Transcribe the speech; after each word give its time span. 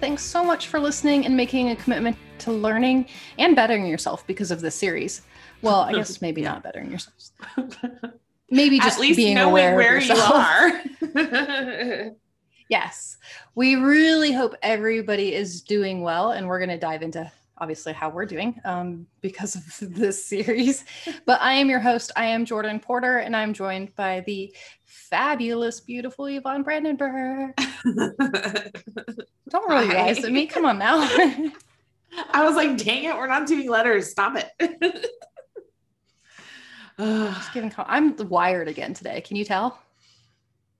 Thanks 0.00 0.22
so 0.22 0.44
much 0.44 0.68
for 0.68 0.78
listening 0.78 1.26
and 1.26 1.36
making 1.36 1.70
a 1.70 1.76
commitment 1.76 2.16
to 2.40 2.52
learning 2.52 3.06
and 3.38 3.56
bettering 3.56 3.86
yourself 3.86 4.26
because 4.26 4.50
of 4.50 4.60
this 4.60 4.74
series. 4.74 5.22
Well, 5.60 5.80
I 5.80 5.92
guess 5.92 6.22
maybe 6.22 6.42
not 6.42 6.62
bettering 6.62 6.90
yourselves. 6.90 7.32
Maybe 8.50 8.78
just 8.78 8.96
At 8.96 9.02
least 9.02 9.18
being 9.18 9.34
knowing 9.34 9.50
aware 9.50 9.76
where 9.76 10.00
you 10.00 10.14
are. 10.14 12.14
Yes, 12.70 13.16
we 13.54 13.76
really 13.76 14.30
hope 14.30 14.54
everybody 14.62 15.34
is 15.34 15.62
doing 15.62 16.02
well, 16.02 16.32
and 16.32 16.46
we're 16.46 16.58
going 16.58 16.68
to 16.68 16.78
dive 16.78 17.00
into 17.00 17.32
obviously 17.60 17.92
how 17.92 18.08
we're 18.08 18.26
doing 18.26 18.60
um, 18.64 19.06
because 19.20 19.54
of 19.54 19.94
this 19.94 20.24
series. 20.24 20.84
But 21.26 21.40
I 21.40 21.52
am 21.54 21.68
your 21.68 21.80
host. 21.80 22.12
I 22.16 22.26
am 22.26 22.44
Jordan 22.44 22.80
Porter, 22.80 23.18
and 23.18 23.36
I'm 23.36 23.52
joined 23.52 23.94
by 23.96 24.20
the 24.20 24.54
fabulous, 24.84 25.80
beautiful 25.80 26.26
Yvonne 26.26 26.62
Brandenburg. 26.62 27.54
Don't 29.48 29.68
roll 29.68 29.82
your 29.82 29.96
eyes 29.98 30.24
at 30.24 30.32
me. 30.32 30.46
Come 30.46 30.64
on 30.64 30.78
now. 30.78 30.98
I 32.32 32.44
was 32.44 32.56
like, 32.56 32.76
dang 32.78 33.04
it, 33.04 33.14
we're 33.16 33.26
not 33.26 33.46
doing 33.46 33.68
letters. 33.68 34.10
Stop 34.10 34.36
it. 34.36 34.50
Just 36.98 37.52
giving. 37.52 37.70
Com- 37.70 37.86
I'm 37.88 38.16
wired 38.28 38.68
again 38.68 38.94
today. 38.94 39.20
Can 39.20 39.36
you 39.36 39.44
tell? 39.44 39.78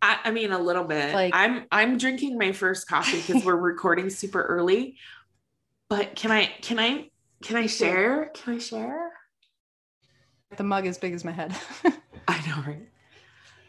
I, 0.00 0.18
I 0.24 0.30
mean, 0.30 0.52
a 0.52 0.58
little 0.58 0.84
bit. 0.84 1.14
Like- 1.14 1.34
I'm 1.34 1.66
I'm 1.70 1.98
drinking 1.98 2.38
my 2.38 2.52
first 2.52 2.88
coffee 2.88 3.22
because 3.24 3.44
we're 3.44 3.56
recording 3.56 4.10
super 4.10 4.42
early. 4.42 4.96
But 5.88 6.14
can 6.16 6.30
I 6.30 6.46
can 6.62 6.78
I 6.78 7.10
can 7.42 7.56
I 7.56 7.66
share? 7.66 8.30
Can 8.34 8.54
I 8.54 8.58
share? 8.58 9.10
The 10.56 10.64
mug 10.64 10.86
as 10.86 10.98
big 10.98 11.14
as 11.14 11.24
my 11.24 11.32
head. 11.32 11.54
I 12.28 12.46
know, 12.46 12.62
right? 12.66 12.88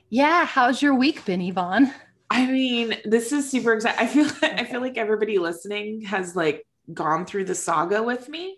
yeah. 0.10 0.46
How's 0.46 0.82
your 0.82 0.96
week 0.96 1.26
been, 1.26 1.42
Yvonne? 1.42 1.94
I 2.30 2.46
mean, 2.46 2.96
this 3.06 3.32
is 3.32 3.50
super 3.50 3.74
exciting. 3.74 4.00
I 4.00 4.08
feel 4.08 4.28
I 4.42 4.64
feel 4.66 4.82
like 4.82 4.98
everybody 4.98 5.38
listening 5.40 6.02
has 6.04 6.36
like 6.36 6.66
gone 6.94 7.26
through 7.26 7.46
the 7.46 7.56
saga 7.56 8.04
with 8.04 8.28
me. 8.30 8.58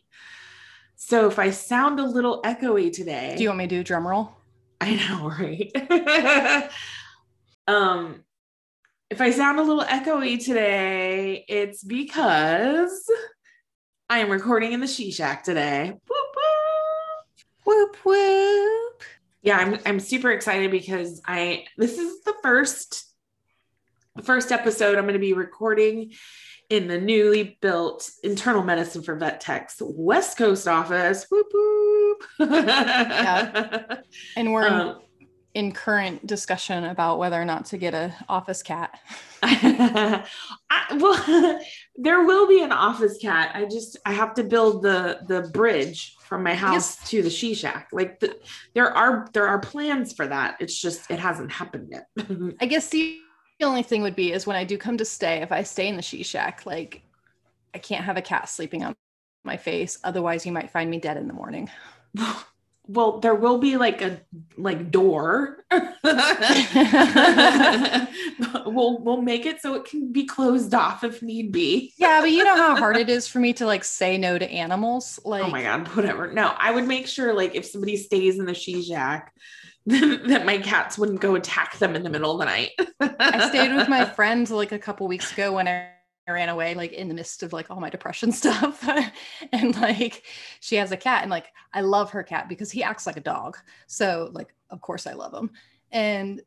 So 0.95 1.27
if 1.27 1.39
I 1.39 1.49
sound 1.51 1.99
a 1.99 2.05
little 2.05 2.41
echoey 2.43 2.91
today, 2.93 3.35
Do 3.37 3.43
you 3.43 3.49
want 3.49 3.57
me 3.59 3.65
to 3.65 3.75
do 3.75 3.81
a 3.81 3.83
drum 3.83 4.07
roll? 4.07 4.31
I 4.79 4.95
know, 4.95 5.29
right? 5.39 6.69
um, 7.67 8.23
if 9.09 9.19
I 9.19 9.31
sound 9.31 9.59
a 9.59 9.63
little 9.63 9.83
echoey 9.83 10.43
today, 10.43 11.43
it's 11.47 11.83
because 11.83 13.03
I 14.11 14.17
am 14.17 14.29
recording 14.29 14.73
in 14.73 14.81
the 14.81 14.87
She 14.87 15.09
Shack 15.09 15.41
today. 15.41 15.85
Whoop, 15.85 16.27
whoop. 16.35 17.45
Whoop 17.63 17.95
whoop. 18.03 19.03
Yeah, 19.41 19.55
I'm 19.55 19.79
I'm 19.85 19.99
super 20.01 20.31
excited 20.31 20.69
because 20.69 21.21
I 21.25 21.63
this 21.77 21.97
is 21.97 22.21
the 22.23 22.33
first 22.43 23.05
the 24.17 24.21
first 24.21 24.51
episode 24.51 24.97
I'm 24.97 25.05
going 25.05 25.13
to 25.13 25.19
be 25.19 25.31
recording 25.31 26.11
in 26.69 26.89
the 26.89 26.99
newly 26.99 27.57
built 27.61 28.11
internal 28.21 28.63
medicine 28.63 29.01
for 29.01 29.15
vet 29.15 29.39
techs 29.39 29.77
West 29.79 30.37
Coast 30.37 30.67
office. 30.67 31.25
Whoop 31.31 31.47
whoop. 31.53 32.23
yeah. 32.51 33.95
And 34.35 34.51
we're 34.51 34.67
Um, 34.67 34.99
in 35.53 35.71
current 35.71 36.25
discussion 36.25 36.85
about 36.85 37.19
whether 37.19 37.41
or 37.41 37.45
not 37.45 37.65
to 37.65 37.77
get 37.77 37.93
a 37.93 38.13
office 38.29 38.63
cat. 38.63 38.99
I, 39.43 40.23
well, 40.95 41.59
there 41.95 42.23
will 42.23 42.47
be 42.47 42.61
an 42.63 42.71
office 42.71 43.17
cat. 43.17 43.51
I 43.53 43.65
just 43.65 43.97
I 44.05 44.13
have 44.13 44.33
to 44.35 44.43
build 44.43 44.83
the 44.83 45.21
the 45.27 45.49
bridge 45.49 46.15
from 46.19 46.43
my 46.43 46.53
house 46.53 46.97
to 47.09 47.21
the 47.21 47.29
she 47.29 47.53
shack. 47.53 47.89
Like 47.91 48.19
the, 48.19 48.37
there 48.73 48.91
are 48.91 49.27
there 49.33 49.47
are 49.47 49.59
plans 49.59 50.13
for 50.13 50.27
that. 50.27 50.57
It's 50.59 50.79
just 50.79 51.11
it 51.11 51.19
hasn't 51.19 51.51
happened 51.51 51.91
yet. 51.91 52.07
I 52.61 52.65
guess 52.65 52.89
the 52.89 53.19
only 53.61 53.83
thing 53.83 54.01
would 54.01 54.15
be 54.15 54.31
is 54.31 54.47
when 54.47 54.55
I 54.55 54.63
do 54.63 54.77
come 54.77 54.97
to 54.97 55.05
stay, 55.05 55.41
if 55.41 55.51
I 55.51 55.63
stay 55.63 55.87
in 55.87 55.97
the 55.97 56.01
she 56.01 56.23
shack, 56.23 56.65
like 56.65 57.01
I 57.73 57.77
can't 57.79 58.05
have 58.05 58.17
a 58.17 58.21
cat 58.21 58.49
sleeping 58.49 58.83
on 58.83 58.95
my 59.43 59.57
face. 59.57 59.97
Otherwise, 60.03 60.45
you 60.45 60.51
might 60.51 60.71
find 60.71 60.89
me 60.89 60.99
dead 60.99 61.17
in 61.17 61.27
the 61.27 61.33
morning. 61.33 61.69
Well, 62.93 63.19
there 63.19 63.35
will 63.35 63.57
be 63.57 63.77
like 63.77 64.01
a 64.01 64.19
like 64.57 64.91
door. 64.91 65.63
we'll 68.65 68.99
we'll 68.99 69.21
make 69.21 69.45
it 69.45 69.61
so 69.61 69.75
it 69.75 69.85
can 69.85 70.11
be 70.11 70.25
closed 70.25 70.73
off 70.73 71.03
if 71.03 71.21
need 71.21 71.53
be. 71.53 71.93
Yeah, 71.97 72.19
but 72.21 72.31
you 72.31 72.43
know 72.43 72.57
how 72.57 72.75
hard 72.75 72.97
it 72.97 73.09
is 73.09 73.27
for 73.27 73.39
me 73.39 73.53
to 73.53 73.65
like 73.65 73.85
say 73.85 74.17
no 74.17 74.37
to 74.37 74.49
animals. 74.49 75.19
Like, 75.23 75.43
oh 75.43 75.49
my 75.49 75.63
god, 75.63 75.87
whatever. 75.89 76.31
No, 76.31 76.53
I 76.57 76.71
would 76.71 76.87
make 76.87 77.07
sure 77.07 77.33
like 77.33 77.55
if 77.55 77.65
somebody 77.65 77.95
stays 77.95 78.39
in 78.39 78.45
the 78.45 78.53
she 78.53 78.83
shack, 78.83 79.33
that 79.85 80.45
my 80.45 80.57
cats 80.57 80.97
wouldn't 80.97 81.21
go 81.21 81.35
attack 81.35 81.77
them 81.77 81.95
in 81.95 82.03
the 82.03 82.09
middle 82.09 82.31
of 82.33 82.39
the 82.39 82.45
night. 82.45 82.71
I 82.99 83.47
stayed 83.49 83.73
with 83.73 83.87
my 83.87 84.05
friend 84.15 84.49
like 84.49 84.73
a 84.73 84.79
couple 84.79 85.07
weeks 85.07 85.31
ago 85.31 85.53
when 85.53 85.67
I 85.67 85.91
ran 86.29 86.49
away, 86.49 86.75
like 86.75 86.93
in 86.93 87.07
the 87.07 87.13
midst 87.13 87.43
of 87.43 87.53
like 87.53 87.69
all 87.71 87.79
my 87.79 87.89
depression 87.89 88.31
stuff. 88.41 88.87
and 89.51 89.75
like 89.79 90.23
she 90.59 90.75
has 90.75 90.91
a 90.91 90.97
cat, 90.97 91.21
and 91.23 91.31
like 91.31 91.47
I 91.73 91.81
love 91.81 92.11
her 92.11 92.23
cat 92.23 92.47
because 92.49 92.71
he 92.71 92.83
acts 92.83 93.07
like 93.07 93.17
a 93.17 93.21
dog. 93.21 93.57
So 93.87 94.29
like 94.33 94.53
of 94.69 94.81
course 94.81 95.07
I 95.07 95.13
love 95.13 95.33
him. 95.33 95.51
And 95.91 96.41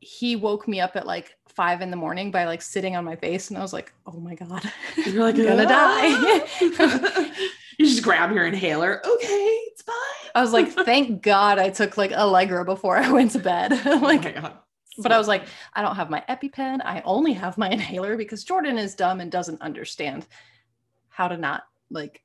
he 0.00 0.34
woke 0.34 0.66
me 0.66 0.80
up 0.80 0.96
at 0.96 1.06
like 1.06 1.36
five 1.48 1.82
in 1.82 1.90
the 1.90 1.96
morning 1.96 2.30
by 2.30 2.44
like 2.46 2.62
sitting 2.62 2.96
on 2.96 3.04
my 3.04 3.16
face, 3.16 3.50
and 3.50 3.58
I 3.58 3.62
was 3.62 3.72
like, 3.72 3.92
oh 4.06 4.18
my 4.18 4.34
god, 4.34 4.62
You're 4.96 5.22
like 5.22 5.34
I'm 5.38 5.44
gonna 5.44 5.66
die. 5.66 6.44
you 7.78 7.86
just 7.86 8.02
grab 8.02 8.32
your 8.32 8.46
inhaler. 8.46 9.00
Okay, 9.06 9.58
it's 9.68 9.82
fine. 9.82 10.30
I 10.34 10.40
was 10.40 10.52
like, 10.52 10.70
thank 10.70 11.22
God 11.22 11.58
I 11.58 11.68
took 11.70 11.96
like 11.96 12.12
Allegra 12.12 12.64
before 12.64 12.96
I 12.96 13.10
went 13.10 13.32
to 13.32 13.38
bed. 13.38 13.72
oh 13.86 14.00
like 14.02 14.34
god. 14.34 14.58
But 14.98 15.12
I 15.12 15.18
was 15.18 15.28
like, 15.28 15.44
I 15.74 15.82
don't 15.82 15.96
have 15.96 16.10
my 16.10 16.22
EpiPen. 16.28 16.80
I 16.84 17.02
only 17.04 17.32
have 17.32 17.56
my 17.56 17.70
inhaler 17.78 18.16
because 18.16 18.44
Jordan 18.44 18.78
is 18.78 18.94
dumb 18.94 19.20
and 19.20 19.30
doesn't 19.30 19.62
understand 19.62 20.26
how 21.08 21.28
to 21.28 21.36
not 21.36 21.62
like, 21.90 22.22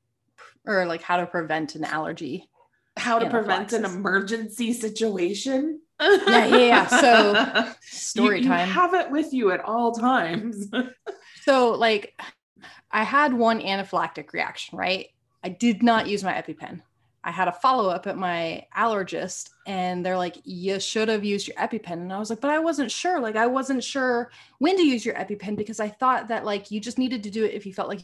or 0.66 0.86
like 0.86 1.02
how 1.02 1.18
to 1.18 1.26
prevent 1.26 1.76
an 1.76 1.84
allergy. 1.84 2.50
how 2.98 3.20
to 3.20 3.30
prevent 3.30 3.74
an 3.74 3.86
emergency 3.86 4.74
situation. 4.74 5.82
Yeah, 6.02 6.46
yeah, 6.46 6.58
yeah. 6.58 6.88
So, 7.02 7.74
Story 7.82 8.38
you, 8.40 8.44
you 8.44 8.50
time. 8.50 8.68
have 8.70 8.94
it 8.94 9.12
with 9.12 9.32
you 9.34 9.52
at 9.52 9.62
all 9.62 9.94
times. 9.94 10.68
So, 11.44 11.72
like, 11.74 12.20
I 12.90 13.04
had 13.04 13.32
one 13.32 13.60
anaphylactic 13.62 14.34
reaction, 14.34 14.80
right? 14.80 15.10
I 15.44 15.50
did 15.50 15.84
not 15.84 16.08
use 16.08 16.24
my 16.24 16.34
EpiPen. 16.34 16.82
I 17.26 17.32
had 17.32 17.48
a 17.48 17.52
follow 17.52 17.90
up 17.90 18.06
at 18.06 18.18
my 18.18 18.68
allergist, 18.78 19.50
and 19.66 20.06
they're 20.06 20.18
like, 20.18 20.38
You 20.44 20.80
should 20.80 21.10
have 21.10 21.26
used 21.26 21.48
your 21.48 21.58
EpiPen. 21.58 21.94
And 21.94 22.14
I 22.14 22.20
was 22.20 22.30
like, 22.30 22.40
But 22.40 22.52
I 22.52 22.60
wasn't 22.60 22.92
sure. 22.92 23.20
Like, 23.20 23.36
I 23.36 23.48
wasn't 23.48 23.84
sure 23.84 24.32
when 24.60 24.78
to 24.78 24.84
use 24.84 25.04
your 25.04 25.16
EpiPen 25.16 25.58
because 25.58 25.80
I 25.80 25.90
thought 25.90 26.28
that, 26.28 26.46
like, 26.46 26.70
you 26.70 26.80
just 26.80 27.00
needed 27.00 27.24
to 27.24 27.32
do 27.32 27.44
it 27.44 27.56
if 27.56 27.66
you 27.66 27.74
felt 27.74 27.90
like 27.90 28.02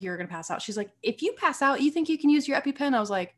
you 0.00 0.10
were 0.10 0.16
going 0.16 0.26
to 0.26 0.32
pass 0.32 0.50
out. 0.50 0.62
She's 0.62 0.78
like, 0.78 0.90
If 1.02 1.20
you 1.20 1.34
pass 1.34 1.60
out, 1.60 1.82
you 1.82 1.90
think 1.90 2.08
you 2.08 2.16
can 2.16 2.30
use 2.30 2.48
your 2.48 2.58
EpiPen? 2.58 2.94
I 2.94 3.00
was 3.00 3.10
like, 3.10 3.36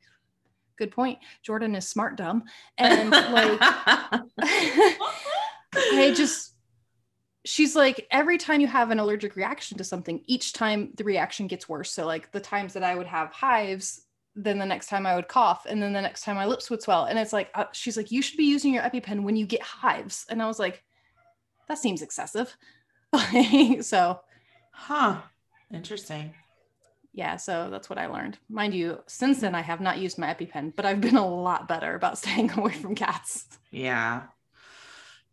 Good 0.78 0.92
point. 0.92 1.18
Jordan 1.42 1.74
is 1.74 1.88
smart, 1.88 2.16
dumb. 2.16 2.44
And 2.78 3.10
like, 3.10 3.58
I 3.60 4.22
just, 6.16 6.54
she's 7.44 7.74
like, 7.74 8.06
every 8.10 8.38
time 8.38 8.60
you 8.60 8.68
have 8.68 8.90
an 8.90 9.00
allergic 9.00 9.34
reaction 9.34 9.78
to 9.78 9.84
something, 9.84 10.22
each 10.26 10.52
time 10.52 10.92
the 10.96 11.04
reaction 11.04 11.48
gets 11.48 11.68
worse. 11.68 11.90
So, 11.90 12.06
like, 12.06 12.30
the 12.30 12.40
times 12.40 12.74
that 12.74 12.84
I 12.84 12.94
would 12.94 13.06
have 13.06 13.32
hives, 13.32 14.04
then 14.36 14.58
the 14.58 14.66
next 14.66 14.88
time 14.88 15.06
I 15.06 15.14
would 15.14 15.28
cough, 15.28 15.66
and 15.68 15.82
then 15.82 15.92
the 15.92 16.00
next 16.00 16.22
time 16.22 16.36
my 16.36 16.46
lips 16.46 16.68
would 16.70 16.82
swell. 16.82 17.04
And 17.04 17.18
it's 17.18 17.32
like, 17.32 17.50
uh, 17.54 17.66
she's 17.72 17.96
like, 17.96 18.10
you 18.10 18.20
should 18.22 18.36
be 18.36 18.44
using 18.44 18.74
your 18.74 18.82
EpiPen 18.82 19.22
when 19.22 19.36
you 19.36 19.46
get 19.46 19.62
hives. 19.62 20.26
And 20.28 20.42
I 20.42 20.46
was 20.46 20.58
like, 20.58 20.82
that 21.68 21.78
seems 21.78 22.02
excessive. 22.02 22.56
so, 23.80 24.20
huh. 24.72 25.20
Interesting. 25.72 26.34
yeah, 27.12 27.36
so 27.36 27.68
that's 27.70 27.88
what 27.88 27.98
I 27.98 28.06
learned. 28.06 28.38
Mind 28.48 28.74
you, 28.74 29.00
since 29.06 29.40
then, 29.40 29.54
I 29.54 29.60
have 29.60 29.80
not 29.80 29.98
used 29.98 30.18
my 30.18 30.34
EpiPen, 30.34 30.74
but 30.74 30.84
I've 30.84 31.00
been 31.00 31.16
a 31.16 31.26
lot 31.26 31.68
better 31.68 31.94
about 31.94 32.18
staying 32.22 32.50
away 32.52 32.72
from 32.72 32.94
cats. 32.94 33.46
Yeah. 33.70 34.22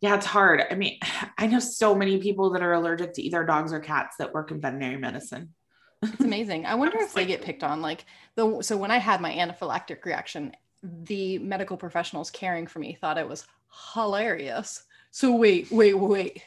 Yeah, 0.00 0.16
it's 0.16 0.26
hard. 0.26 0.62
I 0.70 0.74
mean, 0.74 0.98
I 1.38 1.46
know 1.46 1.58
so 1.58 1.94
many 1.94 2.18
people 2.18 2.50
that 2.52 2.62
are 2.62 2.72
allergic 2.72 3.14
to 3.14 3.22
either 3.22 3.44
dogs 3.44 3.72
or 3.72 3.80
cats 3.80 4.16
that 4.18 4.32
work 4.32 4.50
in 4.52 4.60
veterinary 4.60 4.96
medicine. 4.96 5.54
It's 6.02 6.20
amazing. 6.20 6.66
I 6.66 6.74
wonder 6.74 6.98
if 6.98 7.14
they 7.14 7.24
get 7.26 7.42
picked 7.42 7.62
on. 7.62 7.80
Like 7.82 8.04
the 8.34 8.62
so 8.62 8.76
when 8.76 8.90
I 8.90 8.98
had 8.98 9.20
my 9.20 9.32
anaphylactic 9.32 10.04
reaction, 10.04 10.52
the 10.82 11.38
medical 11.38 11.76
professionals 11.76 12.30
caring 12.30 12.66
for 12.66 12.78
me 12.80 12.94
thought 12.94 13.18
it 13.18 13.28
was 13.28 13.46
hilarious. 13.94 14.84
So 15.10 15.34
wait, 15.36 15.70
wait, 15.70 15.94
wait. 15.94 16.42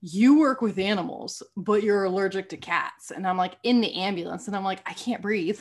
you 0.00 0.38
work 0.38 0.60
with 0.60 0.78
animals, 0.78 1.42
but 1.56 1.82
you're 1.82 2.04
allergic 2.04 2.48
to 2.50 2.56
cats. 2.56 3.10
And 3.10 3.26
I'm 3.26 3.36
like 3.38 3.56
in 3.62 3.80
the 3.80 3.94
ambulance 3.94 4.46
and 4.46 4.56
I'm 4.56 4.64
like, 4.64 4.82
I 4.86 4.92
can't 4.92 5.22
breathe. 5.22 5.60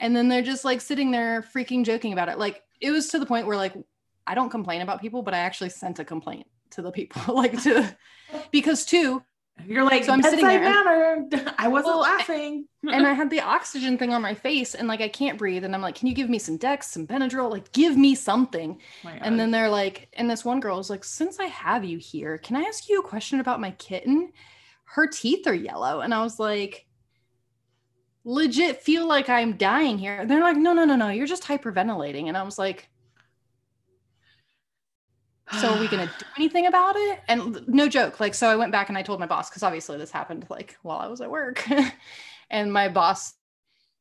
And 0.00 0.14
then 0.14 0.28
they're 0.28 0.42
just 0.42 0.64
like 0.64 0.80
sitting 0.80 1.10
there 1.10 1.42
freaking 1.42 1.84
joking 1.84 2.12
about 2.12 2.28
it. 2.28 2.38
Like 2.38 2.62
it 2.80 2.90
was 2.90 3.08
to 3.08 3.18
the 3.18 3.26
point 3.26 3.46
where 3.46 3.56
like 3.56 3.74
I 4.26 4.34
don't 4.34 4.50
complain 4.50 4.82
about 4.82 5.00
people, 5.00 5.22
but 5.22 5.34
I 5.34 5.38
actually 5.38 5.70
sent 5.70 5.98
a 5.98 6.04
complaint 6.04 6.46
to 6.70 6.82
the 6.82 6.92
people, 6.92 7.34
like 7.36 7.62
to 7.62 7.96
because 8.50 8.84
too, 8.84 9.22
You're 9.66 9.84
like, 9.84 10.04
So 10.04 10.12
I'm 10.12 10.22
sitting 10.22 10.46
there 10.46 10.60
manner. 10.60 11.26
I 11.58 11.68
wasn't 11.68 11.94
Well, 11.94 12.00
laughing. 12.00 12.66
and 12.82 13.06
I 13.06 13.12
had 13.12 13.30
the 13.30 13.40
oxygen 13.40 13.96
thing 13.96 14.12
on 14.12 14.20
my 14.20 14.34
face 14.34 14.74
and 14.74 14.88
like 14.88 15.00
I 15.00 15.08
can't 15.08 15.38
breathe. 15.38 15.64
And 15.64 15.74
I'm 15.74 15.80
like, 15.80 15.94
can 15.94 16.08
you 16.08 16.14
give 16.14 16.28
me 16.28 16.38
some 16.38 16.56
Dex, 16.56 16.90
some 16.90 17.06
Benadryl? 17.06 17.50
Like, 17.50 17.72
give 17.72 17.96
me 17.96 18.14
something. 18.14 18.78
And 19.22 19.38
then 19.38 19.50
they're 19.50 19.70
like, 19.70 20.08
and 20.14 20.28
this 20.28 20.44
one 20.44 20.60
girl 20.60 20.76
was 20.76 20.90
like, 20.90 21.04
since 21.04 21.40
I 21.40 21.46
have 21.46 21.84
you 21.84 21.98
here, 21.98 22.38
can 22.38 22.56
I 22.56 22.62
ask 22.62 22.88
you 22.88 23.00
a 23.00 23.08
question 23.08 23.40
about 23.40 23.60
my 23.60 23.70
kitten? 23.72 24.32
Her 24.84 25.06
teeth 25.06 25.46
are 25.46 25.54
yellow. 25.54 26.00
And 26.00 26.12
I 26.12 26.22
was 26.22 26.38
like, 26.38 26.86
legit 28.24 28.82
feel 28.82 29.06
like 29.06 29.28
I'm 29.28 29.56
dying 29.56 29.98
here. 29.98 30.20
And 30.20 30.30
they're 30.30 30.40
like, 30.40 30.56
no, 30.56 30.72
no, 30.72 30.84
no, 30.84 30.96
no, 30.96 31.08
you're 31.08 31.26
just 31.26 31.44
hyperventilating. 31.44 32.28
And 32.28 32.36
I 32.36 32.42
was 32.42 32.58
like, 32.58 32.88
so 35.60 35.74
are 35.74 35.80
we 35.80 35.88
gonna 35.88 36.06
do 36.06 36.26
anything 36.36 36.66
about 36.66 36.96
it? 36.96 37.20
And 37.28 37.66
no 37.68 37.88
joke, 37.88 38.20
like, 38.20 38.34
so 38.34 38.48
I 38.48 38.56
went 38.56 38.72
back 38.72 38.88
and 38.88 38.98
I 38.98 39.02
told 39.02 39.20
my 39.20 39.26
boss, 39.26 39.50
because 39.50 39.62
obviously 39.62 39.98
this 39.98 40.10
happened 40.10 40.46
like 40.48 40.76
while 40.82 40.98
I 40.98 41.06
was 41.06 41.20
at 41.20 41.30
work. 41.30 41.66
and 42.50 42.72
my 42.72 42.88
boss 42.88 43.34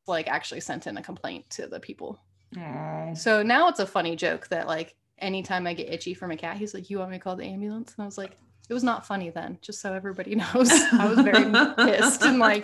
like 0.07 0.27
actually 0.27 0.59
sent 0.59 0.85
in 0.87 0.97
a 0.97 1.01
complaint 1.01 1.49
to 1.49 1.65
the 1.65 1.79
people 1.79 2.19
Aw. 2.57 3.13
so 3.13 3.41
now 3.41 3.69
it's 3.69 3.79
a 3.79 3.85
funny 3.85 4.17
joke 4.17 4.49
that 4.49 4.67
like 4.67 4.95
anytime 5.19 5.65
I 5.65 5.73
get 5.73 5.91
itchy 5.91 6.13
from 6.13 6.31
a 6.31 6.37
cat, 6.37 6.57
he's 6.57 6.73
like, 6.73 6.89
"You 6.89 6.99
want 6.99 7.11
me 7.11 7.17
to 7.17 7.23
call 7.23 7.35
the 7.35 7.45
ambulance?" 7.45 7.93
And 7.95 8.03
I 8.03 8.05
was 8.05 8.17
like, 8.17 8.37
"It 8.69 8.73
was 8.73 8.83
not 8.83 9.05
funny 9.05 9.29
then." 9.29 9.59
Just 9.61 9.81
so 9.81 9.93
everybody 9.93 10.35
knows, 10.35 10.71
I 10.71 11.07
was 11.07 11.19
very 11.19 11.51
pissed 11.75 12.23
and 12.23 12.39
like, 12.39 12.63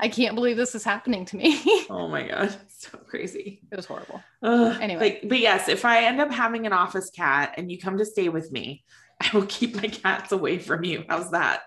I 0.00 0.08
can't 0.08 0.34
believe 0.34 0.56
this 0.56 0.74
is 0.74 0.84
happening 0.84 1.24
to 1.26 1.36
me. 1.36 1.60
oh 1.90 2.08
my 2.08 2.26
god, 2.26 2.56
so 2.68 2.98
crazy. 2.98 3.60
it 3.70 3.76
was 3.76 3.86
horrible. 3.86 4.22
Ugh. 4.42 4.76
Anyway. 4.80 5.00
Like, 5.00 5.28
but 5.28 5.38
yes, 5.40 5.68
if 5.68 5.84
I 5.84 6.04
end 6.04 6.20
up 6.20 6.30
having 6.30 6.66
an 6.66 6.72
office 6.72 7.10
cat 7.10 7.54
and 7.56 7.70
you 7.70 7.78
come 7.78 7.98
to 7.98 8.04
stay 8.04 8.28
with 8.28 8.52
me, 8.52 8.84
I 9.20 9.30
will 9.32 9.46
keep 9.46 9.76
my 9.76 9.88
cats 9.88 10.32
away 10.32 10.58
from 10.58 10.84
you. 10.84 11.04
How's 11.08 11.30
that? 11.30 11.62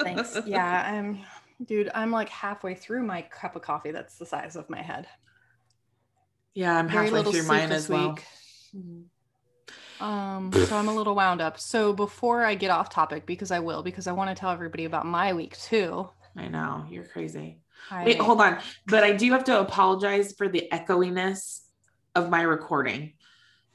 Thanks. 0.00 0.38
yeah, 0.46 0.92
I'm, 0.92 1.20
dude. 1.64 1.90
I'm 1.94 2.10
like 2.10 2.28
halfway 2.28 2.74
through 2.74 3.02
my 3.04 3.22
cup 3.22 3.56
of 3.56 3.62
coffee. 3.62 3.90
That's 3.90 4.16
the 4.16 4.26
size 4.26 4.56
of 4.56 4.68
my 4.70 4.82
head. 4.82 5.06
Yeah, 6.54 6.76
I'm 6.76 6.88
Very 6.88 7.10
halfway 7.10 7.30
through 7.30 7.46
mine 7.46 7.70
as 7.70 7.88
well. 7.88 8.10
week. 8.10 8.24
Um, 10.00 10.52
so 10.52 10.76
I'm 10.76 10.88
a 10.88 10.94
little 10.94 11.14
wound 11.14 11.40
up. 11.40 11.58
So 11.58 11.92
before 11.92 12.44
I 12.44 12.54
get 12.54 12.70
off 12.70 12.90
topic, 12.90 13.26
because 13.26 13.50
I 13.50 13.58
will, 13.60 13.82
because 13.82 14.06
I 14.06 14.12
want 14.12 14.30
to 14.30 14.34
tell 14.38 14.50
everybody 14.50 14.84
about 14.84 15.06
my 15.06 15.32
week 15.32 15.56
too. 15.58 16.08
I 16.36 16.48
know 16.48 16.86
you're 16.90 17.04
crazy. 17.04 17.58
I, 17.90 18.04
Wait, 18.04 18.18
hold 18.18 18.40
on. 18.40 18.58
But 18.86 19.04
I 19.04 19.12
do 19.12 19.30
have 19.32 19.44
to 19.44 19.60
apologize 19.60 20.34
for 20.36 20.48
the 20.48 20.68
echoiness 20.72 21.62
of 22.14 22.30
my 22.30 22.42
recording 22.42 23.14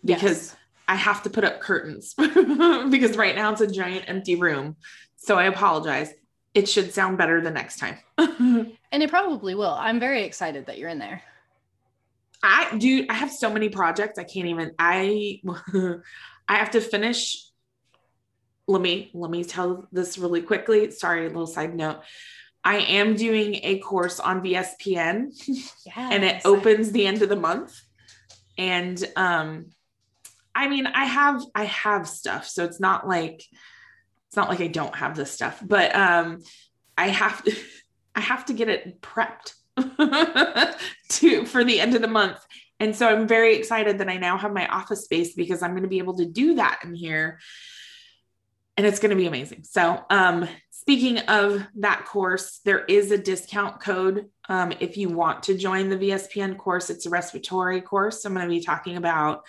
because 0.04 0.22
Yes. 0.24 0.56
I 0.88 0.96
have 0.96 1.24
to 1.24 1.30
put 1.30 1.44
up 1.46 1.62
curtains 1.62 2.14
because 2.18 3.16
right 3.18 3.36
now 3.36 3.52
it's 3.52 3.62
a 3.62 3.68
giant 3.68 4.06
empty 4.08 4.36
room. 4.36 4.76
So 5.16 5.38
I 5.38 5.46
apologize. 5.46 6.14
It 6.54 6.68
should 6.70 6.94
sound 6.94 7.18
better 7.18 7.42
the 7.42 7.52
next 7.52 7.80
time. 7.80 7.98
And 8.94 9.02
it 9.02 9.10
probably 9.10 9.56
will. 9.56 9.72
I'm 9.74 10.00
very 10.00 10.22
excited 10.24 10.68
that 10.68 10.78
you're 10.78 10.90
in 10.90 11.00
there. 11.00 11.24
I 12.44 12.78
do 12.78 13.06
I 13.10 13.14
have 13.14 13.32
so 13.32 13.50
many 13.52 13.70
projects 13.70 14.20
I 14.20 14.24
can't 14.26 14.48
even 14.48 14.74
I 14.78 15.42
I 16.48 16.56
have 16.56 16.72
to 16.72 16.82
finish 16.82 17.38
let 18.68 18.82
me 18.82 19.10
let 19.14 19.32
me 19.32 19.44
tell 19.44 19.88
this 19.92 20.18
really 20.18 20.42
quickly. 20.42 20.92
Sorry, 20.92 21.26
a 21.26 21.28
little 21.28 21.48
side 21.48 21.76
note. 21.76 22.02
I 22.64 22.78
am 22.78 23.16
doing 23.16 23.56
a 23.64 23.80
course 23.80 24.20
on 24.20 24.42
VSPN 24.42 25.32
Yeah. 25.86 26.10
and 26.12 26.24
it 26.24 26.42
opens 26.46 26.92
the 26.92 27.06
end 27.06 27.22
of 27.22 27.30
the 27.30 27.36
month. 27.36 27.80
And 28.58 29.04
um 29.16 29.66
I 30.56 30.68
mean, 30.70 30.86
I 30.86 31.06
have 31.06 31.42
I 31.56 31.66
have 31.66 32.08
stuff, 32.08 32.48
so 32.48 32.64
it's 32.64 32.80
not 32.80 33.08
like 33.08 33.44
it's 34.28 34.36
not 34.38 34.50
like 34.50 34.62
I 34.62 34.68
don't 34.68 34.96
have 34.96 35.16
this 35.16 35.32
stuff, 35.32 35.62
but 35.66 35.96
um 35.96 36.40
I 36.98 37.08
have 37.10 37.44
to 37.44 37.56
I 38.16 38.22
have 38.22 38.46
to 38.46 38.54
get 38.54 38.70
it 38.70 39.02
prepped 39.02 39.54
to 41.10 41.46
for 41.46 41.64
the 41.64 41.80
end 41.80 41.96
of 41.96 42.02
the 42.02 42.08
month. 42.08 42.40
And 42.80 42.96
so 42.96 43.08
I'm 43.08 43.28
very 43.28 43.56
excited 43.56 44.00
that 44.00 44.10
I 44.10 44.18
now 44.18 44.38
have 44.38 44.52
my 44.52 44.68
office 44.68 45.06
space 45.06 45.34
because 45.34 45.64
I'm 45.64 45.72
going 45.72 45.84
to 45.84 45.90
be 45.90 46.00
able 46.00 46.18
to 46.18 46.26
do 46.26 46.56
that 46.56 46.82
in 46.84 46.94
here. 46.94 47.40
And 48.76 48.86
it's 48.86 49.00
going 49.00 49.12
to 49.12 49.16
be 49.16 49.28
amazing. 49.28 49.64
So, 49.64 50.04
um, 50.10 50.48
speaking 50.72 51.20
of 51.20 51.66
that 51.76 52.06
course, 52.06 52.60
there 52.66 52.84
is 52.86 53.12
a 53.12 53.18
discount 53.18 53.80
code 53.80 54.30
um, 54.50 54.74
if 54.80 54.98
you 54.98 55.10
want 55.10 55.44
to 55.44 55.58
join 55.58 55.90
the 55.90 55.96
VSPN 55.96 56.58
course. 56.58 56.90
It's 56.90 57.06
a 57.06 57.10
respiratory 57.10 57.82
course. 57.82 58.26
I'm 58.26 58.34
going 58.34 58.46
to 58.46 58.50
be 58.50 58.60
talking 58.60 58.98
about 58.98 59.44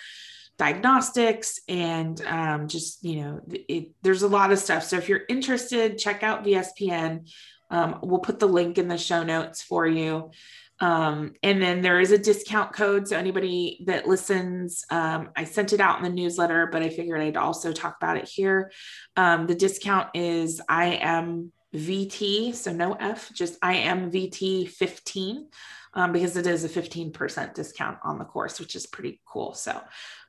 diagnostics 0.57 1.59
and 1.67 2.21
um, 2.25 2.67
just, 2.69 3.03
you 3.03 3.21
know, 3.21 3.41
it, 3.49 3.89
there's 4.01 4.21
a 4.21 4.27
lot 4.29 4.53
of 4.53 4.59
stuff. 4.59 4.83
So, 4.83 4.95
if 4.97 5.09
you're 5.09 5.23
interested, 5.27 5.97
check 5.97 6.23
out 6.23 6.45
VSPN. 6.45 7.27
Um, 7.75 7.99
we'll 8.01 8.19
put 8.19 8.39
the 8.39 8.47
link 8.47 8.77
in 8.77 8.87
the 8.87 8.97
show 8.97 9.21
notes 9.23 9.61
for 9.61 9.85
you. 9.85 10.31
Um, 10.79 11.33
and 11.43 11.61
then 11.61 11.81
there 11.81 11.99
is 11.99 12.11
a 12.11 12.17
discount 12.17 12.73
code. 12.73 13.07
So 13.07 13.17
anybody 13.17 13.83
that 13.85 14.07
listens, 14.07 14.83
um, 14.89 15.29
I 15.35 15.43
sent 15.43 15.73
it 15.73 15.81
out 15.81 15.97
in 15.97 16.03
the 16.03 16.09
newsletter, 16.09 16.67
but 16.67 16.81
I 16.81 16.89
figured 16.89 17.21
I'd 17.21 17.37
also 17.37 17.73
talk 17.73 17.97
about 18.01 18.17
it 18.17 18.29
here. 18.29 18.71
Um, 19.17 19.45
the 19.45 19.55
discount 19.55 20.09
is 20.13 20.61
I 20.69 20.99
am 21.01 21.51
VT, 21.73 22.55
so 22.55 22.71
no 22.71 22.93
F, 22.93 23.31
just 23.33 23.57
I 23.61 23.75
am 23.75 24.09
VT 24.09 24.69
15, 24.69 25.49
um, 25.93 26.11
because 26.13 26.37
it 26.37 26.47
is 26.47 26.63
a 26.63 26.69
15% 26.69 27.53
discount 27.53 27.97
on 28.03 28.19
the 28.19 28.25
course, 28.25 28.59
which 28.59 28.75
is 28.75 28.85
pretty 28.85 29.21
cool. 29.25 29.53
So 29.53 29.81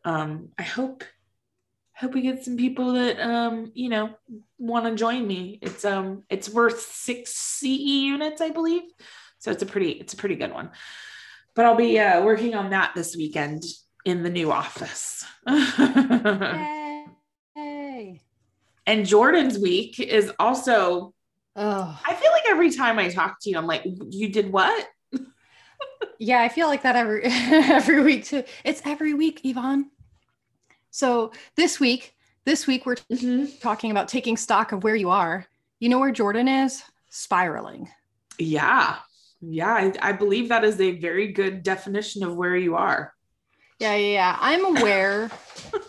um, 0.05 0.49
I 0.59 0.63
hope 0.63 1.05
hope 1.97 2.13
we 2.13 2.21
get 2.21 2.45
some 2.45 2.57
people 2.57 2.93
that 2.93 3.19
um 3.21 3.71
you 3.75 3.89
know 3.89 4.11
want 4.59 4.85
to 4.85 4.95
join 4.95 5.27
me 5.27 5.59
it's 5.63 5.85
um 5.85 6.23
it's 6.29 6.49
worth 6.49 6.81
six 6.81 7.33
ce 7.35 7.63
units 7.63 8.41
i 8.41 8.51
believe 8.51 8.83
so 9.39 9.51
it's 9.51 9.63
a 9.63 9.67
pretty 9.67 9.91
it's 9.93 10.13
a 10.15 10.17
pretty 10.17 10.35
good 10.37 10.53
one 10.53 10.71
but 11.55 11.65
i'll 11.65 11.75
be 11.75 11.99
uh 11.99 12.23
working 12.23 12.55
on 12.55 12.71
that 12.71 12.93
this 12.95 13.17
weekend 13.17 13.63
in 14.05 14.23
the 14.23 14.31
new 14.31 14.53
office 14.53 15.25
Yay. 17.57 18.21
and 18.87 19.07
jordan's 19.07 19.59
week 19.59 19.99
is 20.01 20.31
also 20.39 21.13
Oh, 21.59 21.99
i 22.07 22.13
feel 22.13 22.31
like 22.33 22.45
every 22.49 22.71
time 22.71 22.99
i 22.99 23.09
talk 23.09 23.39
to 23.41 23.51
you 23.51 23.57
i'm 23.57 23.67
like 23.67 23.83
you 24.11 24.29
did 24.29 24.53
what 24.53 24.87
yeah. 26.19 26.43
I 26.43 26.49
feel 26.49 26.69
like 26.69 26.83
that 26.83 26.97
every 26.97 27.23
every 27.25 28.03
week 28.03 28.25
too. 28.25 28.45
It's 28.65 28.83
every 28.85 29.15
week, 29.15 29.41
Yvonne. 29.45 29.91
So 30.97 31.33
this 31.57 31.79
week, 31.79 32.15
this 32.47 32.67
week 32.67 32.87
we're 32.87 32.97
talking 33.61 33.91
about 33.91 34.09
taking 34.09 34.39
stock 34.39 34.73
of 34.73 34.83
where 34.83 34.97
you 34.97 35.11
are. 35.11 35.45
You 35.79 35.91
know 35.91 35.99
where 35.99 36.11
Jordan 36.11 36.49
is? 36.49 36.83
Spiraling. 37.11 37.91
yeah 38.39 38.97
yeah 39.43 39.75
I, 39.75 39.93
I 40.01 40.13
believe 40.13 40.49
that 40.49 40.65
is 40.65 40.81
a 40.81 40.93
very 40.99 41.33
good 41.33 41.63
definition 41.63 42.23
of 42.23 42.35
where 42.35 42.57
you 42.57 42.77
are 42.77 43.13
Yeah, 43.79 43.95
yeah, 43.95 44.13
yeah. 44.15 44.37
I'm 44.41 44.77
aware. 44.79 45.31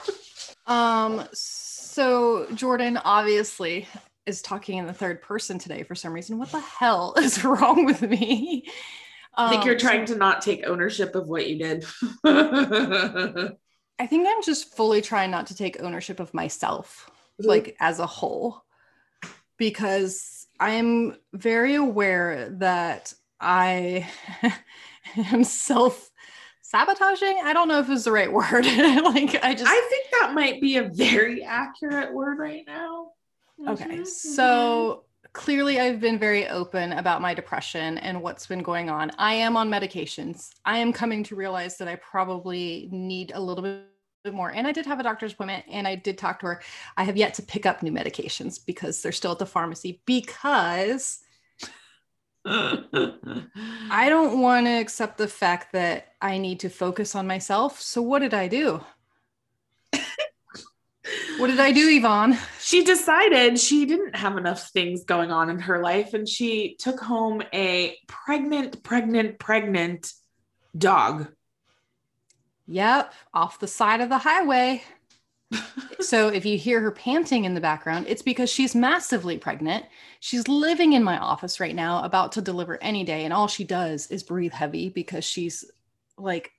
um, 0.67 1.25
so 1.31 2.45
Jordan 2.53 2.97
obviously 2.97 3.87
is 4.25 4.41
talking 4.41 4.77
in 4.77 4.87
the 4.87 4.93
third 4.93 5.21
person 5.21 5.57
today 5.57 5.83
for 5.83 5.95
some 5.95 6.11
reason. 6.11 6.37
What 6.37 6.51
the 6.51 6.59
hell 6.59 7.13
is 7.17 7.45
wrong 7.45 7.85
with 7.85 8.01
me? 8.01 8.65
i 9.35 9.49
think 9.51 9.61
Um, 9.61 9.67
you're 9.67 9.79
trying 9.79 10.05
to 10.07 10.15
not 10.15 10.41
take 10.41 10.67
ownership 10.67 11.15
of 11.15 11.29
what 11.29 11.47
you 11.47 11.57
did 11.59 11.85
I 13.99 14.05
think 14.07 14.27
I'm 14.27 14.43
just 14.43 14.75
fully 14.75 15.01
trying 15.01 15.31
not 15.31 15.47
to 15.47 15.55
take 15.55 15.81
ownership 15.81 16.19
of 16.19 16.33
myself, 16.33 17.09
like 17.39 17.75
as 17.79 17.99
a 17.99 18.05
whole, 18.05 18.63
because 19.57 20.47
I'm 20.59 21.17
very 21.33 21.75
aware 21.75 22.49
that 22.59 23.13
I 23.39 24.07
am 25.17 25.43
self 25.43 26.11
sabotaging. 26.61 27.41
I 27.43 27.53
don't 27.53 27.67
know 27.67 27.79
if 27.79 27.89
it's 27.89 28.03
the 28.03 28.11
right 28.11 28.31
word. 28.31 28.65
like 28.65 29.43
I 29.43 29.53
just 29.55 29.65
I 29.71 29.87
think 29.89 30.05
that 30.19 30.33
might 30.33 30.61
be 30.61 30.77
a 30.77 30.89
very 30.89 31.43
accurate 31.43 32.13
word 32.13 32.37
right 32.37 32.63
now. 32.67 33.11
Okay. 33.67 33.85
Mhm, 33.85 34.05
So 34.05 35.05
clearly, 35.37 35.79
I've 35.79 36.01
been 36.01 36.17
very 36.17 36.47
open 36.47 36.91
about 36.93 37.21
my 37.21 37.33
depression 37.33 37.99
and 37.99 38.21
what's 38.21 38.47
been 38.47 38.63
going 38.63 38.89
on. 38.89 39.11
I 39.19 39.35
am 39.35 39.55
on 39.55 39.69
medications. 39.69 40.49
I 40.65 40.79
am 40.79 40.91
coming 40.91 41.23
to 41.25 41.35
realize 41.35 41.77
that 41.77 41.87
I 41.87 41.95
probably 41.95 42.89
need 42.91 43.31
a 43.35 43.39
little 43.39 43.63
bit 43.63 44.33
more. 44.33 44.51
And 44.51 44.67
I 44.67 44.71
did 44.71 44.87
have 44.87 44.99
a 44.99 45.03
doctor's 45.03 45.33
appointment 45.33 45.63
and 45.69 45.87
I 45.87 45.95
did 45.95 46.17
talk 46.17 46.39
to 46.39 46.47
her. 46.47 46.61
I 46.97 47.03
have 47.03 47.15
yet 47.15 47.35
to 47.35 47.43
pick 47.43 47.67
up 47.67 47.83
new 47.83 47.91
medications 47.91 48.59
because 48.65 49.01
they're 49.01 49.11
still 49.11 49.31
at 49.31 49.39
the 49.39 49.45
pharmacy 49.45 50.01
because. 50.05 51.19
I 52.45 54.07
don't 54.09 54.41
want 54.41 54.65
to 54.65 54.71
accept 54.71 55.19
the 55.19 55.27
fact 55.27 55.73
that 55.73 56.15
I 56.19 56.39
need 56.39 56.61
to 56.61 56.69
focus 56.69 57.13
on 57.13 57.27
myself. 57.27 57.79
So, 57.79 58.01
what 58.01 58.19
did 58.19 58.33
I 58.33 58.47
do? 58.47 58.83
What 61.37 61.47
did 61.47 61.59
I 61.59 61.71
do, 61.71 61.87
Yvonne? 61.87 62.37
she 62.59 62.83
decided 62.83 63.59
she 63.59 63.85
didn't 63.85 64.15
have 64.15 64.37
enough 64.37 64.69
things 64.71 65.05
going 65.05 65.31
on 65.31 65.49
in 65.49 65.59
her 65.59 65.81
life 65.81 66.13
and 66.13 66.27
she 66.27 66.75
took 66.79 66.99
home 66.99 67.41
a 67.53 67.95
pregnant, 68.07 68.83
pregnant, 68.83 69.37
pregnant 69.39 70.11
dog. 70.77 71.27
Yep, 72.67 73.13
off 73.33 73.59
the 73.59 73.67
side 73.67 74.01
of 74.01 74.09
the 74.09 74.17
highway. 74.17 74.83
so 76.01 76.27
if 76.27 76.45
you 76.45 76.57
hear 76.57 76.81
her 76.81 76.91
panting 76.91 77.45
in 77.45 77.53
the 77.53 77.61
background, 77.61 78.07
it's 78.09 78.21
because 78.21 78.49
she's 78.49 78.75
massively 78.75 79.37
pregnant. 79.37 79.85
She's 80.19 80.47
living 80.47 80.93
in 80.93 81.03
my 81.03 81.17
office 81.17 81.59
right 81.59 81.75
now, 81.75 82.03
about 82.03 82.33
to 82.33 82.41
deliver 82.41 82.81
any 82.83 83.03
day, 83.03 83.23
and 83.23 83.33
all 83.33 83.47
she 83.47 83.63
does 83.63 84.07
is 84.07 84.23
breathe 84.23 84.51
heavy 84.51 84.89
because 84.89 85.23
she's 85.23 85.63
like 86.17 86.51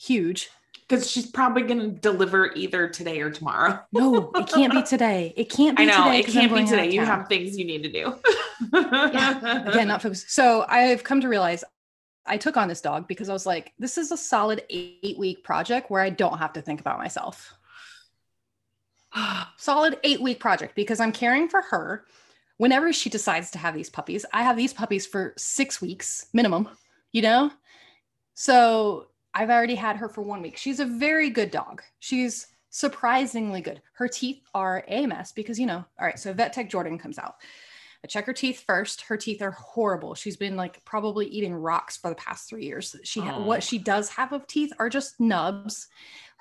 huge. 0.00 0.50
Because 0.92 1.10
she's 1.10 1.26
probably 1.26 1.62
going 1.62 1.80
to 1.80 1.88
deliver 1.88 2.52
either 2.54 2.86
today 2.86 3.20
or 3.20 3.30
tomorrow. 3.30 3.80
no, 3.92 4.30
it 4.34 4.46
can't 4.46 4.72
be 4.72 4.82
today. 4.86 5.32
It 5.36 5.48
can't 5.48 5.76
be 5.76 5.84
I 5.84 5.86
know 5.86 6.04
today. 6.04 6.18
it 6.20 6.26
can't 6.26 6.54
be 6.54 6.64
today. 6.66 6.90
You 6.90 7.00
town. 7.00 7.06
have 7.06 7.28
things 7.28 7.56
you 7.56 7.64
need 7.64 7.82
to 7.84 7.90
do. 7.90 8.14
yeah 8.72 9.68
again 9.68 9.88
not 9.88 10.02
focused 10.02 10.30
so 10.30 10.64
i've 10.68 11.02
come 11.02 11.20
to 11.20 11.28
realize 11.28 11.64
i 12.26 12.36
took 12.36 12.56
on 12.56 12.68
this 12.68 12.80
dog 12.80 13.08
because 13.08 13.28
i 13.28 13.32
was 13.32 13.46
like 13.46 13.72
this 13.78 13.98
is 13.98 14.12
a 14.12 14.16
solid 14.16 14.62
eight 14.70 15.18
week 15.18 15.42
project 15.42 15.90
where 15.90 16.00
i 16.00 16.10
don't 16.10 16.38
have 16.38 16.52
to 16.52 16.62
think 16.62 16.80
about 16.80 16.98
myself 16.98 17.54
solid 19.56 19.98
eight 20.04 20.20
week 20.20 20.38
project 20.38 20.74
because 20.76 21.00
i'm 21.00 21.12
caring 21.12 21.48
for 21.48 21.62
her 21.62 22.04
whenever 22.58 22.92
she 22.92 23.10
decides 23.10 23.50
to 23.50 23.58
have 23.58 23.74
these 23.74 23.90
puppies 23.90 24.24
i 24.32 24.42
have 24.42 24.56
these 24.56 24.72
puppies 24.72 25.06
for 25.06 25.34
six 25.36 25.80
weeks 25.80 26.26
minimum 26.32 26.68
you 27.10 27.22
know 27.22 27.50
so 28.34 29.08
i've 29.34 29.50
already 29.50 29.74
had 29.74 29.96
her 29.96 30.08
for 30.08 30.22
one 30.22 30.42
week 30.42 30.56
she's 30.56 30.80
a 30.80 30.84
very 30.84 31.30
good 31.30 31.50
dog 31.50 31.82
she's 31.98 32.48
surprisingly 32.70 33.60
good 33.60 33.82
her 33.94 34.08
teeth 34.08 34.40
are 34.54 34.84
a 34.88 35.06
mess 35.06 35.32
because 35.32 35.58
you 35.58 35.66
know 35.66 35.84
all 35.98 36.06
right 36.06 36.18
so 36.18 36.32
vet 36.32 36.52
tech 36.52 36.70
jordan 36.70 36.98
comes 36.98 37.18
out 37.18 37.36
I 38.04 38.08
check 38.08 38.26
her 38.26 38.32
teeth 38.32 38.64
first. 38.66 39.02
Her 39.02 39.16
teeth 39.16 39.42
are 39.42 39.52
horrible. 39.52 40.14
She's 40.14 40.36
been 40.36 40.56
like 40.56 40.84
probably 40.84 41.26
eating 41.26 41.54
rocks 41.54 41.96
for 41.96 42.10
the 42.10 42.16
past 42.16 42.48
three 42.48 42.64
years. 42.64 42.96
She 43.04 43.20
Aw. 43.20 43.44
what 43.44 43.58
oh. 43.58 43.60
she 43.60 43.78
does 43.78 44.08
have 44.10 44.32
of 44.32 44.46
teeth 44.46 44.72
are 44.78 44.88
just 44.88 45.20
nubs. 45.20 45.86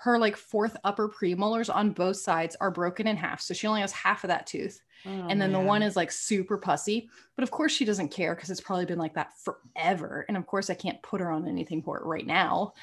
Her 0.01 0.17
like 0.17 0.35
fourth 0.35 0.77
upper 0.83 1.07
premolars 1.07 1.73
on 1.73 1.91
both 1.91 2.17
sides 2.17 2.55
are 2.59 2.71
broken 2.71 3.05
in 3.07 3.17
half, 3.17 3.39
so 3.39 3.53
she 3.53 3.67
only 3.67 3.81
has 3.81 3.91
half 3.91 4.23
of 4.23 4.29
that 4.29 4.47
tooth. 4.47 4.81
Oh, 5.05 5.27
and 5.29 5.41
then 5.41 5.51
the 5.51 5.59
one 5.59 5.83
is 5.83 5.95
like 5.95 6.11
super 6.11 6.57
pussy, 6.57 7.09
but 7.35 7.43
of 7.43 7.51
course 7.51 7.71
she 7.71 7.85
doesn't 7.85 8.09
care 8.09 8.33
because 8.33 8.49
it's 8.49 8.61
probably 8.61 8.85
been 8.85 8.99
like 8.99 9.13
that 9.13 9.33
forever. 9.37 10.25
And 10.27 10.37
of 10.37 10.47
course 10.47 10.69
I 10.69 10.73
can't 10.73 11.01
put 11.03 11.21
her 11.21 11.31
on 11.31 11.47
anything 11.47 11.83
for 11.83 11.97
it 11.97 12.05
right 12.05 12.25
now. 12.25 12.73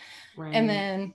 And 0.54 0.70
then 0.70 1.14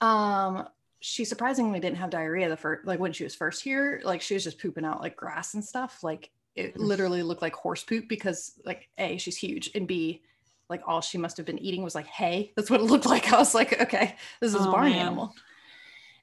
um 0.00 0.68
she 1.00 1.24
surprisingly 1.24 1.78
didn't 1.78 1.98
have 1.98 2.10
diarrhea 2.10 2.48
the 2.48 2.56
first 2.56 2.84
like 2.86 2.98
when 2.98 3.12
she 3.12 3.22
was 3.22 3.34
first 3.34 3.62
here 3.62 4.00
like 4.04 4.20
she 4.20 4.34
was 4.34 4.42
just 4.42 4.58
pooping 4.58 4.84
out 4.84 5.00
like 5.00 5.14
grass 5.14 5.54
and 5.54 5.64
stuff 5.64 6.02
like 6.02 6.30
it 6.56 6.76
literally 6.76 7.22
looked 7.22 7.42
like 7.42 7.54
horse 7.54 7.84
poop 7.84 8.08
because 8.08 8.54
like 8.64 8.88
a 8.98 9.16
she's 9.18 9.36
huge 9.36 9.70
and 9.74 9.86
b 9.86 10.20
like 10.68 10.82
all 10.86 11.00
she 11.00 11.18
must 11.18 11.36
have 11.36 11.46
been 11.46 11.58
eating 11.58 11.82
was 11.82 11.94
like 11.94 12.06
hay 12.06 12.52
that's 12.56 12.70
what 12.70 12.80
it 12.80 12.84
looked 12.84 13.06
like 13.06 13.32
i 13.32 13.38
was 13.38 13.54
like 13.54 13.80
okay 13.80 14.16
this 14.40 14.54
is 14.54 14.64
a 14.64 14.68
Oh, 14.68 14.72
barn 14.72 14.90
man. 14.90 14.98
animal 15.06 15.34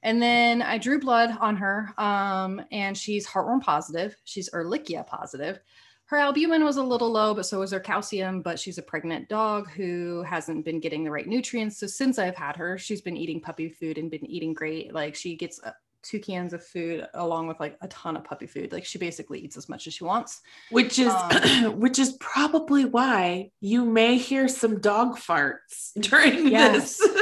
and 0.02 0.22
then 0.22 0.62
i 0.62 0.78
drew 0.78 1.00
blood 1.00 1.36
on 1.40 1.56
her 1.58 1.94
um 1.98 2.62
and 2.72 2.98
she's 2.98 3.28
heartworm 3.28 3.62
positive 3.62 4.16
she's 4.24 4.50
ehrlichia 4.52 5.06
positive 5.06 5.60
her 6.08 6.18
albumin 6.18 6.64
was 6.66 6.76
a 6.78 6.84
little 6.84 7.10
low, 7.12 7.34
but 7.34 7.46
so 7.46 7.62
was 7.62 7.72
her 7.72 7.80
calcium. 7.80 8.42
But 8.42 8.60
she's 8.60 8.78
a 8.78 8.84
pregnant 8.84 9.30
dog 9.30 9.72
who 9.72 10.22
hasn't 10.24 10.64
been 10.66 10.80
getting 10.82 11.04
the 11.04 11.10
right 11.10 11.26
nutrients. 11.26 11.80
So 11.80 11.88
since 11.88 12.20
I've 12.20 12.36
had 12.36 12.56
her, 12.58 12.78
she's 12.78 13.02
been 13.02 13.18
eating 13.18 13.40
puppy 13.40 13.70
food 13.70 13.98
and 13.98 14.12
been 14.12 14.26
eating 14.30 14.54
great. 14.54 14.94
Like 14.94 15.16
she 15.16 15.36
gets 15.36 15.60
uh, 15.64 15.72
two 16.04 16.20
cans 16.20 16.54
of 16.54 16.64
food 16.64 17.08
along 17.14 17.48
with 17.48 17.60
like 17.60 17.78
a 17.82 17.88
ton 17.88 18.16
of 18.18 18.24
puppy 18.24 18.46
food. 18.46 18.72
Like 18.72 18.86
she 18.86 18.98
basically 18.98 19.40
eats 19.40 19.58
as 19.58 19.70
much 19.70 19.88
as 19.88 19.94
she 19.94 20.04
wants. 20.04 20.42
which 20.70 21.00
is 21.00 21.08
Um, 21.14 21.80
which 21.80 21.98
is 21.98 22.18
probably 22.20 22.86
why 22.86 23.52
you 23.62 23.86
may 23.86 24.18
hear 24.18 24.48
some 24.48 24.80
dog 24.82 25.18
farts 25.18 25.92
during 26.00 26.50
Yes. 26.50 26.98
this. 26.98 27.13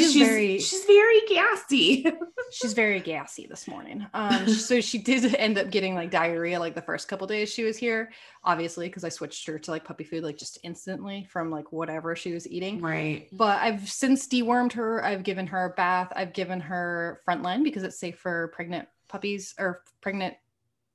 She's, 0.00 0.12
she's 0.12 0.26
very 0.26 0.58
she's 0.58 0.84
very 0.84 1.20
gassy. 1.28 2.06
she's 2.52 2.72
very 2.72 3.00
gassy 3.00 3.46
this 3.46 3.66
morning. 3.68 4.06
Um, 4.14 4.48
so 4.48 4.80
she 4.80 4.98
did 4.98 5.34
end 5.34 5.58
up 5.58 5.70
getting 5.70 5.94
like 5.94 6.10
diarrhea 6.10 6.58
like 6.58 6.74
the 6.74 6.82
first 6.82 7.08
couple 7.08 7.26
days 7.26 7.52
she 7.52 7.64
was 7.64 7.76
here, 7.76 8.12
obviously 8.44 8.88
because 8.88 9.04
I 9.04 9.08
switched 9.08 9.46
her 9.46 9.58
to 9.58 9.70
like 9.70 9.84
puppy 9.84 10.04
food 10.04 10.24
like 10.24 10.36
just 10.36 10.58
instantly 10.62 11.26
from 11.30 11.50
like 11.50 11.72
whatever 11.72 12.14
she 12.16 12.32
was 12.32 12.48
eating. 12.48 12.80
right. 12.80 13.28
but 13.32 13.60
I've 13.60 13.88
since 13.88 14.28
dewormed 14.28 14.72
her. 14.72 15.04
I've 15.04 15.22
given 15.22 15.46
her 15.48 15.66
a 15.66 15.70
bath. 15.70 16.12
I've 16.14 16.32
given 16.32 16.60
her 16.60 17.20
frontline 17.28 17.64
because 17.64 17.82
it's 17.82 17.98
safe 17.98 18.18
for 18.18 18.48
pregnant 18.48 18.88
puppies 19.08 19.54
or 19.58 19.82
pregnant 20.00 20.34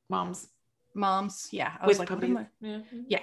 Moms 0.09 0.47
moms. 0.95 1.49
Yeah, 1.51 1.71
I 1.79 1.87
was 1.87 1.99
with 1.99 2.09
like, 2.09 2.19
puppies. 2.19 2.37
Yeah. 2.61 3.19
I- 3.19 3.21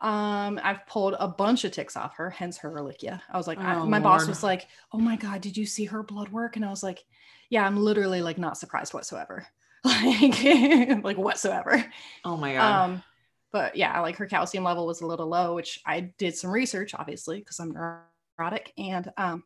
um, 0.00 0.60
I've 0.62 0.86
pulled 0.86 1.14
a 1.18 1.28
bunch 1.28 1.64
of 1.64 1.72
ticks 1.72 1.96
off 1.96 2.16
her, 2.16 2.30
hence 2.30 2.58
her 2.58 2.70
ehrlichia. 2.70 3.20
I 3.30 3.36
was 3.36 3.46
like, 3.48 3.58
I- 3.60 3.76
Oh, 3.76 3.86
my 3.86 3.98
boss 4.00 4.28
was 4.28 4.42
like, 4.42 4.68
"Oh 4.92 4.98
my 4.98 5.16
god, 5.16 5.40
did 5.40 5.56
you 5.56 5.66
see 5.66 5.86
her 5.86 6.02
blood 6.02 6.28
work?" 6.30 6.56
And 6.56 6.64
I 6.64 6.70
was 6.70 6.82
like, 6.82 7.04
"Yeah, 7.50 7.66
I'm 7.66 7.76
literally 7.76 8.22
like 8.22 8.38
not 8.38 8.58
surprised 8.58 8.94
whatsoever, 8.94 9.46
like 9.84 10.42
like 11.04 11.18
whatsoever." 11.18 11.84
Oh 12.24 12.36
my 12.36 12.54
god. 12.54 12.84
Um, 12.84 13.02
but 13.50 13.76
yeah, 13.76 14.00
like 14.00 14.16
her 14.16 14.26
calcium 14.26 14.64
level 14.64 14.86
was 14.86 15.00
a 15.00 15.06
little 15.06 15.26
low, 15.28 15.54
which 15.54 15.80
I 15.86 16.00
did 16.18 16.36
some 16.36 16.50
research, 16.50 16.94
obviously, 16.94 17.38
because 17.40 17.58
I'm 17.60 17.72
neurotic, 17.72 18.72
and 18.78 19.10
um, 19.16 19.44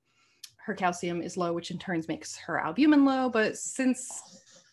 her 0.67 0.75
calcium 0.75 1.23
is 1.23 1.37
low, 1.37 1.53
which 1.53 1.71
in 1.71 1.79
turns 1.79 2.09
makes 2.09 2.37
her 2.37 2.59
albumin 2.59 3.05
low. 3.05 3.29
But 3.31 3.57
since 3.57 4.23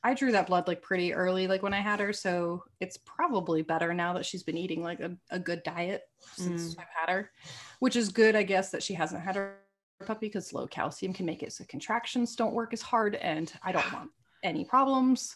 I 0.04 0.14
drew 0.14 0.32
that 0.32 0.48
blood 0.48 0.68
like 0.68 0.82
pretty 0.82 1.14
early, 1.14 1.48
like 1.48 1.62
when 1.62 1.74
I 1.74 1.82
had 1.82 2.00
her, 2.00 2.14
so 2.14 2.64
it's 2.80 2.98
probably 2.98 3.62
better 3.64 3.94
now 3.94 4.14
that 4.14 4.26
she's 4.26 4.44
been 4.44 4.58
eating 4.58 4.82
like 4.82 5.02
a, 5.02 5.16
a 5.30 5.40
good 5.40 5.62
diet 5.64 6.04
since 6.36 6.76
I've 6.78 6.88
had 6.98 7.14
her, 7.14 7.32
which 7.80 7.98
is 7.98 8.10
good, 8.10 8.36
I 8.36 8.44
guess, 8.44 8.72
that 8.72 8.82
she 8.82 8.94
hasn't 8.94 9.22
had 9.22 9.36
her 9.36 9.58
puppy 10.06 10.28
because 10.28 10.54
low 10.54 10.68
calcium 10.68 11.12
can 11.12 11.26
make 11.26 11.44
it 11.44 11.52
so 11.52 11.66
contractions 11.68 12.36
don't 12.38 12.54
work 12.54 12.72
as 12.72 12.82
hard, 12.82 13.16
and 13.16 13.52
I 13.62 13.74
don't 13.74 13.92
want 13.92 14.10
any 14.42 14.64
problems. 14.64 15.36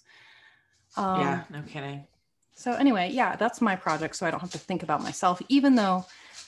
Um, 0.96 1.20
yeah, 1.20 1.44
no 1.50 1.62
kidding. 1.64 2.08
so 2.56 2.72
anyway, 2.74 3.10
yeah, 3.12 3.36
that's 3.36 3.60
my 3.60 3.76
project. 3.76 4.16
So 4.16 4.26
I 4.26 4.32
don't 4.32 4.40
have 4.40 4.52
to 4.52 4.58
think 4.60 4.82
about 4.84 5.02
myself, 5.04 5.42
even 5.50 5.76
though, 5.76 6.06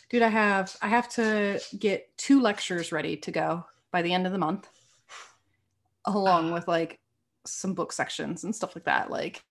dude, 0.10 0.22
I 0.22 0.30
have 0.30 0.74
I 0.82 0.88
have 0.88 1.10
to 1.16 1.60
get 1.78 2.18
two 2.18 2.40
lectures 2.40 2.94
ready 2.94 3.18
to 3.18 3.32
go 3.32 3.66
by 3.92 4.02
the 4.02 4.14
end 4.14 4.26
of 4.26 4.32
the 4.32 4.38
month, 4.38 4.70
along 6.06 6.54
with 6.54 6.66
like 6.70 7.00
some 7.48 7.74
book 7.74 7.92
sections 7.92 8.44
and 8.44 8.56
stuff 8.56 8.76
like 8.76 8.86
that. 8.86 9.10
Like, 9.10 9.44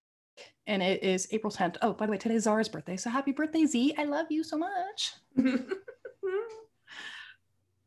and 0.66 0.82
it 0.82 1.02
is 1.02 1.28
April 1.30 1.52
10th. 1.52 1.76
Oh, 1.82 1.92
by 1.92 2.06
the 2.06 2.12
way, 2.12 2.18
today's 2.18 2.44
Zara's 2.44 2.68
birthday. 2.68 2.96
So 2.96 3.10
happy 3.10 3.32
birthday, 3.32 3.66
Z. 3.66 3.94
I 3.98 4.04
love 4.04 4.26
you 4.30 4.42
so 4.42 4.56
much. 4.56 5.12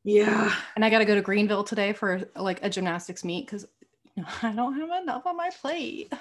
yeah. 0.04 0.54
And 0.76 0.86
I 0.86 0.90
got 0.90 1.00
to 1.00 1.06
go 1.06 1.16
to 1.16 1.22
Greenville 1.22 1.64
today 1.64 1.94
for 1.94 2.30
like 2.36 2.64
a 2.64 2.70
gymnastics 2.70 3.24
meet 3.24 3.46
because 3.46 3.66
you 4.16 4.24
know, 4.24 4.30
I 4.44 4.54
don't 4.54 4.76
have 4.76 5.02
enough 5.02 5.26
on 5.26 5.38
my 5.38 5.50
plate. 5.62 6.14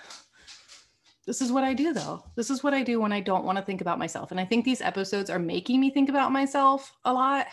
This 1.26 1.42
is 1.42 1.50
what 1.50 1.64
I 1.64 1.74
do 1.74 1.92
though. 1.92 2.24
This 2.36 2.50
is 2.50 2.62
what 2.62 2.72
I 2.72 2.82
do 2.82 3.00
when 3.00 3.12
I 3.12 3.20
don't 3.20 3.44
want 3.44 3.58
to 3.58 3.64
think 3.64 3.80
about 3.80 3.98
myself. 3.98 4.30
And 4.30 4.38
I 4.38 4.44
think 4.44 4.64
these 4.64 4.80
episodes 4.80 5.28
are 5.28 5.40
making 5.40 5.80
me 5.80 5.90
think 5.90 6.08
about 6.08 6.30
myself 6.30 6.92
a 7.04 7.12
lot. 7.12 7.46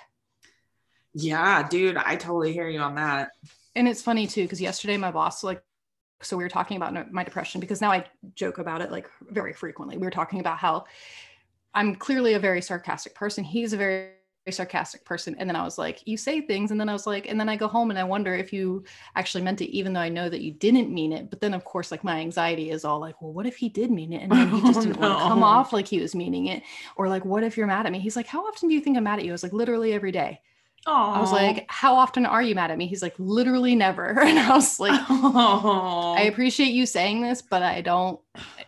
Yeah, 1.15 1.67
dude, 1.67 1.97
I 1.97 2.15
totally 2.15 2.53
hear 2.53 2.67
you 2.69 2.79
on 2.79 2.95
that. 2.95 3.31
And 3.75 3.87
it's 3.87 4.01
funny 4.01 4.27
too, 4.27 4.43
because 4.43 4.61
yesterday 4.61 4.97
my 4.97 5.11
boss, 5.11 5.43
like, 5.43 5.63
so 6.23 6.37
we 6.37 6.43
were 6.43 6.49
talking 6.49 6.77
about 6.77 7.11
my 7.11 7.23
depression 7.23 7.61
because 7.61 7.81
now 7.81 7.91
I 7.91 8.05
joke 8.35 8.57
about 8.57 8.81
it 8.81 8.91
like 8.91 9.09
very 9.29 9.53
frequently. 9.53 9.97
We 9.97 10.05
were 10.05 10.11
talking 10.11 10.39
about 10.39 10.57
how 10.57 10.85
I'm 11.73 11.95
clearly 11.95 12.33
a 12.33 12.39
very 12.39 12.61
sarcastic 12.61 13.15
person. 13.15 13.43
He's 13.43 13.73
a 13.73 13.77
very 13.77 14.11
sarcastic 14.51 15.05
person. 15.05 15.35
And 15.39 15.49
then 15.49 15.55
I 15.55 15.63
was 15.63 15.77
like, 15.77 16.05
you 16.05 16.17
say 16.17 16.41
things. 16.41 16.71
And 16.71 16.79
then 16.79 16.89
I 16.89 16.93
was 16.93 17.07
like, 17.07 17.27
and 17.27 17.39
then 17.39 17.47
I 17.47 17.55
go 17.55 17.67
home 17.67 17.89
and 17.89 17.97
I 17.99 18.03
wonder 18.03 18.35
if 18.35 18.51
you 18.51 18.83
actually 19.15 19.43
meant 19.43 19.61
it, 19.61 19.71
even 19.71 19.93
though 19.93 20.01
I 20.01 20.09
know 20.09 20.29
that 20.29 20.41
you 20.41 20.51
didn't 20.51 20.93
mean 20.93 21.13
it. 21.13 21.29
But 21.29 21.39
then, 21.39 21.53
of 21.53 21.63
course, 21.63 21.91
like 21.91 22.03
my 22.03 22.19
anxiety 22.19 22.69
is 22.69 22.83
all 22.83 22.99
like, 22.99 23.21
well, 23.21 23.31
what 23.31 23.45
if 23.45 23.55
he 23.55 23.69
did 23.69 23.89
mean 23.89 24.11
it? 24.11 24.23
And 24.23 24.31
then 24.31 24.49
he 24.49 24.61
just 24.61 24.79
Oh, 24.79 24.83
didn't 24.83 24.99
want 24.99 25.17
to 25.19 25.27
come 25.27 25.43
off 25.43 25.71
like 25.71 25.87
he 25.87 26.01
was 26.01 26.13
meaning 26.13 26.47
it. 26.47 26.63
Or 26.97 27.07
like, 27.07 27.25
what 27.25 27.43
if 27.43 27.57
you're 27.57 27.67
mad 27.67 27.85
at 27.85 27.91
me? 27.91 27.99
He's 27.99 28.15
like, 28.15 28.27
how 28.27 28.45
often 28.45 28.67
do 28.67 28.75
you 28.75 28.81
think 28.81 28.97
I'm 28.97 29.03
mad 29.05 29.19
at 29.19 29.25
you? 29.25 29.31
I 29.31 29.33
was 29.33 29.43
like, 29.43 29.53
literally 29.53 29.93
every 29.93 30.11
day. 30.11 30.41
Oh, 30.85 31.11
I 31.11 31.19
was 31.21 31.31
like, 31.31 31.65
how 31.69 31.95
often 31.95 32.25
are 32.25 32.41
you 32.41 32.55
mad 32.55 32.69
at 32.69 32.77
me? 32.77 32.87
He's 32.87 33.01
like, 33.01 33.15
literally 33.17 33.75
never. 33.75 34.19
And 34.23 34.37
I 34.39 34.53
was 34.53 34.79
like, 34.79 34.99
oh, 35.09 36.15
I 36.17 36.23
appreciate 36.23 36.73
you 36.73 36.85
saying 36.85 37.21
this, 37.21 37.41
but 37.41 37.61
I 37.63 37.81
don't, 37.81 38.19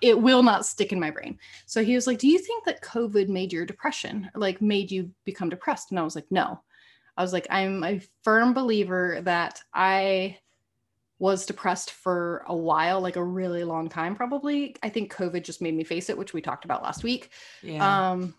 it 0.01 0.19
will 0.19 0.43
not 0.43 0.65
stick 0.65 0.91
in 0.93 0.99
my 0.99 1.11
brain. 1.11 1.39
So 1.65 1.83
he 1.83 1.95
was 1.95 2.07
like, 2.07 2.19
Do 2.19 2.27
you 2.27 2.39
think 2.39 2.65
that 2.65 2.81
COVID 2.81 3.27
made 3.27 3.51
your 3.51 3.65
depression, 3.65 4.29
like 4.35 4.61
made 4.61 4.91
you 4.91 5.11
become 5.25 5.49
depressed? 5.49 5.91
And 5.91 5.99
I 5.99 6.03
was 6.03 6.15
like, 6.15 6.27
No. 6.29 6.61
I 7.17 7.21
was 7.21 7.33
like, 7.33 7.47
I'm 7.49 7.83
a 7.83 8.01
firm 8.23 8.53
believer 8.53 9.21
that 9.23 9.61
I 9.73 10.37
was 11.17 11.45
depressed 11.45 11.91
for 11.91 12.43
a 12.47 12.55
while, 12.55 12.99
like 12.99 13.15
a 13.15 13.23
really 13.23 13.63
long 13.63 13.87
time, 13.87 14.15
probably. 14.15 14.75
I 14.83 14.89
think 14.89 15.13
COVID 15.13 15.43
just 15.43 15.61
made 15.61 15.73
me 15.73 15.83
face 15.85 16.09
it, 16.09 16.17
which 16.17 16.33
we 16.33 16.41
talked 16.41 16.65
about 16.65 16.83
last 16.83 17.03
week. 17.03 17.29
yeah. 17.63 18.11
Um, 18.11 18.35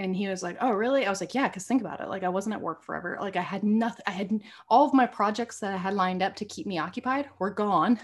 and 0.00 0.16
he 0.16 0.26
was 0.28 0.42
like, 0.42 0.56
"Oh, 0.60 0.72
really?" 0.72 1.06
I 1.06 1.10
was 1.10 1.20
like, 1.20 1.34
"Yeah, 1.34 1.48
because 1.48 1.66
think 1.66 1.80
about 1.80 2.00
it. 2.00 2.08
Like, 2.08 2.24
I 2.24 2.28
wasn't 2.28 2.54
at 2.54 2.60
work 2.60 2.82
forever. 2.82 3.18
Like, 3.20 3.36
I 3.36 3.42
had 3.42 3.62
nothing. 3.62 4.02
I 4.06 4.12
had 4.12 4.40
all 4.68 4.86
of 4.86 4.94
my 4.94 5.06
projects 5.06 5.60
that 5.60 5.72
I 5.72 5.76
had 5.76 5.94
lined 5.94 6.22
up 6.22 6.36
to 6.36 6.44
keep 6.44 6.66
me 6.66 6.78
occupied 6.78 7.28
were 7.38 7.50
gone 7.50 8.00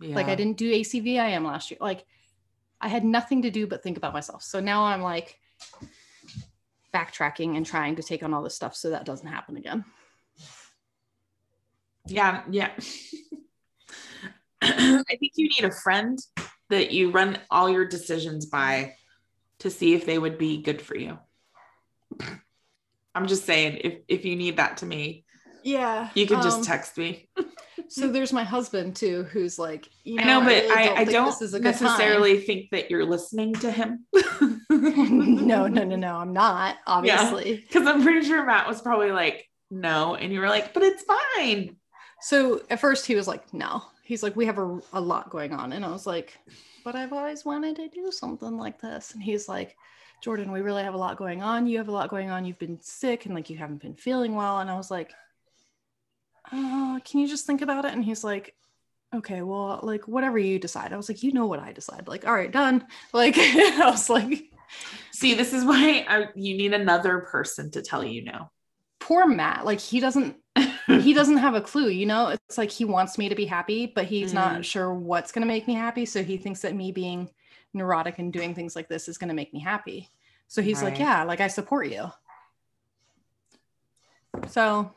Like 0.00 0.28
I 0.28 0.34
didn't 0.34 0.56
do 0.56 0.72
ACVIM 0.72 1.44
last 1.44 1.70
year. 1.70 1.78
Like 1.80 2.04
I 2.80 2.88
had 2.88 3.04
nothing 3.04 3.42
to 3.42 3.50
do 3.50 3.66
but 3.66 3.82
think 3.82 3.96
about 3.96 4.12
myself. 4.12 4.42
So 4.42 4.60
now 4.60 4.84
I'm 4.84 5.02
like 5.02 5.38
backtracking 6.94 7.56
and 7.56 7.66
trying 7.66 7.96
to 7.96 8.02
take 8.02 8.22
on 8.22 8.32
all 8.32 8.42
this 8.42 8.54
stuff 8.54 8.76
so 8.76 8.90
that 8.90 9.04
doesn't 9.04 9.26
happen 9.26 9.56
again. 9.56 9.84
Yeah, 12.06 12.42
yeah. 12.48 12.70
I 14.62 15.16
think 15.18 15.32
you 15.34 15.48
need 15.48 15.64
a 15.64 15.72
friend 15.72 16.18
that 16.70 16.92
you 16.92 17.10
run 17.10 17.38
all 17.50 17.68
your 17.68 17.84
decisions 17.86 18.46
by 18.46 18.94
to 19.60 19.70
see 19.70 19.94
if 19.94 20.06
they 20.06 20.18
would 20.18 20.38
be 20.38 20.62
good 20.62 20.80
for 20.80 20.96
you. 20.96 21.18
I'm 23.14 23.26
just 23.26 23.44
saying, 23.44 23.80
if 23.82 23.94
if 24.08 24.24
you 24.24 24.36
need 24.36 24.58
that 24.58 24.78
to 24.78 24.86
me, 24.86 25.24
Yeah. 25.64 26.10
you 26.14 26.26
can 26.26 26.42
just 26.42 26.58
um, 26.58 26.64
text 26.64 26.96
me. 26.98 27.28
So 27.90 28.08
there's 28.08 28.34
my 28.34 28.44
husband 28.44 28.96
too, 28.96 29.22
who's 29.32 29.58
like, 29.58 29.88
you 30.04 30.16
know, 30.16 30.22
I 30.22 30.26
know, 30.26 30.40
but 30.40 30.48
really 30.48 30.70
I, 30.70 30.92
I 30.92 30.96
think 30.98 31.10
don't 31.10 31.42
is 31.42 31.54
a 31.54 31.60
good 31.60 31.74
time. 31.74 31.84
necessarily 31.84 32.38
think 32.40 32.70
that 32.70 32.90
you're 32.90 33.04
listening 33.06 33.54
to 33.54 33.70
him. 33.70 34.04
no, 34.70 35.66
no, 35.66 35.84
no, 35.84 35.96
no. 35.96 36.16
I'm 36.16 36.34
not. 36.34 36.76
Obviously. 36.86 37.56
Because 37.56 37.86
I'm 37.86 38.02
pretty 38.02 38.26
sure 38.26 38.44
Matt 38.44 38.68
was 38.68 38.82
probably 38.82 39.10
like, 39.10 39.48
no. 39.70 40.16
And 40.16 40.32
you 40.32 40.40
were 40.40 40.48
like, 40.48 40.74
but 40.74 40.82
it's 40.82 41.02
fine. 41.02 41.76
So 42.20 42.62
at 42.68 42.80
first 42.80 43.06
he 43.06 43.14
was 43.14 43.26
like, 43.26 43.54
no. 43.54 43.82
He's 44.02 44.22
like, 44.22 44.36
we 44.36 44.46
have 44.46 44.58
a, 44.58 44.80
a 44.92 45.00
lot 45.00 45.30
going 45.30 45.52
on. 45.52 45.72
And 45.72 45.84
I 45.84 45.88
was 45.88 46.06
like, 46.06 46.36
but 46.84 46.94
I've 46.94 47.12
always 47.12 47.44
wanted 47.44 47.76
to 47.76 47.88
do 47.88 48.10
something 48.10 48.58
like 48.58 48.80
this. 48.80 49.12
And 49.14 49.22
he's 49.22 49.48
like, 49.48 49.76
Jordan, 50.22 50.50
we 50.52 50.60
really 50.60 50.82
have 50.82 50.94
a 50.94 50.98
lot 50.98 51.16
going 51.16 51.42
on. 51.42 51.66
You 51.66 51.78
have 51.78 51.88
a 51.88 51.92
lot 51.92 52.08
going 52.10 52.30
on. 52.30 52.44
You've 52.44 52.58
been 52.58 52.78
sick 52.80 53.26
and 53.26 53.34
like 53.34 53.50
you 53.50 53.56
haven't 53.56 53.80
been 53.82 53.94
feeling 53.94 54.34
well. 54.34 54.58
And 54.58 54.70
I 54.70 54.76
was 54.76 54.90
like, 54.90 55.12
uh, 56.52 56.98
can 57.04 57.20
you 57.20 57.28
just 57.28 57.46
think 57.46 57.62
about 57.62 57.84
it? 57.84 57.92
And 57.92 58.04
he's 58.04 58.24
like, 58.24 58.54
okay, 59.14 59.42
well, 59.42 59.80
like 59.82 60.08
whatever 60.08 60.38
you 60.38 60.58
decide. 60.58 60.92
I 60.92 60.96
was 60.96 61.08
like, 61.08 61.22
you 61.22 61.32
know 61.32 61.46
what 61.46 61.60
I 61.60 61.72
decide. 61.72 62.08
Like, 62.08 62.26
all 62.26 62.34
right, 62.34 62.50
done. 62.50 62.86
Like, 63.12 63.34
I 63.38 63.90
was 63.90 64.08
like, 64.10 64.44
See, 65.12 65.34
this 65.34 65.52
is 65.54 65.64
why 65.64 66.04
I, 66.08 66.26
you 66.34 66.56
need 66.56 66.74
another 66.74 67.20
person 67.20 67.70
to 67.72 67.80
tell 67.82 68.04
you 68.04 68.24
no. 68.24 68.50
poor 69.00 69.26
Matt. 69.26 69.64
Like, 69.64 69.80
he 69.80 69.98
doesn't 69.98 70.36
he 70.86 71.14
doesn't 71.14 71.36
have 71.38 71.54
a 71.54 71.60
clue 71.60 71.88
you 71.88 72.04
know 72.04 72.28
it's 72.28 72.58
like 72.58 72.70
he 72.70 72.84
wants 72.84 73.16
me 73.18 73.28
to 73.28 73.34
be 73.36 73.44
happy 73.44 73.86
but 73.86 74.06
he's 74.06 74.32
not 74.34 74.56
Mm. 74.56 74.64
sure 74.64 74.92
what's 74.92 75.30
going 75.32 75.42
to 75.42 75.46
make 75.46 75.68
me 75.68 75.74
happy 75.74 76.04
so 76.04 76.22
he 76.24 76.36
thinks 76.36 76.62
that 76.62 76.74
me 76.74 76.90
being 76.90 77.30
neurotic 77.74 78.18
and 78.18 78.32
doing 78.32 78.54
things 78.54 78.74
like 78.74 78.88
this 78.88 79.08
is 79.08 79.18
going 79.18 79.28
to 79.28 79.34
make 79.34 79.52
me 79.52 79.60
happy. 79.60 80.08
So 80.46 80.62
he's 80.62 80.82
like 80.82 80.98
yeah 80.98 81.24
like 81.24 81.40
i 81.40 81.48
support 81.48 81.88
you. 81.88 82.10
So 84.48 84.90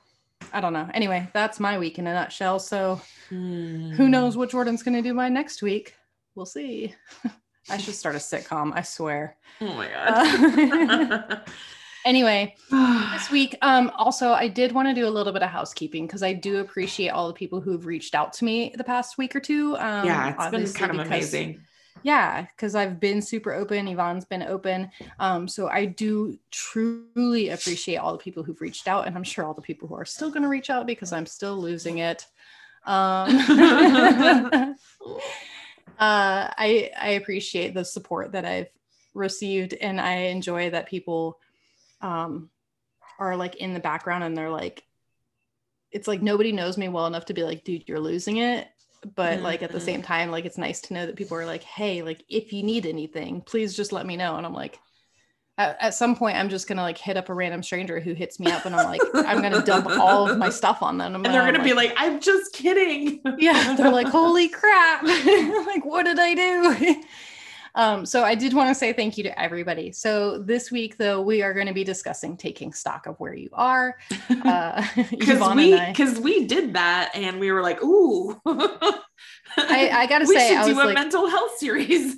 i 0.53 0.61
don't 0.61 0.73
know. 0.73 0.89
Anyway 0.93 1.27
that's 1.33 1.59
my 1.59 1.77
week 1.79 1.99
in 1.99 2.07
a 2.07 2.13
nutshell. 2.13 2.59
So 2.59 3.01
Hmm. 3.29 3.91
who 3.93 4.09
knows 4.09 4.35
what 4.35 4.49
jordan's 4.49 4.83
going 4.83 4.95
to 4.95 5.01
do 5.07 5.13
by 5.15 5.29
next 5.29 5.61
week? 5.61 5.95
We'll 6.35 6.45
see. 6.45 6.95
I 7.69 7.77
should 7.77 7.95
start 7.95 8.15
a 8.15 8.19
sitcom 8.19 8.71
i 8.75 8.81
swear. 8.81 9.37
Oh 9.61 9.73
my 9.73 9.89
Uh, 9.93 11.17
god. 11.27 11.41
anyway 12.05 12.55
this 13.13 13.29
week 13.29 13.55
um 13.61 13.91
also 13.95 14.31
i 14.31 14.47
did 14.47 14.71
want 14.71 14.87
to 14.87 14.93
do 14.95 15.07
a 15.07 15.09
little 15.09 15.31
bit 15.31 15.43
of 15.43 15.49
housekeeping 15.49 16.07
because 16.07 16.23
i 16.23 16.33
do 16.33 16.57
appreciate 16.57 17.09
all 17.09 17.27
the 17.27 17.33
people 17.33 17.61
who've 17.61 17.85
reached 17.85 18.15
out 18.15 18.33
to 18.33 18.43
me 18.43 18.73
the 18.75 18.83
past 18.83 19.19
week 19.19 19.35
or 19.35 19.39
two 19.39 19.75
um 19.77 20.05
yeah, 20.07 20.33
it's 20.33 20.47
been 20.51 20.73
kind 20.73 20.91
of 20.99 21.05
amazing. 21.05 21.61
Yeah 22.03 22.41
because 22.41 22.75
i've 22.75 22.99
been 22.99 23.21
super 23.21 23.53
open 23.53 23.87
yvonne's 23.87 24.25
been 24.25 24.43
open 24.43 24.89
um 25.19 25.47
so 25.47 25.67
i 25.67 25.85
do 25.85 26.37
truly 26.49 27.49
appreciate 27.49 27.97
all 27.97 28.11
the 28.11 28.17
people 28.17 28.43
who've 28.43 28.61
reached 28.61 28.87
out 28.87 29.07
and 29.07 29.15
i'm 29.15 29.23
sure 29.23 29.45
all 29.45 29.53
the 29.53 29.61
people 29.61 29.87
who 29.87 29.95
are 29.95 30.05
still 30.05 30.29
going 30.29 30.43
to 30.43 30.49
reach 30.49 30.69
out 30.69 30.85
because 30.87 31.13
i'm 31.13 31.25
still 31.25 31.57
losing 31.57 31.99
it. 31.99 32.25
Um 32.85 33.37
uh 35.99 36.49
i 36.57 36.89
i 36.99 37.09
appreciate 37.09 37.73
the 37.73 37.85
support 37.85 38.31
that 38.31 38.45
i've 38.45 38.69
received 39.13 39.73
and 39.73 40.01
i 40.01 40.13
enjoy 40.13 40.69
that 40.69 40.87
people 40.87 41.37
um 42.01 42.49
are 43.19 43.35
like 43.35 43.57
in 43.57 43.73
the 43.73 43.79
background 43.79 44.23
and 44.23 44.35
they're 44.35 44.49
like 44.49 44.83
it's 45.91 46.07
like 46.07 46.21
nobody 46.21 46.51
knows 46.51 46.77
me 46.77 46.87
well 46.87 47.05
enough 47.05 47.25
to 47.25 47.33
be 47.33 47.43
like 47.43 47.63
dude 47.63 47.83
you're 47.87 47.99
losing 47.99 48.37
it 48.37 48.67
but 49.15 49.41
like 49.41 49.63
at 49.63 49.71
the 49.71 49.77
Mhm. 49.79 49.81
same 49.81 50.01
time 50.01 50.29
like 50.31 50.45
it's 50.45 50.57
nice 50.57 50.79
to 50.81 50.93
know 50.93 51.05
that 51.05 51.15
people 51.15 51.37
are 51.37 51.45
like 51.45 51.63
hey 51.63 52.01
like 52.03 52.23
if 52.29 52.53
you 52.53 52.63
need 52.63 52.85
anything 52.85 53.41
please 53.41 53.75
just 53.75 53.91
let 53.91 54.05
me 54.05 54.15
know 54.15 54.35
and 54.35 54.45
i'm 54.45 54.53
like 54.53 54.79
at, 55.57 55.75
at 55.81 55.93
some 55.95 56.15
point 56.15 56.37
i'm 56.37 56.49
just 56.49 56.67
gonna 56.67 56.81
like 56.83 56.97
hit 56.97 57.17
up 57.17 57.29
a 57.29 57.33
random 57.33 57.63
stranger 57.63 57.99
who 57.99 58.13
hits 58.13 58.39
me 58.39 58.51
up 58.51 58.65
and 58.65 58.75
i'm 58.75 58.85
like 58.85 59.01
i'm 59.15 59.41
gonna 59.41 59.63
dump 59.63 59.87
all 59.99 60.29
of 60.29 60.37
my 60.37 60.49
stuff 60.49 60.81
on 60.83 60.97
them 60.97 61.15
And 61.15 61.25
they're 61.25 61.41
I'm 61.41 61.51
gonna 61.53 61.63
be 61.63 61.73
like, 61.73 61.93
I'm 61.97 62.19
just 62.19 62.53
kidding. 62.53 63.21
yeah 63.37 63.75
they're 63.75 63.91
like 63.91 64.07
holy 64.07 64.47
crap 64.59 65.03
like 65.03 65.83
what 65.85 66.03
did 66.03 66.19
i 66.19 66.33
do 66.35 67.03
um 67.75 68.05
so 68.05 68.23
i 68.23 68.35
did 68.35 68.53
want 68.53 68.69
to 68.69 68.75
say 68.75 68.93
thank 68.93 69.17
you 69.17 69.23
to 69.23 69.41
everybody 69.41 69.91
so 69.91 70.37
this 70.39 70.71
week 70.71 70.97
though 70.97 71.21
we 71.21 71.41
are 71.41 71.53
going 71.53 71.67
to 71.67 71.73
be 71.73 71.83
discussing 71.83 72.35
taking 72.37 72.73
stock 72.73 73.05
of 73.05 73.19
where 73.19 73.33
you 73.33 73.49
are 73.53 73.97
uh 74.45 74.85
because 75.11 75.37
Yvonne 75.37 75.57
we 75.57 75.79
because 75.87 76.19
we 76.19 76.45
did 76.45 76.73
that 76.73 77.11
and 77.13 77.39
we 77.39 77.51
were 77.51 77.61
like, 77.61 77.83
ooh. 77.83 78.39
I, 78.45 79.89
I 79.91 80.07
gotta 80.07 80.25
we 80.27 80.35
say 80.35 80.49
should 80.49 80.57
i 80.57 80.65
do 80.65 80.73
a 80.73 80.83
like 80.85 80.95
mental 80.95 81.27
health 81.27 81.57
series. 81.57 82.17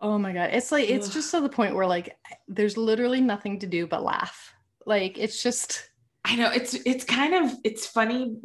oh 0.00 0.18
my 0.18 0.32
god 0.32 0.50
it's 0.52 0.72
like 0.72 0.88
it's 0.88 1.08
just 1.12 1.30
to 1.32 1.40
the 1.40 1.48
point 1.48 1.74
where 1.74 1.86
like 1.86 2.16
there's 2.46 2.76
literally 2.76 3.20
nothing 3.20 3.58
to 3.60 3.66
do 3.66 3.86
but 3.86 4.02
laugh 4.02 4.54
like 4.86 5.18
it's 5.18 5.42
just 5.42 5.90
I 6.24 6.36
know 6.36 6.50
it's 6.50 6.74
it's 6.74 7.04
kind 7.04 7.34
of 7.34 7.56
it's 7.64 7.86
funny. 7.86 8.36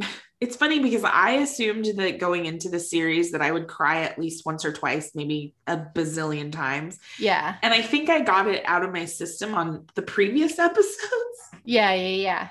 It's 0.44 0.56
funny 0.58 0.80
because 0.80 1.04
I 1.06 1.32
assumed 1.46 1.86
that 1.96 2.20
going 2.20 2.46
into 2.46 2.68
the 2.70 2.80
series 2.80 3.32
that 3.32 3.42
I 3.42 3.50
would 3.52 3.68
cry 3.68 4.02
at 4.04 4.20
least 4.20 4.46
once 4.46 4.66
or 4.66 4.74
twice, 4.74 5.12
maybe 5.16 5.54
a 5.68 5.78
bazillion 5.78 6.52
times. 6.52 7.00
yeah 7.18 7.56
And 7.64 7.74
I 7.74 7.82
think 7.82 8.10
I 8.10 8.20
got 8.22 8.48
it 8.48 8.64
out 8.66 8.84
of 8.84 8.92
my 8.92 9.06
system 9.06 9.56
on 9.56 9.88
the 9.96 10.02
previous 10.02 10.60
episodes. 10.70 11.38
yeah 11.64 11.94
yeah 11.94 12.16
yeah 12.30 12.48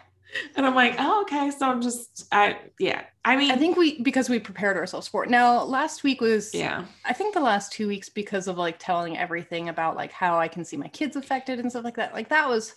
And 0.57 0.65
I'm 0.65 0.75
like, 0.75 0.95
oh, 0.99 1.23
okay. 1.23 1.51
So 1.51 1.69
I'm 1.71 1.83
just 1.83 2.27
I 2.33 2.57
yeah. 2.79 3.03
I 3.25 3.37
mean 3.37 3.51
i 3.51 3.57
think 3.57 3.77
we 3.77 4.01
because 4.03 4.29
we 4.31 4.39
prepared 4.41 4.77
ourselves 4.77 5.07
for 5.07 5.23
it 5.25 5.31
now 5.31 5.63
last 5.63 6.03
week 6.03 6.21
was 6.21 6.55
yeah. 6.55 6.87
I 7.05 7.13
think 7.13 7.35
the 7.35 7.41
last 7.41 7.71
two 7.77 7.87
weeks 7.87 8.09
because 8.09 8.49
of 8.49 8.57
like 8.59 8.77
telling 8.79 9.17
everything 9.19 9.69
about 9.69 9.97
like 9.97 10.13
how 10.13 10.39
I 10.45 10.49
can 10.49 10.65
see 10.65 10.77
my 10.79 10.89
kids 10.89 11.15
affected 11.17 11.61
and 11.61 11.71
stuff 11.71 11.85
like 11.85 11.97
that. 11.97 12.15
Like 12.15 12.31
that 12.31 12.49
was 12.49 12.75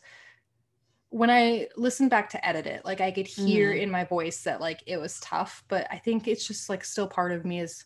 when 1.15 1.29
I 1.29 1.69
listened 1.77 2.09
back 2.09 2.29
to 2.31 2.45
edit 2.45 2.65
it, 2.65 2.83
like 2.83 2.99
I 2.99 3.09
could 3.09 3.25
hear 3.27 3.71
Mhm. 3.73 3.81
in 3.83 3.89
my 3.89 4.03
voice 4.03 4.43
that 4.43 4.59
like 4.59 4.83
it 4.85 4.97
was 4.97 5.17
tough, 5.21 5.63
but 5.69 5.87
I 5.89 5.97
think 5.97 6.27
it's 6.27 6.45
just 6.45 6.67
like 6.67 6.83
still 6.83 7.07
part 7.07 7.31
of 7.31 7.45
me 7.45 7.61
is 7.61 7.85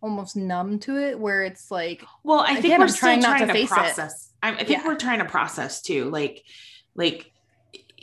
almost 0.00 0.36
numb 0.36 0.78
to 0.78 0.96
it 0.96 1.18
where 1.18 1.42
it's 1.42 1.70
like 1.72 2.04
Well, 2.22 2.40
I 2.40 2.52
think 2.54 2.66
Again, 2.66 2.80
we're 2.80 2.86
trying 2.88 3.20
trying, 3.20 3.20
not 3.22 3.38
to 3.40 3.46
to, 3.48 3.52
face 3.52 3.72
it. 3.72 3.74
process. 3.74 4.32
I, 4.40 4.54
think 4.54 4.68
Yeah. 4.70 4.86
we're 4.86 4.94
trying 4.94 5.18
to 5.18 5.24
process 5.24 5.82
too. 5.82 6.10
Like, 6.10 6.44
like, 6.94 7.32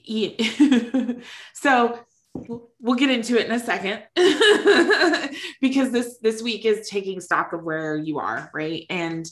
y- 0.10 0.36
so 1.54 2.00
we'll 2.34 2.96
get 2.98 3.10
into 3.10 3.38
it 3.40 3.46
in 3.46 3.54
a 3.54 3.60
second 3.60 4.04
because 5.62 5.92
this 5.92 6.18
this 6.18 6.42
week 6.42 6.66
is 6.66 6.90
taking 6.90 7.22
stock 7.22 7.54
of 7.54 7.64
where 7.64 7.96
you 7.96 8.20
are, 8.20 8.50
right? 8.54 8.86
And 8.90 9.26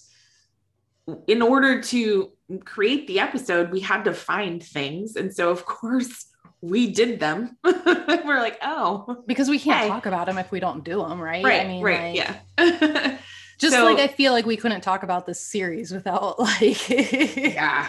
in 1.27 1.41
order 1.41 1.81
to 1.81 2.31
create 2.65 3.07
the 3.07 3.19
episode, 3.19 3.71
we 3.71 3.79
had 3.79 4.03
to 4.05 4.13
find 4.13 4.63
things, 4.63 5.15
and 5.15 5.33
so 5.33 5.49
of 5.49 5.65
course 5.77 6.25
we 6.61 6.91
did 6.91 7.19
them. 7.19 7.57
we're 7.63 8.39
like, 8.39 8.57
oh, 8.61 9.23
because 9.27 9.49
we 9.49 9.59
can't 9.59 9.81
Hey. 9.83 9.87
talk 9.87 10.05
about 10.05 10.25
them 10.27 10.37
if 10.37 10.51
we 10.51 10.59
don't 10.59 10.83
do 10.83 10.97
them, 11.07 11.19
right? 11.21 11.43
right, 11.43 11.61
I 11.65 11.67
mean, 11.67 11.81
right, 11.83 12.15
like, 12.17 12.39
yeah. 12.59 13.17
Just 13.59 13.75
So- 13.75 13.83
like 13.85 13.99
I 13.99 14.07
feel 14.07 14.31
like 14.33 14.45
we 14.45 14.55
couldn't 14.57 14.81
talk 14.81 15.03
about 15.03 15.25
this 15.25 15.39
series 15.41 15.91
without 15.91 16.39
like 16.39 16.89
yeah, 16.89 17.87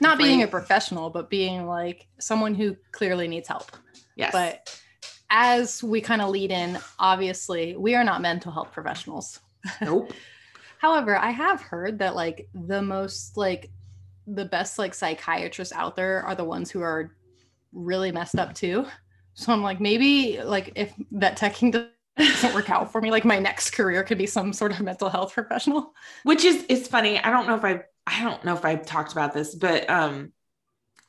not 0.00 0.18
being 0.18 0.42
a 0.42 0.48
professional, 0.48 1.10
but 1.10 1.30
being 1.30 1.66
like 1.66 2.06
someone 2.20 2.54
who 2.54 2.76
clearly 2.92 3.28
needs 3.28 3.48
help. 3.48 3.70
yes, 4.16 4.32
But 4.32 4.80
as 5.30 5.82
we 5.82 6.00
kind 6.00 6.20
of 6.22 6.28
lead 6.30 6.50
in, 6.50 6.78
obviously, 6.98 7.76
we 7.76 7.94
are 7.94 8.04
not 8.04 8.20
mental 8.20 8.52
health 8.52 8.72
professionals. 8.72 9.40
nope. 9.80 10.12
However, 10.82 11.16
I 11.16 11.30
have 11.30 11.60
heard 11.60 12.00
that 12.00 12.16
like 12.16 12.48
the 12.52 12.82
most 12.82 13.36
like 13.36 13.70
the 14.26 14.44
best 14.44 14.80
like 14.80 14.94
psychiatrists 14.94 15.72
out 15.72 15.94
there 15.94 16.24
are 16.24 16.34
the 16.34 16.42
ones 16.44 16.72
who 16.72 16.82
are 16.82 17.14
really 17.72 18.10
messed 18.10 18.36
up 18.38 18.52
too. 18.54 18.86
So 19.34 19.50
I'm 19.50 19.62
like, 19.62 19.80
maybe 19.80 20.42
like 20.42 20.72
if 20.74 20.92
vet 21.10 21.38
teching 21.38 21.72
doesn't 22.18 22.54
work 22.54 22.68
out 22.68 22.92
for 22.92 23.00
me, 23.00 23.10
like 23.10 23.24
my 23.24 23.38
next 23.38 23.70
career 23.70 24.04
could 24.04 24.18
be 24.18 24.26
some 24.26 24.52
sort 24.52 24.72
of 24.72 24.80
mental 24.82 25.08
health 25.08 25.32
professional. 25.32 25.94
which 26.24 26.44
is 26.44 26.66
it's 26.68 26.86
funny 26.86 27.18
i 27.18 27.30
don't 27.30 27.46
know 27.46 27.54
if 27.54 27.64
i 27.64 27.80
i 28.06 28.22
don't 28.22 28.44
know 28.44 28.52
if 28.52 28.66
i've 28.66 28.84
talked 28.84 29.12
about 29.12 29.32
this 29.32 29.54
but 29.54 29.88
um 29.88 30.32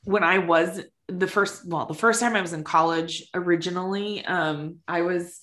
when 0.06 0.24
i 0.24 0.38
was 0.38 0.80
the 1.10 1.28
first 1.28 1.68
well 1.68 1.86
the 1.86 1.94
first 1.94 2.22
time 2.22 2.34
i 2.34 2.42
was 2.42 2.54
in 2.54 2.64
college 2.64 3.26
originally 3.34 4.24
um 4.24 4.78
i 4.88 5.02
was 5.02 5.42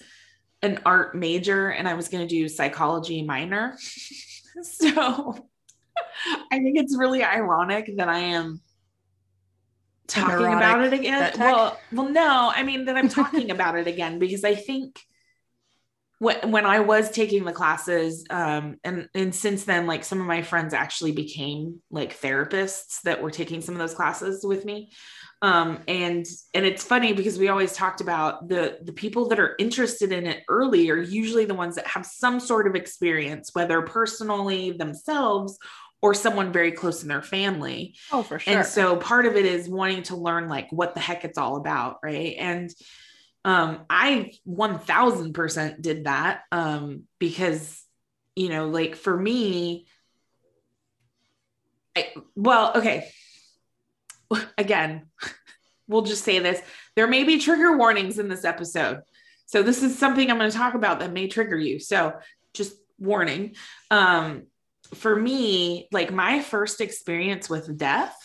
an 0.63 0.81
art 0.85 1.15
major 1.15 1.69
and 1.69 1.89
i 1.89 1.95
was 1.95 2.09
going 2.09 2.27
to 2.27 2.35
do 2.35 2.49
psychology 2.49 3.23
minor. 3.23 3.77
So 4.63 5.49
i 6.51 6.59
think 6.59 6.77
it's 6.77 6.97
really 6.97 7.23
ironic 7.23 7.97
that 7.97 8.09
i 8.09 8.19
am 8.19 8.61
talking 10.09 10.53
about 10.53 10.83
it 10.83 10.93
again. 10.93 11.33
well 11.39 11.79
well 11.93 12.09
no 12.09 12.53
i 12.55 12.63
mean 12.65 12.87
that 12.87 12.97
i'm 12.97 13.09
talking 13.09 13.51
about 13.57 13.79
it 13.79 13.87
again 13.87 14.19
because 14.19 14.45
i 14.45 14.55
think 14.55 15.01
when, 16.21 16.51
when 16.51 16.67
I 16.67 16.81
was 16.81 17.11
taking 17.11 17.45
the 17.45 17.53
classes, 17.53 18.27
um, 18.29 18.77
and 18.85 19.09
and 19.15 19.35
since 19.35 19.65
then, 19.65 19.87
like 19.87 20.05
some 20.05 20.21
of 20.21 20.27
my 20.27 20.43
friends 20.43 20.75
actually 20.75 21.13
became 21.13 21.81
like 21.91 22.21
therapists 22.21 23.01
that 23.03 23.23
were 23.23 23.31
taking 23.31 23.63
some 23.63 23.75
of 23.75 23.79
those 23.79 23.95
classes 23.95 24.45
with 24.45 24.67
me. 24.67 24.93
Um, 25.43 25.81
and 25.89 26.27
and 26.53 26.67
it's 26.67 26.85
funny 26.85 27.15
because 27.15 27.39
we 27.39 27.49
always 27.49 27.73
talked 27.73 28.03
about 28.03 28.49
the 28.49 28.79
the 28.83 28.93
people 28.93 29.29
that 29.29 29.41
are 29.41 29.57
interested 29.59 30.13
in 30.13 30.27
it 30.27 30.43
early 30.49 30.91
are 30.91 31.01
usually 31.01 31.47
the 31.47 31.55
ones 31.55 31.77
that 31.77 31.87
have 31.87 32.05
some 32.05 32.41
sort 32.41 32.67
of 32.67 32.75
experience, 32.75 33.51
whether 33.55 33.81
personally 33.83 34.73
themselves 34.73 35.59
or 36.03 36.15
someone 36.15 36.53
very 36.53 36.73
close 36.73 37.03
in 37.03 37.09
their 37.09 37.23
family. 37.23 37.95
Oh, 38.13 38.23
for 38.23 38.39
sure. 38.39 38.55
And 38.55 38.67
so 38.67 38.97
part 38.97 39.27
of 39.27 39.37
it 39.37 39.47
is 39.47 39.69
wanting 39.69 40.03
to 40.05 40.17
learn 40.17 40.49
like 40.49 40.71
what 40.71 40.95
the 40.95 41.01
heck 41.01 41.25
it's 41.25 41.39
all 41.39 41.57
about, 41.57 41.99
right? 42.03 42.37
And 42.39 42.71
um 43.45 43.87
I 43.89 44.33
1000% 44.45 45.81
did 45.81 46.05
that 46.05 46.43
um 46.53 47.05
because 47.19 47.83
you 48.37 48.51
know, 48.51 48.69
like 48.69 48.95
for 48.95 49.17
me 49.17 49.87
I, 51.97 52.13
well, 52.37 52.73
okay. 52.77 53.11
Again, 54.59 55.07
we'll 55.89 56.03
just 56.03 56.25
say 56.25 56.39
this. 56.39 56.61
There 56.97 57.07
may 57.07 57.25
be 57.25 57.39
trigger 57.39 57.77
warnings 57.77 58.19
in 58.19 58.29
this 58.29 58.45
episode. 58.45 59.01
So 59.47 59.63
this 59.63 59.83
is 59.83 59.99
something 59.99 60.31
I'm 60.31 60.39
going 60.39 60.51
to 60.51 60.57
talk 60.57 60.75
about 60.75 61.01
that 61.01 61.13
may 61.13 61.27
trigger 61.27 61.59
you. 61.59 61.81
So 61.81 62.15
just 62.55 62.75
warning. 62.99 63.55
Um 63.91 64.45
for 64.95 65.15
me, 65.15 65.89
like 65.93 66.13
my 66.13 66.43
first 66.43 66.81
experience 66.81 67.49
with 67.49 67.79
death 67.79 68.17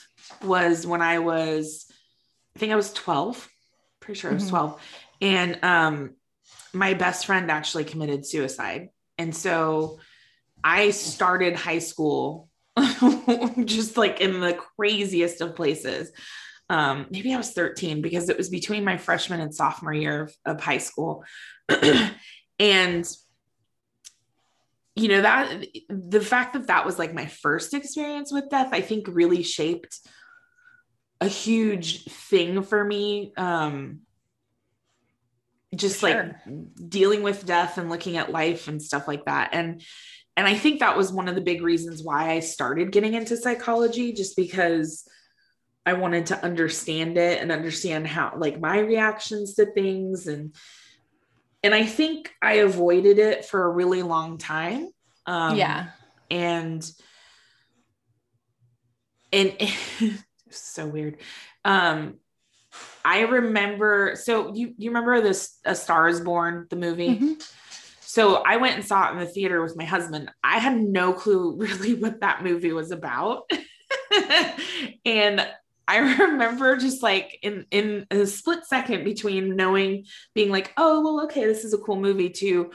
was 0.44 0.88
when 0.88 1.02
I 1.02 1.20
was, 1.20 1.86
I 2.56 2.60
think 2.60 2.72
I 2.72 2.76
was 2.76 2.91
12, 2.94 3.48
pretty 4.00 4.20
sure 4.20 4.32
I 4.32 4.34
was 4.34 4.46
Mhm. 4.46 4.50
12. 4.50 4.82
And 5.22 5.63
um, 5.63 6.15
my 6.74 6.96
best 6.96 7.28
friend 7.28 7.52
actually 7.52 7.84
committed 7.84 8.26
suicide. 8.26 8.89
And 9.20 9.36
so 9.36 10.00
I 10.63 10.89
started 10.89 11.56
high 11.56 11.80
school 11.80 12.50
just 13.66 13.98
like 13.98 14.22
in 14.22 14.40
the 14.40 14.54
craziest 14.54 15.42
of 15.42 15.56
places. 15.56 16.12
Um, 16.70 17.08
maybe 17.12 17.34
I 17.34 17.38
was 17.38 17.52
13 17.52 18.02
because 18.02 18.30
it 18.30 18.38
was 18.38 18.50
between 18.50 18.84
my 18.84 18.98
freshman 18.98 19.40
and 19.40 19.54
sophomore 19.54 19.94
year 19.94 20.24
of, 20.24 20.36
of 20.46 20.62
high 20.62 20.80
school. 20.80 21.24
and 22.60 23.08
you 24.96 25.10
know 25.10 25.22
that 25.22 25.66
the 25.90 26.22
fact 26.22 26.54
that 26.54 26.68
that 26.68 26.86
was 26.86 26.98
like 26.98 27.14
my 27.14 27.26
first 27.26 27.74
experience 27.74 28.32
with 28.32 28.50
death 28.50 28.70
i 28.72 28.82
think 28.82 29.08
really 29.10 29.44
shaped 29.44 30.00
a 31.22 31.28
huge 31.28 32.06
thing 32.06 32.64
for 32.64 32.84
me 32.84 33.34
um 33.38 34.00
just 35.76 36.00
For 36.00 36.08
like 36.08 36.90
dealing 36.90 37.22
with 37.22 37.46
death 37.46 37.78
and 37.78 37.90
looking 37.90 38.16
at 38.16 38.32
life 38.32 38.70
and 38.70 38.82
stuff 38.82 39.08
like 39.08 39.26
that 39.26 39.50
and 39.52 39.82
and 40.38 40.48
i 40.48 40.54
think 40.54 40.80
that 40.80 40.98
was 40.98 41.12
one 41.12 41.28
of 41.28 41.36
the 41.36 41.41
big 41.41 41.62
reasons 41.62 42.04
why 42.04 42.32
i 42.32 42.39
started 42.39 42.91
getting 42.91 43.13
into 43.13 43.38
psychology 43.38 44.13
just 44.13 44.36
because 44.36 45.08
i 45.86 45.93
wanted 45.93 46.26
to 46.28 46.43
understand 46.43 47.17
it 47.17 47.41
and 47.41 47.52
understand 47.52 48.08
how 48.08 48.34
like 48.38 48.60
my 48.60 48.80
reactions 48.80 49.56
to 49.56 49.65
things 49.65 50.28
and 50.28 50.56
and 51.63 51.74
i 51.74 51.86
think 51.86 52.34
i 52.41 52.54
avoided 52.56 53.19
it 53.19 53.45
for 53.45 53.65
a 53.65 53.69
really 53.69 54.02
long 54.02 54.38
time 54.38 54.89
um 55.26 55.58
yeah. 55.58 55.88
and 56.30 56.89
and 59.34 59.54
so 60.50 60.88
weird 60.88 61.17
um 61.63 62.15
i 63.04 63.21
remember 63.21 64.15
so 64.15 64.54
you 64.54 64.74
you 64.78 64.89
remember 64.89 65.21
this 65.21 65.58
a 65.65 65.76
star 65.76 66.08
is 66.08 66.21
born 66.21 66.67
the 66.69 66.76
movie 66.76 67.19
Mhm. 67.19 67.50
So 68.15 68.36
i 68.51 68.56
went 68.58 68.75
and 68.78 68.86
saw 68.86 69.08
it 69.08 69.13
in 69.13 69.19
the 69.19 69.25
theater 69.25 69.62
with 69.62 69.75
my 69.82 69.86
husband. 69.95 70.32
I 70.43 70.58
had 70.65 70.78
no 70.99 71.06
clue 71.13 71.56
really 71.65 71.93
what 72.04 72.21
that 72.21 72.43
movie 72.43 72.73
was 72.82 72.91
about. 72.91 73.49
And 75.06 75.45
i 75.88 75.97
remember 76.23 76.78
just 76.78 77.04
like 77.04 77.38
in 77.43 77.65
in 77.69 78.08
a 78.10 78.25
split 78.25 78.65
second 78.65 79.04
between 79.04 79.56
knowing 79.56 80.06
being 80.34 80.49
like 80.51 80.73
oh 80.78 81.01
well 81.04 81.25
okay 81.25 81.45
this 81.45 81.63
is 81.63 81.73
a 81.75 81.78
cool 81.78 81.99
movie 82.08 82.30
to 82.41 82.71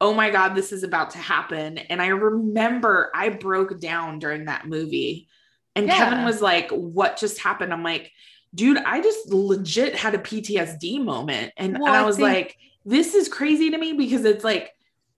oh 0.00 0.14
my 0.14 0.30
god 0.30 0.54
this 0.54 0.70
is 0.72 0.82
about 0.84 1.10
to 1.10 1.18
happen. 1.18 1.78
And 1.78 2.00
i 2.00 2.08
remember 2.08 3.10
i 3.14 3.28
broke 3.30 3.80
down 3.80 4.18
during 4.18 4.44
that 4.46 4.66
movie. 4.66 5.28
And 5.74 5.86
Yeah. 5.86 5.96
kevin 5.98 6.24
was 6.24 6.40
like 6.40 6.70
what 6.70 7.16
just 7.18 7.38
happened? 7.40 7.72
I'm 7.72 7.82
like 7.92 8.12
dude 8.54 8.76
i 8.78 9.00
just 9.00 9.28
legit 9.32 9.96
had 9.96 10.14
a 10.14 10.18
ptsd 10.18 11.02
moment. 11.02 11.52
And, 11.56 11.78
Well, 11.78 11.86
and 11.86 11.96
i 11.96 12.02
I 12.02 12.06
was 12.06 12.16
think- 12.16 12.28
like 12.28 12.56
this 12.84 13.14
is 13.14 13.28
crazy 13.28 13.70
to 13.70 13.78
me 13.78 13.92
because 13.94 14.24
it's 14.24 14.44
like 14.44 14.70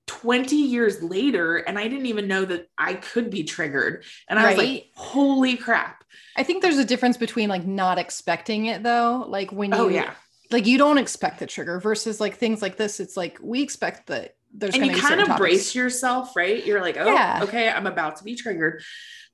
20 0.07 0.55
years 0.57 1.03
later 1.03 1.57
and 1.57 1.79
i 1.79 1.89
didn't 1.89 2.07
even 2.07 2.29
know 2.29 2.45
that 2.45 2.69
i 2.77 2.95
could 2.95 3.31
be 3.31 3.43
triggered 3.43 4.05
and 4.29 4.39
i 4.39 4.49
was 4.51 4.59
like 4.59 4.87
holy 4.95 5.57
crap 5.57 6.05
I 6.37 6.43
think 6.43 6.63
there's 6.63 6.79
a 6.79 6.85
difference 6.85 7.17
between 7.17 7.49
like 7.49 7.65
not 7.65 7.97
expecting 7.97 8.67
it 8.67 8.83
though. 8.83 9.25
Like 9.29 9.53
when 9.53 9.73
oh, 9.73 9.89
you 9.89 9.99
oh 10.01 10.03
yeah 10.05 10.15
like 10.51 10.67
you 10.67 10.79
don't 10.79 10.99
expect 10.99 11.39
the 11.39 11.47
trigger 11.47 11.79
versus 11.79 12.21
like 12.21 12.37
things 12.37 12.61
like 12.61 12.77
this. 12.77 12.99
It's 13.01 13.17
like 13.17 13.39
we 13.41 13.63
expect 13.63 14.09
that 14.09 14.35
there's 14.53 14.75
and 14.75 14.83
going 14.83 14.91
you 14.91 14.97
to 14.97 15.03
be 15.03 15.09
kind 15.09 15.21
of 15.21 15.27
topics. 15.29 15.39
brace 15.41 15.75
yourself 15.75 16.35
right 16.37 16.65
you're 16.65 16.81
like 16.81 16.97
oh 16.97 17.13
Yeah. 17.13 17.41
okay 17.43 17.69
i'm 17.69 17.87
about 17.89 18.17
to 18.17 18.25
be 18.25 18.37
triggered 18.37 18.83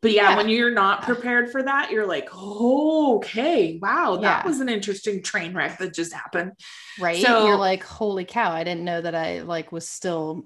but 0.03 0.13
yeah, 0.13 0.31
Yeah. 0.31 0.37
when 0.39 0.49
you're 0.49 0.71
not 0.73 1.03
prepared 1.03 1.51
for 1.53 1.63
that 1.63 1.91
you're 1.91 2.07
like 2.07 2.29
oh 2.33 3.17
okay 3.17 3.79
wow 3.83 4.17
that 4.17 4.45
Yeah. 4.45 4.47
was 4.47 4.61
an 4.61 4.69
interesting 4.71 5.23
train 5.23 5.53
wreck 5.55 5.79
that 5.79 5.93
just 5.95 6.13
happened 6.15 6.53
right? 6.99 7.23
So- 7.23 7.47
You're 7.47 7.57
like, 7.57 7.83
holy 7.83 8.25
cow! 8.25 8.51
I 8.53 8.65
didn't 8.65 8.85
know 8.85 9.01
that 9.01 9.15
I 9.15 9.41
like 9.41 9.73
was 9.73 9.89
still 9.89 10.45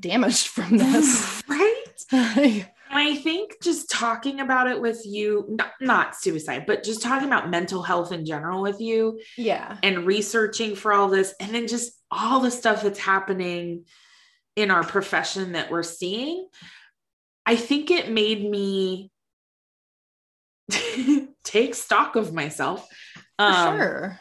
damaged 0.00 0.48
from 0.48 0.76
this. 0.78 1.42
right 1.48 1.84
i 2.90 3.16
think 3.16 3.52
just 3.62 3.88
talking 3.90 4.40
about 4.40 4.68
it 4.68 4.80
with 4.80 5.04
you 5.06 5.46
not, 5.48 5.72
not 5.80 6.16
suicide 6.16 6.64
but 6.66 6.82
just 6.82 7.02
talking 7.02 7.26
about 7.28 7.48
mental 7.50 7.82
health 7.82 8.12
in 8.12 8.24
general 8.26 8.60
with 8.62 8.80
you 8.80 9.18
Yeah. 9.38 9.78
and 9.82 10.06
researching 10.06 10.74
for 10.76 10.92
all 10.92 11.08
this 11.08 11.34
and 11.40 11.54
then 11.54 11.66
just 11.68 11.92
all 12.10 12.40
the 12.40 12.50
stuff 12.50 12.82
that's 12.82 12.98
happening 12.98 13.84
in 14.56 14.70
our 14.70 14.84
profession 14.84 15.52
that 15.52 15.70
we're 15.70 15.82
seeing 15.82 16.46
i 17.46 17.56
think 17.56 17.90
it 17.90 18.10
made 18.10 18.48
me 18.48 19.10
take 21.44 21.74
stock 21.74 22.16
of 22.16 22.32
myself 22.32 22.86
for 23.38 23.44
Um, 23.44 23.76
sure. 23.78 24.20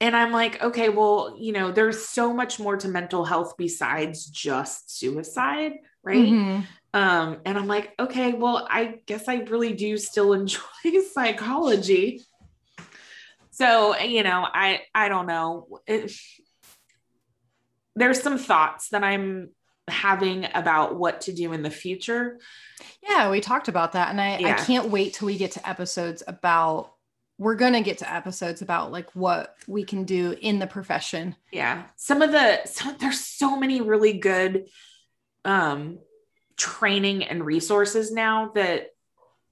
And 0.00 0.16
i'm 0.16 0.32
like 0.32 0.62
okay 0.62 0.88
well 0.88 1.36
you 1.38 1.52
know 1.52 1.70
there's 1.70 2.06
so 2.06 2.32
much 2.32 2.58
more 2.58 2.76
to 2.76 2.88
mental 2.88 3.24
health 3.24 3.54
besides 3.56 4.26
just 4.26 4.96
suicide 4.98 5.72
right 6.02 6.28
Mhm. 6.32 6.66
um 6.94 7.38
and 7.44 7.56
i'm 7.58 7.66
like 7.66 7.92
okay 7.98 8.32
well 8.32 8.66
i 8.70 9.00
guess 9.06 9.28
i 9.28 9.36
really 9.36 9.72
do 9.72 9.96
still 9.96 10.32
enjoy 10.40 10.60
psychology 11.12 12.20
so 13.50 13.96
you 13.98 14.22
know 14.22 14.46
i 14.52 14.80
i 14.94 15.08
don't 15.08 15.26
know 15.26 15.80
it, 15.86 16.12
there's 17.96 18.20
some 18.22 18.38
thoughts 18.38 18.88
that 18.90 19.04
i'm 19.04 19.50
having 19.86 20.46
about 20.54 20.96
what 20.96 21.20
to 21.22 21.32
do 21.32 21.52
in 21.52 21.62
the 21.62 21.70
future 21.70 22.38
Yeah, 23.06 23.30
we 23.30 23.40
talked 23.42 23.68
about 23.68 23.92
that, 23.92 24.08
and 24.08 24.18
I 24.18 24.36
I 24.36 24.54
can't 24.64 24.88
wait 24.88 25.12
till 25.12 25.26
we 25.26 25.36
get 25.36 25.52
to 25.52 25.68
episodes 25.68 26.22
about. 26.26 26.93
We're 27.38 27.56
gonna 27.56 27.82
get 27.82 27.98
to 27.98 28.12
episodes 28.12 28.62
about 28.62 28.92
like 28.92 29.10
what 29.14 29.56
we 29.66 29.84
can 29.84 30.04
do 30.04 30.36
in 30.40 30.58
the 30.58 30.66
profession. 30.66 31.34
yeah 31.52 31.84
some 31.96 32.22
of 32.22 32.30
the 32.32 32.96
there's 33.00 33.20
so 33.20 33.56
many 33.58 33.80
really 33.80 34.14
good 34.18 34.66
um 35.44 35.98
training 36.56 37.24
and 37.24 37.44
resources 37.44 38.12
now 38.12 38.50
that 38.54 38.86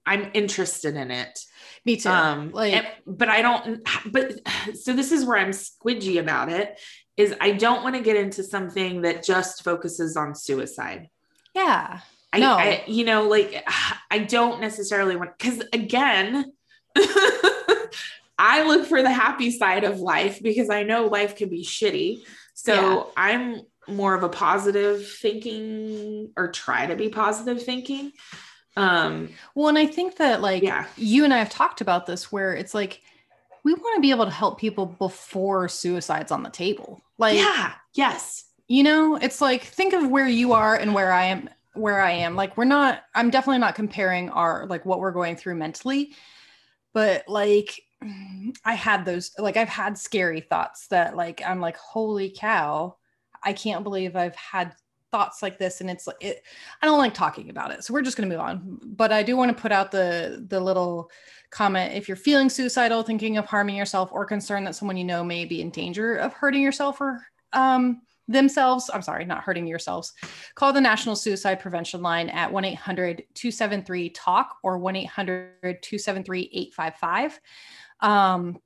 i'm 0.07 0.31
interested 0.35 0.95
in 0.97 1.11
it 1.11 1.39
Me 1.85 1.97
too. 1.97 2.09
um 2.09 2.51
like 2.53 2.73
and- 2.75 2.87
but 3.07 3.29
i 3.29 3.43
don't 3.43 3.81
but 4.07 4.33
so 4.77 4.93
this 4.93 5.11
is 5.13 5.25
where 5.25 5.37
i'm 5.39 5.51
squidgy 5.51 6.21
about 6.21 6.49
it 6.49 6.79
is 7.17 7.35
i 7.41 7.51
don't 7.53 7.83
want 7.83 7.97
to 7.97 8.01
get 8.03 8.17
into 8.17 8.43
something 8.45 9.03
that 9.03 9.25
just 9.25 9.65
focuses 9.65 10.17
on 10.17 10.35
suicide 10.35 11.09
yeah, 11.55 12.01
I, 12.33 12.39
No. 12.39 12.53
I 12.55 12.85
you 12.87 13.05
know 13.05 13.29
like 13.29 13.63
i 14.11 14.19
don't 14.21 14.61
necessarily 14.61 15.17
want 15.17 15.37
because 15.37 15.63
again 15.73 16.53
i 18.39 18.63
look 18.67 18.87
for 18.87 19.03
the 19.03 19.11
happy 19.13 19.51
side 19.51 19.85
of 19.85 20.01
life 20.01 20.43
because 20.43 20.71
i 20.71 20.83
know 20.83 21.07
life 21.07 21.37
can 21.37 21.49
be 21.49 21.65
shitty 21.65 22.23
so 22.55 22.75
Yeah. 22.75 23.03
i'm 23.17 23.61
more 23.89 24.15
of 24.15 24.23
a 24.23 24.29
positive 24.29 25.07
thinking 25.09 26.31
or 26.37 26.49
try 26.53 26.87
to 26.87 26.95
be 26.97 27.09
positive 27.09 27.63
thinking 27.63 28.13
um 28.77 29.29
Well, 29.55 29.69
and 29.69 29.77
I 29.77 29.85
think 29.87 30.17
that 30.17 30.41
like 30.41 30.63
Yeah. 30.63 30.87
you 30.97 31.25
and 31.25 31.35
I 31.35 31.39
have 31.39 31.51
talked 31.51 31.83
about 31.83 32.07
this 32.07 32.33
where 32.33 32.55
it's 32.55 32.73
like 32.73 33.03
we 33.65 33.75
want 33.75 33.97
to 33.97 34.01
be 34.01 34.11
able 34.11 34.25
to 34.25 34.31
help 34.31 34.59
people 34.59 34.87
before 34.87 35.69
suicide's 35.69 36.33
on 36.33 36.43
the 36.43 36.49
table. 36.49 37.03
Like, 37.19 37.37
yeah 37.37 37.73
yes 37.95 38.45
you 38.69 38.83
know, 38.83 39.17
it's 39.17 39.43
like 39.43 39.65
think 39.65 39.93
of 39.93 40.09
where 40.09 40.27
you 40.27 40.53
are 40.53 40.75
and 40.75 40.95
where 40.95 41.13
I 41.13 41.25
am 41.25 41.51
where 41.75 42.01
I 42.01 42.13
am. 42.13 42.35
Like 42.35 42.57
we're 42.57 42.65
not 42.65 43.03
I'm 43.15 43.29
definitely 43.29 43.59
not 43.59 43.75
comparing 43.75 44.31
our 44.31 44.65
like 44.67 44.87
what 44.87 45.01
we're 45.01 45.11
going 45.11 45.37
through 45.37 45.57
mentally, 45.57 46.15
but 46.93 47.25
like 47.29 47.81
I 48.65 48.75
had 48.75 49.05
those 49.05 49.33
like 49.39 49.57
I've 49.57 49.69
had 49.69 49.97
scary 49.97 50.41
thoughts 50.41 50.89
that 50.89 51.17
like 51.17 51.43
I'm 51.45 51.61
like 51.61 51.77
holy 51.77 52.31
cow, 52.31 52.97
I 53.43 53.53
can't 53.53 53.85
believe 53.85 54.17
I've 54.17 54.35
had 54.35 54.75
thoughts 55.13 55.43
like 55.43 55.59
this 55.59 55.81
and 55.81 55.91
it's 55.91 56.07
like 56.07 56.17
it, 56.21 56.43
I 56.81 56.87
don't 56.87 56.99
like 56.99 57.15
talking 57.15 57.51
about 57.51 57.71
it. 57.71 57.85
So 57.85 57.93
we're 57.93 58.03
just 58.03 58.17
going 58.17 58.29
to 58.29 58.35
move 58.35 58.45
on. 58.45 58.81
But 58.83 59.13
I 59.13 59.23
do 59.23 59.37
want 59.37 59.55
to 59.55 59.61
put 59.61 59.71
out 59.71 59.91
the 59.93 60.45
the 60.49 60.59
little 60.59 61.11
comment 61.51 61.95
if 61.95 62.09
you're 62.09 62.17
feeling 62.17 62.49
suicidal, 62.49 63.03
thinking 63.03 63.37
of 63.37 63.45
harming 63.45 63.77
yourself 63.77 64.11
or 64.13 64.25
concerned 64.25 64.67
that 64.67 64.75
someone 64.75 64.97
you 64.97 65.05
know 65.05 65.23
may 65.23 65.45
be 65.45 65.61
in 65.61 65.71
danger 65.71 66.17
of 66.17 66.33
hurting 66.33 66.63
yourself 66.63 67.01
or 67.01 67.25
um 67.53 68.01
themselves, 68.29 68.91
I'm 68.93 69.03
sorry, 69.03 69.25
not 69.25 69.43
hurting 69.43 69.67
yourselves, 69.67 70.13
call 70.55 70.73
the 70.73 70.81
National 70.81 71.17
Suicide 71.17 71.61
Prevention 71.61 72.03
Line 72.03 72.29
at 72.29 72.53
1 72.53 72.65
800 72.65 73.25
273 73.35 74.11
TALK 74.11 74.47
or 74.63 74.79
1 74.79 74.97
800 74.97 75.83
273 75.83 76.51
855. 76.53 77.41
Um, 78.01 78.59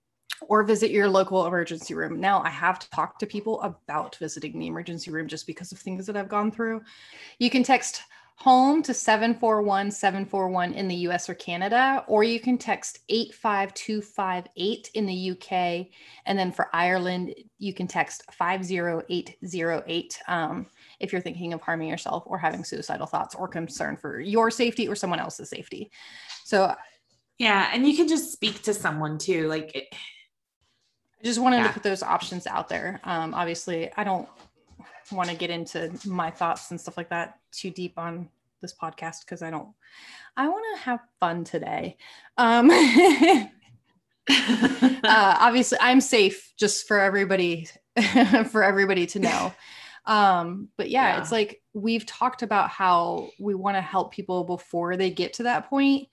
or 0.49 0.63
visit 0.65 0.91
your 0.91 1.09
local 1.09 1.47
emergency 1.47 1.95
room. 1.95 2.21
Now, 2.21 2.43
I 2.43 2.51
have 2.51 2.91
talked 2.91 3.21
to 3.21 3.27
people 3.27 3.61
about 3.63 4.17
visiting 4.17 4.59
the 4.59 4.67
emergency 4.67 5.11
room 5.11 5.29
just 5.29 5.47
because 5.47 5.73
of 5.73 5.79
things 5.79 6.07
that 6.07 6.17
I've 6.17 6.29
gone 6.29 6.51
through. 6.51 6.83
You 7.39 7.49
can 7.49 7.63
text 7.63 8.03
home 8.37 8.83
to 8.83 8.93
741 8.93 9.91
741 9.91 10.75
in 10.75 10.89
the 10.89 10.95
US 11.09 11.29
or 11.29 11.35
Canada, 11.35 12.05
or 12.07 12.23
you 12.23 12.39
can 12.39 12.59
text 12.59 12.99
85258 13.09 14.91
in 14.95 15.07
the 15.07 15.31
UK. 15.31 15.87
And 16.27 16.39
then 16.39 16.53
for 16.53 16.69
Ireland, 16.73 17.35
you 17.59 17.73
can 17.73 17.87
text 17.87 18.23
50808 18.33 20.19
um, 20.29 20.67
if 21.01 21.13
you're 21.13 21.23
thinking 21.23 21.55
of 21.55 21.63
harming 21.63 21.89
yourself 21.89 22.25
or 22.27 22.37
having 22.39 22.63
suicidal 22.63 23.07
thoughts 23.07 23.35
or 23.35 23.49
concern 23.49 23.97
for 23.97 24.21
your 24.21 24.51
safety 24.51 24.87
or 24.87 24.95
someone 24.95 25.19
else's 25.19 25.49
safety. 25.49 25.91
So, 26.45 26.75
yeah. 27.39 27.71
And 27.73 27.89
you 27.89 27.97
can 27.97 28.07
just 28.07 28.33
speak 28.33 28.63
to 28.63 28.75
someone 28.75 29.17
too. 29.17 29.49
Like, 29.49 29.75
it, 29.75 29.87
I 31.21 31.25
just 31.25 31.41
wanted 31.41 31.59
yeah. 31.59 31.69
to 31.69 31.73
put 31.73 31.83
those 31.83 32.03
options 32.03 32.47
out 32.47 32.69
there. 32.69 33.01
Um, 33.03 33.33
obviously, 33.33 33.91
I 33.97 34.05
don't 34.05 34.29
want 35.13 35.29
to 35.31 35.37
get 35.37 35.51
into 35.51 35.93
my 36.05 36.31
thoughts 36.31 36.71
and 36.71 36.81
stuff 36.81 36.97
like 36.97 37.11
that 37.11 37.39
too 37.53 37.71
deep 37.71 37.99
on 37.99 38.29
this 38.61 38.75
podcast 38.75 39.21
because 39.25 39.43
I 39.43 39.51
don't. 39.51 39.69
I 40.37 40.49
want 40.49 40.65
to 40.77 40.83
have 40.83 41.01
fun 41.21 41.45
today. 41.45 41.97
Um, 42.37 42.71
uh, 44.31 45.37
obviously, 45.41 45.79
I'm 45.81 46.01
safe 46.01 46.53
just 46.57 46.87
for 46.87 47.01
everybody 47.01 47.69
for 48.51 48.63
everybody 48.63 49.07
to 49.07 49.19
know. 49.19 49.53
Um, 50.05 50.69
but 50.77 50.91
yeah, 50.91 51.15
yeah, 51.15 51.21
it's 51.21 51.33
like 51.33 51.63
we've 51.73 52.07
talked 52.07 52.43
about 52.43 52.71
how 52.71 53.31
we 53.41 53.55
want 53.55 53.77
to 53.77 53.81
help 53.81 54.13
people 54.13 54.45
before 54.45 54.97
they 54.97 55.11
get 55.11 55.35
to 55.35 55.45
that 55.45 55.69
point. 55.69 56.09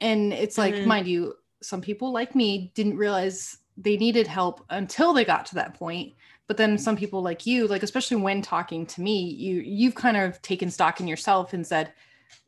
And 0.00 0.32
it's 0.32 0.58
like, 0.58 0.74
mm-hmm. 0.74 0.88
mind 0.88 1.08
you, 1.08 1.34
some 1.62 1.80
people 1.80 2.12
like 2.12 2.34
me 2.34 2.70
didn't 2.74 2.96
realize 2.96 3.58
they 3.76 3.96
needed 3.96 4.26
help 4.26 4.64
until 4.70 5.12
they 5.12 5.24
got 5.24 5.46
to 5.46 5.56
that 5.56 5.74
point 5.74 6.14
but 6.48 6.56
then 6.56 6.78
some 6.78 6.96
people 6.96 7.22
like 7.22 7.46
you 7.46 7.66
like 7.68 7.82
especially 7.82 8.16
when 8.16 8.42
talking 8.42 8.84
to 8.86 9.00
me 9.00 9.20
you 9.20 9.60
you've 9.60 9.94
kind 9.94 10.16
of 10.16 10.40
taken 10.42 10.70
stock 10.70 11.00
in 11.00 11.06
yourself 11.06 11.52
and 11.52 11.66
said 11.66 11.92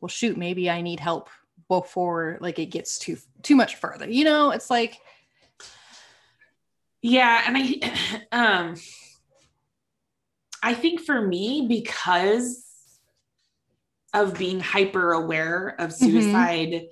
well 0.01 0.09
shoot 0.09 0.35
maybe 0.35 0.69
i 0.69 0.81
need 0.81 0.99
help 0.99 1.29
before 1.69 2.37
like 2.41 2.59
it 2.59 2.65
gets 2.65 2.99
too 2.99 3.17
too 3.41 3.55
much 3.55 3.75
further 3.75 4.09
you 4.09 4.25
know 4.25 4.51
it's 4.51 4.69
like 4.69 4.99
yeah 7.01 7.43
and 7.47 7.57
i 7.57 8.21
um 8.31 8.75
i 10.61 10.73
think 10.73 10.99
for 10.99 11.21
me 11.21 11.65
because 11.69 12.65
of 14.13 14.37
being 14.37 14.59
hyper 14.59 15.13
aware 15.13 15.75
of 15.79 15.91
mm-hmm. 15.91 16.05
suicide 16.05 16.71
mm-hmm. 16.71 16.85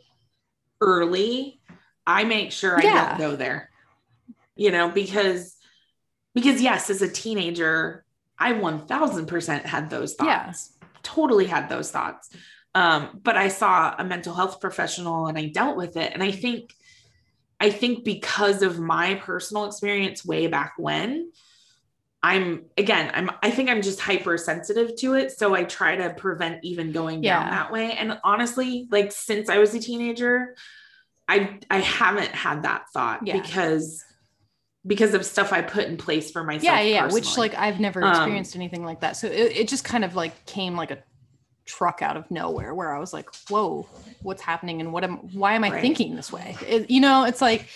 early 0.79 1.59
i 2.07 2.23
make 2.23 2.51
sure 2.53 2.79
i 2.79 2.83
yeah. 2.83 3.09
don't 3.09 3.17
go 3.17 3.35
there 3.35 3.69
you 4.59 4.71
know, 4.71 4.89
because 4.89 5.55
because 6.39 6.61
yes, 6.61 6.89
as 6.89 7.01
a 7.01 7.09
teenager, 7.09 8.05
I 8.37 8.53
1000% 8.53 9.65
had 9.65 9.89
those 9.89 10.15
thoughts. 10.15 10.73
Yeah. 10.81 10.87
Totally 11.03 11.45
had 11.45 11.69
those 11.69 11.91
thoughts. 11.91 12.29
Um, 12.75 13.19
but 13.23 13.35
I 13.35 13.47
saw 13.47 13.95
a 13.97 14.03
mental 14.03 14.33
health 14.33 14.61
professional 14.61 15.27
and 15.27 15.37
I 15.37 15.47
dealt 15.47 15.75
with 15.75 15.97
it. 15.97 16.11
And 16.13 16.21
I 16.23 16.31
think, 16.31 16.73
I 17.59 17.71
think 17.71 18.03
because 18.03 18.61
of 18.61 18.79
my 18.79 19.15
personal 19.15 19.65
experience 19.65 20.23
way 20.23 20.47
back 20.47 20.73
when, 20.77 21.31
I'm 22.21 22.65
again, 22.77 23.11
I'm 23.13 23.31
I 23.41 23.49
think 23.49 23.69
I'm 23.69 23.81
just 23.81 24.01
hypersensitive 24.01 24.97
to 24.97 25.13
it. 25.13 25.31
So 25.31 25.55
I 25.55 25.63
try 25.63 25.95
to 25.95 26.13
prevent 26.13 26.63
even 26.63 26.91
going 26.91 27.23
yeah. 27.23 27.39
down 27.39 27.51
that 27.51 27.71
way. 27.71 27.93
And 27.93 28.19
honestly, 28.25 28.87
like 28.91 29.13
since 29.13 29.49
I 29.49 29.57
was 29.57 29.73
a 29.73 29.79
teenager, 29.79 30.55
I 31.29 31.59
I 31.69 31.79
haven't 31.79 32.31
had 32.31 32.63
that 32.63 32.89
thought 32.91 33.25
yeah. 33.25 33.39
because 33.39 34.03
because 34.85 35.13
of 35.13 35.25
stuff 35.25 35.51
I 35.51 35.61
put 35.61 35.85
in 35.85 35.97
place 35.97 36.31
for 36.31 36.43
myself. 36.43 36.63
Yeah, 36.63 36.81
yeah, 36.81 37.01
personally. 37.01 37.21
which 37.21 37.37
like 37.37 37.55
I've 37.55 37.79
never 37.79 38.03
um, 38.03 38.09
experienced 38.11 38.55
um, 38.55 38.61
anything 38.61 38.85
like 38.85 39.01
that. 39.01 39.17
So 39.17 39.27
it, 39.27 39.57
it 39.57 39.67
just 39.67 39.83
kind 39.83 40.05
of 40.05 40.15
like 40.15 40.45
came 40.45 40.75
like 40.75 40.91
a 40.91 40.99
truck 41.69 42.01
out 42.01 42.17
of 42.17 42.29
nowhere 42.31 42.73
where 42.73 42.93
I 42.93 42.99
was 42.99 43.13
like, 43.13 43.29
whoa, 43.47 43.87
what's 44.21 44.41
happening? 44.41 44.81
And 44.81 44.91
what 44.91 45.03
am, 45.03 45.17
why 45.33 45.53
am 45.53 45.63
I 45.63 45.69
right. 45.69 45.81
thinking 45.81 46.15
this 46.15 46.31
way? 46.31 46.57
It, 46.67 46.89
you 46.89 46.99
know, 46.99 47.25
it's 47.25 47.41
like, 47.41 47.67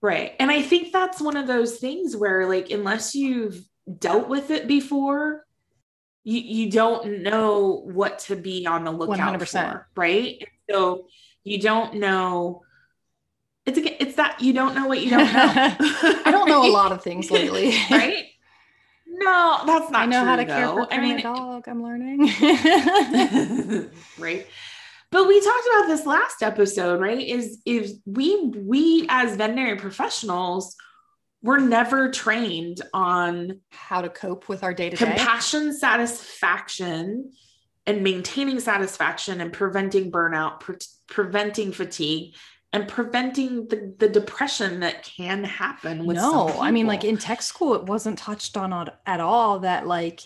right. 0.00 0.34
And 0.38 0.50
I 0.50 0.62
think 0.62 0.92
that's 0.92 1.20
one 1.20 1.36
of 1.36 1.46
those 1.46 1.78
things 1.78 2.16
where 2.16 2.46
like, 2.46 2.70
unless 2.70 3.14
you've 3.14 3.64
dealt 3.98 4.28
with 4.28 4.50
it 4.50 4.68
before, 4.68 5.44
you, 6.22 6.40
you 6.40 6.70
don't 6.70 7.22
know 7.22 7.82
what 7.84 8.20
to 8.20 8.36
be 8.36 8.66
on 8.66 8.84
the 8.84 8.92
lookout 8.92 9.38
100%. 9.38 9.72
for. 9.72 9.88
Right. 9.96 10.38
And 10.40 10.48
so 10.70 11.06
you 11.42 11.60
don't 11.60 11.96
know 11.96 12.62
it's 13.66 13.78
again, 13.78 13.96
it's 14.00 14.16
that 14.16 14.40
you 14.40 14.52
don't 14.52 14.74
know 14.74 14.86
what 14.86 15.00
you 15.02 15.10
don't 15.10 15.32
know. 15.32 15.52
I 16.24 16.30
don't 16.30 16.48
know 16.48 16.66
a 16.68 16.70
lot 16.70 16.92
of 16.92 17.02
things 17.02 17.30
lately. 17.30 17.74
right? 17.90 18.26
No, 19.06 19.62
that's 19.66 19.90
not. 19.90 20.02
I 20.02 20.06
know 20.06 20.20
true, 20.20 20.28
how 20.28 20.36
to 20.36 20.44
though. 20.44 20.54
care 20.54 20.68
for 20.68 20.92
I 20.92 21.00
mean, 21.00 21.18
a 21.18 21.22
dog. 21.22 21.68
I'm 21.68 21.82
learning. 21.82 22.18
right. 24.18 24.46
But 25.10 25.28
we 25.28 25.40
talked 25.40 25.66
about 25.72 25.86
this 25.86 26.06
last 26.06 26.42
episode, 26.42 27.00
right? 27.00 27.20
Is 27.20 27.60
is 27.64 28.00
we 28.04 28.46
we 28.46 29.06
as 29.08 29.36
veterinary 29.36 29.76
professionals 29.76 30.76
we're 31.44 31.60
never 31.60 32.10
trained 32.10 32.80
on 32.94 33.60
how 33.70 34.00
to 34.00 34.08
cope 34.08 34.48
with 34.48 34.64
our 34.64 34.72
day 34.72 34.88
to 34.88 34.96
day 34.96 35.04
compassion, 35.04 35.74
satisfaction, 35.76 37.32
and 37.86 38.02
maintaining 38.02 38.58
satisfaction 38.60 39.42
and 39.42 39.52
preventing 39.52 40.10
burnout, 40.10 40.60
pre- 40.60 40.76
preventing 41.06 41.70
fatigue, 41.70 42.34
and 42.74 42.88
preventing 42.88 43.68
the, 43.68 43.94
the 43.98 44.08
depression 44.08 44.80
that 44.80 45.04
can 45.04 45.44
happen 45.44 46.04
with 46.04 46.16
no 46.16 46.48
i 46.60 46.70
mean 46.70 46.86
like 46.86 47.04
in 47.04 47.16
tech 47.16 47.40
school 47.40 47.74
it 47.74 47.84
wasn't 47.84 48.18
touched 48.18 48.56
on 48.56 48.90
at 49.06 49.20
all 49.20 49.60
that 49.60 49.86
like 49.86 50.20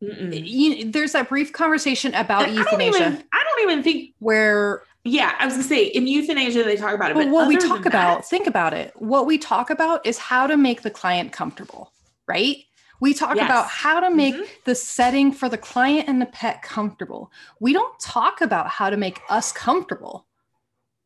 you, 0.00 0.90
there's 0.90 1.12
that 1.12 1.28
brief 1.28 1.52
conversation 1.52 2.14
about 2.14 2.48
and 2.48 2.56
euthanasia 2.56 2.96
I 2.96 3.00
don't, 3.00 3.12
even, 3.12 3.24
I 3.32 3.44
don't 3.44 3.70
even 3.70 3.82
think 3.82 4.14
where 4.18 4.82
yeah 5.04 5.34
i 5.38 5.44
was 5.44 5.54
gonna 5.54 5.64
say 5.64 5.86
in 5.86 6.06
euthanasia 6.06 6.62
they 6.62 6.76
talk 6.76 6.94
about 6.94 7.10
it 7.10 7.14
but, 7.14 7.24
but 7.24 7.32
what 7.32 7.48
we 7.48 7.56
talk 7.56 7.86
about 7.86 8.18
that, 8.18 8.26
think 8.26 8.46
about 8.46 8.74
it 8.74 8.92
what 9.00 9.26
we 9.26 9.38
talk 9.38 9.70
about 9.70 10.04
is 10.06 10.18
how 10.18 10.46
to 10.46 10.56
make 10.56 10.82
the 10.82 10.90
client 10.90 11.32
comfortable 11.32 11.92
right 12.28 12.58
we 13.00 13.14
talk 13.14 13.34
yes. 13.34 13.46
about 13.46 13.66
how 13.66 13.98
to 13.98 14.14
make 14.14 14.34
mm-hmm. 14.36 14.44
the 14.64 14.76
setting 14.76 15.32
for 15.32 15.48
the 15.48 15.58
client 15.58 16.08
and 16.08 16.22
the 16.22 16.26
pet 16.26 16.62
comfortable. 16.62 17.32
We 17.58 17.72
don't 17.72 17.98
talk 17.98 18.40
about 18.40 18.68
how 18.68 18.90
to 18.90 18.96
make 18.96 19.20
us 19.28 19.50
comfortable 19.50 20.24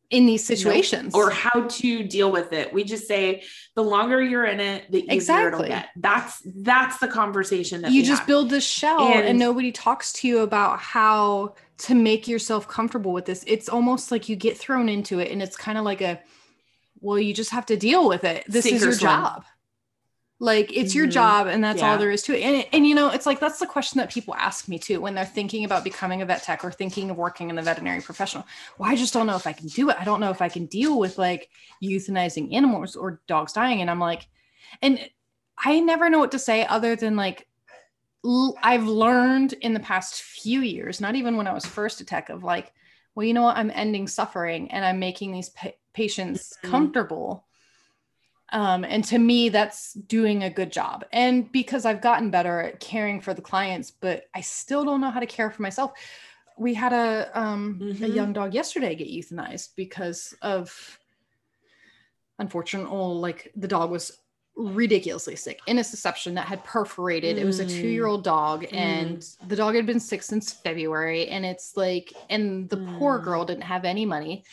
in 0.09 0.25
these 0.25 0.45
situations 0.45 1.13
or 1.13 1.29
how 1.29 1.67
to 1.67 2.03
deal 2.03 2.31
with 2.31 2.53
it. 2.53 2.71
We 2.71 2.83
just 2.83 3.07
say 3.07 3.43
the 3.75 3.83
longer 3.83 4.21
you're 4.21 4.45
in 4.45 4.59
it, 4.59 4.89
the 4.89 4.99
easier 5.03 5.13
exactly. 5.13 5.65
it'll 5.65 5.67
get. 5.67 5.89
That's 5.97 6.41
that's 6.45 6.97
the 6.99 7.07
conversation 7.07 7.81
that 7.81 7.91
you 7.91 8.03
just 8.03 8.19
have. 8.19 8.27
build 8.27 8.49
this 8.49 8.65
shell 8.65 9.01
and, 9.01 9.27
and 9.27 9.39
nobody 9.39 9.71
talks 9.71 10.13
to 10.13 10.27
you 10.27 10.39
about 10.39 10.79
how 10.79 11.55
to 11.79 11.95
make 11.95 12.27
yourself 12.27 12.67
comfortable 12.67 13.11
with 13.11 13.25
this. 13.25 13.43
It's 13.47 13.67
almost 13.67 14.11
like 14.11 14.29
you 14.29 14.35
get 14.35 14.57
thrown 14.57 14.87
into 14.87 15.19
it 15.19 15.31
and 15.31 15.41
it's 15.43 15.57
kind 15.57 15.77
of 15.77 15.83
like 15.83 16.01
a 16.01 16.19
well, 16.99 17.19
you 17.19 17.33
just 17.33 17.51
have 17.51 17.65
to 17.67 17.77
deal 17.77 18.07
with 18.07 18.23
it. 18.23 18.45
This 18.47 18.65
is 18.65 18.81
your 18.81 18.91
swim. 18.93 19.09
job. 19.09 19.45
Like 20.39 20.71
it's 20.71 20.93
your 20.93 21.05
mm-hmm. 21.05 21.13
job 21.13 21.47
and 21.47 21.63
that's 21.63 21.79
yeah. 21.79 21.91
all 21.91 21.97
there 21.97 22.11
is 22.11 22.21
to 22.23 22.37
it. 22.37 22.43
And, 22.43 22.65
and 22.71 22.87
you 22.87 22.93
know, 22.93 23.09
it's 23.09 23.25
like 23.25 23.39
that's 23.39 23.57
the 23.57 23.65
question 23.65 23.97
that 23.97 24.11
people 24.11 24.35
ask 24.35 24.67
me 24.67 24.77
too 24.77 25.01
when 25.01 25.15
they're 25.15 25.25
thinking 25.25 25.65
about 25.65 25.83
becoming 25.83 26.21
a 26.21 26.25
vet 26.25 26.43
tech 26.43 26.63
or 26.63 26.71
thinking 26.71 27.09
of 27.09 27.17
working 27.17 27.49
in 27.49 27.55
the 27.55 27.63
veterinary 27.63 28.01
professional. 28.01 28.45
Well, 28.77 28.89
I 28.89 28.95
just 28.95 29.13
don't 29.13 29.25
know 29.25 29.35
if 29.35 29.47
I 29.47 29.53
can 29.53 29.67
do 29.67 29.89
it. 29.89 29.99
I 29.99 30.03
don't 30.03 30.19
know 30.19 30.29
if 30.29 30.41
I 30.41 30.49
can 30.49 30.67
deal 30.67 30.99
with 30.99 31.17
like 31.17 31.49
euthanizing 31.83 32.53
animals 32.53 32.95
or 32.95 33.19
dogs 33.27 33.53
dying. 33.53 33.81
And 33.81 33.89
I'm 33.89 33.99
like, 33.99 34.27
and 34.83 34.99
I 35.57 35.79
never 35.79 36.07
know 36.07 36.19
what 36.19 36.31
to 36.33 36.39
say 36.39 36.65
other 36.67 36.95
than 36.95 37.15
like 37.15 37.47
l- 38.23 38.55
I've 38.61 38.85
learned 38.85 39.53
in 39.53 39.73
the 39.73 39.79
past 39.79 40.21
few 40.21 40.61
years, 40.61 41.01
not 41.01 41.15
even 41.15 41.35
when 41.35 41.47
I 41.47 41.53
was 41.53 41.65
first 41.65 41.99
a 42.01 42.05
tech, 42.05 42.29
of 42.29 42.43
like, 42.43 42.71
well, 43.15 43.25
you 43.25 43.33
know 43.33 43.41
what? 43.41 43.57
I'm 43.57 43.71
ending 43.73 44.07
suffering 44.07 44.69
and 44.69 44.85
I'm 44.85 44.99
making 44.99 45.31
these 45.31 45.49
pa- 45.49 45.71
patients 45.93 46.53
mm-hmm. 46.57 46.69
comfortable 46.69 47.46
um, 48.49 48.85
and 48.85 49.03
to 49.05 49.17
me, 49.17 49.49
that's 49.49 49.93
doing 49.93 50.43
a 50.43 50.49
good 50.49 50.71
job. 50.71 51.05
And 51.11 51.51
because 51.51 51.85
I've 51.85 52.01
gotten 52.01 52.29
better 52.31 52.61
at 52.61 52.79
caring 52.79 53.19
for 53.19 53.33
the 53.33 53.41
clients, 53.41 53.91
but 53.91 54.25
I 54.33 54.41
still 54.41 54.85
don't 54.85 55.01
know 55.01 55.11
how 55.11 55.19
to 55.19 55.25
care 55.25 55.51
for 55.51 55.61
myself. 55.61 55.91
We 56.57 56.73
had 56.73 56.93
a 56.93 57.29
um, 57.39 57.79
mm-hmm. 57.81 58.03
a 58.03 58.07
young 58.07 58.33
dog 58.33 58.53
yesterday 58.53 58.95
get 58.95 59.09
euthanized 59.09 59.75
because 59.75 60.33
of 60.41 60.99
unfortunate, 62.39 62.89
like 62.89 63.51
the 63.55 63.67
dog 63.67 63.91
was 63.91 64.17
ridiculously 64.55 65.35
sick 65.35 65.59
in 65.67 65.77
a 65.77 65.81
intussusception 65.81 66.33
that 66.33 66.47
had 66.47 66.63
perforated. 66.63 67.37
Mm. 67.37 67.41
It 67.41 67.45
was 67.45 67.59
a 67.59 67.65
mm. 67.65 67.69
two 67.69 67.87
year 67.87 68.07
old 68.07 68.23
dog, 68.23 68.63
mm. 68.63 68.73
and 68.73 69.27
the 69.47 69.55
dog 69.55 69.75
had 69.75 69.85
been 69.85 69.99
sick 69.99 70.23
since 70.23 70.53
February. 70.53 71.27
And 71.27 71.45
it's 71.45 71.75
like, 71.75 72.13
and 72.29 72.69
the 72.69 72.77
mm. 72.77 72.97
poor 72.97 73.19
girl 73.19 73.45
didn't 73.45 73.63
have 73.63 73.85
any 73.85 74.05
money. 74.05 74.43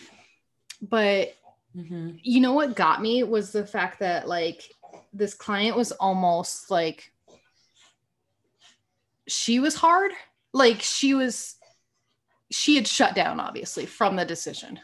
But 0.83 1.35
mm-hmm. 1.77 2.11
you 2.23 2.41
know 2.41 2.53
what 2.53 2.77
got 2.77 3.03
me 3.03 3.23
was 3.23 3.53
the 3.53 3.67
fact 3.67 4.01
that, 4.01 4.29
like, 4.29 4.63
this 5.13 5.35
client 5.35 5.77
was 5.77 5.93
almost 5.93 6.71
like, 6.71 7.13
she 9.27 9.59
was 9.59 9.75
hard. 9.75 10.13
Like, 10.53 10.81
she 10.81 11.15
was, 11.15 11.57
she 12.51 12.77
had 12.77 12.87
shut 12.87 13.15
down, 13.15 13.41
obviously, 13.41 13.87
from 13.87 14.17
the 14.17 14.25
decision. 14.25 14.79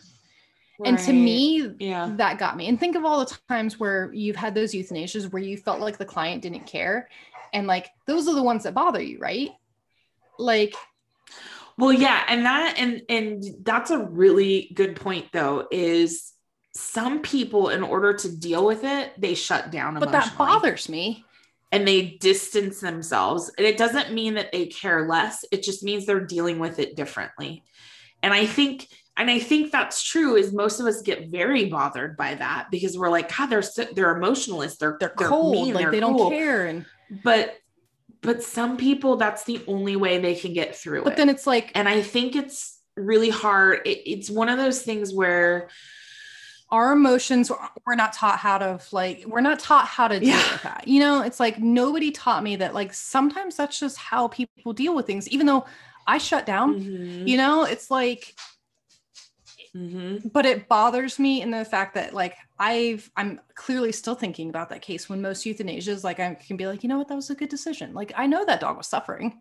Right. 0.79 0.89
And 0.89 0.99
to 1.01 1.13
me, 1.13 1.75
yeah, 1.79 2.11
that 2.17 2.39
got 2.39 2.57
me. 2.57 2.67
And 2.69 2.81
think 2.81 2.97
of 2.97 3.05
all 3.05 3.23
the 3.23 3.39
times 3.49 3.79
where 3.79 4.11
you've 4.15 4.37
had 4.37 4.55
those 4.55 4.73
euthanasias 4.73 5.31
where 5.31 5.43
you 5.43 5.59
felt 5.59 5.81
like 5.81 5.99
the 5.99 6.07
client 6.07 6.43
didn't 6.43 6.67
care. 6.67 7.11
And 7.53 7.67
like 7.67 7.91
those 8.07 8.27
are 8.29 8.35
the 8.35 8.43
ones 8.43 8.63
that 8.63 8.73
bother 8.73 9.03
you, 9.03 9.19
right? 9.19 9.51
Like 10.39 10.75
well, 11.77 11.93
yeah, 11.93 12.25
and 12.29 12.45
that 12.45 12.75
and 12.79 13.03
and 13.09 13.45
that's 13.63 13.91
a 13.91 13.99
really 13.99 14.71
good 14.75 14.97
point 14.97 15.27
though, 15.33 15.67
is 15.71 16.33
some 16.75 17.21
people 17.21 17.69
in 17.71 17.83
order 17.83 18.13
to 18.15 18.37
deal 18.37 18.65
with 18.65 18.85
it, 18.85 19.13
they 19.19 19.35
shut 19.35 19.71
down. 19.71 19.99
But 19.99 20.13
that 20.13 20.37
bothers 20.37 20.89
me. 20.89 21.25
And 21.73 21.87
they 21.87 22.19
distance 22.21 22.81
themselves. 22.81 23.49
And 23.57 23.65
it 23.65 23.77
doesn't 23.77 24.13
mean 24.13 24.35
that 24.35 24.51
they 24.51 24.67
care 24.67 25.07
less. 25.07 25.45
It 25.53 25.63
just 25.63 25.85
means 25.85 26.05
they're 26.05 26.19
dealing 26.19 26.59
with 26.59 26.81
it 26.81 26.97
differently. 26.97 27.63
And 28.25 28.35
I 28.35 28.45
think 28.45 28.89
and 29.17 29.31
I 29.31 29.39
think 29.39 29.71
that's 29.71 30.03
true. 30.03 30.35
Is 30.35 30.53
most 30.53 30.81
of 30.81 30.87
us 30.87 31.03
get 31.03 31.29
very 31.29 31.67
bothered 31.67 32.17
by 32.17 32.35
that 32.35 32.69
because 32.71 32.99
we're 32.99 33.11
like, 33.11 33.37
God, 33.37 33.47
they're 33.47 33.63
so, 33.63 33.85
they're 33.85 34.17
emotionalist. 34.17 34.81
They're 34.81 34.97
they're, 34.99 35.15
they're 35.17 35.29
cold. 35.29 35.53
Mean, 35.53 35.75
like 35.75 35.85
they're 35.85 35.91
they 35.93 36.01
don't 36.01 36.31
care. 36.31 36.67
And 36.67 36.87
but 37.23 37.57
but 38.23 38.43
some 38.43 38.77
people, 38.77 39.17
that's 39.17 39.45
the 39.45 39.63
only 39.67 39.97
way 39.97 40.19
they 40.19 40.35
can 40.35 40.53
get 40.53 40.77
through 40.77 41.01
it. 41.01 41.05
but 41.05 41.15
it. 41.15 41.17
then 41.17 41.29
it's 41.29 41.47
like, 41.47 41.71
and 41.75 41.89
I 41.89 42.03
think 42.03 42.37
it's 42.37 42.79
really 42.97 43.31
hard. 43.31 43.87
It, 43.87 44.11
it's 44.11 44.29
one 44.29 44.49
of 44.49 44.59
those 44.59 44.83
things 44.83 45.15
where 45.15 45.69
our 46.71 46.93
emotions 46.93 47.51
we're 47.87 47.95
not 47.95 48.13
taught 48.13 48.39
how 48.39 48.59
to 48.59 48.81
like 48.93 49.25
we're 49.27 49.41
not 49.41 49.59
taught 49.59 49.87
how 49.87 50.07
to 50.07 50.21
deal 50.21 50.29
yeah. 50.29 50.53
with 50.53 50.63
that 50.63 50.87
you 50.87 51.01
know 51.01 51.23
it's 51.23 51.41
like 51.41 51.59
nobody 51.59 52.11
taught 52.11 52.43
me 52.43 52.57
that 52.57 52.75
like 52.75 52.95
sometimes 52.95 53.57
that's 53.57 53.79
just 53.79 53.97
how 53.97 54.29
people 54.29 54.73
deal 54.73 54.95
with 54.95 55.07
things 55.07 55.29
even 55.29 55.47
though 55.47 55.65
i 56.07 56.17
shut 56.17 56.47
down 56.47 56.81
mm-hmm. 56.81 57.27
you 57.27 57.37
know 57.37 57.65
it's 57.65 57.91
like 57.91 58.35
Mm-hmm. 59.75 60.29
But 60.29 60.47
it 60.47 60.69
bothers 60.69 61.19
me 61.19 61.43
in 61.43 61.51
the 61.51 61.65
fact 61.65 61.95
that 61.95 62.13
like 62.13 62.37
I've 62.59 63.11
I'm 63.17 63.41
clearly 63.55 63.93
still 63.93 64.15
thinking 64.15 64.51
about 64.51 64.71
that 64.71 64.83
case 64.83 65.09
when 65.09 65.23
most 65.23 65.45
euthanasias 65.45 66.03
like 66.03 66.19
I 66.19 66.35
can 66.35 66.57
be 66.57 66.67
like, 66.67 66.83
you 66.83 66.89
know 66.89 66.99
what, 66.99 67.09
that 67.09 67.15
was 67.15 67.31
a 67.31 67.35
good 67.35 67.49
decision. 67.49 67.95
Like 67.95 68.13
I 68.17 68.27
know 68.27 68.45
that 68.45 68.61
dog 68.61 68.77
was 68.77 68.89
suffering. 68.89 69.39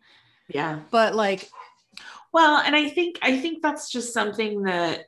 Yeah. 0.47 0.81
But 0.91 1.15
like 1.15 1.49
well, 2.31 2.61
and 2.63 2.75
I 2.75 2.89
think 2.89 3.17
I 3.21 3.39
think 3.39 3.63
that's 3.63 3.89
just 3.89 4.13
something 4.13 4.63
that 4.63 5.05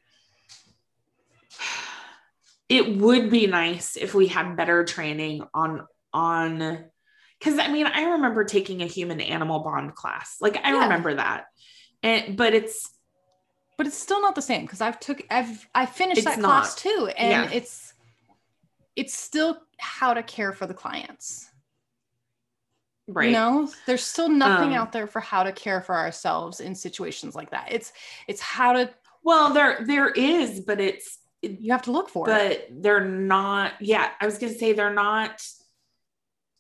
it 2.72 2.96
would 2.96 3.30
be 3.30 3.48
nice 3.48 3.98
if 3.98 4.16
we 4.16 4.28
had 4.28 4.56
better 4.56 4.86
training 4.86 5.44
on 5.54 5.86
on 6.14 6.86
because 7.38 7.60
I 7.60 7.68
mean 7.68 7.86
I 7.86 8.12
remember 8.12 8.46
taking 8.46 8.82
a 8.82 8.86
human 8.86 9.20
animal 9.20 9.60
bond 9.60 9.94
class. 9.94 10.38
Like 10.40 10.56
I 10.56 10.72
yeah. 10.72 10.84
remember 10.84 11.16
that. 11.16 11.48
And 12.02 12.38
but 12.38 12.54
it's 12.54 12.90
but 13.78 13.88
it's 13.88 13.98
still 13.98 14.22
not 14.22 14.36
the 14.36 14.42
same 14.42 14.62
because 14.62 14.80
I've 14.80 15.02
took 15.02 15.22
I've 15.30 15.68
I 15.76 15.86
finished 15.86 16.24
that 16.24 16.40
not. 16.40 16.48
class 16.48 16.76
too, 16.76 17.12
and 17.18 17.52
yeah. 17.52 17.58
it's 17.58 17.94
it's 18.96 19.14
still 19.14 19.58
how 19.78 20.14
to 20.14 20.24
care 20.24 20.54
for 20.54 20.66
the 20.66 20.74
clients. 20.74 21.50
Right. 23.06 23.28
You 23.28 23.34
know, 23.34 23.70
there's 23.86 24.04
still 24.04 24.30
nothing 24.30 24.70
um, 24.70 24.76
out 24.76 24.94
there 24.94 25.08
for 25.08 25.20
how 25.20 25.44
to 25.44 25.52
care 25.52 25.82
for 25.82 25.96
ourselves 25.96 26.62
in 26.62 26.74
situations 26.74 27.36
like 27.36 27.52
that. 27.52 27.68
It's 27.70 27.92
it's 28.30 28.40
how 28.40 28.72
to 28.74 28.90
well 29.24 29.54
there 29.54 29.84
there 29.86 30.10
is, 30.10 30.62
but 30.62 30.80
it's 30.80 31.18
you 31.42 31.72
have 31.72 31.84
to 31.84 31.92
look 31.92 32.10
for 32.10 32.26
but 32.26 32.52
it. 32.52 32.68
But 32.70 32.84
they're 32.84 33.06
not, 33.06 33.74
yeah, 33.80 34.10
I 34.20 34.26
was 34.26 34.38
gonna 34.38 34.54
say 34.54 34.74
they're 34.74 34.94
not 34.94 35.42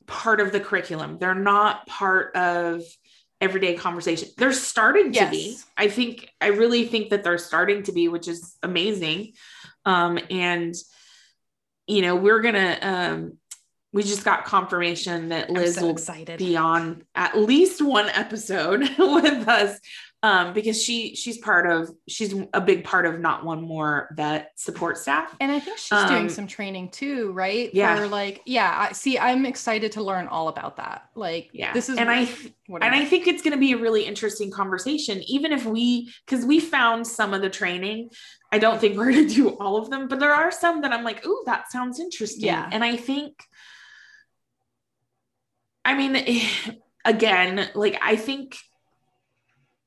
part 0.07 0.39
of 0.39 0.51
the 0.51 0.59
curriculum. 0.59 1.17
They're 1.19 1.35
not 1.35 1.87
part 1.87 2.35
of 2.35 2.83
everyday 3.39 3.75
conversation. 3.75 4.29
They're 4.37 4.53
starting 4.53 5.11
to 5.13 5.19
yes. 5.19 5.31
be. 5.31 5.57
I 5.77 5.87
think 5.87 6.29
I 6.39 6.47
really 6.47 6.85
think 6.87 7.09
that 7.09 7.23
they're 7.23 7.37
starting 7.37 7.83
to 7.83 7.91
be, 7.91 8.07
which 8.07 8.27
is 8.27 8.55
amazing. 8.61 9.33
Um, 9.85 10.19
and 10.29 10.75
you 11.87 12.01
know, 12.01 12.15
we're 12.15 12.41
gonna 12.41 12.77
um 12.81 13.37
we 13.93 14.03
just 14.03 14.23
got 14.23 14.45
confirmation 14.45 15.29
that 15.29 15.49
Liz 15.49 15.75
so 15.75 15.83
will 15.83 15.91
excited. 15.91 16.37
be 16.37 16.55
on 16.55 17.03
at 17.13 17.37
least 17.37 17.81
one 17.81 18.07
episode 18.09 18.81
with 18.97 19.47
us 19.47 19.79
um, 20.23 20.53
because 20.53 20.81
she 20.81 21.15
she's 21.15 21.39
part 21.39 21.69
of 21.69 21.89
she's 22.07 22.35
a 22.53 22.61
big 22.61 22.83
part 22.83 23.07
of 23.07 23.19
not 23.19 23.43
one 23.43 23.61
more 23.61 24.13
vet 24.15 24.51
support 24.55 24.97
staff. 24.97 25.35
And 25.39 25.51
i 25.51 25.59
think 25.59 25.79
she's 25.79 25.91
um, 25.91 26.07
doing 26.07 26.29
some 26.29 26.45
training 26.47 26.89
too 26.89 27.31
right? 27.31 27.73
yeah. 27.73 27.95
For 27.95 28.07
like 28.07 28.41
yeah 28.45 28.87
I, 28.89 28.93
see 28.93 29.17
i'm 29.17 29.45
excited 29.45 29.93
to 29.93 30.03
learn 30.03 30.27
all 30.27 30.47
about 30.47 30.77
that. 30.77 31.09
Like 31.15 31.49
yeah. 31.53 31.73
this 31.73 31.89
is 31.89 31.97
and 31.97 32.09
i 32.09 32.29
and 32.69 32.95
i 32.95 33.03
think 33.03 33.27
it's 33.27 33.41
going 33.41 33.53
to 33.53 33.59
be 33.59 33.73
a 33.73 33.77
really 33.77 34.05
interesting 34.05 34.51
conversation 34.51 35.21
even 35.27 35.51
if 35.51 35.65
we 35.65 36.11
because 36.25 36.45
we 36.45 36.59
found 36.59 37.05
some 37.05 37.33
of 37.33 37.41
the 37.41 37.49
training. 37.49 38.09
I 38.53 38.57
don't 38.57 38.81
think 38.81 38.97
we're 38.97 39.13
going 39.13 39.27
to 39.29 39.33
do 39.33 39.49
all 39.57 39.77
of 39.77 39.89
them 39.89 40.07
but 40.07 40.19
there 40.19 40.33
are 40.33 40.51
some 40.51 40.81
that 40.81 40.91
i'm 40.93 41.03
like 41.03 41.21
oh 41.25 41.43
that 41.45 41.71
sounds 41.71 41.99
interesting. 41.99 42.45
Yeah. 42.45 42.69
And 42.71 42.83
i 42.83 42.95
think 42.95 43.43
i 45.83 45.95
mean 45.95 46.45
again 47.05 47.69
like 47.73 47.97
i 48.03 48.15
think 48.15 48.57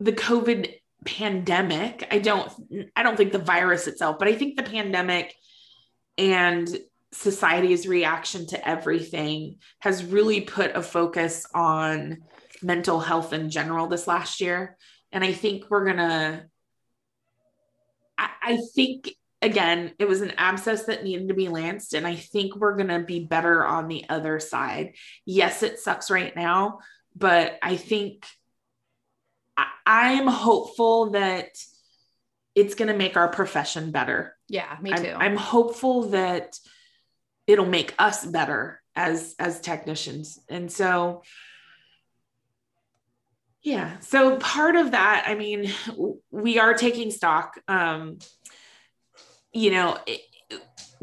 the 0.01 0.13
COVID 0.13 0.75
pandemic, 1.05 2.07
I 2.11 2.19
don't 2.19 2.51
I 2.97 3.03
don't 3.03 3.17
think 3.17 3.33
the 3.33 3.39
virus 3.39 3.87
itself, 3.87 4.19
but 4.19 4.29
I 4.29 4.35
think 4.35 4.57
the 4.57 4.63
pandemic 4.63 5.35
and 6.19 6.69
society's 7.13 7.87
reaction 7.87 8.47
to 8.49 8.69
everything 8.69 9.59
has 9.81 10.05
really 10.05 10.41
put 10.41 10.75
a 10.75 10.83
focus 10.83 11.47
on 11.55 12.23
mental 12.63 13.01
health 13.01 13.33
in 13.33 13.51
general 13.51 13.87
this 13.87 14.07
last 14.07 14.41
year. 14.41 14.77
And 15.13 15.23
I 15.23 15.33
think 15.33 15.71
we're 15.71 15.85
gonna 15.85 16.47
I, 18.19 18.59
think 18.75 19.15
again, 19.43 19.93
it 19.99 20.09
was 20.09 20.21
an 20.21 20.33
abscess 20.37 20.85
that 20.85 21.05
needed 21.05 21.29
to 21.29 21.35
be 21.35 21.49
lanced. 21.49 21.95
And 21.95 22.07
I 22.07 22.17
think 22.17 22.57
we're 22.57 22.77
going 22.77 22.89
to 22.89 23.01
be 23.01 23.25
better 23.25 23.65
on 23.65 23.89
the 23.89 24.05
other 24.09 24.39
side. 24.41 24.95
Yes, 25.25 25.63
it 25.63 25.79
sucks 25.79 26.11
right 26.11 26.35
now, 26.35 26.81
but 27.17 27.59
I 27.63 27.77
think 27.77 28.27
I'm 29.87 30.27
hopeful 30.27 31.11
that 31.11 31.49
it's 32.55 32.75
going 32.75 32.89
to 32.89 32.97
make 32.97 33.17
our 33.17 33.29
profession 33.29 33.91
better. 33.91 34.37
Yeah, 34.49 34.77
me 34.81 34.93
too. 34.93 35.13
I'm, 35.15 35.33
I'm, 35.33 35.37
hopeful 35.37 36.11
that 36.11 36.59
it'll 37.47 37.67
make 37.67 37.95
us 37.99 38.25
better 38.25 38.81
as 38.95 39.35
as 39.39 39.61
technicians. 39.61 40.39
And 40.49 40.71
so 40.71 41.23
yeah, 43.63 43.99
so 44.01 44.37
part 44.37 44.77
of 44.77 44.93
that, 44.93 45.25
I 45.27 45.35
mean, 45.35 45.73
we 46.31 46.59
are 46.59 46.75
taking 46.75 47.11
stock 47.11 47.61
um 47.69 48.19
you 49.53 49.71
know, 49.71 49.99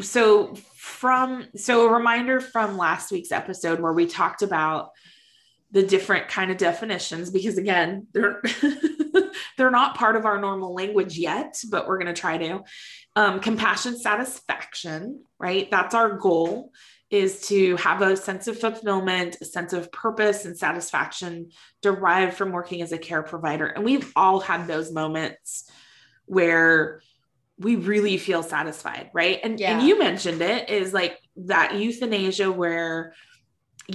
so 0.02 0.56
from 0.76 1.48
so 1.56 1.88
a 1.88 1.94
reminder 1.94 2.40
from 2.40 2.78
last 2.78 3.12
week's 3.12 3.32
episode 3.32 3.80
where 3.80 3.94
we 3.94 4.06
talked 4.06 4.42
about 4.42 4.90
the 5.72 5.84
different 5.84 6.28
kind 6.28 6.52
of 6.52 6.58
definitions 6.58 7.30
because 7.30 7.58
again 7.58 8.08
they're 8.14 8.42
they're 9.58 9.72
not 9.72 9.96
part 9.96 10.16
of 10.16 10.26
our 10.26 10.40
normal 10.40 10.74
language 10.74 11.18
yet 11.18 11.58
but 11.70 11.88
we're 11.88 11.98
going 11.98 12.14
to 12.14 12.20
try 12.20 12.38
to. 12.38 12.62
Um, 13.16 13.40
compassion 13.42 13.98
satisfaction 13.98 15.24
right? 15.40 15.70
That's 15.72 15.96
our 15.96 16.18
goal 16.18 16.72
is 17.10 17.48
to 17.48 17.76
have 17.76 18.02
a 18.02 18.16
sense 18.16 18.48
of 18.48 18.58
fulfillment 18.58 19.38
a 19.42 19.46
sense 19.46 19.74
of 19.74 19.92
purpose 19.92 20.46
and 20.46 20.58
satisfaction 20.58 21.50
derived 21.82 22.36
from 22.36 22.52
working 22.52 22.82
as 22.82 22.92
a 22.92 22.98
care 22.98 23.24
provider. 23.24 23.68
And 23.68 23.84
we've 23.84 24.12
all 24.16 24.40
had 24.40 24.68
those 24.68 24.92
moments 24.94 25.70
where 26.26 27.02
we 27.58 27.76
really 27.76 28.18
feel 28.18 28.44
satisfied 28.44 29.10
right? 29.14 29.40
And, 29.44 29.60
yeah. 29.60 29.78
and 29.78 29.88
you 29.88 30.00
mentioned 30.00 30.42
it 30.42 30.70
is 30.70 30.94
like 30.94 31.20
that 31.36 31.76
euthanasia 31.76 32.52
where 32.52 33.14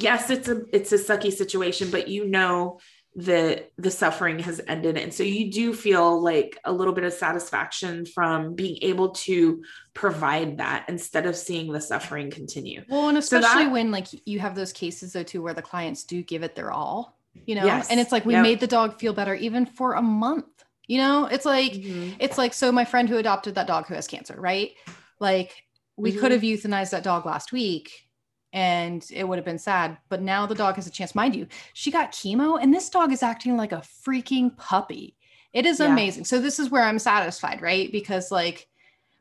yes, 0.03 0.31
it's 0.31 0.49
a 0.49 0.63
it's 0.73 0.93
a 0.93 0.99
sucky 0.99 1.33
situation, 1.33 1.91
but 1.91 2.09
you 2.09 2.27
know 2.27 2.79
that 3.17 3.73
the 3.79 3.91
suffering 3.91 4.39
has 4.41 4.61
ended. 4.69 4.99
And 4.99 5.13
so 5.13 5.23
you 5.23 5.51
do 5.51 5.73
feel 5.73 6.23
like 6.23 6.59
a 6.67 6.73
little 6.73 6.93
bit 6.93 7.05
of 7.05 7.15
satisfaction 7.15 8.05
from 8.05 8.55
being 8.55 8.79
able 8.83 9.11
to 9.11 9.63
provide 9.95 10.59
that 10.59 10.85
instead 10.89 11.25
of 11.25 11.35
seeing 11.35 11.73
the 11.73 11.81
suffering 11.81 12.31
continue. 12.31 12.85
Well, 12.91 13.09
and 13.09 13.17
especially 13.17 13.49
so 13.49 13.59
that, 13.65 13.73
when 13.73 13.91
like 13.91 14.09
you 14.27 14.39
have 14.41 14.55
those 14.55 14.73
cases 14.73 15.15
though 15.15 15.23
too 15.23 15.41
where 15.41 15.55
the 15.55 15.63
clients 15.63 16.05
do 16.05 16.23
give 16.23 16.43
it 16.43 16.55
their 16.55 16.71
all, 16.71 17.17
you 17.47 17.55
know, 17.55 17.65
yes, 17.65 17.91
and 17.91 17.99
it's 17.99 18.13
like 18.13 18.27
we 18.27 18.35
yep. 18.35 18.43
made 18.43 18.61
the 18.61 18.67
dog 18.67 19.01
feel 19.01 19.15
better 19.15 19.35
even 19.35 19.65
for 19.65 19.95
a 19.95 20.03
month. 20.03 20.45
You 20.87 20.99
know, 20.99 21.25
it's 21.25 21.47
like 21.47 21.73
mm-hmm. 21.73 22.17
it's 22.21 22.37
like 22.37 22.53
so 22.53 22.71
my 22.71 22.85
friend 22.85 23.09
who 23.09 23.17
adopted 23.17 23.55
that 23.55 23.67
dog 23.67 23.87
who 23.87 23.95
has 23.95 24.07
cancer, 24.07 24.39
right? 24.39 24.73
Like 25.19 25.65
we 25.97 26.11
mm-hmm. 26.11 26.21
could 26.21 26.33
have 26.33 26.43
euthanized 26.43 26.91
that 26.91 27.03
dog 27.03 27.25
last 27.25 27.51
week 27.51 28.06
and 28.53 29.07
it 29.13 29.27
would 29.27 29.39
have 29.39 29.45
been 29.45 29.59
sad. 29.59 29.99
But 30.09 30.23
now 30.23 30.47
the 30.47 30.55
dog 30.55 30.77
has 30.77 30.87
a 30.87 30.91
chance. 30.91 31.15
Mind 31.15 31.35
you, 31.37 31.47
she 31.75 31.91
got 31.91 32.13
chemo, 32.13 32.59
and 32.61 32.73
this 32.73 32.89
dog 32.89 33.13
is 33.13 33.23
acting 33.23 33.57
like 33.57 33.73
a 33.73 33.83
freaking 34.07 34.57
puppy. 34.57 35.17
It 35.53 35.67
is 35.67 35.81
Yeah. 35.81 35.87
amazing. 35.93 36.25
So 36.25 36.41
this 36.41 36.59
is 36.59 36.71
where 36.71 36.83
I'm 36.83 36.99
satisfied, 36.99 37.63
right? 37.63 37.91
Because 37.91 38.31
like 38.31 38.69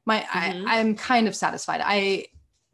my 0.06 0.22
Mhm. 0.22 0.66
I, 0.68 0.80
I'm 0.80 0.96
kind 0.96 1.28
of 1.28 1.36
satisfied. 1.36 1.82
I 1.84 2.26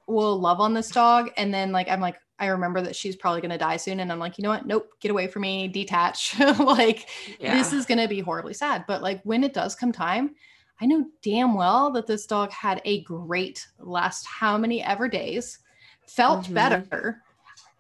will 0.08 0.40
love 0.40 0.60
on 0.60 0.74
this 0.74 0.90
dog, 0.90 1.30
and 1.38 1.54
then 1.54 1.72
like 1.72 1.88
I'm 1.90 2.02
like 2.02 2.18
I 2.40 2.48
remember 2.48 2.82
that 2.82 2.96
she's 2.96 3.16
probably 3.16 3.40
gonna 3.42 3.58
die 3.58 3.78
soon, 3.78 4.00
and 4.00 4.12
I'm 4.12 4.18
like, 4.20 4.38
you 4.40 4.42
know 4.42 4.50
what? 4.50 4.66
Nope, 4.66 4.90
get 5.00 5.12
away 5.12 5.28
from 5.28 5.44
me, 5.44 5.68
detach. 5.68 6.38
like 6.60 7.08
Yeah. 7.40 7.54
this 7.54 7.72
is 7.72 7.86
gonna 7.86 8.08
be 8.08 8.20
horribly 8.20 8.54
sad. 8.56 8.86
But 8.88 9.02
like 9.04 9.22
when 9.24 9.44
it 9.44 9.54
does 9.54 9.76
come 9.76 9.92
time, 9.92 10.36
I 10.82 10.88
know 10.88 11.06
damn 11.22 11.54
well 11.54 11.92
that 11.92 12.08
this 12.08 12.26
dog 12.26 12.52
had 12.52 12.82
a 12.84 13.04
great 13.04 13.68
last 13.78 14.26
how 14.26 14.58
many 14.58 14.84
ever 14.84 15.08
days, 15.08 15.60
felt 16.08 16.46
Mhm. 16.46 16.54
better, 16.54 17.22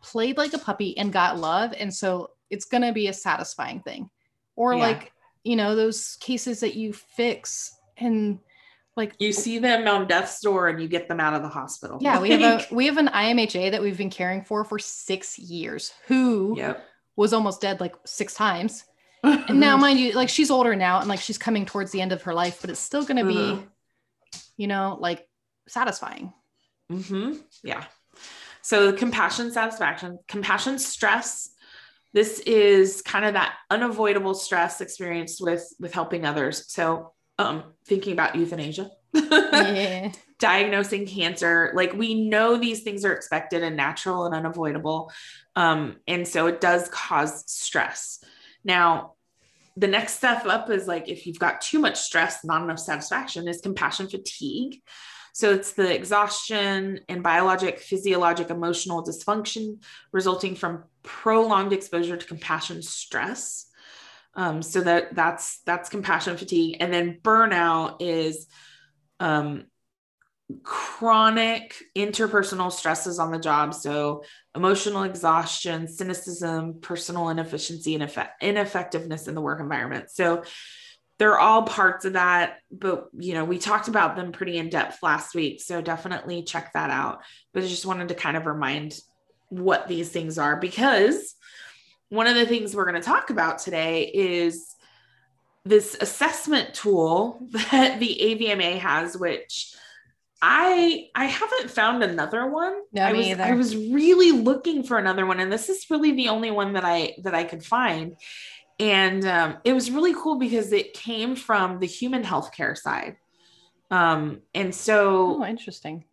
played 0.01 0.37
like 0.37 0.53
a 0.53 0.57
puppy, 0.59 0.97
and 0.97 1.11
got 1.13 1.37
love. 1.39 1.73
And 1.77 1.93
so 1.93 2.31
it's 2.49 2.65
gonna 2.65 2.93
be 2.93 3.07
a 3.07 3.13
satisfying 3.13 3.81
thing. 3.81 4.09
Or 4.55 4.73
Yeah. 4.73 4.79
like, 4.81 5.11
you 5.43 5.55
know, 5.55 5.75
those 5.75 6.17
cases 6.19 6.59
that 6.59 6.75
you 6.75 6.93
fix 6.93 7.73
and 7.97 8.39
like 8.97 9.15
you 9.19 9.31
see 9.31 9.57
them 9.57 9.87
on 9.87 10.05
death's 10.07 10.41
door 10.41 10.67
and 10.67 10.81
you 10.81 10.87
get 10.87 11.07
them 11.07 11.19
out 11.21 11.33
of 11.33 11.41
the 11.43 11.47
hospital. 11.49 11.97
yeah, 12.01 12.19
we 12.19 12.29
have 12.31 12.41
a 12.43 12.65
we 12.75 12.85
have 12.87 12.97
an 12.97 13.07
IMHA 13.07 13.71
that 13.71 13.81
we've 13.81 13.97
been 13.97 14.09
caring 14.09 14.43
for 14.43 14.63
for 14.65 14.77
six 14.79 15.39
years 15.39 15.93
who 16.07 16.55
Yep. 16.57 16.85
was 17.15 17.31
almost 17.33 17.61
dead 17.61 17.79
like 17.79 17.95
six 18.05 18.33
times. 18.33 18.83
And 19.23 19.59
now, 19.59 19.77
mind 19.85 19.99
you, 19.99 20.11
like 20.13 20.29
she's 20.29 20.51
older 20.51 20.75
now 20.75 20.99
and 20.99 21.07
like 21.07 21.21
she's 21.21 21.37
coming 21.37 21.65
towards 21.65 21.91
the 21.91 22.01
end 22.01 22.11
of 22.11 22.23
her 22.23 22.33
life, 22.33 22.59
but 22.59 22.69
it's 22.69 22.79
still 22.79 23.03
going 23.03 23.17
to 23.17 23.25
be, 23.25 23.33
Mhm. 23.33 23.67
you 24.57 24.67
know, 24.67 24.97
like 24.99 25.27
satisfying. 25.67 26.33
hmm 26.89 27.33
Yeah. 27.63 27.85
So 28.61 28.93
compassion, 28.93 29.51
satisfaction, 29.51 30.19
compassion, 30.27 30.79
stress. 30.79 31.49
This 32.13 32.39
is 32.39 33.01
kind 33.01 33.25
of 33.25 33.33
that 33.33 33.55
unavoidable 33.69 34.33
stress 34.33 34.81
experienced 34.81 35.41
with 35.41 35.65
with 35.79 35.93
helping 35.93 36.25
others. 36.25 36.71
So 36.71 37.13
um 37.39 37.63
thinking 37.85 38.13
about 38.13 38.35
euthanasia. 38.35 38.91
yeah. 39.13 40.11
diagnosing 40.41 41.05
cancer 41.05 41.71
like 41.75 41.93
we 41.93 42.27
know 42.27 42.57
these 42.57 42.81
things 42.81 43.05
are 43.05 43.13
expected 43.13 43.61
and 43.61 43.77
natural 43.77 44.25
and 44.25 44.33
unavoidable 44.33 45.11
um, 45.55 45.97
and 46.07 46.27
so 46.27 46.47
it 46.47 46.59
does 46.59 46.89
cause 46.89 47.43
stress 47.49 48.23
now 48.63 49.13
the 49.77 49.87
next 49.87 50.13
step 50.13 50.45
up 50.47 50.69
is 50.71 50.87
like 50.87 51.07
if 51.07 51.27
you've 51.27 51.37
got 51.37 51.61
too 51.61 51.77
much 51.77 51.99
stress 51.99 52.43
not 52.43 52.63
enough 52.63 52.79
satisfaction 52.79 53.47
is 53.47 53.61
compassion 53.61 54.07
fatigue 54.09 54.81
so 55.33 55.51
it's 55.51 55.73
the 55.73 55.93
exhaustion 55.93 56.99
and 57.09 57.23
biologic 57.23 57.79
physiologic 57.79 58.49
emotional 58.49 59.03
dysfunction 59.03 59.81
resulting 60.11 60.55
from 60.55 60.83
prolonged 61.03 61.73
exposure 61.73 62.17
to 62.17 62.25
compassion 62.25 62.81
stress 62.81 63.67
um, 64.35 64.61
so 64.61 64.81
that 64.81 65.13
that's 65.15 65.59
that's 65.65 65.89
compassion 65.89 66.37
fatigue 66.37 66.77
and 66.79 66.93
then 66.93 67.19
burnout 67.23 67.97
is 67.99 68.47
um, 69.19 69.65
chronic 70.63 71.75
interpersonal 71.95 72.71
stresses 72.71 73.19
on 73.19 73.31
the 73.31 73.39
job. 73.39 73.73
So, 73.73 74.23
emotional 74.55 75.03
exhaustion, 75.03 75.87
cynicism, 75.87 76.79
personal 76.81 77.29
inefficiency, 77.29 77.93
and 77.93 78.03
effect- 78.03 78.43
ineffectiveness 78.43 79.27
in 79.27 79.35
the 79.35 79.41
work 79.41 79.59
environment. 79.59 80.09
So, 80.09 80.43
they're 81.21 81.37
all 81.37 81.61
parts 81.61 82.03
of 82.03 82.13
that. 82.13 82.57
But, 82.71 83.09
you 83.15 83.35
know, 83.35 83.45
we 83.45 83.59
talked 83.59 83.87
about 83.87 84.15
them 84.15 84.31
pretty 84.31 84.57
in 84.57 84.69
depth 84.69 85.03
last 85.03 85.35
week. 85.35 85.61
So, 85.61 85.79
definitely 85.79 86.41
check 86.41 86.73
that 86.73 86.89
out. 86.89 87.21
But 87.53 87.61
I 87.61 87.67
just 87.67 87.85
wanted 87.85 88.07
to 88.07 88.15
kind 88.15 88.35
of 88.35 88.47
remind 88.47 88.99
what 89.49 89.87
these 89.87 90.09
things 90.09 90.39
are 90.39 90.55
because 90.55 91.35
one 92.09 92.25
of 92.25 92.33
the 92.33 92.47
things 92.47 92.75
we're 92.75 92.89
going 92.89 92.99
to 92.99 93.07
talk 93.07 93.29
about 93.29 93.59
today 93.59 94.09
is 94.11 94.75
this 95.63 95.95
assessment 96.01 96.73
tool 96.73 97.45
that 97.51 97.99
the 97.99 98.17
AVMA 98.19 98.79
has, 98.79 99.15
which 99.15 99.75
I 100.41 101.09
I 101.13 101.25
haven't 101.25 101.69
found 101.69 102.01
another 102.01 102.47
one. 102.47 102.73
No, 102.93 103.03
I 103.03 103.11
me 103.11 103.19
was 103.19 103.27
either. 103.27 103.43
I 103.43 103.51
was 103.51 103.77
really 103.77 104.31
looking 104.31 104.81
for 104.81 104.97
another 104.97 105.27
one, 105.27 105.39
and 105.39 105.53
this 105.53 105.69
is 105.69 105.85
really 105.91 106.13
the 106.13 106.29
only 106.29 106.49
one 106.49 106.73
that 106.73 106.83
I 106.83 107.13
that 107.19 107.35
I 107.35 107.43
could 107.43 107.63
find. 107.63 108.15
And 108.81 109.25
um, 109.27 109.57
it 109.63 109.73
was 109.73 109.91
really 109.91 110.13
cool 110.13 110.39
because 110.39 110.73
it 110.73 110.93
came 110.93 111.35
from 111.35 111.79
the 111.79 111.85
human 111.85 112.23
healthcare 112.23 112.75
side. 112.75 113.17
Um, 113.91 114.41
and 114.55 114.73
so 114.73 115.37
Oh, 115.39 115.45
interesting. 115.45 116.05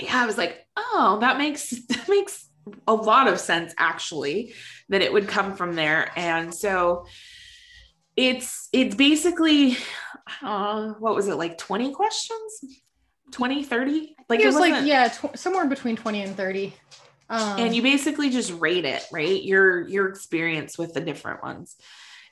yeah, 0.00 0.20
I 0.22 0.26
was 0.26 0.36
like, 0.36 0.66
oh, 0.76 1.18
that 1.20 1.38
makes 1.38 1.70
that 1.88 2.08
makes 2.08 2.48
a 2.88 2.94
lot 2.94 3.28
of 3.28 3.38
sense 3.40 3.72
actually 3.78 4.54
that 4.88 5.00
it 5.00 5.12
would 5.12 5.28
come 5.28 5.54
from 5.56 5.74
there. 5.74 6.10
And 6.16 6.52
so 6.52 7.06
it's 8.16 8.68
it's 8.72 8.94
basically 8.94 9.76
uh, 10.42 10.94
what 10.98 11.14
was 11.14 11.28
it 11.28 11.36
like 11.36 11.56
20 11.56 11.92
questions 11.92 12.64
20 13.30 13.64
30 13.64 14.16
like 14.28 14.40
it 14.40 14.46
was 14.46 14.56
like, 14.56 14.86
yeah, 14.86 15.08
tw- 15.08 15.36
somewhere 15.38 15.66
between 15.66 15.96
20 15.96 16.22
and 16.22 16.36
30. 16.36 16.74
Um, 17.32 17.58
and 17.58 17.74
you 17.74 17.82
basically 17.82 18.28
just 18.30 18.52
rate 18.60 18.84
it 18.84 19.04
right 19.10 19.42
your 19.42 19.88
your 19.88 20.08
experience 20.08 20.76
with 20.76 20.92
the 20.94 21.00
different 21.00 21.42
ones 21.42 21.76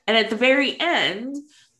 and 0.07 0.15
at 0.15 0.29
the 0.29 0.35
very 0.35 0.79
end 0.79 1.35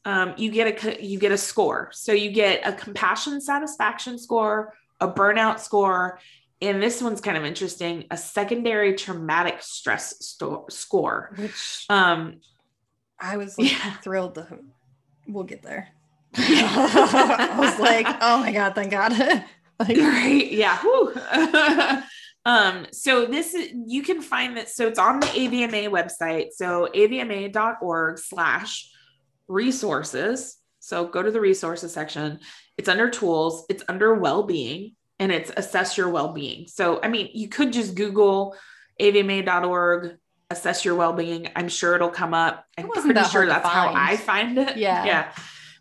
um, 0.06 0.34
you 0.38 0.50
get 0.52 0.84
a 0.84 1.06
you 1.06 1.20
get 1.20 1.32
a 1.32 1.38
score 1.38 1.90
so 1.94 2.12
you 2.12 2.32
get 2.32 2.68
a 2.68 2.74
compassion 2.74 3.40
satisfaction 3.40 4.18
score 4.18 4.74
a 5.00 5.08
burnout 5.08 5.60
score 5.60 6.20
and 6.62 6.82
this 6.82 7.02
one's 7.02 7.22
kind 7.22 7.38
of 7.38 7.46
interesting 7.46 8.06
a 8.10 8.18
secondary 8.18 8.96
traumatic 8.96 9.62
stress 9.62 10.16
sto- 10.26 10.66
score 10.70 11.32
which 11.38 11.86
um 11.90 12.40
I 13.24 13.38
was 13.38 13.56
like 13.56 13.72
Yeah. 13.72 13.94
thrilled 13.98 14.34
to, 14.34 14.48
we'll 15.28 15.44
get 15.44 15.62
there. 15.62 15.90
I 16.36 17.56
was 17.60 17.78
like, 17.80 18.08
oh 18.20 18.40
my 18.40 18.52
God, 18.52 18.74
thank 18.74 18.90
God. 18.90 19.12
like, 19.80 19.98
right 19.98 20.52
yeah. 20.52 20.80
Um 22.46 22.88
so 22.92 23.26
this 23.26 23.54
is 23.54 23.72
you 23.86 24.02
can 24.02 24.22
find 24.22 24.58
that 24.58 24.68
so 24.70 24.88
it's 24.88 25.00
on 25.00 25.20
the 25.20 25.28
avma 25.28 25.90
website. 25.90 26.48
So 26.54 26.90
avma.org 26.94 28.20
slash 28.20 28.90
resources. 29.48 30.58
So 30.80 31.08
go 31.08 31.22
to 31.22 31.30
the 31.30 31.42
resources 31.42 31.94
section. 31.94 32.40
It's 32.78 32.90
under 32.90 33.10
tools 33.10 33.66
it's 33.70 33.84
under 33.88 34.16
well-being 34.16 34.96
and 35.20 35.32
it's 35.32 35.52
assess 35.56 35.98
your 35.98 36.10
well-being. 36.10 36.68
So 36.68 37.00
i 37.04 37.08
mean 37.08 37.30
you 37.34 37.48
could 37.48 37.74
just 37.74 37.96
google 37.96 38.56
avma.org 39.00 40.18
assess 40.52 40.84
your 40.86 40.96
well-being. 40.96 41.48
I'm 41.56 41.70
sure 41.70 41.96
it'll 41.96 42.10
come 42.10 42.34
up. 42.34 42.66
I'm 42.78 42.88
wasn't 42.88 43.14
pretty 43.14 43.30
sure 43.30 43.46
that's 43.46 43.68
how 43.68 43.94
i 43.96 44.18
find 44.18 44.58
it. 44.58 44.78
Yeah. 44.78 45.06
yeah. 45.06 45.34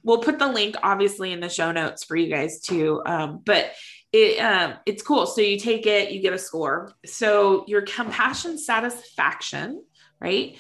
We'll 0.03 0.19
put 0.19 0.39
the 0.39 0.49
link 0.49 0.77
obviously 0.83 1.33
in 1.33 1.41
the 1.41 1.49
show 1.49 1.73
notes 1.73 2.05
for 2.05 2.17
you 2.17 2.31
guys 2.31 2.61
too. 2.61 3.03
Um, 3.05 3.43
but 3.45 3.73
it 4.13 4.39
um, 4.39 4.75
it's 4.87 5.03
cool. 5.03 5.27
So 5.27 5.41
you 5.41 5.59
take 5.59 5.87
it 5.87 6.11
you 6.11 6.21
get 6.21 6.33
a 6.33 6.39
score. 6.39 6.93
So 7.07 7.65
your 7.67 7.83
compassion 7.83 8.59
satisfaction 8.59 9.83
right? 10.21 10.57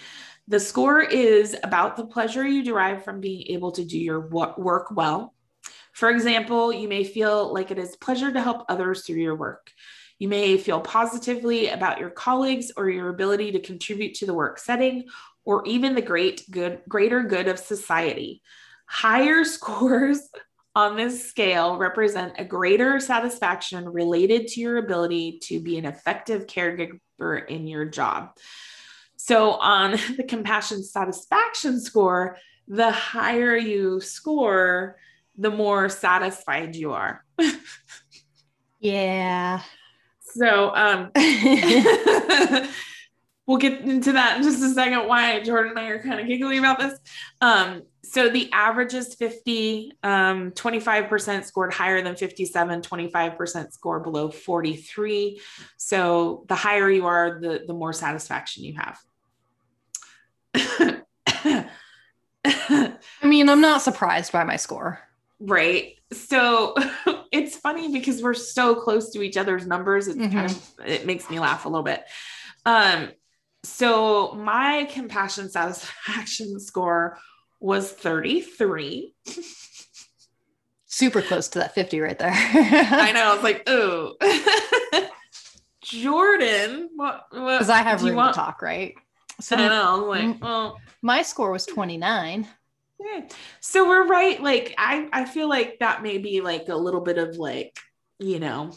The 0.49 0.59
score 0.59 1.01
is 1.01 1.57
about 1.63 1.97
the 1.97 2.07
pleasure 2.07 2.47
you 2.47 2.65
derive 2.65 3.05
from 3.05 3.21
being 3.21 3.47
able 3.49 3.73
to 3.73 3.85
do 3.85 3.99
your 3.99 4.21
work 4.21 4.91
well. 4.91 5.35
For 5.93 6.11
example 6.11 6.73
you 6.73 6.89
may 6.89 7.05
feel 7.05 7.53
like 7.53 7.71
it 7.71 7.79
is 7.79 7.97
pleasure 7.97 8.33
to 8.33 8.41
help 8.41 8.65
others 8.69 9.05
through 9.05 9.21
your 9.21 9.37
work. 9.37 9.71
You 10.19 10.29
may 10.29 10.59
feel 10.59 10.81
positively 10.81 11.69
about 11.69 11.99
your 11.99 12.11
colleagues 12.11 12.73
or 12.77 12.91
your 12.91 13.09
ability 13.09 13.53
to 13.53 13.61
contribute 13.61 14.15
to 14.17 14.27
the 14.27 14.35
work 14.35 14.59
setting 14.59 15.05
or 15.45 15.67
even 15.67 15.95
the 15.95 16.03
great 16.03 16.45
good 16.51 16.83
greater 16.89 17.23
good 17.23 17.49
of 17.49 17.59
society. 17.59 18.43
Higher 18.87 19.45
scores 19.57 20.29
on 20.81 20.97
this 20.97 21.29
scale 21.29 21.77
represent 21.77 22.33
a 22.39 22.45
greater 22.45 22.99
satisfaction 23.01 23.87
related 23.87 24.49
to 24.49 24.61
your 24.61 24.79
ability 24.79 25.39
to 25.43 25.61
be 25.61 25.77
an 25.77 25.85
effective 25.85 26.47
caregiver 26.47 27.47
in 27.49 27.67
your 27.67 27.85
job. 27.85 28.31
So, 29.17 29.53
on 29.53 29.93
the 30.17 30.25
compassion 30.25 30.83
satisfaction 30.83 31.81
score, 31.81 32.39
the 32.67 32.91
higher 32.91 33.57
you 33.57 34.01
score, 34.01 34.97
the 35.37 35.51
more 35.51 35.91
satisfied 35.91 36.75
you 36.75 36.93
are. 36.93 37.25
yeah. 38.81 39.61
So, 40.23 40.75
um, 40.75 41.11
we'll 43.51 43.59
get 43.59 43.81
into 43.81 44.13
that 44.13 44.37
in 44.37 44.45
just 44.45 44.63
a 44.63 44.69
second 44.71 45.09
why 45.09 45.41
Jordan 45.43 45.71
and 45.71 45.79
I 45.81 45.89
are 45.89 46.01
kind 46.01 46.21
of 46.21 46.29
giggly 46.29 46.59
about 46.59 46.79
this. 46.79 46.97
Um, 47.41 47.83
so 48.05 48.29
the 48.29 48.49
average 48.53 48.95
is 48.95 49.17
50, 49.17 49.91
um, 50.05 50.53
25% 50.53 51.45
scored 51.45 51.73
higher 51.75 52.01
than 52.01 52.15
57, 52.15 52.81
25% 52.81 53.73
score 53.73 53.99
below 53.99 54.31
43. 54.31 55.41
So 55.77 56.45
the 56.47 56.55
higher 56.55 56.89
you 56.89 57.07
are, 57.07 57.41
the, 57.41 57.65
the 57.67 57.75
more 57.75 57.93
satisfaction 57.93 58.63
you 58.63 58.75
have. 58.77 59.01
I 62.45 62.97
mean, 63.25 63.49
I'm 63.49 63.61
not 63.61 63.83
surprised 63.83 64.31
by 64.33 64.45
my 64.45 64.57
score. 64.57 65.01
right. 65.41 65.95
So 66.13 66.75
it's 67.33 67.57
funny 67.57 67.93
because 67.93 68.23
we're 68.23 68.35
so 68.35 68.75
close 68.77 69.11
to 69.11 69.23
each 69.23 69.37
other's 69.37 69.67
numbers. 69.67 70.07
It's 70.09 70.19
kind 70.19 70.33
Mm-hmm. 70.33 70.83
of 70.83 70.89
it 70.89 71.07
makes 71.07 71.29
me 71.31 71.39
laugh 71.41 71.65
a 71.65 71.69
little 71.69 71.85
bit. 71.85 72.05
Um, 72.67 73.11
so 73.63 74.33
my 74.33 74.89
compassion 74.91 75.51
satisfaction 75.51 76.59
score 76.61 77.19
was 77.61 77.93
33. 77.93 79.15
Super 80.87 81.23
close 81.23 81.49
to 81.49 81.61
that 81.61 81.75
50 81.75 82.01
right 82.01 82.19
there. 82.19 82.33
I 82.33 83.13
know. 83.13 83.31
I 83.31 83.35
was 83.35 83.43
like, 83.45 83.63
oh. 83.69 84.17
Jordan, 85.83 86.91
what? 86.97 87.27
Because 87.31 87.71
I 87.71 87.83
have 87.83 88.01
you 88.01 88.09
room 88.09 88.17
want? 88.17 88.35
to 88.35 88.41
talk, 88.41 88.61
right? 88.61 88.95
So 89.41 89.57
I 89.57 89.69
know. 89.69 89.83
I 89.83 89.95
was 89.95 90.09
like, 90.09 90.43
well, 90.43 90.77
oh. 90.77 90.81
my 91.01 91.23
score 91.23 91.53
was 91.53 91.65
29. 91.65 92.47
yeah. 92.99 93.21
So 93.61 93.89
we're 93.89 94.07
right. 94.07 94.43
Like, 94.43 94.75
I 94.77 95.09
I 95.13 95.25
feel 95.25 95.49
like 95.49 95.79
that 95.79 96.03
may 96.03 96.19
be 96.19 96.41
like 96.41 96.69
a 96.69 96.77
little 96.77 97.01
bit 97.01 97.19
of 97.19 97.37
like, 97.37 97.79
you 98.19 98.41
know, 98.41 98.73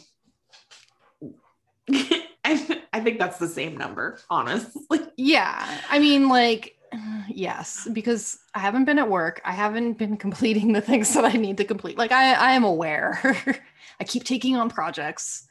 I 2.43 2.81
I 2.93 2.99
think 2.99 3.19
that's 3.19 3.37
the 3.37 3.47
same 3.47 3.77
number, 3.77 4.19
honestly. 4.29 4.99
Yeah. 5.17 5.79
I 5.89 5.99
mean, 5.99 6.29
like, 6.29 6.77
yes, 7.29 7.87
because 7.91 8.39
I 8.53 8.59
haven't 8.59 8.85
been 8.85 8.99
at 8.99 9.09
work. 9.09 9.41
I 9.43 9.51
haven't 9.51 9.93
been 9.93 10.17
completing 10.17 10.73
the 10.73 10.81
things 10.81 11.13
that 11.13 11.25
I 11.25 11.33
need 11.33 11.57
to 11.57 11.65
complete. 11.65 11.97
Like, 11.97 12.11
I, 12.11 12.33
I 12.33 12.51
am 12.51 12.63
aware. 12.63 13.37
I 13.99 14.03
keep 14.03 14.23
taking 14.23 14.55
on 14.55 14.69
projects. 14.69 15.47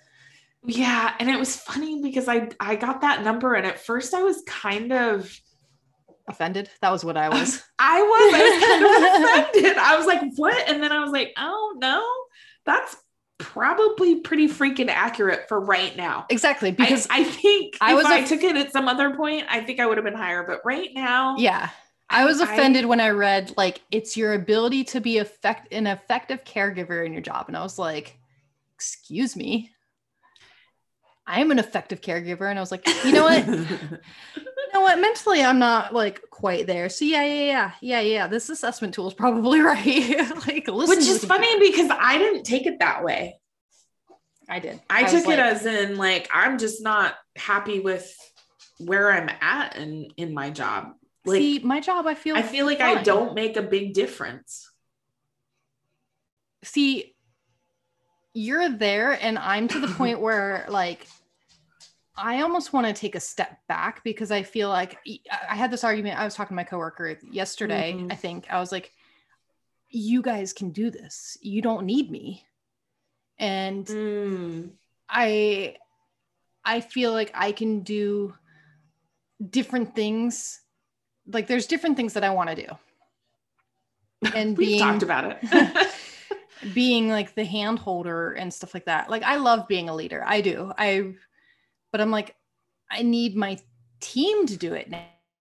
Yeah, 0.65 1.15
and 1.19 1.29
it 1.29 1.39
was 1.39 1.57
funny 1.57 2.01
because 2.03 2.29
I 2.29 2.49
I 2.61 2.77
got 2.77 3.01
that 3.01 3.25
number, 3.25 3.55
and 3.55 3.67
at 3.67 3.81
first 3.81 4.15
I 4.15 4.23
was 4.23 4.43
kind 4.47 4.93
of 4.93 5.29
Offended. 6.29 6.71
That 6.81 6.93
was 6.93 7.05
what 7.05 7.17
I 7.17 7.29
was. 7.29 7.63
I 7.81 8.01
was 8.01 8.35
I 8.35 8.43
was 8.43 8.65
kind 8.65 9.35
of 9.35 9.49
offended. 9.51 9.77
I 9.77 9.97
was 9.97 10.07
like, 10.07 10.23
what? 10.37 10.69
And 10.69 10.83
then 10.83 10.93
I 10.93 11.01
was 11.01 11.11
like, 11.11 11.33
oh 11.37 11.75
no, 11.79 12.07
that's 12.65 12.97
probably 13.43 14.21
pretty 14.21 14.49
freaking 14.49 14.89
accurate 14.89 15.49
for 15.49 15.61
right 15.61 15.97
now. 15.97 16.27
exactly. 16.31 16.71
Because, 16.71 17.07
I, 17.11 17.21
I 17.21 17.25
think 17.25 17.77
I 17.81 17.91
if 17.91 17.97
was 17.97 18.07
I 18.07 18.23
took 18.23 18.43
it 18.43 18.57
at 18.57 18.73
some 18.73 18.89
other 18.89 19.15
point, 19.15 19.45
I 19.51 19.61
think 19.61 19.81
I 19.81 19.87
would 19.87 19.99
have 19.99 20.05
been 20.05 20.15
higher. 20.15 20.45
But 20.47 20.61
right 20.65 20.91
now, 20.95 21.37
yeah. 21.37 21.71
I 22.09 22.25
was 22.25 22.41
I- 22.41 22.45
offended 22.45 22.87
when 22.87 23.01
I 23.01 23.11
read 23.11 23.53
like 23.57 23.83
it's 23.91 24.17
your 24.17 24.35
ability 24.35 24.85
to 24.85 25.01
be 25.01 25.19
effect 25.19 25.73
an 25.73 25.87
effective 25.87 26.45
caregiver 26.45 27.05
in 27.05 27.13
your 27.13 27.23
job. 27.23 27.47
And 27.49 27.57
I 27.57 27.63
was 27.63 27.79
like, 27.79 28.17
excuse 28.75 29.37
me. 29.37 29.71
I 31.27 31.41
am 31.41 31.51
an 31.51 31.59
effective 31.59 32.01
caregiver. 32.01 32.49
And 32.51 32.59
I 32.59 32.63
was 32.63 32.71
like, 32.71 32.87
you 33.05 33.13
know 33.13 33.25
what? 33.25 33.45
you 34.73 34.79
know 34.79 34.85
what? 34.85 34.99
Mentally, 34.99 35.43
I'm 35.43 35.59
not 35.59 35.93
like 35.93 36.23
quite 36.31 36.67
there. 36.67 36.89
So 36.89 37.05
yeah, 37.05 37.25
yeah, 37.25 37.43
yeah, 37.43 37.73
yeah, 37.81 38.01
yeah. 38.01 38.27
This 38.27 38.49
assessment 38.49 38.95
tool 38.95 39.07
is 39.07 39.15
probably 39.15 39.61
right. 39.61 40.19
like, 40.47 40.69
listen. 40.69 40.97
Which 40.97 41.07
is 41.07 41.25
funny 41.25 41.59
because 41.59 41.91
I 41.91 42.19
didn't 42.19 42.45
take 42.45 42.67
it 42.67 42.79
that 42.79 43.05
way. 43.05 43.39
I 44.49 44.59
did. 44.59 44.81
I, 44.89 45.03
was 45.03 45.13
took 45.13 45.27
like, 45.27 45.39
it 45.39 45.41
as 45.41 45.67
in 45.67 45.97
like 45.97 46.29
I'm 46.33 46.59
just 46.59 46.83
not 46.83 47.15
happy 47.37 47.81
with 47.81 48.15
where 48.79 49.11
I'm 49.11 49.31
at 49.41 49.77
in 49.77 50.09
in 50.17 50.35
my 50.35 50.51
job. 50.51 50.93
Like 51.25 51.39
see, 51.39 51.59
my 51.61 51.81
job. 51.81 52.07
I 52.07 52.15
feel. 52.15 52.37
I 52.37 52.43
feel 52.43 52.67
like 52.67 52.81
I 52.81 53.03
don't 53.03 53.35
make 53.35 53.57
a 53.57 53.63
big 53.63 53.95
difference. 53.95 54.69
see. 56.65 57.15
You're 58.35 58.71
there, 58.71 59.13
and 59.13 59.39
I'm 59.39 59.69
to 59.69 59.79
the 59.79 59.89
point 59.89 60.21
where 60.27 60.65
like. 60.69 61.07
I 62.17 62.43
almost 62.43 62.73
want 62.73 62.87
to 62.87 62.93
take 62.93 63.15
a 63.15 63.21
step 63.21 63.59
back 63.69 64.05
because 64.05 64.31
I 64.31 64.43
feel 64.43 64.69
like 64.69 64.99
I 65.49 65.55
had 65.57 65.71
this 65.71 65.85
argument. 65.85 66.19
I 66.19 66.25
was 66.25 66.35
talking 66.35 66.55
to 66.55 66.57
my 66.57 66.65
coworker 66.65 67.19
yesterday. 67.31 67.95
Mhm. 67.97 68.13
I 68.13 68.17
think 68.17 68.47
I 68.51 68.61
was 68.61 68.71
like, 68.71 68.93
"You 69.89 70.21
guys 70.23 70.53
can 70.53 70.71
do 70.71 70.91
this. 70.91 71.39
You 71.41 71.63
don't 71.63 71.87
need 71.87 72.11
me." 72.11 72.45
And 73.39 73.87
Mm. 73.87 74.71
I 75.09 75.77
I 76.65 76.81
feel 76.81 77.13
like 77.13 77.31
I 77.35 77.53
can 77.53 77.81
do 77.81 78.35
different 79.51 79.95
things. 79.95 80.61
Like 81.27 81.47
there's 81.47 81.67
different 81.67 81.97
things 81.97 82.13
that 82.13 82.25
I 82.25 82.31
want 82.31 82.51
to 82.51 82.57
do. 82.57 82.69
And 84.35 84.57
being 84.57 84.79
talked 84.79 85.03
about 85.03 85.25
it. 85.25 85.39
being 86.75 87.09
like 87.09 87.35
the 87.35 87.45
hand 87.45 87.79
holder 87.79 88.33
and 88.33 88.53
stuff 88.53 88.75
like 88.75 88.85
that. 88.85 89.11
Like 89.11 89.23
I 89.23 89.37
love 89.37 89.67
being 89.67 89.89
a 89.89 89.95
leader. 89.95 90.23
I 90.25 90.41
do. 90.41 90.73
I 90.79 91.15
but 91.93 92.01
I'm 92.01 92.11
like 92.11 92.35
I 92.91 93.03
need 93.03 93.37
my 93.37 93.59
team 94.01 94.47
to 94.47 94.57
do 94.57 94.75
it 94.75 94.91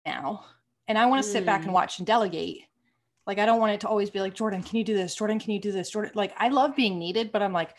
now. 0.06 0.44
And 0.88 0.96
I 0.98 1.06
want 1.06 1.22
to 1.22 1.28
sit 1.28 1.44
back 1.44 1.60
and 1.62 1.70
Mm. 1.70 1.74
watch 1.74 1.98
and 1.98 2.06
delegate. 2.06 2.64
Like 3.26 3.38
I 3.38 3.44
don't 3.46 3.60
want 3.60 3.72
it 3.72 3.80
to 3.82 3.88
always 3.88 4.08
be 4.10 4.20
like 4.20 4.34
Jordan, 4.34 4.62
can 4.62 4.76
you 4.78 4.84
do 4.84 4.94
this? 4.94 5.14
Jordan, 5.14 5.38
can 5.38 5.52
you 5.52 5.60
do 5.60 5.70
this? 5.70 5.90
Jordan 5.90 6.12
like 6.14 6.32
I 6.38 6.48
love 6.48 6.74
being 6.74 6.98
needed, 6.98 7.30
but 7.30 7.42
I'm 7.42 7.52
like 7.52 7.74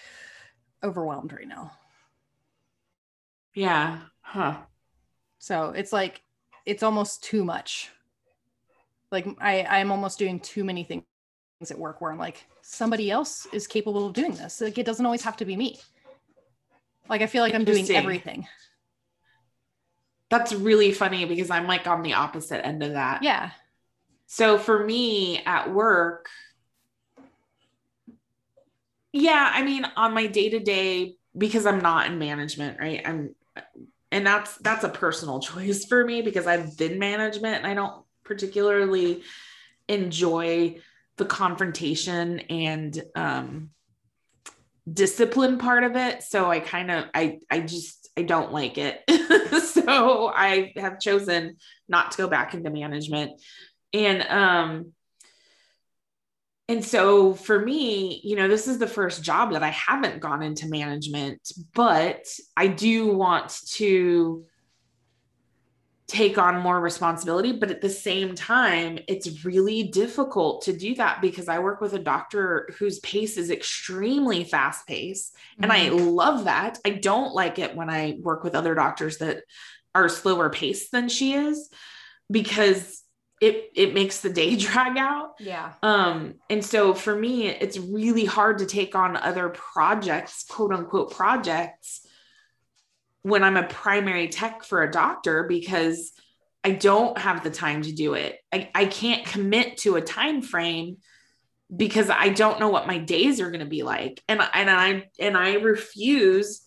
overwhelmed 0.83 1.33
right 1.33 1.47
now. 1.47 1.71
yeah. 3.55 3.99
Huh. 4.21 4.57
So 5.39 5.71
it's 5.71 5.91
like 5.91 6.21
it's 6.65 6.83
almost 6.83 7.23
too 7.23 7.43
much. 7.43 7.89
Like 9.11 9.27
I 9.41 9.63
I'm 9.63 9.91
almost 9.91 10.19
doing 10.19 10.39
too 10.39 10.63
many 10.63 10.83
things 10.83 11.03
at 11.71 11.79
work 11.79 11.99
where 11.99 12.11
I'm 12.11 12.19
like 12.19 12.45
somebody 12.61 13.09
else 13.09 13.47
is 13.51 13.65
capable 13.65 14.05
of 14.05 14.13
doing 14.13 14.33
this. 14.35 14.61
Like 14.61 14.77
it 14.77 14.85
doesn't 14.85 15.05
always 15.05 15.23
have 15.23 15.37
to 15.37 15.45
be 15.45 15.55
me. 15.55 15.79
Like 17.09 17.21
I 17.21 17.27
feel 17.27 17.43
like 17.43 17.55
I'm 17.55 17.65
doing 17.65 17.89
everything. 17.91 18.47
That's 20.29 20.53
really 20.53 20.91
funny 20.91 21.25
because 21.25 21.49
I'm 21.49 21.65
like 21.65 21.87
on 21.87 22.03
the 22.03 22.13
opposite 22.13 22.65
end 22.65 22.83
of 22.83 22.93
that. 22.93 23.23
Yeah. 23.23 23.49
So 24.27 24.59
for 24.59 24.85
me 24.85 25.43
at 25.43 25.73
work, 25.73 26.29
yeah, 29.11 29.51
I 29.51 29.63
mean, 29.63 29.85
on 29.95 30.13
my 30.13 30.27
day 30.27 30.49
to 30.51 30.59
day, 30.59 31.15
because 31.35 31.65
I'm 31.65 31.79
not 31.79 32.07
in 32.07 32.19
management, 32.19 32.79
right? 32.79 33.01
I'm, 33.03 33.35
and 34.11 34.25
that's 34.25 34.55
that's 34.57 34.83
a 34.83 34.89
personal 34.89 35.39
choice 35.39 35.85
for 35.85 36.05
me 36.05 36.21
because 36.21 36.45
I've 36.45 36.77
been 36.77 36.99
management 36.99 37.57
and 37.57 37.67
I 37.67 37.73
don't 37.73 38.03
particularly 38.23 39.23
enjoy 39.87 40.77
the 41.17 41.25
confrontation 41.25 42.39
and 42.41 43.03
um, 43.15 43.71
discipline 44.93 45.57
part 45.57 45.83
of 45.83 45.95
it. 45.95 46.23
So 46.23 46.49
I 46.49 46.59
kind 46.59 46.91
of, 46.91 47.05
I, 47.13 47.39
I 47.49 47.61
just, 47.61 48.09
I 48.17 48.23
don't 48.23 48.51
like 48.51 48.77
it. 48.77 49.03
so 49.63 50.31
I 50.33 50.73
have 50.75 50.99
chosen 50.99 51.57
not 51.87 52.11
to 52.11 52.17
go 52.17 52.27
back 52.27 52.53
into 52.53 52.69
management 52.69 53.39
and 53.93 54.21
um 54.23 54.93
and 56.67 56.85
so 56.85 57.33
for 57.33 57.59
me 57.59 58.21
you 58.23 58.35
know 58.35 58.47
this 58.47 58.67
is 58.67 58.77
the 58.77 58.87
first 58.87 59.23
job 59.23 59.53
that 59.53 59.63
i 59.63 59.69
haven't 59.69 60.19
gone 60.19 60.43
into 60.43 60.67
management 60.67 61.51
but 61.73 62.25
i 62.55 62.67
do 62.67 63.07
want 63.07 63.59
to 63.67 64.45
take 66.09 66.39
on 66.39 66.59
more 66.59 66.81
responsibility 66.81 67.51
but 67.51 67.69
at 67.69 67.81
the 67.81 67.89
same 67.89 68.33
time 68.33 68.97
it's 69.07 69.45
really 69.45 69.83
difficult 69.83 70.63
to 70.63 70.73
do 70.75 70.95
that 70.95 71.21
because 71.21 71.47
i 71.47 71.59
work 71.59 71.81
with 71.81 71.93
a 71.93 71.99
doctor 71.99 72.67
whose 72.79 72.99
pace 73.01 73.37
is 73.37 73.51
extremely 73.51 74.43
fast 74.43 74.87
paced 74.87 75.35
and 75.61 75.71
i 75.71 75.81
Mhm. 75.89 76.15
love 76.15 76.45
that 76.45 76.79
i 76.83 76.89
don't 76.89 77.35
like 77.35 77.59
it 77.59 77.75
when 77.75 77.91
i 77.91 78.17
work 78.21 78.43
with 78.43 78.55
other 78.55 78.73
doctors 78.73 79.19
that 79.19 79.43
are 79.93 80.09
slower 80.09 80.49
paced 80.49 80.91
than 80.91 81.09
she 81.09 81.33
is 81.33 81.69
because 82.31 83.03
it 83.39 83.69
it 83.75 83.93
makes 83.93 84.21
the 84.21 84.29
day 84.31 84.55
drag 84.67 84.97
out 84.97 85.33
yeah. 85.39 85.73
um 85.83 86.33
and 86.49 86.65
so 86.65 86.95
for 86.95 87.15
me 87.15 87.47
it's 87.47 87.77
really 87.77 88.25
hard 88.25 88.57
to 88.57 88.65
take 88.65 88.95
on 88.95 89.15
other 89.15 89.49
projects 89.49 90.43
quote 90.49 90.73
unquote 90.73 91.11
projects 91.15 92.01
when 93.23 93.43
i'm 93.43 93.57
a 93.57 93.67
primary 93.67 94.27
tech 94.27 94.63
for 94.63 94.83
a 94.83 94.91
doctor 94.91 95.43
because 95.43 96.11
i 96.63 96.71
don't 96.71 97.17
have 97.17 97.43
the 97.43 97.49
time 97.49 97.81
to 97.81 97.91
do 97.91 98.13
it 98.13 98.39
i, 98.53 98.69
I 98.73 98.85
can't 98.85 99.25
commit 99.25 99.77
to 99.79 99.95
a 99.95 100.01
time 100.01 100.41
frame 100.41 100.97
because 101.75 102.09
i 102.09 102.29
don't 102.29 102.59
know 102.59 102.69
what 102.69 102.87
my 102.87 102.97
days 102.97 103.39
are 103.39 103.51
going 103.51 103.59
to 103.59 103.65
be 103.65 103.83
like 103.83 104.21
and 104.27 104.41
and 104.53 104.69
i 104.69 105.09
and 105.19 105.37
i 105.37 105.53
refuse 105.53 106.61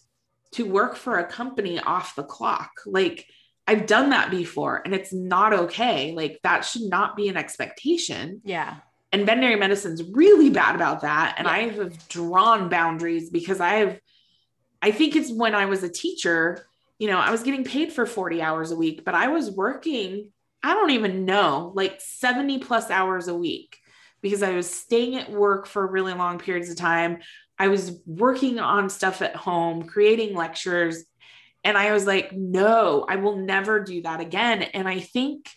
to 0.53 0.65
work 0.65 0.97
for 0.97 1.19
a 1.19 1.27
company 1.27 1.79
off 1.81 2.15
the 2.15 2.23
clock 2.23 2.71
like 2.87 3.27
I've 3.67 3.87
done 3.87 4.11
that 4.11 4.31
before 4.31 4.83
and 4.85 4.95
it's 4.95 5.13
not 5.13 5.53
okay. 5.53 6.13
Like 6.15 6.41
that 6.43 6.65
should 6.65 6.83
not 6.83 7.17
be 7.17 7.29
an 7.29 7.37
expectation. 7.37 8.41
Yeah. 8.45 8.77
And 9.13 9.27
veterinary 9.27 9.57
medicine's 9.57 10.03
really 10.03 10.51
bad 10.51 10.75
about 10.75 11.03
that. 11.03 11.37
And 11.39 11.47
Yeah. 11.47 11.53
I 11.53 11.69
have 11.69 12.09
drawn 12.09 12.69
boundaries 12.69 13.31
because 13.31 13.61
I 13.61 13.75
have, 13.75 14.01
I 14.83 14.91
think 14.91 15.15
it's 15.15 15.33
when 15.33 15.55
I 15.55 15.67
was 15.67 15.85
a 15.85 15.89
teacher, 15.89 16.67
you 16.99 17.09
know, 17.09 17.19
I 17.19 17.31
was 17.31 17.45
getting 17.45 17.65
paid 17.65 17.93
for 17.93 18.05
40 18.05 18.43
hours 18.43 18.73
a 18.73 18.77
week, 18.77 19.05
but 19.05 19.15
I 19.15 19.29
was 19.29 19.51
working, 19.51 20.31
I 20.63 20.75
don't 20.75 20.91
even 20.91 21.25
know, 21.25 21.73
like 21.75 22.01
70 22.01 22.59
plus 22.59 22.91
hours 22.91 23.29
a 23.29 23.35
week 23.35 23.79
because 24.23 24.43
I 24.43 24.51
was 24.51 24.69
staying 24.69 25.17
at 25.17 25.31
work 25.31 25.67
for 25.67 25.87
really 25.87 26.13
long 26.13 26.39
periods 26.39 26.69
of 26.69 26.77
time. 26.77 27.19
I 27.59 27.69
was 27.69 28.01
working 28.07 28.59
on 28.59 28.91
stuff 28.91 29.23
at 29.23 29.37
home, 29.37 29.85
creating 29.85 30.35
lectures, 30.35 31.05
and 31.65 31.79
I 31.79 31.93
was 31.93 32.07
like, 32.07 32.33
no, 32.33 33.07
I 33.09 33.17
will 33.17 33.37
never 33.37 33.81
do 33.81 34.03
that 34.03 34.21
again. 34.21 34.63
And 34.63 34.89
I 34.89 34.99
think, 34.99 35.49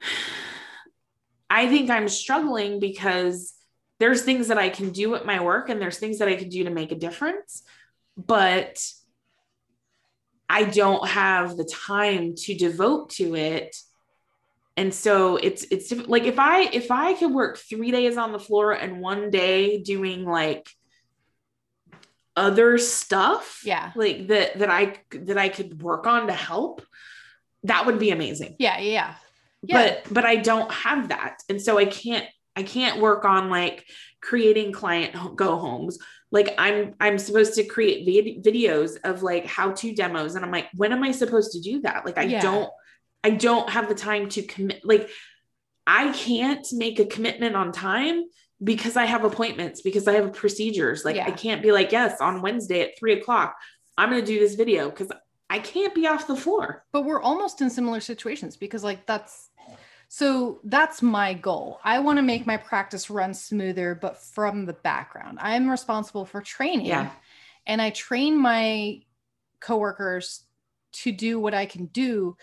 I 1.50 1.68
think 1.68 1.90
I'm 1.90 2.08
struggling 2.08 2.80
because 2.80 3.54
there's 3.98 4.22
things 4.22 4.48
that 4.48 4.58
I 4.58 4.68
can 4.68 4.90
do 4.90 5.14
at 5.14 5.26
my 5.26 5.42
work 5.42 5.68
and 5.68 5.80
there's 5.80 5.98
things 5.98 6.18
that 6.18 6.28
I 6.28 6.36
can 6.36 6.48
do 6.48 6.64
to 6.64 6.70
make 6.70 6.92
a 6.92 6.96
difference, 6.96 7.62
but 8.16 8.84
I 10.48 10.64
don't 10.64 11.06
have 11.06 11.56
the 11.56 11.64
time 11.64 12.34
to 12.36 12.54
devote 12.54 13.10
to 13.10 13.34
it. 13.34 13.76
And 14.76 14.94
so 14.94 15.36
it's 15.36 15.64
it's 15.70 15.92
like 16.06 16.24
if 16.24 16.38
I 16.38 16.62
if 16.62 16.90
I 16.90 17.14
could 17.14 17.32
work 17.32 17.58
3 17.58 17.90
days 17.90 18.16
on 18.16 18.32
the 18.32 18.38
floor 18.38 18.72
and 18.72 19.00
one 19.00 19.30
day 19.30 19.82
doing 19.82 20.24
like 20.24 20.68
other 22.36 22.78
stuff 22.78 23.62
Yeah. 23.64 23.90
like 23.96 24.28
that 24.28 24.60
that 24.60 24.70
I 24.70 24.94
that 25.10 25.36
I 25.36 25.48
could 25.48 25.82
work 25.82 26.06
on 26.06 26.28
to 26.28 26.32
help 26.32 26.82
that 27.64 27.86
would 27.86 27.98
be 27.98 28.10
amazing 28.12 28.54
Yeah. 28.60 28.78
Yeah. 28.78 29.14
Yeah. 29.62 29.76
but 30.04 30.14
but 30.14 30.24
I 30.24 30.36
don't 30.36 30.70
have 30.70 31.08
that 31.08 31.38
and 31.48 31.60
so 31.60 31.76
I 31.78 31.84
can't 31.84 32.26
I 32.58 32.64
can't 32.64 33.00
work 33.00 33.24
on 33.24 33.50
like 33.50 33.86
creating 34.20 34.72
client 34.72 35.14
go 35.36 35.58
homes. 35.58 35.96
Like 36.32 36.56
I'm 36.58 36.94
I'm 37.00 37.16
supposed 37.16 37.54
to 37.54 37.62
create 37.64 38.04
vid- 38.04 38.42
videos 38.44 38.98
of 39.04 39.22
like 39.22 39.46
how 39.46 39.70
to 39.70 39.94
demos 39.94 40.34
and 40.34 40.44
I'm 40.44 40.50
like 40.50 40.66
when 40.74 40.92
am 40.92 41.04
I 41.04 41.12
supposed 41.12 41.52
to 41.52 41.60
do 41.60 41.80
that? 41.82 42.04
Like 42.04 42.18
I 42.18 42.24
Yeah. 42.24 42.42
don't 42.42 42.70
I 43.22 43.30
don't 43.30 43.70
have 43.70 43.88
the 43.88 43.94
time 43.94 44.28
to 44.30 44.42
commit 44.42 44.80
like 44.84 45.08
I 45.86 46.12
can't 46.12 46.66
make 46.72 46.98
a 46.98 47.06
commitment 47.06 47.54
on 47.54 47.70
time 47.70 48.24
because 48.62 48.96
I 48.96 49.04
have 49.04 49.22
appointments 49.24 49.80
because 49.80 50.08
I 50.08 50.14
have 50.14 50.32
procedures. 50.32 51.04
Like 51.04 51.16
I 51.16 51.30
can't 51.30 51.62
be 51.62 51.70
like 51.70 51.92
yes 51.92 52.20
on 52.20 52.42
Wednesday 52.42 52.80
at 52.82 52.98
three 52.98 53.12
o'clock 53.20 53.54
I'm 53.96 54.10
gonna 54.10 54.22
do 54.22 54.40
this 54.40 54.56
video 54.56 54.90
because 54.90 55.12
I 55.48 55.60
can't 55.60 55.94
be 55.94 56.08
off 56.08 56.26
the 56.26 56.36
floor. 56.36 56.84
But 56.92 57.02
we're 57.04 57.22
almost 57.22 57.60
in 57.60 57.70
similar 57.70 58.00
situations 58.00 58.56
because 58.56 58.82
like 58.82 59.06
that's 59.06 59.48
so 60.08 60.60
that's 60.64 61.02
my 61.02 61.34
goal. 61.34 61.80
I 61.84 61.98
want 61.98 62.16
to 62.18 62.22
make 62.22 62.46
my 62.46 62.56
practice 62.56 63.10
run 63.10 63.34
smoother 63.34 63.94
but 63.94 64.16
from 64.16 64.64
the 64.64 64.72
background. 64.72 65.38
I'm 65.40 65.68
responsible 65.68 66.24
for 66.24 66.40
training. 66.40 66.86
Yeah. 66.86 67.10
and 67.66 67.82
i 67.82 67.90
train 67.90 68.36
my 68.38 69.00
coworkers 69.60 70.44
to 70.92 71.12
do 71.12 71.38
what 71.38 71.52
i 71.54 71.66
can 71.66 71.86
do 71.86 72.36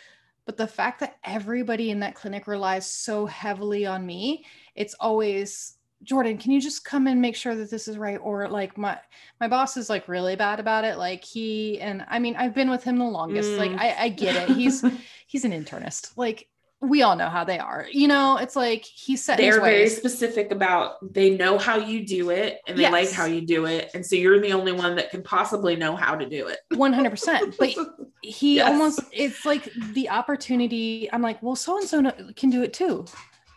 but 0.46 0.58
the 0.58 0.68
fact 0.68 1.00
that 1.00 1.18
everybody 1.24 1.90
in 1.90 2.02
that 2.02 2.14
clinic 2.14 2.46
relies 2.46 2.86
so 2.90 3.26
heavily 3.26 3.86
on 3.88 4.06
me 4.06 4.46
it's 4.76 4.94
always 5.00 5.78
jordan 6.04 6.38
can 6.38 6.52
you 6.52 6.62
just 6.62 6.86
come 6.86 7.08
and 7.08 7.20
make 7.22 7.36
sure 7.36 7.56
that 7.56 7.72
this 7.72 7.88
is 7.88 7.98
right? 7.98 8.20
Or 8.22 8.48
like 8.48 8.78
my 8.78 9.00
my 9.40 9.48
boss 9.48 9.76
is 9.78 9.90
like 9.90 10.08
really 10.08 10.36
bad 10.36 10.60
about 10.60 10.84
it. 10.84 10.98
Like 11.00 11.24
he 11.24 11.80
and 11.82 12.06
i 12.10 12.20
mean 12.20 12.36
i've 12.36 12.54
been 12.54 12.70
with 12.70 12.84
him 12.84 12.98
the 13.00 13.06
longest. 13.06 13.52
Like 13.58 13.72
Mm. 13.72 13.80
I, 13.80 13.96
I 14.04 14.10
get 14.10 14.36
it. 14.36 14.56
He's 14.56 14.84
he's 15.28 15.46
an 15.46 15.52
internist. 15.52 16.12
Like 16.16 16.48
we 16.90 17.02
all 17.02 17.16
know 17.16 17.30
how 17.30 17.44
they 17.44 17.60
are. 17.60 17.88
You 17.92 18.08
know 18.08 18.38
it's 18.38 18.56
like 18.56 18.86
he's 18.86 19.24
set 19.24 19.38
they're 19.38 19.62
very 19.62 19.90
specific 19.90 20.52
about 20.52 21.14
they 21.14 21.32
know 21.38 21.58
how 21.58 21.78
you 21.78 22.06
do 22.06 22.30
it 22.30 22.60
and 22.68 22.78
they 22.78 22.90
like 22.90 23.12
how 23.12 23.26
you 23.26 23.42
do 23.42 23.66
it. 23.66 23.92
And 23.94 24.06
so 24.06 24.16
you're 24.16 24.40
the 24.40 24.52
only 24.54 24.72
one 24.72 24.96
that 24.96 25.10
can 25.12 25.24
possibly 25.24 25.76
know 25.76 25.96
how 25.96 26.16
to 26.16 26.28
do 26.28 26.48
it. 26.48 26.60
100% 26.74 27.58
but 27.58 27.76
he 28.22 28.56
Yes. 28.56 28.68
almost 28.72 29.02
it's 29.12 29.46
like 29.46 29.70
the 29.94 30.10
opportunity 30.10 31.08
i'm 31.14 31.22
like 31.22 31.42
well 31.44 31.56
so 31.56 31.78
and 31.78 31.88
so 31.88 32.02
can 32.36 32.50
do 32.50 32.64
it 32.64 32.74
too. 32.74 33.06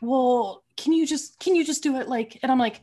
Well 0.02 0.64
can 0.76 0.92
you 0.92 1.06
just 1.06 1.38
can 1.40 1.54
you 1.56 1.64
just 1.64 1.82
do 1.82 1.96
it 1.96 2.08
like 2.08 2.38
and 2.42 2.52
i'm 2.52 2.58
like 2.58 2.82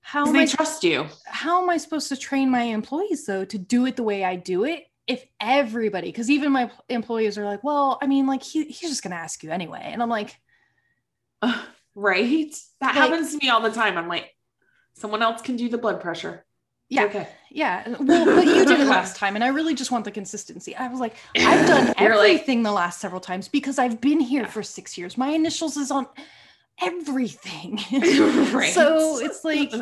how 0.00 0.26
am 0.26 0.32
they 0.32 0.42
I, 0.42 0.46
trust 0.46 0.82
you. 0.84 1.06
how 1.26 1.62
am 1.62 1.68
i 1.68 1.76
supposed 1.76 2.08
to 2.08 2.16
train 2.16 2.50
my 2.50 2.62
employees 2.62 3.26
though 3.26 3.44
to 3.44 3.58
do 3.58 3.86
it 3.86 3.96
the 3.96 4.02
way 4.02 4.24
i 4.24 4.36
do 4.36 4.64
it 4.64 4.84
if 5.10 5.24
everybody 5.40 6.08
because 6.08 6.30
even 6.30 6.52
my 6.52 6.70
employees 6.88 7.36
are 7.36 7.44
like 7.44 7.62
well 7.64 7.98
i 8.00 8.06
mean 8.06 8.26
like 8.26 8.42
he, 8.42 8.64
he's 8.64 8.88
just 8.92 9.02
gonna 9.02 9.16
ask 9.26 9.42
you 9.42 9.50
anyway. 9.50 9.82
And 9.84 10.02
i'm 10.02 10.08
like 10.08 10.36
Ugh, 11.42 11.58
right? 11.94 12.54
That 12.80 12.94
Like- 12.94 13.10
happens 13.10 13.32
to 13.32 13.38
me 13.42 13.48
all 13.48 13.60
the 13.62 13.72
time. 13.72 13.98
I'm 13.98 14.08
like 14.08 14.26
someone 14.94 15.22
else 15.22 15.40
can 15.42 15.56
do 15.56 15.68
the 15.68 15.78
blood 15.78 16.00
pressure. 16.00 16.44
Yeah. 16.88 17.04
okay. 17.04 17.28
Yeah. 17.50 17.96
Well 17.98 18.24
but 18.26 18.46
you 18.46 18.64
did 18.66 18.78
it 18.80 18.86
last 18.98 19.16
time 19.16 19.34
and 19.36 19.42
i 19.44 19.48
really 19.48 19.74
just 19.74 19.90
want 19.90 20.04
the 20.04 20.10
consistency. 20.10 20.76
I 20.76 20.86
was 20.88 21.00
like 21.00 21.14
I've 21.36 21.66
done 21.66 21.94
You're 21.98 22.16
like- 22.16 22.30
everything 22.30 22.62
the 22.62 22.72
last 22.72 23.00
several 23.00 23.20
times 23.20 23.48
because 23.48 23.78
I've 23.78 24.00
been 24.00 24.20
here 24.20 24.42
Yeah. 24.42 24.48
for 24.56 24.62
six 24.62 24.96
years. 24.98 25.16
My 25.18 25.30
initials 25.30 25.76
is 25.76 25.90
on 25.90 26.06
everything. 26.80 27.78
right? 28.52 28.72
So 28.72 29.18
it's 29.20 29.44
like, 29.44 29.72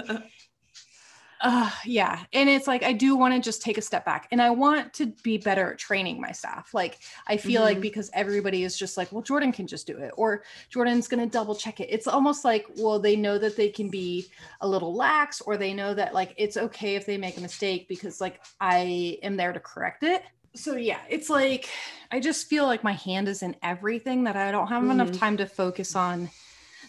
uh, 1.40 1.70
yeah. 1.84 2.24
And 2.32 2.48
it's 2.48 2.66
like, 2.66 2.82
I 2.82 2.92
do 2.92 3.16
want 3.16 3.34
to 3.34 3.40
just 3.40 3.62
take 3.62 3.78
a 3.78 3.82
step 3.82 4.04
back 4.04 4.28
and 4.32 4.42
I 4.42 4.50
want 4.50 4.92
to 4.94 5.06
be 5.22 5.38
better 5.38 5.72
at 5.72 5.78
training 5.78 6.20
my 6.20 6.32
staff. 6.32 6.74
Like, 6.74 6.98
I 7.26 7.36
feel 7.36 7.62
like 7.62 7.78
Mhm. 7.78 7.82
because 7.82 8.10
everybody 8.12 8.64
is 8.64 8.76
just 8.78 8.96
like, 8.96 9.12
well, 9.12 9.22
Jordan 9.22 9.52
can 9.52 9.66
just 9.66 9.86
do 9.86 9.96
it, 9.98 10.12
or 10.16 10.42
Jordan's 10.70 11.08
going 11.08 11.20
to 11.24 11.30
double 11.32 11.54
check 11.54 11.80
it. 11.80 11.88
It's 11.90 12.06
almost 12.06 12.44
like, 12.44 12.66
well, 12.76 12.98
they 12.98 13.16
know 13.16 13.38
that 13.38 13.56
they 13.56 13.68
can 13.68 13.88
be 13.88 14.28
a 14.60 14.68
little 14.68 14.94
lax, 14.94 15.40
or 15.40 15.56
they 15.56 15.72
know 15.74 15.94
that 15.94 16.14
like 16.14 16.34
it's 16.36 16.56
okay 16.56 16.96
if 16.96 17.06
they 17.06 17.16
make 17.16 17.36
a 17.36 17.40
mistake 17.40 17.88
because 17.88 18.20
like 18.20 18.40
I 18.60 19.18
am 19.22 19.36
there 19.36 19.52
to 19.52 19.60
correct 19.60 20.02
it. 20.02 20.22
So, 20.54 20.74
yeah, 20.76 21.00
it's 21.08 21.30
like, 21.30 21.68
I 22.10 22.20
just 22.20 22.48
feel 22.48 22.66
like 22.66 22.82
my 22.82 22.94
hand 22.94 23.28
is 23.28 23.42
in 23.42 23.54
everything 23.62 24.24
that 24.24 24.34
I 24.34 24.50
don't 24.50 24.68
have 24.68 24.82
enough 24.82 25.10
Mhm. 25.10 25.18
time 25.18 25.36
to 25.36 25.46
focus 25.46 25.94
on 25.94 26.30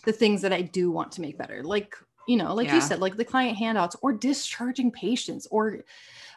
the 0.05 0.11
things 0.13 0.41
that 0.41 0.53
I 0.53 0.61
do 0.61 0.89
want 0.89 1.11
to 1.13 1.21
make 1.21 1.37
better. 1.37 1.61
Like, 1.63 1.95
you 2.29 2.37
know, 2.37 2.53
like 2.53 2.67
Yeah. 2.67 2.75
you 2.75 2.81
said, 2.81 2.99
like 2.99 3.17
the 3.17 3.25
client 3.25 3.57
handouts 3.57 3.95
or 4.03 4.13
discharging 4.13 4.91
patients. 4.91 5.47
Or 5.49 5.79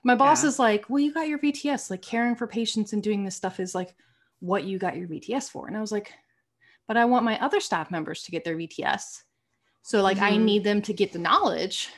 my 0.03 0.14
boss 0.14 0.43
Yeah. 0.43 0.49
is 0.49 0.59
like, 0.59 0.88
well, 0.88 1.01
you 1.01 1.12
got 1.12 1.28
your 1.28 1.38
VTS, 1.38 1.90
like 1.90 2.01
caring 2.01 2.34
for 2.34 2.47
patients 2.47 2.95
and 2.95 3.03
doing 3.03 3.24
this 3.24 3.36
stuff 3.36 3.61
is 3.61 3.74
like 3.74 3.95
what 4.40 4.64
you 4.64 4.78
got 4.78 4.97
your 4.97 5.07
VTS 5.07 5.51
for. 5.51 5.66
And 5.68 5.76
I 5.76 5.82
was 5.82 5.93
like, 5.93 6.11
but 6.88 6.97
I 6.97 7.05
want 7.05 7.26
my 7.26 7.38
other 7.40 7.61
staff 7.61 7.90
members 7.90 8.22
to 8.22 8.30
get 8.30 8.43
their 8.43 8.57
VTS. 8.57 9.22
So 9.82 10.01
like 10.01 10.18
I 10.18 10.32
Mhm. 10.32 10.45
need 10.45 10.64
them 10.64 10.80
to 10.80 10.95
get 10.95 11.12
the 11.12 11.18
knowledge. 11.18 11.90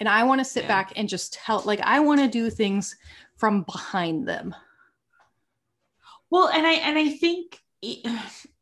And 0.00 0.08
I 0.08 0.24
want 0.24 0.40
to 0.40 0.44
sit 0.44 0.64
Yeah. 0.64 0.68
back 0.68 0.92
and 0.96 1.08
just 1.08 1.34
tell 1.34 1.60
like 1.64 1.80
I 1.82 2.00
want 2.00 2.20
to 2.20 2.26
do 2.26 2.50
things 2.50 2.96
from 3.36 3.62
behind 3.62 4.26
them. 4.26 4.56
Well, 6.30 6.48
and 6.48 6.66
I 6.66 6.72
and 6.72 6.98
I 6.98 7.10
think 7.10 7.60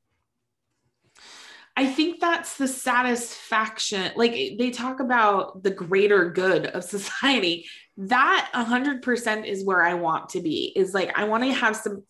I 1.79 1.87
think 1.87 2.19
that's 2.19 2.57
the 2.57 2.67
satisfaction. 2.67 4.11
Like 4.17 4.33
eh, 4.33 4.57
they 4.59 4.73
talk 4.73 4.99
about 4.99 5.63
the 5.63 5.71
greater 5.71 6.29
good 6.29 6.67
of 6.67 6.83
society. 6.97 7.67
That 7.97 8.51
100% 8.53 9.47
is 9.47 9.65
where 9.65 9.85
I 9.85 9.95
want 9.95 10.31
to 10.31 10.41
be. 10.41 10.73
Is 10.75 10.93
like 10.93 11.17
I 11.17 11.25
want 11.25 11.45
to 11.45 11.53
have 11.53 11.77
some 11.77 12.03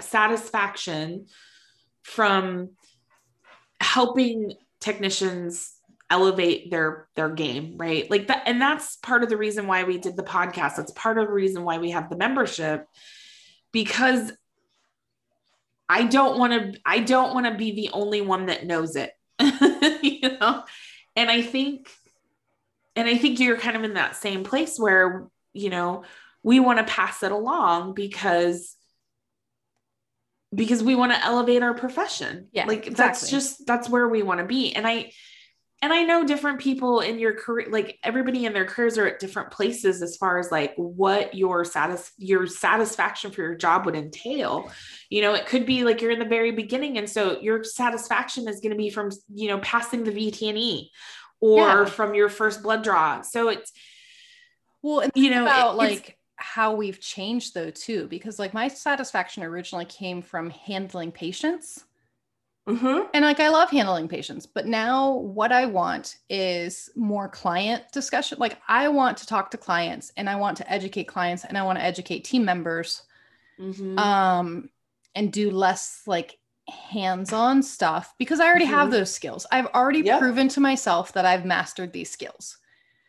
satisfaction 0.00 1.26
from 2.02 2.70
helping 3.78 4.54
technicians 4.80 5.74
elevate 6.08 6.70
their 6.70 7.08
their 7.16 7.30
game 7.30 7.76
right 7.78 8.10
like 8.10 8.28
that 8.28 8.42
and 8.46 8.60
that's 8.60 8.96
part 8.96 9.22
of 9.22 9.30
the 9.30 9.36
reason 9.38 9.66
why 9.66 9.84
we 9.84 9.96
did 9.96 10.16
the 10.16 10.22
podcast 10.22 10.76
that's 10.76 10.92
part 10.92 11.18
of 11.18 11.26
the 11.26 11.32
reason 11.32 11.64
why 11.64 11.78
we 11.78 11.90
have 11.90 12.10
the 12.10 12.16
membership 12.16 12.86
because 13.72 14.30
I 15.88 16.04
don't 16.04 16.38
want 16.38 16.52
to 16.52 16.80
I 16.84 17.00
don't 17.00 17.34
want 17.34 17.46
to 17.46 17.54
be 17.54 17.72
the 17.72 17.90
only 17.92 18.20
one 18.20 18.46
that 18.46 18.66
knows 18.66 18.96
it. 18.96 19.12
you 20.02 20.38
know? 20.38 20.64
And 21.16 21.30
I 21.30 21.42
think 21.42 21.90
and 22.96 23.08
I 23.08 23.18
think 23.18 23.40
you're 23.40 23.58
kind 23.58 23.76
of 23.76 23.84
in 23.84 23.94
that 23.94 24.16
same 24.16 24.44
place 24.44 24.78
where, 24.78 25.26
you 25.52 25.70
know, 25.70 26.04
we 26.42 26.60
want 26.60 26.78
to 26.78 26.84
pass 26.84 27.22
it 27.22 27.32
along 27.32 27.94
because 27.94 28.76
because 30.54 30.82
we 30.82 30.94
want 30.94 31.12
to 31.12 31.24
elevate 31.24 31.62
our 31.62 31.74
profession. 31.74 32.48
Yeah, 32.52 32.66
Like 32.66 32.94
that's 32.94 33.28
just 33.28 33.66
that's 33.66 33.88
where 33.88 34.08
we 34.08 34.22
want 34.22 34.40
to 34.40 34.46
be. 34.46 34.72
And 34.72 34.86
I 34.86 35.10
and 35.84 35.92
I 35.92 36.02
know 36.02 36.24
different 36.24 36.60
people 36.60 37.00
in 37.00 37.18
your 37.18 37.34
career, 37.34 37.68
like 37.70 37.98
everybody 38.02 38.46
in 38.46 38.54
their 38.54 38.64
careers 38.64 38.96
are 38.96 39.06
at 39.06 39.18
different 39.18 39.50
places 39.50 40.00
as 40.00 40.16
far 40.16 40.38
as 40.38 40.50
like 40.50 40.72
what 40.76 41.34
your 41.34 41.62
satis 41.66 42.10
your 42.16 42.46
satisfaction 42.46 43.30
for 43.30 43.42
your 43.42 43.54
job 43.54 43.84
would 43.84 43.94
entail. 43.94 44.72
You 45.10 45.20
know, 45.20 45.34
it 45.34 45.44
could 45.44 45.66
be 45.66 45.84
like 45.84 46.00
you're 46.00 46.10
in 46.10 46.18
the 46.20 46.24
very 46.24 46.52
beginning, 46.52 46.96
and 46.96 47.08
so 47.08 47.38
your 47.42 47.62
satisfaction 47.64 48.48
is 48.48 48.60
going 48.60 48.70
to 48.70 48.78
be 48.78 48.88
from 48.88 49.10
you 49.34 49.48
know 49.48 49.58
passing 49.58 50.04
the 50.04 50.10
VTNE 50.10 50.88
or 51.40 51.58
Yeah. 51.68 51.84
from 51.84 52.14
your 52.14 52.30
first 52.30 52.62
blood 52.62 52.82
draw. 52.82 53.20
So 53.20 53.48
it's 53.48 53.70
Well, 54.80 55.00
and 55.00 55.12
you 55.14 55.28
know 55.28 55.42
about 55.42 55.74
it- 55.74 55.76
like 55.76 56.18
how 56.36 56.74
we've 56.74 56.98
changed 56.98 57.52
though 57.52 57.70
too 57.70 58.06
because 58.08 58.38
like 58.38 58.54
my 58.54 58.68
satisfaction 58.68 59.42
originally 59.42 59.84
came 59.84 60.22
from 60.22 60.48
handling 60.48 61.12
patients 61.12 61.84
Mhm. 62.68 63.08
and 63.12 63.24
like 63.24 63.40
i 63.40 63.48
love 63.50 63.68
handling 63.70 64.08
patients 64.08 64.46
but 64.46 64.66
now 64.66 65.12
what 65.12 65.52
i 65.52 65.66
want 65.66 66.16
is 66.30 66.88
more 66.96 67.28
client 67.28 67.84
discussion 67.92 68.38
like 68.40 68.58
i 68.68 68.88
want 68.88 69.18
to 69.18 69.26
talk 69.26 69.50
to 69.50 69.58
clients 69.58 70.12
and 70.16 70.30
i 70.30 70.34
want 70.36 70.56
to 70.56 70.70
educate 70.72 71.04
clients 71.04 71.44
and 71.44 71.58
i 71.58 71.62
want 71.62 71.78
to 71.78 71.84
educate 71.84 72.24
team 72.24 72.44
members 72.44 73.02
Mhm. 73.60 73.98
um 73.98 74.70
and 75.14 75.32
do 75.32 75.50
less 75.50 76.02
like 76.06 76.38
hands-on 76.68 77.62
stuff 77.62 78.14
because 78.18 78.40
i 78.40 78.46
already 78.46 78.64
have 78.64 78.88
Mhm. 78.88 78.92
those 78.92 79.14
skills 79.14 79.46
i've 79.52 79.66
already 79.66 80.00
Yep. 80.00 80.18
proven 80.18 80.48
to 80.48 80.60
myself 80.60 81.12
that 81.12 81.26
i've 81.26 81.44
mastered 81.44 81.92
these 81.92 82.10
skills 82.10 82.56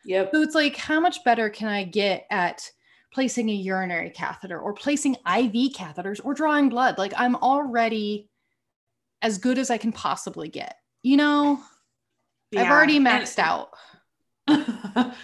yep. 0.03 0.29
so 0.33 0.41
it's 0.41 0.53
like, 0.55 0.75
how 0.77 0.99
much 0.99 1.23
better 1.23 1.49
can 1.49 1.67
I 1.67 1.83
get 1.83 2.27
at 2.29 2.69
placing 3.13 3.49
a 3.49 3.53
urinary 3.53 4.09
catheter 4.11 4.59
or 4.59 4.73
placing 4.73 5.15
IV 5.25 5.73
catheters 5.73 6.19
or 6.23 6.33
drawing 6.33 6.69
blood? 6.69 6.97
Like, 6.97 7.13
I'm 7.17 7.35
already 7.37 8.29
as 9.25 9.39
good 9.39 9.57
as 9.57 9.71
I 9.71 9.77
can 9.79 9.91
possibly 9.91 10.49
get. 10.49 10.75
You 11.01 11.17
know, 11.17 11.59
I've 12.55 12.65
Yeah. 12.65 12.71
already 12.71 12.97
And- 12.97 13.07
maxed 13.07 13.39
out. 13.39 13.69
it's 14.47 15.17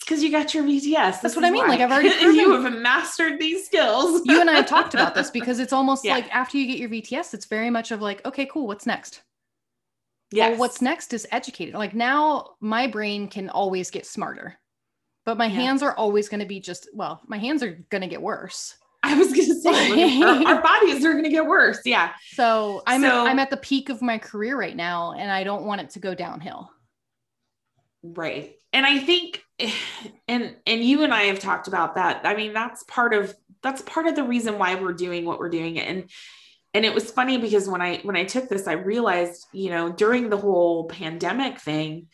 because 0.00 0.22
you 0.22 0.30
got 0.30 0.52
your 0.52 0.62
VTS. 0.64 0.94
That's 0.94 1.22
This 1.22 1.36
what 1.36 1.44
I 1.46 1.50
mean, 1.50 1.62
why. 1.62 1.68
like, 1.68 1.80
I've 1.80 1.90
already 1.90 2.10
you 2.38 2.52
have 2.62 2.70
mastered 2.74 3.40
these 3.40 3.64
skills. 3.64 4.20
you 4.26 4.40
and 4.42 4.50
I 4.50 4.54
have 4.56 4.66
talked 4.66 4.92
about 4.92 5.14
this 5.14 5.30
because 5.30 5.58
it's 5.58 5.72
almost 5.72 6.04
Yeah. 6.04 6.12
like 6.14 6.32
after 6.34 6.58
you 6.58 6.66
get 6.66 6.78
your 6.78 6.90
VTS, 6.90 7.32
it's 7.32 7.46
very 7.46 7.70
much 7.70 7.90
of 7.92 8.02
like, 8.02 8.24
okay, 8.26 8.44
cool, 8.46 8.66
what's 8.66 8.84
next? 8.86 9.22
Yeah. 10.32 10.50
Well, 10.50 10.58
what's 10.58 10.82
next 10.82 11.14
is 11.14 11.26
educated. 11.32 11.74
Like 11.74 11.94
now 11.94 12.56
my 12.60 12.86
brain 12.88 13.28
can 13.28 13.48
always 13.48 13.90
get 13.90 14.04
smarter, 14.04 14.58
but 15.24 15.38
my 15.38 15.46
Yeah. 15.46 15.52
hands 15.62 15.82
are 15.82 15.96
always 15.96 16.28
going 16.28 16.40
to 16.40 16.46
be 16.46 16.60
just, 16.60 16.88
well, 16.92 17.22
my 17.26 17.38
hands 17.38 17.62
are 17.62 17.72
going 17.88 18.02
to 18.02 18.08
get 18.08 18.20
worse. 18.20 18.76
I 19.06 19.14
was 19.18 19.28
gonna 19.28 19.54
say 19.60 20.18
look 20.18 20.46
our, 20.46 20.54
our 20.56 20.62
bodies 20.62 21.04
are 21.04 21.14
gonna 21.14 21.30
get 21.30 21.46
worse. 21.46 21.80
Yeah. 21.84 22.12
So 22.32 22.82
I'm, 22.86 23.02
So- 23.02 23.26
I'm 23.26 23.38
at 23.38 23.50
the 23.50 23.56
peak 23.56 23.88
of 23.88 24.02
my 24.02 24.18
career 24.18 24.58
right 24.58 24.76
now 24.76 25.12
and 25.12 25.30
I 25.30 25.44
don't 25.44 25.64
want 25.64 25.80
it 25.80 25.90
to 25.90 25.98
go 25.98 26.14
downhill. 26.14 26.70
Right. 28.02 28.56
And 28.72 28.84
I 28.86 28.98
think 28.98 29.42
and 30.28 30.56
and 30.66 30.84
you 30.84 31.02
and 31.02 31.12
I 31.12 31.22
have 31.24 31.38
talked 31.38 31.68
about 31.68 31.94
that. 31.94 32.22
I 32.24 32.34
mean, 32.34 32.52
that's 32.52 32.82
part 32.84 33.14
of 33.14 33.34
that's 33.62 33.82
part 33.82 34.06
of 34.06 34.16
the 34.16 34.24
reason 34.24 34.58
why 34.58 34.74
we're 34.74 34.92
doing 34.92 35.24
what 35.24 35.38
we're 35.38 35.48
doing. 35.48 35.78
And 35.78 36.10
and 36.74 36.84
it 36.84 36.94
was 36.94 37.10
funny 37.10 37.38
because 37.38 37.68
when 37.68 37.80
I 37.80 37.98
when 37.98 38.16
I 38.16 38.24
took 38.24 38.48
this, 38.48 38.66
I 38.66 38.72
realized, 38.72 39.46
you 39.52 39.70
know, 39.70 39.90
during 39.90 40.28
the 40.28 40.36
whole 40.36 40.88
pandemic 40.88 41.58
thing, 41.58 42.08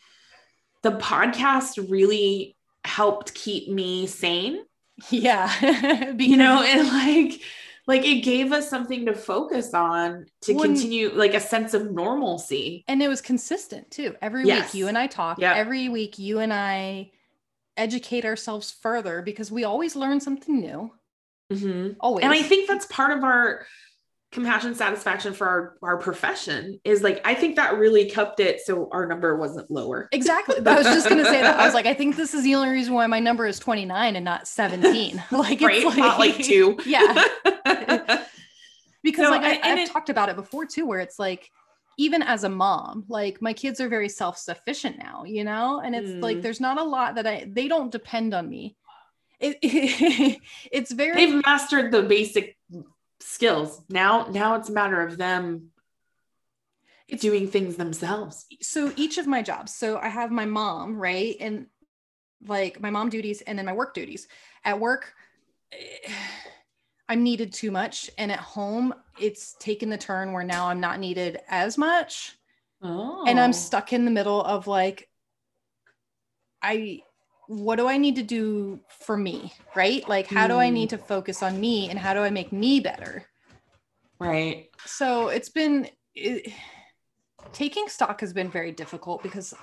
the 0.83 0.91
podcast 0.91 1.89
really 1.89 2.55
helped 2.85 3.33
keep 3.33 3.69
me 3.69 4.07
sane. 4.07 4.63
Yeah. 5.09 6.13
You 6.17 6.37
know, 6.37 6.61
and 6.63 6.87
like 6.87 7.41
like 7.85 8.05
it 8.05 8.21
gave 8.23 8.51
us 8.53 8.69
something 8.69 9.05
to 9.07 9.13
focus 9.13 9.73
on 9.73 10.25
to 10.41 10.53
continue 10.57 11.09
like 11.13 11.33
a 11.33 11.39
sense 11.39 11.73
of 11.73 11.91
normalcy. 11.91 12.85
and 12.87 13.03
it 13.03 13.07
was 13.09 13.21
consistent 13.21 13.91
too. 13.91 14.15
Every 14.21 14.45
Yes. 14.45 14.73
week 14.73 14.79
you 14.79 14.87
and 14.87 14.97
I 14.97 15.07
talk. 15.07 15.39
Yep. 15.39 15.55
Every 15.57 15.89
week 15.89 16.17
you 16.17 16.39
and 16.39 16.53
I 16.53 17.11
educate 17.75 18.23
ourselves 18.23 18.71
further 18.71 19.21
because 19.21 19.51
we 19.51 19.63
always 19.65 19.95
learn 19.95 20.19
something 20.21 20.59
new. 20.61 20.91
Mhm. 21.51 21.97
Always. 21.99 22.23
and 22.23 22.31
i 22.33 22.41
think 22.41 22.67
that's 22.69 22.85
part 22.85 23.11
of 23.17 23.23
our 23.23 23.65
compassion 24.33 24.73
satisfaction 24.75 25.33
for 25.33 25.47
our, 25.47 25.77
our 25.83 25.97
profession 25.97 26.79
is 26.83 27.01
like 27.03 27.21
i 27.25 27.33
think 27.33 27.55
that 27.55 27.77
really 27.77 28.09
kept 28.09 28.39
it 28.39 28.59
so 28.61 28.89
our 28.91 29.05
number 29.05 29.37
wasn't 29.37 29.69
lower 29.71 30.09
Exactly. 30.11 30.55
I 30.65 30.75
was 30.75 30.85
just 30.87 31.07
gonna 31.07 31.23
say 31.25 31.41
that. 31.41 31.59
I 31.59 31.65
was 31.65 31.73
like, 31.73 31.85
I 31.85 31.93
think 31.93 32.15
this 32.15 32.33
is 32.33 32.43
the 32.43 32.55
only 32.55 32.69
reason 32.69 32.93
why 32.93 33.07
my 33.07 33.19
number 33.19 33.45
is 33.47 33.59
29 33.59 34.15
and 34.15 34.25
not 34.25 34.47
17. 34.47 35.23
Like 35.31 35.61
right 35.61 35.77
it's 35.77 35.85
like, 35.85 35.97
not 35.97 36.19
like 36.19 36.37
two 36.37 36.77
Yeah. 36.85 37.23
Because 39.03 39.25
So, 39.25 39.31
like 39.31 39.41
I, 39.41 39.53
and- 39.55 39.63
and 39.65 39.79
I've 39.79 39.87
it- 39.89 39.91
talked 39.91 40.09
about 40.09 40.29
it 40.29 40.35
before 40.35 40.65
too, 40.65 40.85
where 40.85 40.99
it's 40.99 41.19
like 41.19 41.49
even 41.97 42.23
as 42.23 42.43
a 42.43 42.49
mom, 42.49 43.05
like 43.09 43.41
my 43.41 43.53
kids 43.53 43.79
are 43.81 43.89
very 43.89 44.09
self-sufficient 44.09 44.97
now, 44.97 45.25
you 45.25 45.43
know? 45.43 45.79
And 45.83 45.93
it's 45.95 46.09
like 46.23 46.37
Mm. 46.37 46.41
there's 46.41 46.59
not 46.61 46.79
a 46.79 46.83
lot 46.83 47.15
that 47.15 47.27
I 47.27 47.45
they 47.47 47.67
don't 47.67 47.91
depend 47.91 48.33
on 48.33 48.49
me. 48.49 48.75
It, 49.39 49.57
it's 50.71 50.91
very 50.93 51.15
they've 51.15 51.43
mastered 51.45 51.91
the 51.91 52.01
basic 52.03 52.55
skills. 53.23 53.81
Now 53.89 54.27
now 54.29 54.55
it's 54.55 54.69
a 54.69 54.73
matter 54.73 55.01
of 55.01 55.17
them 55.17 55.69
doing 57.19 57.47
things 57.47 57.75
themselves. 57.75 58.45
So 58.61 58.91
each 58.95 59.17
of 59.17 59.27
my 59.27 59.41
jobs 59.41 59.73
so 59.73 59.97
i 59.97 60.07
have 60.07 60.31
my 60.31 60.45
mom 60.45 60.97
right 60.97 61.35
and 61.39 61.67
like 62.45 62.81
my 62.81 62.89
mom 62.89 63.09
duties 63.09 63.41
and 63.41 63.57
then 63.57 63.65
my 63.65 63.73
work 63.73 63.93
duties. 63.93 64.27
At 64.63 64.79
work 64.79 65.13
eh, 65.71 66.11
i'm 67.09 67.23
needed 67.23 67.53
too 67.53 67.71
much 67.71 68.09
and 68.17 68.31
at 68.31 68.39
home 68.39 68.93
it's 69.19 69.55
taken 69.59 69.89
the 69.89 69.97
turn 69.97 70.31
where 70.31 70.43
now 70.43 70.67
i'm 70.69 70.79
not 70.79 70.99
needed 70.99 71.39
as 71.47 71.77
much. 71.77 72.37
Oh 72.81 73.25
and 73.27 73.39
i'm 73.39 73.53
stuck 73.53 73.93
in 73.93 74.05
the 74.05 74.11
middle 74.11 74.41
of 74.41 74.67
like 74.67 75.09
i 76.61 77.01
what 77.47 77.75
do 77.75 77.87
i 77.87 77.97
need 77.97 78.15
to 78.15 78.23
do 78.23 78.79
for 78.87 79.17
me 79.17 79.51
right? 79.75 80.07
Like 80.07 80.27
how 80.27 80.47
do 80.47 80.55
i 80.55 80.69
need 80.69 80.87
mm. 80.87 80.91
to 80.91 80.97
focus 80.97 81.43
on 81.43 81.59
me 81.59 81.89
and 81.89 81.97
how 81.97 82.13
do 82.13 82.21
i 82.21 82.29
make 82.29 82.51
me 82.51 82.79
better? 82.79 83.25
Right. 84.19 84.69
So 84.85 85.27
it's 85.27 85.49
been 85.49 85.89
it, 86.15 86.53
taking 87.51 87.87
stock 87.87 88.21
has 88.21 88.33
been 88.33 88.49
very 88.49 88.71
difficult 88.71 89.23
because 89.23 89.53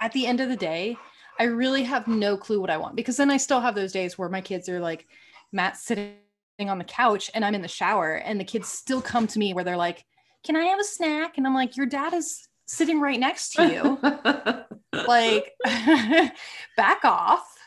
at 0.00 0.12
the 0.12 0.26
end 0.26 0.40
of 0.40 0.48
the 0.48 0.56
day 0.56 0.96
i 1.38 1.44
really 1.44 1.84
have 1.84 2.08
no 2.08 2.36
clue 2.36 2.60
what 2.60 2.70
i 2.70 2.76
want 2.76 2.96
because 2.96 3.16
then 3.16 3.30
i 3.30 3.36
still 3.36 3.60
have 3.60 3.74
those 3.74 3.92
days 3.92 4.16
where 4.16 4.28
my 4.28 4.40
kids 4.40 4.68
are 4.68 4.80
like 4.80 5.06
matt's 5.52 5.82
sitting 5.82 6.16
on 6.60 6.78
the 6.78 6.84
couch 6.84 7.30
and 7.34 7.44
i'm 7.44 7.54
in 7.54 7.62
the 7.62 7.68
shower 7.68 8.14
and 8.14 8.40
the 8.40 8.44
kids 8.44 8.68
still 8.68 9.00
come 9.00 9.26
to 9.26 9.38
me 9.38 9.54
where 9.54 9.64
they're 9.64 9.76
like 9.76 10.04
can 10.44 10.56
i 10.56 10.64
have 10.64 10.80
a 10.80 10.84
snack? 10.84 11.36
And 11.36 11.46
i'm 11.46 11.54
like 11.54 11.76
your 11.76 11.86
dad 11.86 12.14
is 12.14 12.48
sitting 12.66 13.00
right 13.00 13.18
next 13.18 13.50
to 13.54 13.66
you. 13.66 14.64
Like 15.06 15.54
back 16.78 17.04
off 17.04 17.58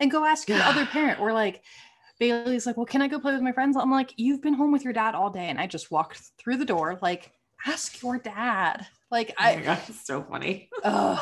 and 0.00 0.10
go 0.10 0.24
ask 0.24 0.48
your 0.48 0.58
other 0.62 0.86
parent 0.96 1.20
or 1.20 1.32
like 1.32 1.62
bailey's 2.18 2.64
like 2.64 2.76
well 2.76 2.86
can 2.86 3.02
i 3.02 3.08
go 3.08 3.20
play 3.20 3.32
with 3.32 3.42
my 3.42 3.52
friends? 3.52 3.76
I'm 3.76 3.90
like 3.90 4.14
you've 4.16 4.42
been 4.42 4.54
home 4.54 4.72
with 4.72 4.82
your 4.82 4.92
dad 4.92 5.14
all 5.14 5.30
day. 5.30 5.46
And 5.46 5.60
i 5.60 5.66
just 5.66 5.90
walked 5.90 6.22
through 6.38 6.56
the 6.56 6.64
door 6.64 6.98
like 7.02 7.30
ask 7.66 8.02
your 8.02 8.18
dad. 8.18 8.86
Like 9.10 9.34
oh 9.38 9.44
my 9.44 9.50
i 9.50 9.60
god 9.60 9.78
it's 9.86 10.04
so 10.04 10.22
funny. 10.22 10.70
Ugh. 10.82 11.18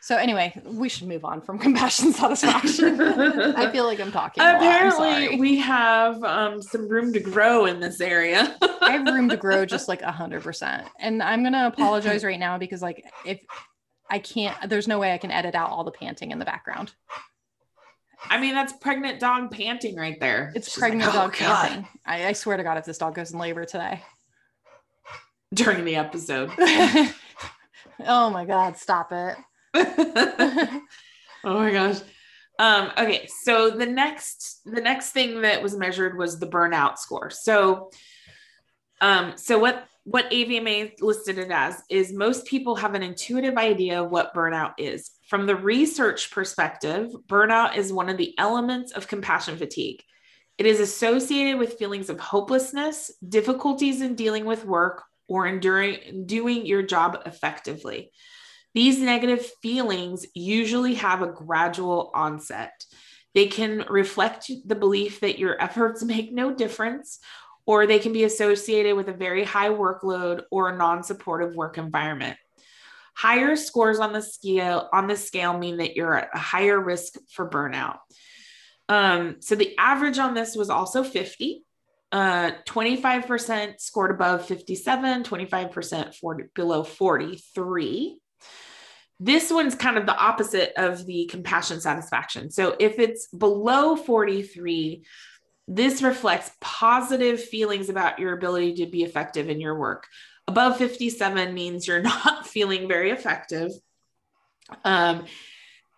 so 0.00 0.16
anyway 0.16 0.60
we 0.64 0.88
should 0.88 1.06
move 1.06 1.24
on 1.24 1.40
from 1.40 1.58
compassion 1.66 2.12
satisfaction. 2.12 3.00
I 3.00 3.70
feel 3.70 3.84
like 3.84 4.00
i'm 4.00 4.10
talking 4.10 4.42
a 4.42 4.46
lot. 4.46 4.54
I'm 4.56 4.62
apparently 4.62 5.38
we 5.38 5.58
have 5.58 6.22
um, 6.24 6.60
some 6.60 6.88
room 6.88 7.12
to 7.12 7.20
grow 7.20 7.66
in 7.66 7.78
this 7.78 8.00
area. 8.00 8.56
I 8.80 8.92
have 8.92 9.06
room 9.06 9.28
to 9.28 9.36
grow 9.36 9.64
just 9.74 9.86
like 9.86 10.02
a 10.02 10.12
hundred 10.12 10.42
percent. 10.42 10.88
And 10.98 11.22
i'm 11.22 11.44
gonna 11.44 11.66
apologize 11.68 12.24
right 12.24 12.40
now 12.40 12.58
because 12.58 12.82
like 12.82 13.04
if 13.24 13.40
i 14.12 14.18
can't 14.18 14.68
there's 14.68 14.86
no 14.86 14.98
way 14.98 15.12
i 15.12 15.18
can 15.18 15.30
edit 15.30 15.54
out 15.54 15.70
all 15.70 15.82
the 15.82 15.90
panting 15.90 16.30
in 16.30 16.38
the 16.38 16.44
background 16.44 16.92
I 18.30 18.40
mean, 18.40 18.54
that's 18.54 18.72
pregnant 18.74 19.18
dog 19.18 19.50
panting 19.50 19.96
right 19.96 20.18
there. 20.20 20.52
It's 20.54 20.70
She's 20.70 20.78
pregnant 20.78 21.06
like, 21.06 21.14
"Oh, 21.16 21.18
dog 21.22 21.36
God," 21.38 21.68
panting. 21.68 21.88
I, 22.06 22.26
I 22.26 22.32
swear 22.34 22.56
to 22.56 22.62
God, 22.62 22.78
if 22.78 22.84
this 22.84 22.98
dog 22.98 23.16
goes 23.16 23.32
in 23.32 23.38
labor 23.40 23.64
today. 23.64 24.00
during 25.54 25.84
the 25.84 25.96
episode. 25.96 26.50
oh 28.06 28.30
my 28.30 28.44
God, 28.44 28.76
stop 28.76 29.12
it. 29.12 29.36
oh 29.74 30.80
my 31.44 31.70
gosh. 31.72 32.00
Um, 32.58 32.90
okay, 32.96 33.28
so 33.44 33.70
the 33.70 33.86
next 33.86 34.60
the 34.64 34.80
next 34.80 35.10
thing 35.10 35.42
that 35.42 35.62
was 35.62 35.76
measured 35.76 36.16
was 36.16 36.38
the 36.38 36.46
burnout 36.46 36.98
score. 36.98 37.30
So 37.30 37.90
um, 39.00 39.32
so 39.36 39.58
what 39.58 39.86
what 40.04 40.30
AVMA 40.30 41.00
listed 41.00 41.38
it 41.38 41.50
as 41.50 41.82
is 41.88 42.12
most 42.12 42.46
people 42.46 42.74
have 42.76 42.94
an 42.94 43.02
intuitive 43.02 43.56
idea 43.56 44.02
of 44.02 44.10
what 44.10 44.34
burnout 44.34 44.74
is. 44.78 45.12
From 45.28 45.46
the 45.46 45.54
research 45.54 46.30
perspective, 46.30 47.12
burnout 47.28 47.76
is 47.76 47.92
one 47.92 48.08
of 48.08 48.16
the 48.16 48.36
elements 48.38 48.92
of 48.92 49.06
compassion 49.06 49.56
fatigue. 49.56 50.02
It 50.58 50.66
is 50.66 50.80
associated 50.80 51.58
with 51.58 51.78
feelings 51.78 52.10
of 52.10 52.18
hopelessness, 52.18 53.12
difficulties 53.26 54.00
in 54.00 54.14
dealing 54.14 54.44
with 54.44 54.64
work, 54.64 55.04
or 55.28 55.46
enduring 55.46 56.26
doing 56.26 56.66
your 56.66 56.82
job 56.82 57.22
effectively. 57.24 58.10
These 58.74 58.98
negative 58.98 59.46
feelings 59.62 60.26
usually 60.34 60.94
have 60.94 61.22
a 61.22 61.32
gradual 61.32 62.10
onset. 62.14 62.84
They 63.34 63.46
can 63.46 63.86
reflect 63.88 64.50
the 64.66 64.74
belief 64.74 65.20
that 65.20 65.38
your 65.38 65.60
efforts 65.60 66.02
make 66.02 66.32
no 66.32 66.54
difference, 66.54 67.18
or 67.66 67.86
they 67.86 67.98
can 67.98 68.12
be 68.12 68.24
associated 68.24 68.96
with 68.96 69.08
a 69.08 69.12
very 69.12 69.44
high 69.44 69.68
workload 69.68 70.42
or 70.50 70.68
a 70.68 70.76
non-supportive 70.76 71.54
work 71.54 71.78
environment. 71.78 72.36
Higher 73.14 73.56
scores 73.56 73.98
on 73.98 74.12
the 74.12 74.22
scale 74.22 74.88
on 74.92 75.06
the 75.06 75.16
scale 75.16 75.56
mean 75.56 75.76
that 75.78 75.96
you're 75.96 76.16
at 76.16 76.30
a 76.34 76.38
higher 76.38 76.80
risk 76.80 77.14
for 77.30 77.48
burnout. 77.48 77.98
Um, 78.88 79.36
so 79.40 79.54
the 79.54 79.76
average 79.78 80.18
on 80.18 80.34
this 80.34 80.56
was 80.56 80.70
also 80.70 81.04
50. 81.04 81.62
Uh, 82.10 82.52
25% 82.66 83.80
scored 83.80 84.10
above 84.10 84.46
57, 84.46 85.22
25% 85.24 86.14
40, 86.14 86.44
below 86.54 86.84
43 86.84 88.18
this 89.24 89.52
one's 89.52 89.76
kind 89.76 89.96
of 89.96 90.04
the 90.04 90.16
opposite 90.16 90.72
of 90.76 91.06
the 91.06 91.26
compassion 91.26 91.80
satisfaction. 91.80 92.50
So 92.50 92.74
if 92.80 92.98
it's 92.98 93.28
below 93.28 93.94
43, 93.94 95.04
this 95.68 96.02
reflects 96.02 96.50
positive 96.60 97.42
feelings 97.42 97.88
about 97.88 98.18
your 98.18 98.32
ability 98.32 98.74
to 98.74 98.86
be 98.86 99.02
effective 99.02 99.48
in 99.48 99.60
your 99.60 99.78
work. 99.78 100.06
Above 100.48 100.76
57 100.76 101.54
means 101.54 101.86
you're 101.86 102.02
not 102.02 102.46
feeling 102.46 102.88
very 102.88 103.10
effective. 103.10 103.70
Um, 104.84 105.24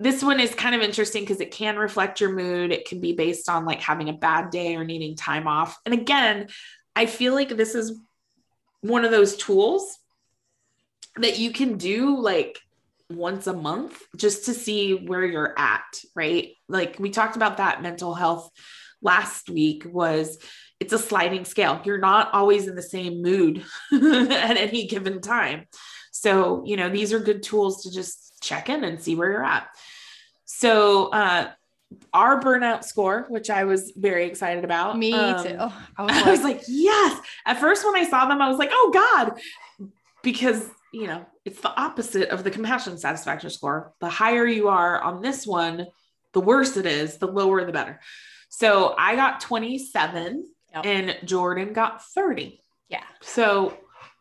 this 0.01 0.23
one 0.23 0.41
is 0.41 0.55
kind 0.55 0.75
of 0.75 0.83
interesting 0.83 1.23
because 1.23 1.41
it 1.41 1.51
can 1.51 1.77
reflect 1.77 2.21
your 2.21 2.33
mood. 2.33 2.73
It 2.73 2.87
can 2.87 3.01
be 3.01 3.13
based 3.13 3.49
on 3.49 3.65
like 3.65 3.81
having 3.81 4.09
a 4.09 4.15
bad 4.15 4.51
day 4.51 4.75
or 4.77 4.85
needing 4.85 5.17
time 5.17 5.47
off. 5.47 5.79
And 5.87 5.95
again, 5.95 6.49
I 6.97 7.07
feel 7.07 7.33
like 7.35 7.51
this 7.51 7.75
is 7.75 8.01
one 8.81 9.05
of 9.05 9.11
those 9.11 9.37
tools 9.37 9.99
that 11.17 11.39
you 11.39 11.53
can 11.53 11.79
do 11.79 12.21
like 12.21 12.59
once 13.09 13.47
a 13.47 13.53
month 13.53 14.03
just 14.17 14.47
to 14.47 14.55
see 14.55 14.95
where 14.95 15.25
you're 15.25 15.55
at, 15.57 16.01
right? 16.15 16.53
Like 16.69 16.99
we 16.99 17.11
talked 17.11 17.37
about 17.37 17.59
that 17.59 17.83
mental 17.83 18.15
health 18.15 18.51
last 19.05 19.49
week 19.49 19.87
was 19.87 20.39
it's 20.81 20.93
a 20.93 20.99
sliding 20.99 21.45
scale. 21.45 21.81
You're 21.85 21.99
not 21.99 22.35
always 22.35 22.67
in 22.67 22.75
the 22.75 22.83
same 22.83 23.23
mood 23.23 23.65
at 23.93 24.57
any 24.57 24.87
given 24.87 25.21
time. 25.21 25.67
So, 26.11 26.63
you 26.67 26.77
know, 26.77 26.89
these 26.89 27.13
are 27.13 27.21
good 27.21 27.43
tools 27.43 27.85
to 27.85 27.93
just 27.93 28.43
check 28.43 28.69
in 28.69 28.85
and 28.85 29.01
see 29.01 29.15
where 29.15 29.31
you're 29.31 29.45
at. 29.45 29.69
So 30.45 31.07
uh 31.09 31.51
our 32.13 32.41
burnout 32.41 32.83
score, 32.83 33.27
which 33.29 33.51
I 33.51 33.65
was 33.65 33.93
very 33.97 34.25
excited 34.27 34.65
about. 34.65 34.99
Me 34.99 35.13
um, 35.13 35.45
too. 35.45 35.57
I 35.97 36.03
was 36.03 36.13
I 36.27 36.31
was 36.31 36.43
like, 36.43 36.57
like, 36.57 36.65
yes. 36.67 37.21
At 37.47 37.61
first, 37.61 37.85
when 37.85 37.95
I 37.95 38.09
saw 38.09 38.27
them, 38.27 38.41
I 38.41 38.49
was 38.49 38.59
like, 38.59 38.71
oh 38.73 38.91
God, 38.93 39.39
because 40.23 40.69
you 40.93 41.09
know, 41.09 41.27
it's 41.45 41.61
the 41.61 41.75
opposite 41.81 42.29
of 42.29 42.45
the 42.45 42.51
compassion 42.51 42.97
satisfaction 42.99 43.51
score. 43.51 43.93
The 44.01 44.09
higher 44.09 44.47
you 44.47 44.69
are 44.69 45.01
on 45.01 45.23
this 45.23 45.47
one, 45.47 45.87
the 46.33 46.41
worse 46.41 46.77
it 46.77 46.87
is, 46.87 47.19
the 47.19 47.27
lower 47.27 47.65
the 47.65 47.73
better. 47.73 48.01
So 48.57 48.95
I 48.97 49.17
got 49.17 49.41
27 49.41 50.45
Yep. 50.75 50.87
and 50.87 51.19
Jordan 51.25 51.73
got 51.73 52.05
30. 52.05 52.61
yeah. 52.89 53.03
So 53.21 53.77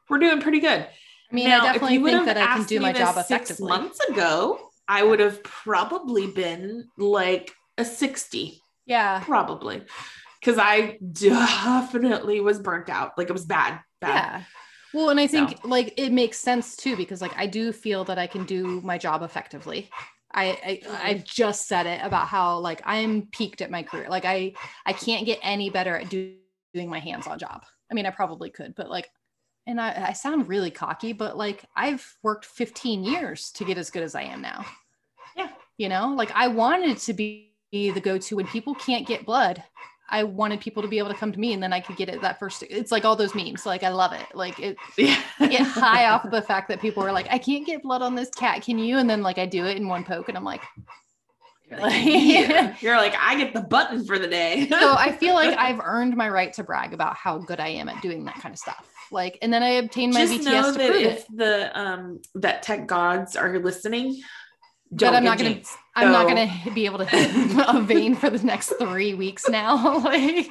we're 0.09 0.19
doing 0.19 0.39
pretty 0.41 0.59
good. 0.59 0.81
I 0.81 1.35
mean, 1.35 1.49
Now, 1.49 1.65
I 1.65 1.69
if 1.69 1.73
definitely 1.81 1.97
you 1.97 2.05
think 2.05 2.25
that 2.25 2.37
I 2.37 2.45
can 2.55 2.63
do 2.65 2.79
my 2.79 2.93
job 2.93 3.23
six. 3.25 3.59
Months 3.59 3.99
ago, 4.01 4.59
I 4.87 5.01
would 5.03 5.19
have 5.19 5.41
probably 5.43 6.27
been 6.27 6.87
like 6.97 7.51
a 7.77 7.85
60 7.85 8.59
Yeah. 8.85 9.21
probably 9.25 9.81
because 10.39 10.59
I 10.59 10.97
definitely 11.11 12.39
was 12.39 12.59
burnt 12.59 12.89
out. 12.89 13.11
Like 13.17 13.29
it 13.29 13.33
was 13.33 13.45
bad, 13.45 13.79
bad. 14.01 14.09
Yeah. 14.09 14.43
Well, 14.93 15.09
and 15.09 15.19
I 15.19 15.25
think 15.25 15.63
like 15.63 15.93
it 15.97 16.11
makes 16.11 16.37
sense 16.37 16.75
too 16.75 16.95
because 16.95 17.19
like 17.21 17.35
I 17.35 17.47
do 17.47 17.71
feel 17.71 18.03
that 18.05 18.19
I 18.19 18.27
can 18.27 18.45
do 18.45 18.79
my 18.81 18.97
job 18.99 19.23
effectively. 19.23 19.89
I, 20.33 20.81
I. 20.89 21.09
I've 21.09 21.23
just 21.23 21.67
said 21.67 21.85
it 21.85 22.01
about 22.03 22.27
how 22.27 22.59
like 22.59 22.81
I'm 22.85 23.27
peaked 23.31 23.61
at 23.61 23.71
my 23.71 23.83
career. 23.83 24.07
Like 24.09 24.25
I 24.25 24.53
I 24.85 24.93
can't 24.93 25.25
get 25.25 25.39
any 25.41 25.69
better 25.69 25.97
at 25.97 26.09
do, 26.09 26.35
doing 26.73 26.89
my 26.89 26.99
hands-on 26.99 27.39
job. 27.39 27.63
I 27.91 27.93
mean, 27.93 28.05
I 28.05 28.09
probably 28.09 28.49
could, 28.49 28.75
but 28.75 28.89
like 28.89 29.09
and 29.65 29.79
I, 29.79 30.09
I 30.09 30.13
sound 30.13 30.49
really 30.49 30.71
cocky, 30.71 31.13
but 31.13 31.37
like 31.37 31.63
I've 31.75 32.17
worked 32.21 32.45
15 32.45 33.03
years 33.03 33.51
to 33.51 33.63
get 33.63 33.77
as 33.77 33.89
good 33.89 34.03
as 34.03 34.15
I 34.15 34.23
am 34.23 34.41
now. 34.41 34.65
Yeah. 35.35 35.49
You 35.77 35.89
know, 35.89 36.13
like 36.15 36.31
I 36.35 36.47
wanted 36.47 36.97
to 36.99 37.13
be 37.13 37.53
the 37.71 37.99
go-to 37.99 38.35
when 38.35 38.47
people 38.47 38.75
can't 38.75 39.07
get 39.07 39.25
blood. 39.25 39.63
I 40.13 40.23
wanted 40.23 40.61
people 40.61 40.83
to 40.83 40.87
be 40.87 40.99
able 40.99 41.09
to 41.09 41.15
come 41.15 41.31
to 41.31 41.39
me 41.39 41.53
and 41.53 41.61
then 41.63 41.73
I 41.73 41.79
could 41.79 41.97
get 41.97 42.07
it 42.07 42.21
that 42.21 42.37
first. 42.39 42.63
It's 42.69 42.91
like 42.91 43.03
all 43.03 43.15
those 43.15 43.33
memes. 43.33 43.65
Like 43.65 43.81
I 43.83 43.89
love 43.89 44.13
it. 44.13 44.27
Like 44.35 44.59
it 44.59 44.77
Yeah. 44.97 45.19
I 45.39 45.47
get 45.47 45.65
high 45.67 46.05
off 46.05 46.29
the 46.29 46.41
fact 46.41 46.69
that 46.69 46.79
people 46.79 47.03
are 47.03 47.11
like, 47.11 47.27
I 47.31 47.39
can't 47.39 47.65
get 47.65 47.81
blood 47.81 48.01
on 48.03 48.13
this 48.13 48.29
cat. 48.29 48.61
Can 48.61 48.77
you? 48.77 48.99
And 48.99 49.09
then 49.09 49.23
like 49.23 49.39
I 49.39 49.47
do 49.47 49.65
it 49.65 49.75
in 49.77 49.87
one 49.87 50.03
poke 50.03 50.29
and 50.29 50.37
I'm 50.37 50.43
like, 50.43 50.61
You're 51.69 51.79
like, 51.79 52.05
"Yeah." 52.05 52.75
You're 52.81 52.97
like, 52.97 53.15
I 53.19 53.35
get 53.35 53.53
the 53.53 53.61
button 53.61 54.05
for 54.05 54.19
the 54.19 54.27
day. 54.27 54.67
so 54.79 54.93
I 54.93 55.11
feel 55.13 55.33
like 55.33 55.57
I've 55.57 55.79
earned 55.83 56.15
my 56.15 56.29
right 56.29 56.53
to 56.53 56.63
brag 56.63 56.93
about 56.93 57.15
how 57.15 57.39
good 57.39 57.59
I 57.59 57.69
am 57.69 57.89
at 57.89 58.01
doing 58.03 58.23
that 58.25 58.35
kind 58.35 58.53
of 58.53 58.59
stuff. 58.59 58.87
Like, 59.11 59.39
and 59.41 59.51
then 59.51 59.63
I 59.63 59.69
obtained 59.69 60.13
my 60.13 60.25
just 60.25 60.41
VTS 60.41 60.45
know 60.45 60.71
to 60.73 60.77
that 60.77 60.95
if 60.95 61.19
it. 61.21 61.37
the 61.37 61.79
um 61.79 62.21
that 62.35 62.61
tech 62.63 62.85
gods 62.87 63.35
are 63.35 63.57
listening, 63.59 64.21
But 64.91 64.97
don't 64.99 65.15
I'm 65.15 65.23
not 65.23 65.37
gonna, 65.39 65.55
jinxed. 65.55 65.77
I'm 65.95 66.11
not 66.11 66.27
gonna 66.27 66.49
be 66.73 66.85
able 66.85 66.97
to 66.99 67.05
hit 67.05 67.29
a 67.67 67.81
vein 67.81 68.15
for 68.15 68.29
the 68.29 68.43
next 68.43 68.73
three 68.79 69.13
weeks 69.13 69.47
now. 69.47 69.97
like, 70.03 70.47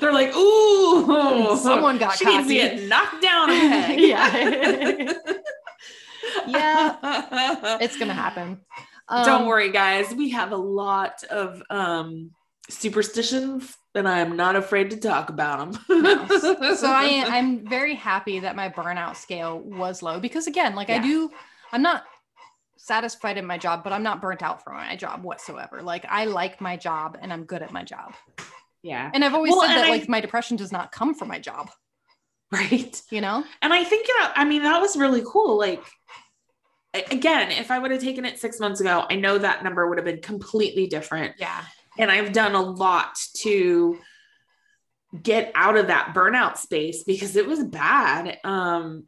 They're 0.00 0.12
like, 0.12 0.34
ooh, 0.34 1.56
Someone 1.58 1.98
got 1.98 2.16
she 2.16 2.24
needs 2.24 2.48
to 2.48 2.54
get 2.54 2.82
knocked 2.88 3.20
down. 3.22 3.48
Yeah. 3.98 5.12
yeah, 6.46 7.78
it's 7.80 7.96
gonna 7.98 8.14
happen. 8.14 8.60
Don't 9.10 9.42
Um, 9.42 9.46
worry, 9.46 9.70
guys. 9.70 10.14
We 10.14 10.30
have 10.30 10.52
a 10.52 10.56
lot 10.56 11.22
of 11.24 11.62
um 11.68 12.30
superstitions, 12.70 13.76
and 13.94 14.08
I'm 14.08 14.36
not 14.36 14.56
afraid 14.56 14.90
to 14.90 14.96
talk 14.96 15.28
about 15.28 15.72
them. 15.72 16.02
No. 16.02 16.26
so 16.74 16.90
I 16.90 17.04
am, 17.04 17.32
I'm 17.32 17.66
very 17.68 17.94
happy 17.94 18.40
that 18.40 18.56
my 18.56 18.68
burnout 18.70 19.16
scale 19.16 19.58
was 19.60 20.02
low 20.02 20.20
because 20.20 20.46
again, 20.46 20.74
like 20.74 20.88
I 20.88 20.98
do, 20.98 21.30
I'm 21.72 21.82
not 21.82 22.04
satisfied 22.84 23.38
in 23.38 23.46
my 23.46 23.56
job, 23.58 23.84
but 23.84 23.92
I'm 23.92 24.02
not 24.02 24.20
burnt 24.20 24.42
out 24.42 24.64
from 24.64 24.74
my 24.74 24.96
job 24.96 25.22
whatsoever. 25.22 25.82
Like 25.82 26.04
I 26.08 26.24
like 26.24 26.60
my 26.60 26.76
job 26.76 27.16
and 27.20 27.32
I'm 27.32 27.44
good 27.44 27.62
at 27.62 27.72
my 27.72 27.84
job. 27.84 28.14
yeah, 28.82 29.08
And 29.14 29.24
I've 29.24 29.34
always 29.34 29.52
Well, 29.52 29.60
said 29.60 29.76
that 29.76 29.86
I- 29.86 29.90
like 29.90 30.08
my 30.08 30.20
depression 30.20 30.56
does 30.56 30.72
not 30.72 30.90
come 30.90 31.14
from 31.14 31.28
my 31.28 31.38
job, 31.38 31.70
right. 32.50 33.00
you 33.10 33.20
know? 33.20 33.44
And 33.62 33.72
I 33.72 33.84
think 33.84 34.06
that 34.08 34.32
I 34.36 34.44
mean 34.44 34.62
that 34.64 34.80
was 34.80 34.96
really 34.96 35.22
cool. 35.24 35.56
Like 35.56 35.82
again, 37.10 37.52
if 37.52 37.70
I 37.70 37.78
would 37.78 37.90
have 37.92 38.02
taken 38.02 38.24
it 38.24 38.38
six 38.40 38.58
months 38.58 38.80
ago, 38.80 39.06
I 39.08 39.14
know 39.14 39.38
that 39.38 39.62
number 39.62 39.88
would 39.88 39.98
have 39.98 40.04
been 40.04 40.20
completely 40.20 40.88
different. 40.88 41.36
Yeah. 41.38 41.62
And 41.98 42.10
I've 42.10 42.32
done 42.32 42.54
a 42.54 42.60
lot 42.62 43.16
to 43.42 43.98
get 45.22 45.52
out 45.54 45.76
of 45.76 45.86
that 45.86 46.14
burnout 46.14 46.56
space 46.56 47.04
because 47.04 47.36
it 47.36 47.46
was 47.46 47.62
bad. 47.62 48.38
Um 48.44 49.06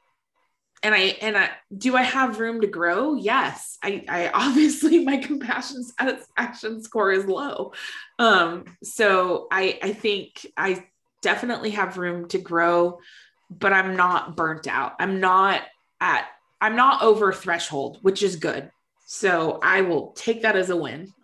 and 0.85 0.95
I 0.95 1.01
and 1.20 1.37
I 1.37 1.51
do 1.76 1.97
I 1.97 2.03
have 2.03 2.39
room 2.39 2.61
to 2.61 2.66
grow? 2.68 3.14
Yes. 3.14 3.78
I 3.82 4.05
I 4.09 4.30
obviously 4.35 5.05
my 5.05 5.16
compassion 5.16 5.82
satisfaction 5.99 6.82
score 6.82 7.11
is 7.11 7.24
low. 7.24 7.72
Um 8.18 8.64
so 8.85 9.49
I 9.51 9.78
I 9.82 9.93
think 9.93 10.47
I 10.57 10.87
definitely 11.22 11.70
have 11.70 11.99
room 11.99 12.28
to 12.28 12.39
grow, 12.39 12.99
but 13.51 13.72
I'm 13.72 13.97
not 13.97 14.37
burnt 14.37 14.68
out. 14.68 14.93
I'm 15.01 15.18
not 15.18 15.62
at 16.01 16.26
I'm 16.61 16.76
not 16.76 17.03
over 17.03 17.32
threshold, 17.32 17.99
which 18.03 18.22
is 18.22 18.37
good. 18.37 18.70
So 19.07 19.59
I 19.62 19.80
will 19.80 20.12
take 20.12 20.43
that 20.43 20.57
as 20.57 20.70
a 20.70 20.76
win. 20.76 21.12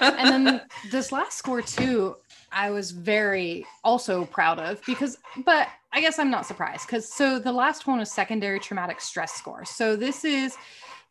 And 0.00 0.46
then 0.46 0.60
this 0.90 1.12
last 1.12 1.38
score 1.38 1.62
too, 1.62 2.16
I 2.52 2.70
was 2.70 2.90
very 2.90 3.66
also 3.82 4.24
proud 4.24 4.58
of 4.58 4.80
because, 4.86 5.18
but 5.44 5.68
I 5.96 6.00
guess 6.02 6.18
I'm 6.18 6.30
not 6.30 6.44
surprised 6.44 6.86
because 6.86 7.10
so 7.10 7.38
the 7.38 7.50
last 7.50 7.86
one 7.86 8.00
was 8.00 8.12
secondary 8.12 8.60
traumatic 8.60 9.00
stress 9.00 9.32
score. 9.32 9.64
So 9.64 9.96
this 9.96 10.26
is 10.26 10.54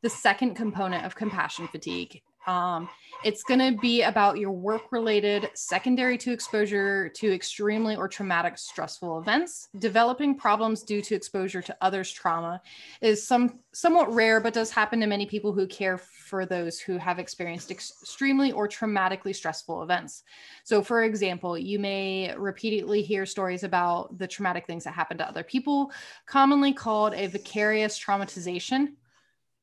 the 0.04 0.10
second 0.12 0.54
component 0.54 1.06
of 1.06 1.16
compassion 1.16 1.68
fatigue. 1.68 2.22
Um, 2.48 2.90
it's 3.24 3.44
going 3.44 3.60
to 3.60 3.80
be 3.80 4.04
about 4.04 4.38
your 4.38 4.52
work 4.52 4.92
related 4.92 5.50
secondary 5.56 6.18
to 6.20 6.32
exposure 6.32 7.10
to 7.10 7.34
extremely 7.34 7.96
or 7.96 8.08
traumatic 8.08 8.58
stressful 8.58 9.20
events. 9.20 9.70
Developing 9.80 10.36
problems 10.36 10.84
due 10.84 11.02
to 11.02 11.16
exposure 11.16 11.62
to 11.64 11.76
others' 11.82 12.12
trauma 12.12 12.62
is 13.02 13.26
some 13.26 13.60
somewhat 13.72 14.14
rare, 14.14 14.40
but 14.40 14.54
does 14.54 14.70
happen 14.70 15.00
to 15.00 15.08
many 15.08 15.26
people 15.26 15.54
who 15.54 15.66
care 15.66 15.98
for 15.98 16.46
those 16.46 16.80
who 16.80 16.98
have 16.98 17.18
experienced 17.18 17.72
ex- 17.72 17.94
extremely 18.02 18.52
or 18.52 18.68
traumatically 18.68 19.36
stressful 19.36 19.82
events. 19.82 20.24
So, 20.64 20.84
for 20.84 21.04
example, 21.04 21.58
you 21.58 21.80
may 21.80 22.34
repeatedly 22.38 23.02
hear 23.02 23.26
stories 23.26 23.64
about 23.64 24.18
the 24.20 24.28
traumatic 24.28 24.68
things 24.68 24.84
that 24.84 24.94
happen 24.94 25.18
to 25.18 25.28
other 25.28 25.44
people, 25.44 25.92
commonly 26.28 26.74
called 26.74 27.14
a 27.16 27.28
vicarious 27.28 28.00
traumatization. 28.00 28.94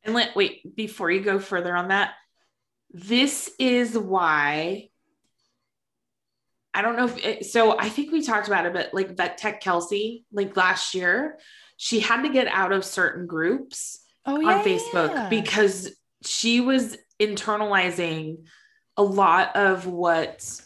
And 0.05 0.15
let 0.15 0.35
wait 0.35 0.75
before 0.75 1.13
you 1.13 1.21
go 1.21 1.39
further 1.39 1.77
on 1.77 1.89
that. 1.89 2.15
This 2.93 3.51
is 3.59 3.97
why 3.97 4.89
I 6.75 6.83
don't 6.83 6.97
know 6.97 7.05
if 7.05 7.25
it, 7.25 7.47
so. 7.47 7.79
I 7.79 7.89
think 7.89 8.13
we 8.13 8.23
talked 8.23 8.47
about 8.47 8.65
it, 8.65 8.73
but 8.73 8.95
like 8.95 9.17
Vet 9.17 9.37
Tech 9.37 9.61
Kelsey, 9.61 10.25
like 10.33 10.57
last 10.57 10.95
year, 10.95 11.39
she 11.77 12.01
had 12.01 12.23
to 12.23 12.31
get 12.31 12.49
out 12.49 12.73
of 12.73 12.85
certain 12.85 13.27
groups 13.27 13.99
Oh, 14.25 14.37
on 14.37 14.65
Facebook 14.65 15.29
because 15.29 15.91
she 16.25 16.61
was 16.61 16.97
internalizing 17.21 18.45
a 18.97 19.03
lot 19.03 19.57
of 19.57 19.87
what 19.87 20.61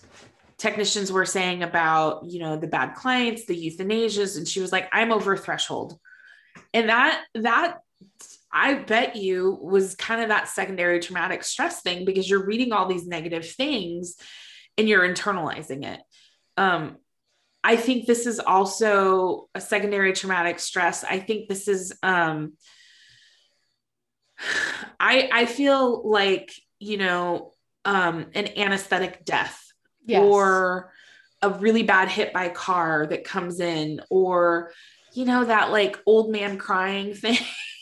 technicians 0.59 1.11
were 1.11 1.25
saying 1.25 1.63
about, 1.63 2.27
you 2.27 2.41
know, 2.41 2.57
the 2.57 2.67
bad 2.67 2.95
clients, 2.95 3.47
the 3.47 3.55
euthanasias. 3.55 4.37
And 4.37 4.47
she 4.47 4.61
was 4.61 4.73
like, 4.73 4.89
I'm 4.93 5.13
over 5.13 5.37
threshold. 5.37 5.99
And 6.75 6.89
that, 6.89 7.25
that, 7.35 7.79
I 8.59 8.73
bet 8.73 9.17
you 9.17 9.59
was 9.61 9.95
kind 9.97 10.23
of 10.23 10.31
that 10.31 10.49
secondary 10.49 10.99
traumatic 11.01 11.45
stress 11.45 11.83
thing 11.83 12.07
because 12.07 12.29
you're 12.29 12.47
reading 12.47 12.73
all 12.73 12.89
these 12.89 13.07
negative 13.07 13.47
things 13.47 14.17
and 14.79 14.89
you're 14.89 15.07
internalizing 15.07 15.85
it. 15.85 16.01
Um, 16.57 16.97
I 17.63 17.77
think 17.77 18.07
this 18.07 18.27
is 18.27 18.41
also 18.41 19.51
a 19.55 19.61
secondary 19.61 20.15
traumatic 20.15 20.59
stress. 20.59 21.05
I 21.05 21.19
think 21.19 21.51
this 21.51 21.69
is, 21.69 21.93
um, 22.03 22.55
I 24.99 25.29
I 25.31 25.47
feel 25.47 26.09
like 26.09 26.51
you 26.79 26.97
know 26.97 27.53
um, 27.85 28.27
an 28.35 28.49
anesthetic 28.59 29.25
death 29.27 29.63
Yes. 30.07 30.23
or 30.23 30.93
a 31.43 31.51
really 31.51 31.83
bad 31.83 32.09
hit 32.09 32.33
by 32.33 32.49
car 32.49 33.07
that 33.09 33.25
comes 33.25 33.61
in 33.61 34.01
or 34.09 34.73
you 35.13 35.27
know 35.27 35.45
that 35.45 35.71
like 35.73 35.99
old 36.07 36.31
man 36.31 36.57
crying 36.57 37.13
thing 37.23 37.37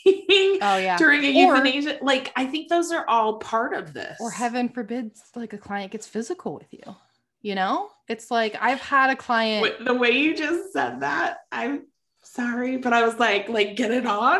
oh 0.61 0.77
yeah, 0.77 0.97
during 0.97 1.23
a 1.23 1.45
Or- 1.45 1.55
euthanasia 1.55 1.99
like 2.01 2.31
I 2.35 2.45
think 2.45 2.69
those 2.69 2.91
are 2.91 3.07
all 3.07 3.39
part 3.39 3.73
of 3.73 3.93
this 3.93 4.17
or 4.19 4.31
heaven 4.31 4.69
forbid, 4.69 5.11
like 5.35 5.53
a 5.53 5.57
client 5.57 5.91
gets 5.91 6.07
physical 6.07 6.53
with 6.53 6.71
you. 6.71 6.95
You 7.41 7.55
know, 7.55 7.89
it's 8.07 8.31
like 8.31 8.57
I've 8.59 8.81
had 8.81 9.09
a 9.09 9.15
client. 9.15 9.63
Wait, 9.63 9.85
the 9.85 9.93
way 9.93 10.11
you 10.11 10.35
just 10.35 10.73
said 10.73 11.01
that 11.01 11.39
I'm 11.51 11.83
sorry 12.27 12.77
but 12.77 12.91
I 12.91 13.05
was 13.05 13.19
like 13.19 13.49
like 13.49 13.75
get 13.75 13.91
it 13.91 14.05
on 14.05 14.39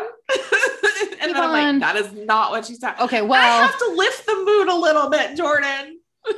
and 1.20 1.30
then 1.30 1.36
I'm 1.36 1.52
like 1.52 1.80
that 1.80 1.94
is 1.94 2.12
not 2.12 2.50
what 2.50 2.66
she's 2.66 2.80
talking 2.80 3.04
Okay, 3.04 3.22
well, 3.22 3.40
I 3.40 3.64
have 3.64 3.78
to 3.78 3.92
lift 3.94 4.26
the 4.26 4.34
mood 4.44 4.68
a 4.68 4.74
little 4.74 5.08
bit, 5.08 5.36
Jordan. 5.36 6.00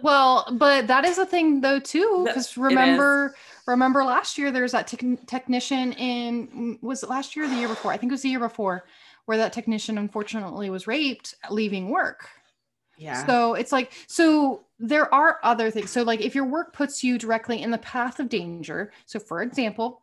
Well, 0.00 0.46
but 0.52 0.86
that 0.86 1.04
is 1.04 1.18
a 1.18 1.26
thing 1.26 1.60
though 1.60 1.80
too, 1.80 2.24
because 2.26 2.56
remember, 2.56 3.34
remember 3.72 4.04
last 4.04 4.38
year 4.38 4.50
there's 4.50 4.72
that 4.72 4.86
tech- 4.86 5.26
technician 5.26 5.92
in 5.94 6.78
was 6.82 7.02
it 7.02 7.08
last 7.08 7.36
year 7.36 7.44
or 7.44 7.48
the 7.48 7.56
year 7.56 7.68
before? 7.68 7.92
I 7.92 7.96
think 7.96 8.10
it 8.10 8.14
was 8.14 8.22
the 8.22 8.30
year 8.30 8.38
before, 8.38 8.84
where 9.26 9.36
that 9.36 9.52
technician 9.52 9.98
unfortunately 9.98 10.70
was 10.70 10.86
raped 10.86 11.34
leaving 11.50 11.90
work. 11.90 12.28
Yeah. 12.96 13.24
So 13.26 13.54
it's 13.54 13.70
like, 13.72 13.92
so 14.06 14.64
there 14.78 15.12
are 15.14 15.38
other 15.42 15.70
things. 15.70 15.90
So, 15.90 16.02
like, 16.02 16.20
if 16.20 16.34
your 16.34 16.44
work 16.44 16.72
puts 16.72 17.04
you 17.04 17.18
directly 17.18 17.62
in 17.62 17.70
the 17.70 17.78
path 17.78 18.18
of 18.18 18.28
danger, 18.28 18.92
so 19.06 19.18
for 19.18 19.42
example, 19.42 20.02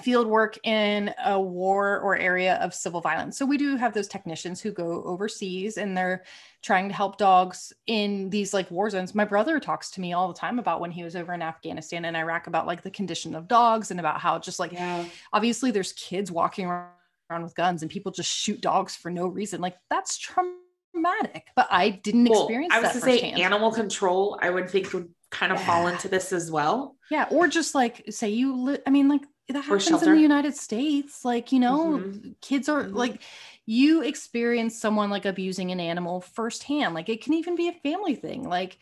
field 0.00 0.26
work 0.26 0.58
in 0.64 1.12
a 1.24 1.38
war 1.40 2.00
or 2.00 2.16
area 2.16 2.54
of 2.56 2.74
civil 2.74 3.00
violence. 3.00 3.36
So 3.36 3.44
we 3.44 3.58
do 3.58 3.76
have 3.76 3.92
those 3.92 4.08
technicians 4.08 4.60
who 4.60 4.70
go 4.70 5.02
overseas 5.04 5.76
and 5.76 5.96
they're 5.96 6.24
trying 6.62 6.88
to 6.88 6.94
help 6.94 7.18
dogs 7.18 7.72
in 7.86 8.30
these 8.30 8.54
like 8.54 8.70
war 8.70 8.88
zones. 8.88 9.14
My 9.14 9.26
brother 9.26 9.60
talks 9.60 9.90
to 9.92 10.00
me 10.00 10.14
all 10.14 10.28
the 10.28 10.38
time 10.38 10.58
about 10.58 10.80
when 10.80 10.90
he 10.90 11.04
was 11.04 11.14
over 11.14 11.34
in 11.34 11.42
Afghanistan 11.42 12.06
and 12.06 12.16
Iraq 12.16 12.46
about 12.46 12.66
like 12.66 12.82
the 12.82 12.90
condition 12.90 13.34
of 13.34 13.48
dogs 13.48 13.90
and 13.90 14.00
about 14.00 14.18
how 14.18 14.38
just 14.38 14.58
like 14.58 14.72
yeah. 14.72 15.04
obviously 15.32 15.70
there's 15.70 15.92
kids 15.92 16.32
walking 16.32 16.66
around 16.66 17.42
with 17.42 17.54
guns 17.54 17.82
and 17.82 17.90
people 17.90 18.12
just 18.12 18.30
shoot 18.30 18.60
dogs 18.62 18.96
for 18.96 19.10
no 19.10 19.26
reason. 19.26 19.60
Like 19.60 19.76
that's 19.90 20.16
traumatic. 20.16 21.48
But 21.54 21.68
I 21.70 21.90
didn't 21.90 22.30
Well, 22.30 22.44
experience 22.44 22.72
I 22.74 22.80
was 22.80 22.92
to 22.92 23.00
say 23.00 23.20
animal 23.32 23.70
control, 23.70 24.38
I 24.40 24.48
would 24.48 24.70
think 24.70 24.92
would 24.94 25.10
kind 25.30 25.52
of 25.52 25.60
fall 25.62 25.86
into 25.88 26.08
this 26.08 26.32
as 26.32 26.50
well. 26.50 26.96
Yeah, 27.10 27.26
or 27.30 27.48
just 27.48 27.74
like 27.74 28.04
say 28.10 28.30
you 28.30 28.54
li- 28.54 28.78
I 28.86 28.90
mean 28.90 29.08
like 29.08 29.22
that 29.48 29.64
happens 29.64 30.02
in 30.02 30.12
the 30.14 30.20
United 30.20 30.56
States. 30.56 31.24
Like, 31.24 31.52
you 31.52 31.60
know, 31.60 31.98
Mhm. 31.98 32.34
kids 32.40 32.68
are 32.68 32.84
Mhm. 32.84 32.94
like 32.94 33.22
you 33.66 34.02
experience 34.02 34.80
someone 34.80 35.10
like 35.10 35.24
abusing 35.24 35.70
an 35.70 35.80
animal 35.80 36.20
firsthand. 36.20 36.94
Like 36.94 37.08
it 37.08 37.22
can 37.22 37.34
even 37.34 37.56
be 37.56 37.68
a 37.68 37.72
family 37.72 38.14
thing. 38.14 38.42
Like 38.48 38.78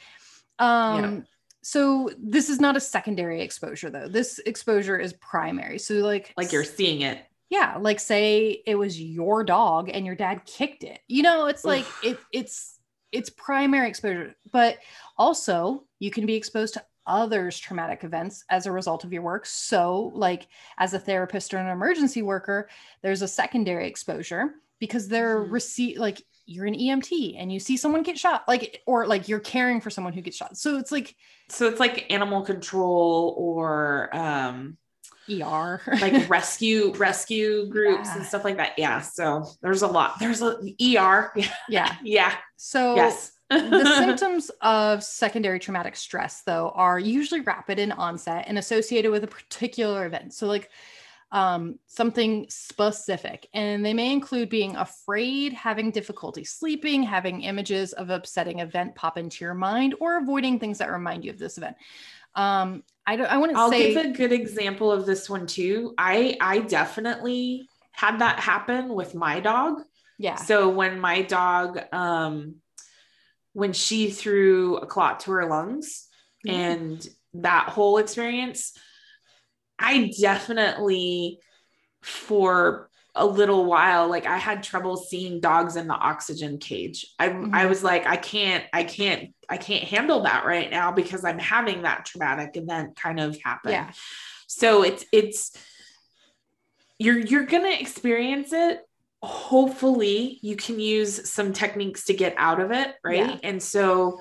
um 0.59 1.25
so 1.63 2.11
this 2.19 2.49
is 2.49 2.59
not 2.61 2.77
a 2.77 2.81
secondary 2.81 3.43
exposure 3.43 3.91
though. 3.91 4.09
This 4.09 4.39
exposure 4.41 4.99
is 4.99 5.13
primary. 5.15 5.79
So 5.79 5.95
like 5.97 6.33
Like 6.37 6.53
you're 6.53 6.65
seeing 6.65 7.03
it. 7.03 7.19
yeah, 7.51 7.77
like 7.79 8.01
say 8.01 8.63
it 8.67 8.77
was 8.77 9.01
your 9.01 9.45
dog 9.45 9.91
and 9.93 10.07
your 10.07 10.15
dad 10.15 10.45
kicked 10.47 10.85
it. 10.85 11.01
You 11.09 11.23
know, 11.23 11.47
it's 11.47 11.65
like 11.65 11.85
it 12.03 12.19
it's 12.33 12.79
it's 13.13 13.29
primary 13.29 13.89
exposure, 13.89 14.37
but 14.53 14.79
also 15.19 15.85
you 15.99 16.11
can 16.11 16.27
be 16.27 16.35
exposed 16.35 16.75
to 16.75 16.85
others 17.07 17.59
traumatic 17.59 18.05
events 18.05 18.45
as 18.51 18.67
a 18.67 18.73
result 18.73 19.05
of 19.05 19.13
your 19.13 19.23
work. 19.23 19.47
So, 19.47 20.13
like 20.15 20.49
as 20.79 20.95
a 20.95 20.99
therapist 20.99 21.55
or 21.55 21.59
an 21.59 21.67
emergency 21.69 22.23
worker, 22.23 22.69
there's 23.03 23.23
a 23.23 23.29
secondary 23.29 23.87
exposure 23.87 24.55
because 24.79 25.09
they're 25.09 25.41
Mhm. 25.45 25.53
receive 25.53 25.99
like 25.99 26.23
you're 26.47 26.67
an 26.67 26.75
EMT 26.75 27.37
and 27.39 27.53
you 27.53 27.61
see 27.61 27.77
someone 27.77 28.03
get 28.03 28.19
shot, 28.19 28.43
like 28.49 28.83
or 28.87 29.07
like 29.07 29.29
you're 29.29 29.39
caring 29.41 29.81
for 29.81 29.89
someone 29.91 30.13
who 30.13 30.21
gets 30.21 30.37
shot. 30.37 30.57
So 30.57 30.79
it's 30.79 30.91
like 30.91 31.15
So 31.49 31.69
it's 31.69 31.79
like 31.81 32.11
animal 32.13 32.43
control 32.43 33.35
or 33.39 34.09
um 34.17 34.77
ER. 35.29 35.81
like 36.01 36.29
rescue 36.29 36.93
rescue 36.95 37.67
groups 37.67 38.09
Yeah. 38.09 38.17
and 38.17 38.27
stuff 38.27 38.45
like 38.45 38.57
that. 38.57 38.73
Yeah. 38.79 39.01
So 39.01 39.47
there's 39.63 39.83
a 39.83 39.87
lot. 39.87 40.19
There's 40.19 40.43
a 40.43 40.57
ER. 40.81 41.31
Yeah. 41.37 41.55
yeah. 41.69 41.97
Yeah. 42.03 42.35
So 42.57 42.97
yes. 42.97 43.31
The 43.51 43.95
symptoms 43.99 44.51
of 44.61 45.03
secondary 45.03 45.59
traumatic 45.59 45.97
stress 45.97 46.43
though 46.43 46.71
are 46.75 46.99
usually 46.99 47.41
rapid 47.41 47.79
in 47.79 47.93
onset 47.93 48.45
and 48.47 48.59
associated 48.59 49.11
with 49.11 49.25
a 49.25 49.29
particular 49.29 50.07
event 50.07 50.33
so 50.33 50.47
like 50.47 50.71
um, 51.33 51.79
something 51.87 52.47
specific 52.49 53.49
and 53.55 53.87
they 53.87 53.95
may 53.95 54.13
include 54.13 54.49
being 54.49 54.75
afraid 54.75 55.53
having 55.53 55.93
difficulty 55.93 56.43
sleeping 56.43 57.05
having 57.05 57.43
images 57.43 57.93
of 57.93 58.11
upsetting 58.11 58.59
event 58.59 58.97
pop 58.97 59.17
into 59.17 59.45
your 59.45 59.55
mind 59.55 59.95
or 60.01 60.19
avoiding 60.19 60.59
things 60.59 60.79
that 60.79 60.91
remind 60.91 61.25
you 61.25 61.31
of 61.31 61.39
this 61.39 61.57
event 61.57 61.77
um, 62.35 62.83
i 63.07 63.15
don't 63.15 63.31
i 63.31 63.39
wouldn't 63.39 63.57
I'll 63.57 63.71
say 63.71 63.95
give 63.95 64.05
a 64.05 64.09
good 64.09 64.33
example 64.33 64.91
of 64.91 65.07
this 65.07 65.31
one 65.31 65.47
too. 65.47 65.95
I 65.99 66.37
I 66.41 66.61
definitely 66.61 67.69
had 67.93 68.21
that 68.21 68.41
happen 68.41 68.95
with 68.95 69.15
my 69.15 69.41
dog. 69.41 69.83
yeah 70.19 70.37
So 70.37 70.69
when 70.69 70.99
my 71.01 71.23
dog, 71.23 71.81
um, 71.93 72.57
when 73.61 73.75
she 73.75 74.11
threw 74.11 74.79
a 74.79 74.87
clot 74.87 75.21
to 75.21 75.33
her 75.33 75.45
lungs 75.45 76.09
Mhm. 76.47 76.51
and 76.55 77.09
that 77.35 77.69
whole 77.69 77.99
experience, 77.99 78.73
I 79.79 80.11
definitely, 80.19 81.41
for 82.01 82.89
a 83.15 83.27
little 83.27 83.67
while, 83.67 84.09
like 84.09 84.25
I 84.25 84.39
had 84.39 84.63
trouble 84.63 84.97
seeing 84.97 85.41
dogs 85.41 85.77
in 85.77 85.87
the 85.89 85.95
oxygen 85.95 86.57
cage. 86.57 87.05
I, 87.19 87.27
I 87.27 87.31
Mhm. 87.31 87.69
was 87.69 87.85
like, 87.85 88.07
I 88.07 88.17
can't, 88.17 88.65
I 88.73 88.85
can't, 88.85 89.35
I 89.47 89.59
can't 89.59 89.85
handle 89.85 90.23
that 90.23 90.47
right 90.47 90.71
now 90.71 90.91
because 90.93 91.23
I'm 91.23 91.39
having 91.39 91.83
that 91.83 92.07
traumatic 92.07 92.57
event 92.57 92.97
kind 92.97 93.21
of 93.21 93.37
happen. 93.45 93.73
yeah 93.73 93.91
So 94.47 94.83
it's 94.83 95.05
it's 95.13 95.53
you're 96.99 97.19
you're 97.19 97.47
gonna 97.47 97.77
experience 97.79 98.53
it. 98.53 98.81
Hopefully, 99.23 100.39
you 100.43 100.57
can 100.57 100.81
use 100.81 101.31
some 101.31 101.53
techniques 101.53 102.05
to 102.07 102.15
get 102.15 102.35
out 102.39 102.61
of 102.61 102.73
it, 102.73 102.95
right? 103.05 103.17
Yeah. 103.17 103.39
And 103.43 103.63
so 103.63 104.21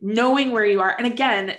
knowing 0.00 0.52
where 0.52 0.64
you 0.64 0.80
are, 0.80 0.94
and 0.96 1.06
again, 1.06 1.56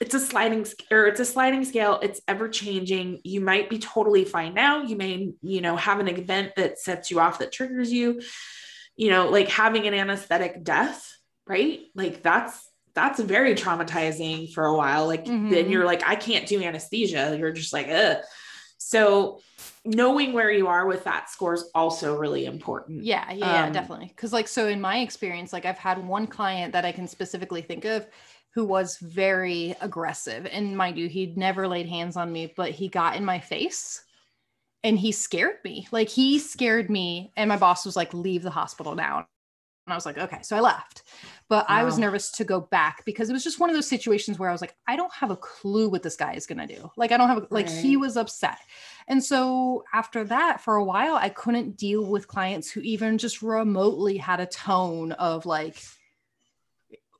it's 0.00 0.14
a 0.14 0.20
sliding 0.20 0.66
or 0.90 1.06
it's 1.06 1.20
a 1.20 1.24
sliding 1.24 1.64
scale. 1.64 1.98
It's 2.02 2.20
ever 2.26 2.48
changing. 2.48 3.20
You 3.24 3.40
might 3.40 3.68
be 3.68 3.78
totally 3.78 4.24
fine 4.24 4.54
now. 4.54 4.82
You 4.82 4.96
may, 4.96 5.32
you 5.42 5.60
know, 5.60 5.76
have 5.76 6.00
an 6.00 6.08
event 6.08 6.52
that 6.56 6.78
sets 6.78 7.10
you 7.10 7.20
off 7.20 7.40
that 7.40 7.52
triggers 7.52 7.92
you. 7.92 8.20
You 8.96 9.10
know, 9.10 9.28
like 9.28 9.48
having 9.48 9.86
an 9.86 9.94
anesthetic 9.94 10.62
death, 10.64 11.06
right? 11.46 11.80
Like 11.94 12.22
that's 12.22 12.68
that's 12.94 13.20
very 13.20 13.54
traumatizing 13.54 14.52
for 14.52 14.64
a 14.66 14.76
while. 14.76 15.06
Like 15.06 15.24
then 15.24 15.50
Mhm. 15.50 15.70
you're 15.70 15.86
like, 15.86 16.02
I 16.06 16.14
can't 16.14 16.46
do 16.46 16.62
anesthesia. 16.62 17.34
You're 17.38 17.52
just 17.52 17.72
like, 17.72 17.88
ugh. 17.88 18.18
So 18.78 19.40
knowing 19.84 20.32
where 20.32 20.50
you 20.50 20.66
are 20.68 20.86
with 20.86 21.04
that 21.04 21.28
score 21.28 21.54
is 21.54 21.70
also 21.74 22.16
really 22.16 22.46
important. 22.46 23.02
Yeah, 23.02 23.30
yeah, 23.32 23.52
yeah, 23.52 23.66
Um, 23.66 23.72
definitely. 23.72 24.06
Because 24.08 24.32
like 24.32 24.48
so 24.48 24.68
in 24.68 24.80
my 24.80 24.98
experience, 24.98 25.52
like 25.52 25.64
I've 25.64 25.78
had 25.78 26.06
one 26.06 26.26
client 26.26 26.72
that 26.72 26.84
I 26.84 26.92
can 26.92 27.08
specifically 27.08 27.62
think 27.62 27.84
of 27.84 28.06
who 28.54 28.64
was 28.64 28.98
very 28.98 29.74
aggressive. 29.80 30.46
And 30.46 30.76
mind 30.76 30.98
you, 30.98 31.08
he'd 31.08 31.36
never 31.38 31.66
laid 31.66 31.88
hands 31.88 32.16
on 32.16 32.30
me, 32.30 32.52
but 32.56 32.70
he 32.70 32.88
got 32.88 33.16
in 33.16 33.24
my 33.24 33.40
face 33.40 34.04
and 34.84 34.98
he 34.98 35.10
scared 35.10 35.56
me. 35.64 35.88
Like 35.90 36.08
he 36.08 36.38
scared 36.38 36.90
me. 36.90 37.32
And 37.36 37.48
my 37.48 37.56
boss 37.56 37.86
was 37.86 37.96
like, 37.96 38.12
leave 38.12 38.42
the 38.42 38.50
hospital 38.50 38.94
now. 38.94 39.18
And 39.86 39.92
I 39.92 39.94
was 39.94 40.06
like, 40.06 40.18
okay. 40.18 40.40
So 40.42 40.56
I 40.56 40.60
left. 40.60 41.02
But 41.52 41.66
I 41.68 41.84
was 41.84 41.98
nervous 41.98 42.30
to 42.30 42.44
go 42.44 42.60
back 42.60 43.04
because 43.04 43.28
it 43.28 43.34
was 43.34 43.44
just 43.44 43.60
one 43.60 43.68
of 43.68 43.74
those 43.76 43.86
situations 43.86 44.38
where 44.38 44.48
I 44.48 44.52
was 44.52 44.62
like, 44.62 44.74
I 44.88 44.96
don't 44.96 45.12
have 45.12 45.30
a 45.30 45.36
clue 45.36 45.90
what 45.90 46.02
this 46.02 46.16
guy 46.16 46.32
is 46.32 46.46
gonna 46.46 46.66
do. 46.66 46.90
Like 46.96 47.12
I 47.12 47.18
don't 47.18 47.28
have 47.28 47.42
a, 47.42 47.46
like 47.50 47.68
he 47.68 47.98
was 47.98 48.16
upset. 48.16 48.56
And 49.06 49.22
so 49.22 49.84
after 49.92 50.24
that, 50.24 50.62
for 50.62 50.76
a 50.76 50.84
while, 50.84 51.14
I 51.14 51.28
couldn't 51.28 51.76
deal 51.76 52.06
with 52.06 52.26
clients 52.26 52.70
who 52.70 52.80
even 52.80 53.18
just 53.18 53.42
remotely 53.42 54.16
had 54.16 54.40
a 54.40 54.46
tone 54.46 55.12
of 55.12 55.44
like, 55.44 55.76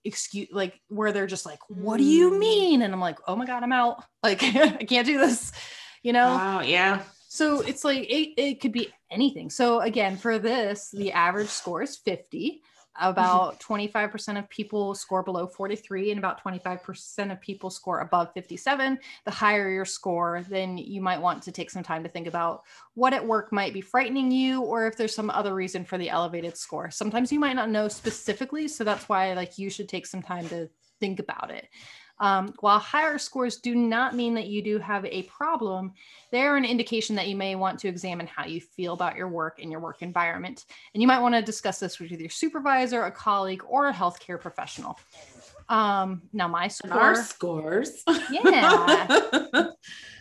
excuse, 0.02 0.48
like 0.50 0.80
where 0.88 1.12
they're 1.12 1.26
just 1.26 1.44
like, 1.44 1.60
what 1.68 1.98
do 1.98 2.04
you 2.04 2.30
Mm. 2.30 2.38
mean? 2.38 2.80
And 2.82 2.94
I'm 2.94 3.00
like, 3.00 3.18
oh 3.28 3.36
my 3.36 3.44
God, 3.44 3.62
I'm 3.62 3.70
out. 3.72 4.02
Like, 4.22 4.42
I 4.42 4.84
can't 4.84 5.06
do 5.06 5.18
this, 5.18 5.52
you 6.02 6.14
know? 6.14 6.36
Wow. 6.36 6.60
Yeah. 6.62 7.02
So 7.28 7.60
it's 7.60 7.84
like, 7.84 8.08
it, 8.08 8.40
it 8.40 8.60
could 8.62 8.72
be 8.72 8.88
anything. 9.10 9.50
So 9.50 9.80
again, 9.80 10.16
for 10.16 10.38
this, 10.38 10.90
the 10.90 11.12
average 11.12 11.48
score 11.48 11.82
is 11.82 11.98
50. 11.98 12.62
About 13.00 13.60
25% 13.68 14.38
of 14.38 14.48
people 14.48 14.94
score 14.94 15.22
below 15.22 15.46
43, 15.46 16.10
and 16.10 16.18
about 16.18 16.42
25% 16.42 17.32
of 17.32 17.40
people 17.40 17.70
score 17.70 18.00
above 18.00 18.32
57. 18.34 18.98
The 19.24 19.30
higher 19.30 19.70
your 19.70 19.84
score, 19.84 20.44
then 20.48 20.78
you 20.78 21.00
might 21.00 21.20
want 21.20 21.42
to 21.44 21.52
take 21.52 21.70
some 21.70 21.82
time 21.82 22.02
to 22.02 22.08
think 22.08 22.26
about 22.26 22.62
what 22.94 23.14
at 23.14 23.26
work 23.26 23.52
might 23.52 23.72
be 23.72 23.80
frightening 23.80 24.30
you, 24.30 24.62
or 24.62 24.86
if 24.86 24.96
there's 24.96 25.14
some 25.14 25.30
other 25.30 25.54
reason 25.54 25.84
for 25.84 25.98
the 25.98 26.10
elevated 26.10 26.56
score. 26.56 26.90
Sometimes 26.90 27.32
you 27.32 27.40
might 27.40 27.56
not 27.56 27.70
know 27.70 27.88
specifically, 27.88 28.68
so 28.68 28.84
that's 28.84 29.08
why 29.08 29.32
like 29.34 29.58
you 29.58 29.70
should 29.70 29.88
take 29.88 30.06
some 30.06 30.22
time 30.22 30.48
to 30.50 30.68
think 31.00 31.18
about 31.18 31.50
it. 31.50 31.68
Um, 32.22 32.54
while 32.60 32.78
higher 32.78 33.18
scores 33.18 33.56
do 33.56 33.74
not 33.74 34.14
mean 34.14 34.34
that 34.34 34.46
you 34.46 34.62
do 34.62 34.78
have 34.78 35.04
a 35.04 35.24
problem, 35.24 35.92
they're 36.30 36.56
an 36.56 36.64
indication 36.64 37.16
that 37.16 37.26
you 37.26 37.34
may 37.34 37.56
want 37.56 37.80
to 37.80 37.88
examine 37.88 38.28
how 38.28 38.46
you 38.46 38.60
feel 38.60 38.92
about 38.92 39.16
your 39.16 39.26
work 39.26 39.58
and 39.60 39.72
your 39.72 39.80
work 39.80 40.02
environment. 40.02 40.64
And 40.94 41.02
you 41.02 41.08
might 41.08 41.18
want 41.18 41.34
to 41.34 41.42
discuss 41.42 41.80
this 41.80 41.98
with 41.98 42.12
your 42.12 42.30
supervisor, 42.30 43.02
a 43.02 43.10
colleague, 43.10 43.64
or 43.68 43.88
a 43.88 43.92
healthcare 43.92 44.40
professional. 44.40 45.00
Um, 45.68 46.22
now, 46.32 46.46
my 46.46 46.70
And 46.84 46.92
our 46.92 47.16
scores. 47.16 48.04
yeah, 48.30 49.70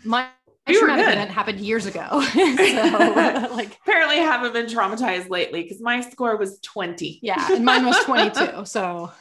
my 0.04 0.28
We 0.66 0.80
traumatic 0.80 1.06
event 1.06 1.30
happened 1.30 1.60
years 1.60 1.86
ago. 1.86 2.08
so, 2.34 3.48
like, 3.54 3.78
Apparently, 3.84 4.16
I 4.16 4.24
haven't 4.24 4.54
been 4.54 4.66
traumatized 4.66 5.30
lately 5.30 5.62
because 5.62 5.80
my 5.80 6.02
score 6.02 6.36
was 6.36 6.60
20. 6.62 7.20
yeah, 7.22 7.54
and 7.54 7.64
mine 7.64 7.86
was 7.86 8.04
22. 8.06 8.66
So, 8.66 9.12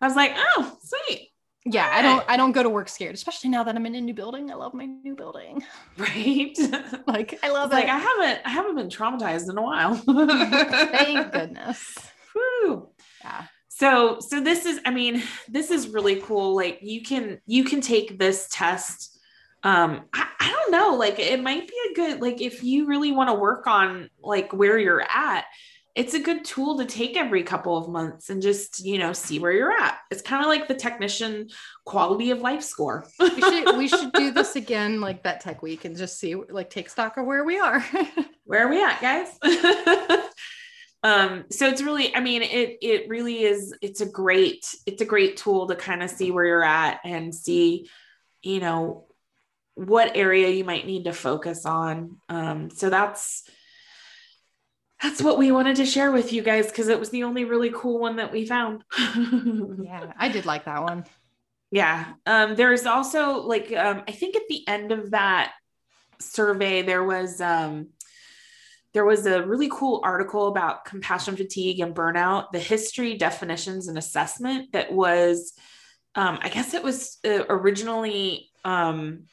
I 0.00 0.06
was 0.06 0.16
like, 0.16 0.32
oh, 0.36 0.76
sweet. 0.82 1.27
Yeah, 1.70 1.90
I 1.92 2.02
don't, 2.02 2.24
I 2.28 2.36
don't 2.36 2.52
go 2.52 2.62
to 2.62 2.70
work 2.70 2.88
scared, 2.88 3.14
especially 3.14 3.50
now 3.50 3.62
that 3.64 3.76
I'm 3.76 3.84
in 3.86 3.94
a 3.94 4.00
new 4.00 4.14
building. 4.14 4.50
I 4.50 4.54
love 4.54 4.74
my 4.74 4.86
new 4.86 5.14
building. 5.14 5.62
Right. 5.96 6.56
Like, 7.06 7.38
I 7.42 7.50
love 7.50 7.72
like 7.72 7.84
it. 7.84 7.90
I 7.90 7.98
haven't 7.98 8.40
I 8.44 8.50
haven't 8.50 8.76
been 8.76 8.88
traumatized 8.88 9.50
in 9.50 9.58
a 9.58 9.62
while. 9.62 9.94
Thank 10.06 11.32
goodness. 11.32 11.98
Whew. 12.32 12.88
Yeah. 13.24 13.44
So 13.68 14.18
so 14.20 14.40
this 14.40 14.64
is 14.64 14.80
I 14.84 14.92
mean 14.92 15.22
this 15.48 15.72
is 15.72 15.88
really 15.88 16.20
cool. 16.20 16.54
Like 16.54 16.78
you 16.82 17.02
can 17.02 17.40
you 17.46 17.64
can 17.64 17.80
take 17.80 18.18
this 18.18 18.48
test. 18.52 19.18
Um 19.64 20.02
I, 20.12 20.28
I 20.38 20.50
don't 20.50 20.70
know 20.70 20.94
like 20.94 21.18
it 21.18 21.42
might 21.42 21.66
be 21.66 21.76
a 21.90 21.94
good 21.94 22.20
like 22.20 22.40
if 22.40 22.62
you 22.62 22.86
really 22.86 23.10
want 23.10 23.28
to 23.30 23.34
work 23.34 23.66
on 23.66 24.08
like 24.22 24.52
where 24.52 24.78
you're 24.78 25.02
at 25.02 25.46
it's 25.98 26.14
a 26.14 26.20
good 26.20 26.44
tool 26.44 26.78
to 26.78 26.84
take 26.84 27.16
every 27.16 27.42
couple 27.42 27.76
of 27.76 27.88
months 27.88 28.30
and 28.30 28.40
just 28.40 28.84
you 28.84 28.98
know 28.98 29.12
see 29.12 29.40
where 29.40 29.50
you're 29.50 29.72
at. 29.72 29.98
It's 30.12 30.22
kind 30.22 30.44
of 30.44 30.48
like 30.48 30.68
the 30.68 30.74
technician 30.74 31.48
quality 31.84 32.30
of 32.30 32.40
life 32.40 32.62
score. 32.62 33.04
We 33.18 33.40
should 33.40 33.76
we 33.76 33.88
should 33.88 34.12
do 34.12 34.30
this 34.30 34.54
again 34.54 35.00
like 35.00 35.24
that 35.24 35.40
tech 35.40 35.60
week 35.60 35.84
and 35.84 35.96
just 35.96 36.20
see 36.20 36.36
like 36.36 36.70
take 36.70 36.88
stock 36.88 37.16
of 37.16 37.26
where 37.26 37.44
we 37.44 37.58
are. 37.58 37.84
Where 38.44 38.66
are 38.66 38.70
we 38.70 38.82
at 38.82 39.00
guys? 39.02 39.38
Um 41.04 41.44
so 41.48 41.68
it's 41.68 41.80
really 41.80 42.12
i 42.16 42.18
mean 42.18 42.42
it 42.42 42.78
it 42.82 43.08
really 43.08 43.44
is 43.44 43.72
it's 43.80 44.00
a 44.00 44.06
great 44.06 44.66
it's 44.84 45.00
a 45.00 45.04
great 45.04 45.36
tool 45.36 45.68
to 45.68 45.76
kind 45.76 46.02
of 46.02 46.10
see 46.10 46.32
where 46.32 46.44
you're 46.44 46.64
at 46.64 46.98
and 47.04 47.32
see 47.32 47.88
you 48.42 48.58
know 48.58 49.06
what 49.76 50.16
area 50.16 50.48
you 50.48 50.64
might 50.64 50.86
need 50.86 51.04
to 51.04 51.12
focus 51.12 51.64
on. 51.64 52.16
Um 52.28 52.70
so 52.70 52.90
that's 52.90 53.48
that's 55.02 55.22
what 55.22 55.38
we 55.38 55.52
wanted 55.52 55.76
to 55.76 55.86
share 55.86 56.10
with 56.10 56.32
you 56.32 56.42
guys 56.42 56.66
because 56.66 56.88
it 56.88 56.98
was 56.98 57.10
the 57.10 57.24
only 57.24 57.44
really 57.44 57.70
cool 57.74 57.98
one 57.98 58.16
that 58.16 58.32
we 58.32 58.46
found. 58.46 58.82
Yeah 59.82 60.12
i 60.18 60.28
did 60.28 60.46
like 60.46 60.64
that 60.64 60.82
one. 60.82 61.04
Yeah 61.70 62.12
um 62.26 62.56
there's 62.56 62.86
also 62.86 63.42
like 63.42 63.72
um 63.72 64.02
i 64.08 64.12
think 64.12 64.36
at 64.36 64.48
the 64.48 64.66
end 64.66 64.92
of 64.92 65.10
that 65.12 65.52
survey 66.20 66.82
there 66.82 67.04
was 67.04 67.40
um 67.40 67.88
there 68.94 69.04
was 69.04 69.26
a 69.26 69.46
really 69.46 69.68
cool 69.70 70.00
article 70.02 70.48
about 70.48 70.84
compassion 70.84 71.36
fatigue 71.36 71.80
and 71.80 71.94
burnout, 71.94 72.46
the 72.52 72.58
history, 72.58 73.16
definitions, 73.16 73.86
and 73.86 73.98
assessment 73.98 74.72
that 74.72 74.92
was, 74.92 75.52
um, 76.14 76.38
I 76.42 76.48
guess 76.48 76.74
it 76.74 76.82
was 76.82 77.18
uh, 77.24 77.44
originally 77.48 78.50
um, 78.64 79.24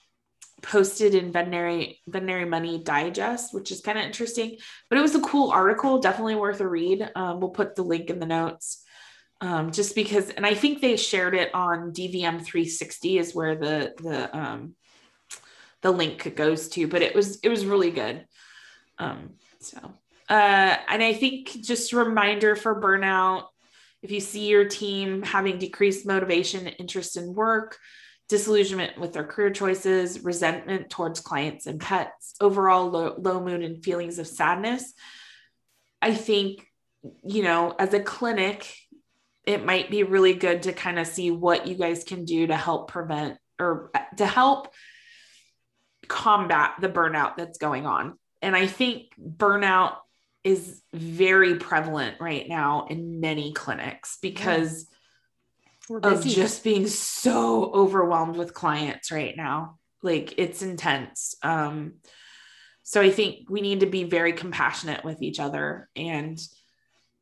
posted 0.61 1.13
in 1.13 1.31
veterinary 1.31 2.01
veterinary 2.07 2.45
money 2.45 2.81
digest 2.81 3.53
which 3.53 3.71
is 3.71 3.81
kind 3.81 3.97
of 3.97 4.05
interesting 4.05 4.57
but 4.89 4.97
it 4.97 5.01
was 5.01 5.13
a 5.13 5.21
cool 5.21 5.51
article 5.51 5.99
definitely 5.99 6.35
worth 6.35 6.61
a 6.61 6.67
read. 6.67 7.11
Um, 7.15 7.39
we'll 7.39 7.49
put 7.49 7.75
the 7.75 7.83
link 7.83 8.09
in 8.09 8.19
the 8.19 8.25
notes. 8.25 8.81
Um, 9.41 9.71
just 9.71 9.95
because 9.95 10.29
and 10.29 10.45
i 10.45 10.53
think 10.53 10.79
they 10.79 10.95
shared 10.95 11.35
it 11.35 11.53
on 11.53 11.91
dvm 11.91 12.41
360 12.41 13.17
is 13.17 13.35
where 13.35 13.55
the 13.55 13.93
the 13.97 14.35
um, 14.35 14.75
the 15.81 15.91
link 15.91 16.35
goes 16.35 16.69
to 16.69 16.87
but 16.87 17.03
it 17.03 17.13
was 17.13 17.39
it 17.41 17.49
was 17.49 17.63
really 17.65 17.91
good. 17.91 18.25
Um, 18.97 19.33
so, 19.59 19.77
uh, 20.29 20.75
and 20.87 21.03
I 21.03 21.13
think 21.13 21.51
just 21.61 21.93
a 21.93 21.97
reminder 21.97 22.55
for 22.55 22.81
burnout 22.81 23.45
if 24.01 24.11
you 24.11 24.19
see 24.19 24.47
your 24.47 24.65
team 24.65 25.21
having 25.21 25.57
decreased 25.57 26.05
motivation, 26.05 26.67
interest 26.67 27.17
in 27.17 27.33
work, 27.33 27.77
disillusionment 28.27 28.99
with 28.99 29.13
their 29.13 29.23
career 29.23 29.51
choices, 29.51 30.23
resentment 30.23 30.89
towards 30.89 31.19
clients 31.19 31.67
and 31.67 31.79
pets, 31.79 32.35
overall 32.41 32.89
low, 32.89 33.15
low 33.17 33.39
mood 33.39 33.63
and 33.63 33.83
feelings 33.83 34.19
of 34.19 34.27
sadness, 34.27 34.93
I 36.01 36.13
think, 36.13 36.65
you 37.23 37.43
know, 37.43 37.75
as 37.77 37.93
a 37.93 37.99
clinic, 37.99 38.73
it 39.45 39.63
might 39.63 39.91
be 39.91 40.03
really 40.03 40.33
good 40.33 40.63
to 40.63 40.73
kind 40.73 40.97
of 40.97 41.07
see 41.07 41.29
what 41.29 41.67
you 41.67 41.75
guys 41.75 42.03
can 42.03 42.25
do 42.25 42.47
to 42.47 42.55
help 42.55 42.89
prevent 42.89 43.37
or 43.59 43.91
to 44.17 44.25
help 44.25 44.73
combat 46.07 46.75
the 46.81 46.89
burnout 46.89 47.37
that's 47.37 47.57
going 47.57 47.85
on. 47.85 48.17
And 48.41 48.55
I 48.55 48.67
think 48.67 49.13
burnout 49.19 49.97
is 50.43 50.81
very 50.93 51.55
prevalent 51.55 52.19
right 52.19 52.47
now 52.47 52.87
in 52.89 53.19
many 53.19 53.53
clinics 53.53 54.17
because 54.21 54.87
of 55.89 56.25
just 56.25 56.63
being 56.63 56.87
so 56.87 57.71
overwhelmed 57.73 58.37
with 58.37 58.53
clients 58.53 59.11
right 59.11 59.35
now. 59.35 59.77
Like 60.01 60.33
it's 60.37 60.61
intense. 60.61 61.35
Um, 61.43 61.95
so 62.83 63.01
I 63.01 63.09
think 63.09 63.49
we 63.49 63.61
need 63.61 63.79
to 63.79 63.85
be 63.85 64.03
very 64.03 64.33
compassionate 64.33 65.03
with 65.03 65.21
each 65.21 65.39
other 65.39 65.89
and 65.95 66.39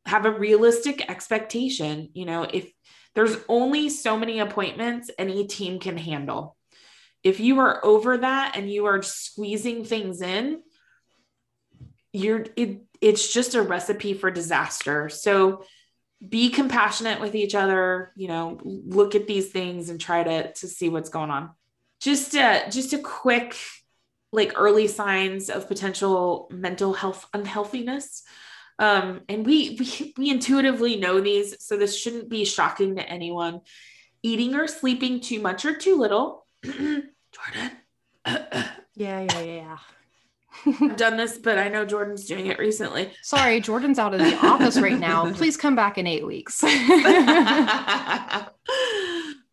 have 0.06 0.26
a 0.26 0.30
realistic 0.30 1.08
expectation. 1.10 2.10
You 2.12 2.26
know, 2.26 2.42
if 2.42 2.70
there's 3.14 3.36
only 3.48 3.88
so 3.88 4.18
many 4.18 4.40
appointments 4.40 5.10
any 5.18 5.46
team 5.46 5.78
can 5.78 5.96
handle, 5.96 6.56
if 7.22 7.40
you 7.40 7.60
are 7.60 7.84
over 7.84 8.18
that 8.18 8.56
and 8.56 8.70
you 8.70 8.84
are 8.84 9.02
squeezing 9.02 9.84
things 9.84 10.20
in, 10.20 10.60
you're 12.12 12.44
it, 12.56 12.82
it's 13.00 13.32
just 13.32 13.54
a 13.54 13.62
recipe 13.62 14.14
for 14.14 14.30
disaster 14.30 15.08
so 15.08 15.64
be 16.28 16.50
compassionate 16.50 17.20
with 17.20 17.34
each 17.34 17.54
other 17.54 18.12
you 18.16 18.28
know 18.28 18.58
look 18.62 19.14
at 19.14 19.26
these 19.26 19.50
things 19.50 19.90
and 19.90 20.00
try 20.00 20.22
to 20.22 20.52
to 20.52 20.66
see 20.68 20.88
what's 20.88 21.10
going 21.10 21.30
on. 21.30 21.50
Just 22.00 22.34
a 22.34 22.64
just 22.70 22.92
a 22.92 22.98
quick 22.98 23.56
like 24.32 24.52
early 24.56 24.88
signs 24.88 25.48
of 25.48 25.68
potential 25.68 26.48
mental 26.50 26.92
health 26.92 27.26
unhealthiness. 27.32 28.22
Um 28.78 29.22
and 29.28 29.46
we 29.46 29.76
we, 29.78 30.14
we 30.16 30.30
intuitively 30.30 30.96
know 30.96 31.20
these 31.20 31.64
so 31.64 31.76
this 31.76 31.96
shouldn't 31.96 32.28
be 32.28 32.44
shocking 32.44 32.96
to 32.96 33.08
anyone. 33.08 33.60
Eating 34.22 34.54
or 34.54 34.66
sleeping 34.66 35.20
too 35.20 35.40
much 35.40 35.64
or 35.64 35.76
too 35.76 35.96
little. 35.96 36.46
Jordan. 36.64 37.02
Yeah 38.96 39.20
yeah 39.20 39.40
yeah 39.40 39.78
I've 40.66 40.96
done 40.96 41.16
this, 41.16 41.38
but 41.38 41.58
I 41.58 41.68
know 41.68 41.84
Jordan's 41.84 42.24
doing 42.24 42.46
it 42.46 42.58
recently. 42.58 43.12
Sorry, 43.22 43.60
Jordan's 43.60 43.98
out 43.98 44.14
of 44.14 44.20
the 44.20 44.36
office 44.46 44.78
right 44.78 44.98
now. 44.98 45.32
Please 45.34 45.56
come 45.56 45.74
back 45.76 45.98
in 45.98 46.06
eight 46.06 46.26
weeks. 46.26 46.62
uh, 46.64 48.46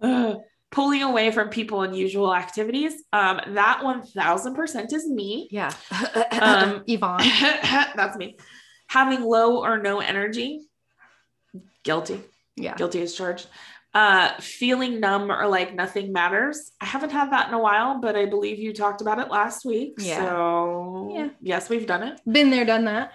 pulling 0.72 1.04
away 1.04 1.32
from 1.32 1.50
people 1.50 1.82
and 1.82 1.96
usual 1.96 2.34
activities. 2.34 2.94
Um, 3.12 3.42
that 3.56 3.82
1000% 3.84 4.94
is 4.94 5.10
me. 5.10 5.50
Yeah. 5.52 5.74
um, 6.40 6.84
Yvonne. 6.88 7.24
that's 7.96 8.18
me. 8.18 8.38
Having 8.88 9.24
low 9.24 9.62
or 9.64 9.78
no 9.80 10.00
energy. 10.00 10.62
Guilty. 11.84 12.22
Yeah. 12.56 12.76
Guilty 12.76 13.02
as 13.02 13.14
charged 13.14 13.48
uh 13.94 14.34
feeling 14.40 15.00
numb 15.00 15.32
or 15.32 15.48
like 15.48 15.74
nothing 15.74 16.14
matters 16.14 16.72
i 16.80 16.86
haven't 16.86 17.10
had 17.10 17.32
that 17.32 17.48
in 17.50 17.54
a 17.54 17.60
while 17.60 18.00
but 18.00 18.16
i 18.16 18.26
believe 18.26 18.58
you 18.58 18.74
talked 18.74 19.02
about 19.02 19.20
it 19.20 19.30
last 19.30 19.66
week 19.66 19.96
yeah. 19.98 20.18
so 20.18 21.12
yeah 21.14 21.30
yes 21.42 21.70
we've 21.70 21.86
done 21.86 22.04
it 22.04 22.22
been 22.32 22.50
there 22.50 22.66
done 22.66 22.86
that 22.86 23.12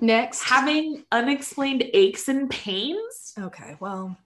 next 0.00 0.42
having 0.42 1.04
unexplained 1.12 1.82
aches 1.94 2.28
and 2.28 2.50
pains 2.50 3.34
okay 3.38 3.76
well 3.80 4.16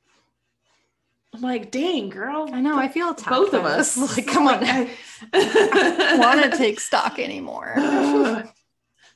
I'm 1.34 1.40
like, 1.40 1.70
dang, 1.70 2.11
girl. 2.11 2.48
I 2.53 2.61
know. 2.61 2.78
I 2.78 2.88
feel 2.88 3.14
both 3.14 3.55
of 3.55 3.64
us. 3.64 3.96
Like, 4.16 4.26
come 4.26 4.48
on. 4.48 4.62
I 5.32 5.96
don't 5.96 6.18
want 6.18 6.42
to 6.42 6.59
take 6.59 6.78
stock 6.78 7.18
anymore. 7.18 7.74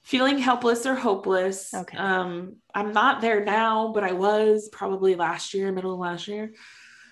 feeling 0.06 0.38
helpless 0.38 0.86
or 0.86 0.94
hopeless. 0.94 1.74
Okay. 1.74 1.98
Um, 1.98 2.56
I'm 2.72 2.92
not 2.92 3.20
there 3.20 3.44
now, 3.44 3.90
but 3.92 4.04
I 4.04 4.12
was 4.12 4.68
probably 4.68 5.16
last 5.16 5.52
year, 5.52 5.72
middle 5.72 5.94
of 5.94 5.98
last 5.98 6.28
year. 6.28 6.54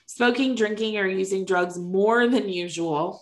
Smoking, 0.07 0.55
drinking, 0.55 0.97
or 0.97 1.07
using 1.07 1.45
drugs 1.45 1.77
more 1.77 2.29
than 2.29 2.49
usual. 2.49 3.21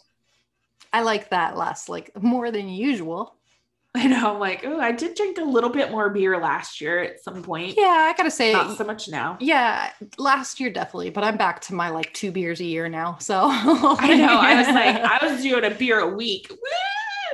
I 0.92 1.00
like 1.00 1.30
that 1.30 1.56
last, 1.56 1.88
like 1.88 2.10
more 2.22 2.50
than 2.50 2.68
usual. 2.68 3.34
I 3.94 4.08
know. 4.08 4.34
I'm 4.34 4.40
like, 4.40 4.62
oh, 4.64 4.78
I 4.78 4.92
did 4.92 5.14
drink 5.14 5.38
a 5.38 5.44
little 5.44 5.70
bit 5.70 5.90
more 5.90 6.10
beer 6.10 6.38
last 6.38 6.82
year 6.82 6.98
at 6.98 7.24
some 7.24 7.42
point. 7.42 7.74
Yeah, 7.78 7.84
I 8.10 8.14
gotta 8.14 8.30
say, 8.30 8.52
not 8.52 8.76
so 8.76 8.84
much 8.84 9.08
now. 9.08 9.38
Yeah, 9.40 9.90
last 10.18 10.60
year 10.60 10.70
definitely, 10.70 11.10
but 11.10 11.24
I'm 11.24 11.38
back 11.38 11.62
to 11.62 11.74
my 11.74 11.88
like 11.88 12.12
two 12.12 12.30
beers 12.30 12.60
a 12.60 12.64
year 12.64 12.90
now. 12.90 13.16
So 13.20 13.40
I 13.50 14.16
know. 14.16 14.38
I 14.38 14.54
was 14.54 14.68
like, 14.68 14.96
I 15.22 15.26
was 15.26 15.42
doing 15.42 15.64
a 15.64 15.70
beer 15.70 16.00
a 16.00 16.14
week. 16.14 16.52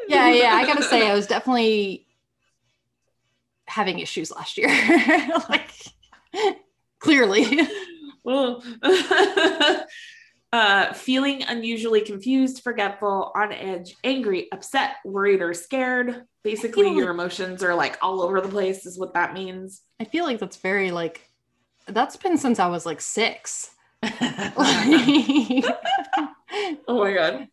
Yeah, 0.09 0.31
yeah. 0.31 0.55
I 0.55 0.65
gotta 0.67 0.85
say, 0.85 1.09
I 1.09 1.15
was 1.15 1.27
definitely 1.27 2.07
having 3.79 4.01
issues 4.01 4.33
last 4.33 4.59
year. 4.59 4.69
like 5.49 5.71
clearly. 6.99 7.61
Well, 8.25 8.63
uh, 10.53 10.93
feeling 10.93 11.45
unusually 11.45 12.01
confused, 12.01 12.63
forgetful, 12.63 13.31
on 13.37 13.53
edge, 13.53 13.95
angry, 14.03 14.49
upset, 14.53 14.97
worried, 15.05 15.41
or 15.41 15.55
scared. 15.55 16.25
Basically, 16.43 16.89
your 16.89 17.07
like, 17.07 17.15
emotions 17.15 17.63
are 17.63 17.75
like 17.75 17.97
all 18.03 18.21
over 18.21 18.41
the 18.41 18.49
place, 18.49 18.85
is 18.85 18.99
what 18.99 19.15
that 19.15 19.33
means. 19.33 19.83
I 20.01 20.05
feel 20.05 20.25
like 20.25 20.41
that's 20.41 20.57
very 20.57 20.91
like 20.91 21.31
that's 21.87 22.17
been 22.17 22.37
since 22.37 22.59
I 22.59 22.67
was 22.67 22.85
like 22.85 23.01
six. 23.01 23.71
oh 24.03 24.11
my 26.89 27.15
god. 27.15 27.49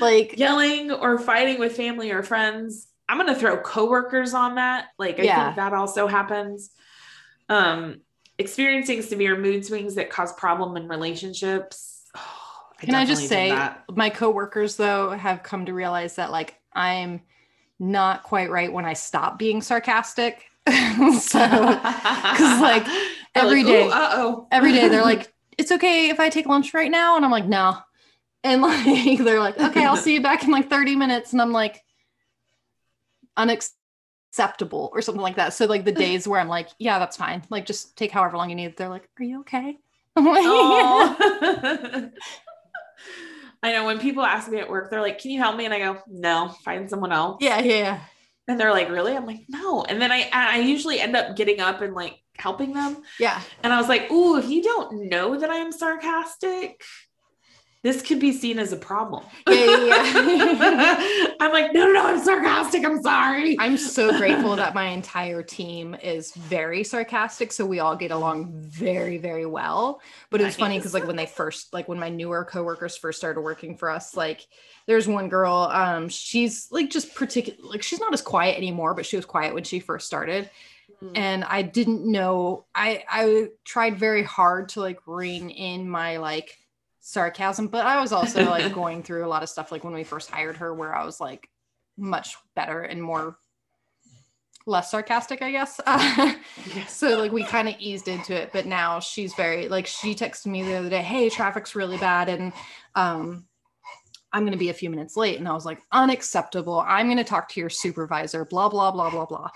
Like 0.00 0.38
yelling 0.38 0.90
or 0.90 1.18
fighting 1.18 1.58
with 1.58 1.76
family 1.76 2.10
or 2.10 2.22
friends, 2.22 2.88
I'm 3.08 3.18
gonna 3.18 3.34
throw 3.34 3.58
coworkers 3.58 4.34
on 4.34 4.56
that. 4.56 4.88
Like 4.98 5.20
I 5.20 5.24
yeah. 5.24 5.44
think 5.46 5.56
that 5.56 5.72
also 5.72 6.06
happens. 6.06 6.70
Um, 7.48 8.00
experiencing 8.38 9.02
severe 9.02 9.36
mood 9.36 9.64
swings 9.64 9.94
that 9.94 10.10
cause 10.10 10.32
problem 10.32 10.76
in 10.76 10.88
relationships. 10.88 12.02
Oh, 12.16 12.20
I 12.80 12.84
Can 12.84 12.94
I 12.94 13.06
just 13.06 13.28
say 13.28 13.56
my 13.88 14.10
coworkers 14.10 14.76
though 14.76 15.10
have 15.10 15.42
come 15.42 15.66
to 15.66 15.72
realize 15.72 16.16
that 16.16 16.30
like 16.30 16.60
I'm 16.74 17.22
not 17.78 18.22
quite 18.22 18.50
right 18.50 18.72
when 18.72 18.84
I 18.84 18.92
stop 18.92 19.38
being 19.38 19.62
sarcastic. 19.62 20.44
so 20.66 21.48
because 21.48 22.60
like 22.60 22.86
every 23.34 23.62
like, 23.62 23.72
day, 23.72 23.88
uh-oh. 23.88 24.48
every 24.50 24.72
day 24.72 24.88
they're 24.88 25.02
like, 25.02 25.32
it's 25.58 25.72
okay 25.72 26.10
if 26.10 26.20
I 26.20 26.28
take 26.28 26.46
lunch 26.46 26.74
right 26.74 26.90
now. 26.90 27.16
And 27.16 27.24
I'm 27.24 27.30
like, 27.30 27.46
no. 27.46 27.78
And 28.44 28.62
like 28.62 29.18
they're 29.18 29.40
like, 29.40 29.58
okay, 29.58 29.84
I'll 29.84 29.96
see 29.96 30.14
you 30.14 30.22
back 30.22 30.44
in 30.44 30.50
like 30.50 30.68
30 30.68 30.96
minutes. 30.96 31.32
And 31.32 31.40
I'm 31.40 31.52
like, 31.52 31.82
unacceptable 33.36 34.90
or 34.92 35.02
something 35.02 35.22
like 35.22 35.36
that. 35.36 35.52
So 35.52 35.66
like 35.66 35.84
the 35.84 35.92
days 36.06 36.26
where 36.26 36.40
I'm 36.40 36.48
like, 36.48 36.68
yeah, 36.78 36.98
that's 36.98 37.16
fine. 37.16 37.42
Like 37.50 37.66
just 37.66 37.96
take 37.96 38.10
however 38.10 38.36
long 38.36 38.50
you 38.50 38.56
need. 38.56 38.76
They're 38.76 38.88
like, 38.88 39.08
are 39.18 39.24
you 39.24 39.40
okay? 39.40 39.78
I'm 40.16 40.24
like. 40.24 42.12
I 43.62 43.72
know 43.72 43.84
when 43.84 43.98
people 43.98 44.22
ask 44.22 44.48
me 44.48 44.58
at 44.58 44.70
work, 44.70 44.90
they're 44.90 45.00
like, 45.00 45.18
"Can 45.18 45.30
you 45.32 45.40
help 45.40 45.56
me?" 45.56 45.64
And 45.64 45.74
I 45.74 45.78
go, 45.78 45.98
"No, 46.06 46.54
find 46.64 46.88
someone 46.88 47.10
else." 47.10 47.38
yeah, 47.40 47.58
yeah, 47.60 47.78
yeah. 47.78 48.00
And 48.46 48.60
they're 48.60 48.70
like, 48.70 48.90
"Really?" 48.90 49.16
I'm 49.16 49.26
like, 49.26 49.40
"No." 49.48 49.82
And 49.82 50.00
then 50.00 50.12
I 50.12 50.28
I 50.32 50.58
usually 50.60 51.00
end 51.00 51.16
up 51.16 51.34
getting 51.36 51.60
up 51.60 51.80
and 51.80 51.94
like 51.94 52.16
helping 52.38 52.74
them. 52.74 53.02
Yeah. 53.18 53.40
And 53.64 53.72
I 53.72 53.78
was 53.78 53.88
like, 53.88 54.10
"Ooh, 54.10 54.36
if 54.38 54.48
you 54.48 54.62
don't 54.62 55.08
know 55.08 55.38
that 55.38 55.50
I 55.50 55.56
am 55.56 55.72
sarcastic, 55.72 56.80
this 57.86 58.02
could 58.02 58.18
be 58.18 58.32
seen 58.32 58.58
as 58.58 58.72
a 58.72 58.76
problem." 58.76 59.24
Yeah, 59.48 59.54
yeah, 59.54 61.34
I'm 61.40 61.52
like, 61.52 61.72
"No, 61.72 61.86
no, 61.86 61.92
no, 61.92 62.06
I'm 62.06 62.22
sarcastic. 62.22 62.84
I'm 62.84 63.00
sorry." 63.02 63.56
I'm 63.58 63.76
so 63.76 64.16
grateful 64.18 64.56
that 64.56 64.74
my 64.74 64.86
entire 64.88 65.42
team 65.42 65.94
is 66.02 66.32
very 66.34 66.82
sarcastic. 66.82 67.52
So 67.52 67.64
we 67.64 67.78
all 67.78 67.96
get 67.96 68.10
along 68.10 68.52
very, 68.54 69.18
very 69.18 69.46
well. 69.46 70.00
But 70.30 70.40
it 70.40 70.44
was 70.44 70.56
funny 70.56 70.78
because 70.78 70.94
like 70.94 71.06
when 71.06 71.16
they 71.16 71.26
first, 71.26 71.72
like 71.72 71.88
when 71.88 71.98
my 71.98 72.08
newer 72.08 72.44
coworkers 72.44 72.96
first 72.96 73.18
started 73.18 73.40
working 73.40 73.76
for 73.76 73.90
us, 73.90 74.16
like 74.16 74.46
there's 74.86 75.06
one 75.06 75.28
girl, 75.28 75.70
um, 75.72 76.08
she's 76.08 76.68
like 76.70 76.90
just 76.90 77.14
particular 77.14 77.58
like 77.62 77.82
she's 77.82 78.00
not 78.00 78.12
as 78.12 78.22
quiet 78.22 78.56
anymore, 78.56 78.94
but 78.94 79.06
she 79.06 79.16
was 79.16 79.24
quiet 79.24 79.54
when 79.54 79.64
she 79.64 79.80
first 79.80 80.06
started. 80.06 80.50
And 81.14 81.44
I 81.44 81.62
didn't 81.62 82.10
know 82.10 82.64
I 82.74 83.04
I 83.08 83.48
tried 83.64 83.98
very 83.98 84.22
hard 84.22 84.70
to 84.70 84.80
like 84.80 84.98
rein 85.06 85.50
in 85.50 85.88
my 85.88 86.16
like 86.16 86.58
sarcasm, 87.06 87.68
but 87.68 87.86
I 87.86 88.00
was 88.00 88.12
also 88.12 88.44
like 88.50 88.72
going 88.74 89.04
through 89.04 89.24
a 89.24 89.28
lot 89.28 89.44
of 89.44 89.48
stuff 89.48 89.70
like 89.70 89.84
when 89.84 89.94
we 89.94 90.02
first 90.02 90.28
hired 90.28 90.56
her 90.56 90.74
where 90.74 90.92
I 90.92 91.04
was 91.04 91.20
like 91.20 91.48
much 91.96 92.36
better 92.56 92.82
and 92.82 93.00
more 93.00 93.36
less 94.66 94.90
sarcastic, 94.90 95.40
I 95.40 95.52
guess. 95.52 95.80
Uh, 95.86 96.34
Yes. 96.74 96.96
so 96.96 97.16
like 97.20 97.30
we 97.30 97.44
kind 97.44 97.68
of 97.68 97.76
eased 97.78 98.08
into 98.08 98.34
it, 98.34 98.50
but 98.52 98.66
now 98.66 98.98
she's 98.98 99.34
very 99.34 99.68
like 99.68 99.86
she 99.86 100.16
texted 100.16 100.46
me 100.46 100.64
the 100.64 100.74
other 100.74 100.90
day, 100.90 101.00
"Hey, 101.02 101.30
traffic's 101.30 101.76
really 101.76 101.96
bad 101.96 102.28
and 102.28 102.52
um 102.96 103.46
I'm 104.32 104.42
going 104.42 104.52
to 104.52 104.58
be 104.58 104.70
a 104.70 104.74
few 104.74 104.90
minutes 104.90 105.16
late." 105.16 105.38
And 105.38 105.46
I 105.48 105.52
was 105.52 105.64
like, 105.64 105.80
"Unacceptable. 105.92 106.80
I'm 106.80 107.06
going 107.06 107.18
to 107.18 107.24
talk 107.24 107.48
to 107.50 107.60
your 107.60 107.70
supervisor, 107.70 108.44
blah 108.44 108.68
blah 108.68 108.90
blah 108.90 109.10
blah 109.10 109.26
blah." 109.26 109.50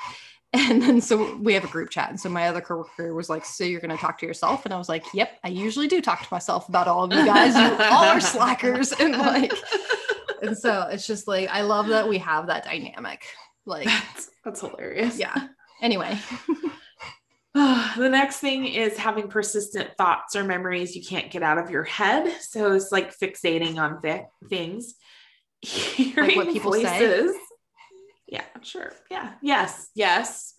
And 0.70 0.82
then 0.82 1.00
so 1.00 1.36
we 1.36 1.54
have 1.54 1.62
a 1.62 1.68
group 1.68 1.90
chat. 1.90 2.10
And 2.10 2.18
so 2.18 2.28
my 2.28 2.48
other 2.48 2.60
coworker 2.60 3.14
was 3.14 3.28
like, 3.30 3.44
So 3.44 3.62
you're 3.62 3.80
going 3.80 3.90
to 3.90 3.96
talk 3.96 4.18
to 4.18 4.26
yourself? 4.26 4.64
And 4.64 4.74
I 4.74 4.78
was 4.78 4.88
like, 4.88 5.04
Yep, 5.14 5.38
I 5.44 5.48
usually 5.48 5.86
do 5.86 6.00
talk 6.00 6.22
to 6.22 6.28
myself 6.32 6.68
about 6.68 6.88
all 6.88 7.04
of 7.04 7.12
you 7.12 7.24
guys. 7.24 7.54
You 7.54 7.84
all 7.86 8.04
are 8.04 8.20
slackers. 8.20 8.92
And 8.92 9.16
like, 9.16 9.52
and 10.42 10.58
so 10.58 10.88
it's 10.90 11.06
just 11.06 11.28
like, 11.28 11.48
I 11.50 11.62
love 11.62 11.86
that 11.88 12.08
we 12.08 12.18
have 12.18 12.48
that 12.48 12.64
dynamic. 12.64 13.22
Like, 13.64 13.86
That's, 13.86 14.30
that's 14.44 14.60
hilarious. 14.60 15.18
yeah. 15.18 15.48
Anyway, 15.82 16.18
the 17.54 18.08
next 18.08 18.38
thing 18.38 18.66
is 18.66 18.96
having 18.96 19.28
persistent 19.28 19.90
thoughts 19.96 20.34
or 20.34 20.44
memories 20.44 20.96
you 20.96 21.04
can't 21.04 21.30
get 21.30 21.42
out 21.42 21.58
of 21.58 21.70
your 21.70 21.84
head. 21.84 22.32
So 22.40 22.72
it's 22.72 22.90
like 22.90 23.16
fixating 23.16 23.76
on 23.76 24.00
thi- 24.00 24.26
things. 24.48 24.94
Hearing 25.62 26.36
what 26.36 26.48
people 26.48 26.72
say? 26.72 27.28
Yeah, 28.30 28.44
sure. 28.62 28.92
Yeah. 29.10 29.32
Yes. 29.42 29.90
Yes. 29.94 30.54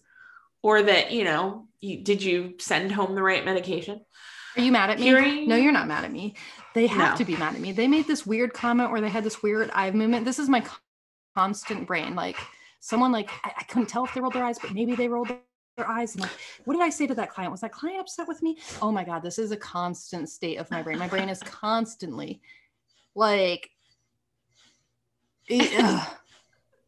Or 0.61 0.83
that, 0.83 1.11
you 1.11 1.23
know, 1.23 1.67
you 1.79 2.03
did 2.03 2.21
you 2.21 2.55
send 2.59 2.91
home 2.91 3.15
the 3.15 3.23
right 3.23 3.43
medication? 3.43 4.01
are 4.57 4.61
you 4.61 4.71
mad 4.71 4.89
at 4.89 4.99
me? 4.99 5.05
Hearing 5.05 5.47
No, 5.47 5.55
you're 5.55 5.71
not 5.71 5.87
mad 5.87 6.03
at 6.03 6.11
me. 6.11 6.35
They 6.75 6.87
have 6.87 7.13
No. 7.13 7.17
to 7.17 7.25
be 7.25 7.37
mad 7.37 7.55
at 7.55 7.61
me. 7.61 7.71
They 7.71 7.87
made 7.87 8.05
this 8.05 8.25
weird 8.25 8.53
comment 8.53 8.91
where 8.91 8.99
they 9.01 9.09
had 9.09 9.23
this 9.23 9.41
weird 9.41 9.71
eye 9.73 9.89
movement. 9.91 10.25
This 10.25 10.39
is 10.39 10.49
my 10.49 10.63
constant 11.35 11.87
brain. 11.87 12.13
Like 12.15 12.37
someone 12.81 13.13
like 13.13 13.29
I, 13.43 13.53
I 13.59 13.63
couldn't 13.63 13.87
tell 13.87 14.03
if 14.03 14.13
they 14.13 14.19
rolled 14.21 14.33
their 14.33 14.43
eyes, 14.43 14.59
but 14.59 14.73
maybe 14.73 14.93
they 14.93 15.07
rolled 15.07 15.29
their 15.29 15.89
eyes. 15.89 16.13
And 16.15 16.23
like, 16.23 16.31
what 16.65 16.73
did 16.73 16.83
I 16.83 16.89
say 16.89 17.07
to 17.07 17.15
that 17.15 17.29
client? 17.31 17.51
Was 17.51 17.61
that 17.61 17.71
client 17.71 18.01
upset 18.01 18.27
with 18.27 18.43
me? 18.43 18.57
Oh 18.81 18.91
my 18.91 19.05
God, 19.05 19.23
this 19.23 19.39
is 19.39 19.51
a 19.51 19.57
constant 19.57 20.27
state 20.29 20.57
of 20.57 20.69
my 20.69 20.81
brain. 20.81 20.99
My 20.99 21.07
brain 21.07 21.29
is 21.29 21.39
constantly 21.39 22.41
like 23.15 23.69
it-. 25.47 26.07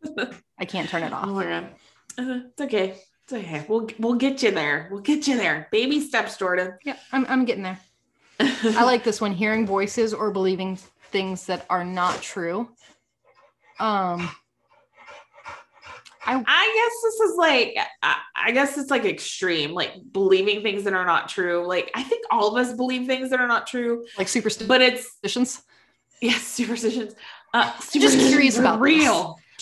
I 0.60 0.66
can't 0.66 0.90
turn 0.90 1.04
it 1.04 1.12
Oh 1.12 1.16
off. 1.16 1.28
my 1.30 1.44
god. 1.44 1.70
Uh, 2.18 2.40
it's 2.52 2.62
okay. 2.62 2.96
It's 3.24 3.34
okay. 3.34 3.66
We'll 3.68 3.88
we'll 4.00 4.16
get 4.16 4.44
you 4.44 4.52
there. 4.52 4.88
We'll 4.92 5.02
get 5.02 5.28
you 5.28 5.38
there. 5.38 5.68
Baby 5.72 6.02
steps, 6.02 6.38
Jordan. 6.38 6.74
Yeah, 6.84 6.98
I'm, 7.12 7.26
I'm 7.28 7.46
getting 7.46 7.64
there. 7.64 7.80
I 8.40 8.84
like 8.84 9.04
this 9.04 9.22
one 9.22 9.32
hearing 9.34 9.66
voices 9.66 10.14
or 10.14 10.32
believing 10.32 10.78
things 11.12 11.46
that 11.46 11.66
are 11.70 11.86
not 11.86 12.22
true. 12.22 12.70
Um, 13.80 14.30
I 16.26 16.42
I 16.48 16.74
guess 16.76 17.02
this 17.04 17.30
is 17.32 17.36
like, 17.38 17.76
I, 18.02 18.18
I 18.36 18.52
guess 18.52 18.78
it's 18.78 18.90
like 18.90 19.06
extreme, 19.06 19.72
like 19.72 19.92
believing 20.12 20.62
things 20.64 20.84
that 20.86 20.94
are 20.94 21.06
not 21.06 21.28
true. 21.30 21.66
Like, 21.68 21.92
I 21.96 22.04
think 22.04 22.26
all 22.32 22.56
of 22.56 22.66
us 22.66 22.74
believe 22.74 23.08
things 23.08 23.30
that 23.32 23.40
are 23.42 23.48
not 23.48 23.68
true, 23.68 24.06
like 24.18 24.28
superstitions. 24.28 24.68
but 24.68 24.82
it's, 24.82 25.18
yes, 26.22 26.42
superstitions. 26.48 27.14
Uh, 27.54 27.72
just 27.80 27.92
curious 27.92 28.56
superstitions 28.56 28.58
are 28.58 28.62
about 28.62 28.80
this. 28.84 29.06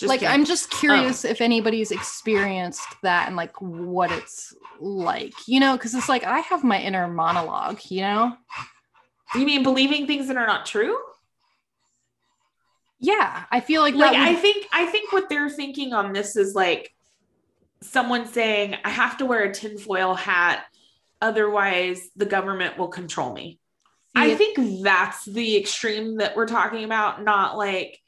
Just 0.02 0.08
like 0.08 0.20
kidding. 0.20 0.34
I'm 0.34 0.44
just 0.44 0.74
oh. 0.74 0.78
curious 0.78 1.24
if 1.24 1.40
anybody's 1.40 1.92
experienced 1.92 2.88
that 3.02 3.28
and 3.28 3.36
like 3.36 3.54
what 3.60 4.10
it's 4.10 4.52
like, 4.80 5.32
you 5.46 5.60
know, 5.60 5.76
because 5.76 5.94
it's 5.94 6.08
like 6.08 6.24
I 6.24 6.40
have 6.40 6.64
my 6.64 6.80
inner 6.80 7.06
monologue, 7.06 7.78
you 7.88 8.00
know. 8.00 8.36
you 9.36 9.46
mean 9.46 9.62
believing 9.62 10.08
things 10.08 10.26
that 10.26 10.36
are 10.36 10.46
not 10.46 10.66
true? 10.66 10.98
Yeah, 12.98 13.44
I 13.50 13.60
feel 13.60 13.80
like, 13.82 13.94
Like, 13.94 14.12
that 14.12 14.28
I 14.28 14.34
think, 14.34 14.66
I 14.72 14.86
think 14.86 15.12
what 15.12 15.28
they're 15.28 15.50
thinking 15.50 15.92
on 15.92 16.12
this 16.12 16.36
is 16.36 16.54
like 16.54 16.92
someone 17.80 18.26
saying, 18.26 18.76
I 18.84 18.90
have 18.90 19.18
to 19.18 19.26
wear 19.26 19.44
a 19.44 19.54
tinfoil 19.54 20.14
hat, 20.14 20.64
otherwise 21.20 22.10
the 22.16 22.26
government 22.26 22.76
will 22.76 22.88
control 22.88 23.32
me. 23.32 23.60
I 24.14 24.34
think 24.34 24.82
that's 24.82 25.24
the 25.24 25.56
extreme 25.56 26.18
that 26.18 26.36
we're 26.36 26.46
talking 26.46 26.84
about, 26.84 27.24
not 27.24 27.56
like 27.56 28.01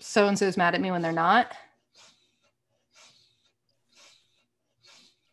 so 0.00 0.26
and 0.26 0.38
so's 0.38 0.56
mad 0.56 0.74
at 0.74 0.80
me 0.80 0.90
when 0.90 1.02
they're 1.02 1.12
not. 1.12 1.52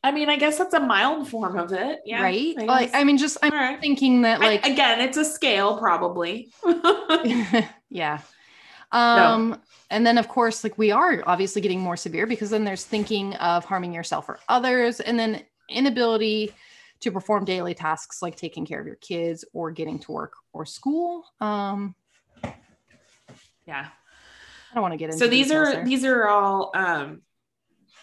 I 0.04 0.12
mean, 0.12 0.30
I 0.30 0.38
guess 0.38 0.58
that's 0.58 0.74
a 0.74 0.80
mild 0.80 1.28
form 1.28 1.58
of 1.58 1.74
it. 1.74 2.00
Yeah. 2.06 2.22
right? 2.22 2.56
I 2.58 2.64
Like. 2.64 2.92
I 2.94 3.04
mean, 3.04 3.18
just 3.18 3.38
I'm 3.42 3.52
right. 3.52 3.80
thinking 3.82 4.22
that 4.22 4.42
I- 4.42 4.46
like 4.48 4.66
again, 4.66 5.02
it's 5.02 5.18
a 5.18 5.26
scale, 5.26 5.78
probably. 5.78 6.50
yeah. 7.90 8.22
Um, 8.94 9.62
and 9.90 10.06
then 10.08 10.18
of 10.18 10.30
course, 10.30 10.64
like 10.64 10.78
we 10.78 10.92
are 10.92 11.22
obviously 11.26 11.62
getting 11.62 11.82
more 11.82 11.98
severe 11.98 12.26
because 12.26 12.50
then 12.52 12.64
there's 12.64 12.86
thinking 12.86 13.34
of 13.36 13.66
harming 13.66 13.94
yourself 13.94 14.30
or 14.30 14.40
others, 14.48 15.00
and 15.02 15.20
then 15.20 15.44
inability 15.70 16.54
to 17.02 17.12
perform 17.12 17.44
daily 17.44 17.74
tasks 17.74 18.22
like 18.22 18.36
taking 18.36 18.66
care 18.66 18.80
of 18.80 18.88
your 18.88 18.96
kids 18.96 19.44
or 19.54 19.72
getting 19.72 20.00
to 20.00 20.12
work 20.12 20.34
or 20.54 20.66
school. 20.66 21.26
Um, 21.42 21.96
yeah. 23.66 23.88
I 24.72 24.76
don't 24.76 24.82
want 24.82 24.94
to 24.94 24.98
get 24.98 25.06
into 25.10 25.18
So 25.20 25.28
these 25.28 25.52
are 25.52 25.72
there. 25.74 25.86
these 25.86 26.04
are 26.06 26.28
all 26.28 26.72
um 26.76 27.22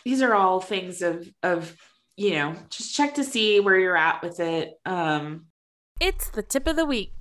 these 0.04 0.22
are 0.22 0.34
all 0.34 0.60
things 0.60 1.02
of 1.02 1.28
of 1.42 1.76
you 2.16 2.30
know, 2.34 2.54
just 2.70 2.94
check 2.94 3.14
to 3.14 3.24
see 3.24 3.58
where 3.60 3.78
you're 3.78 3.96
at 3.96 4.22
with 4.22 4.38
it. 4.40 4.74
Um 4.86 5.46
It's 6.00 6.28
the 6.30 6.42
tip 6.42 6.66
of 6.66 6.76
the 6.76 6.86
week. 6.86 7.12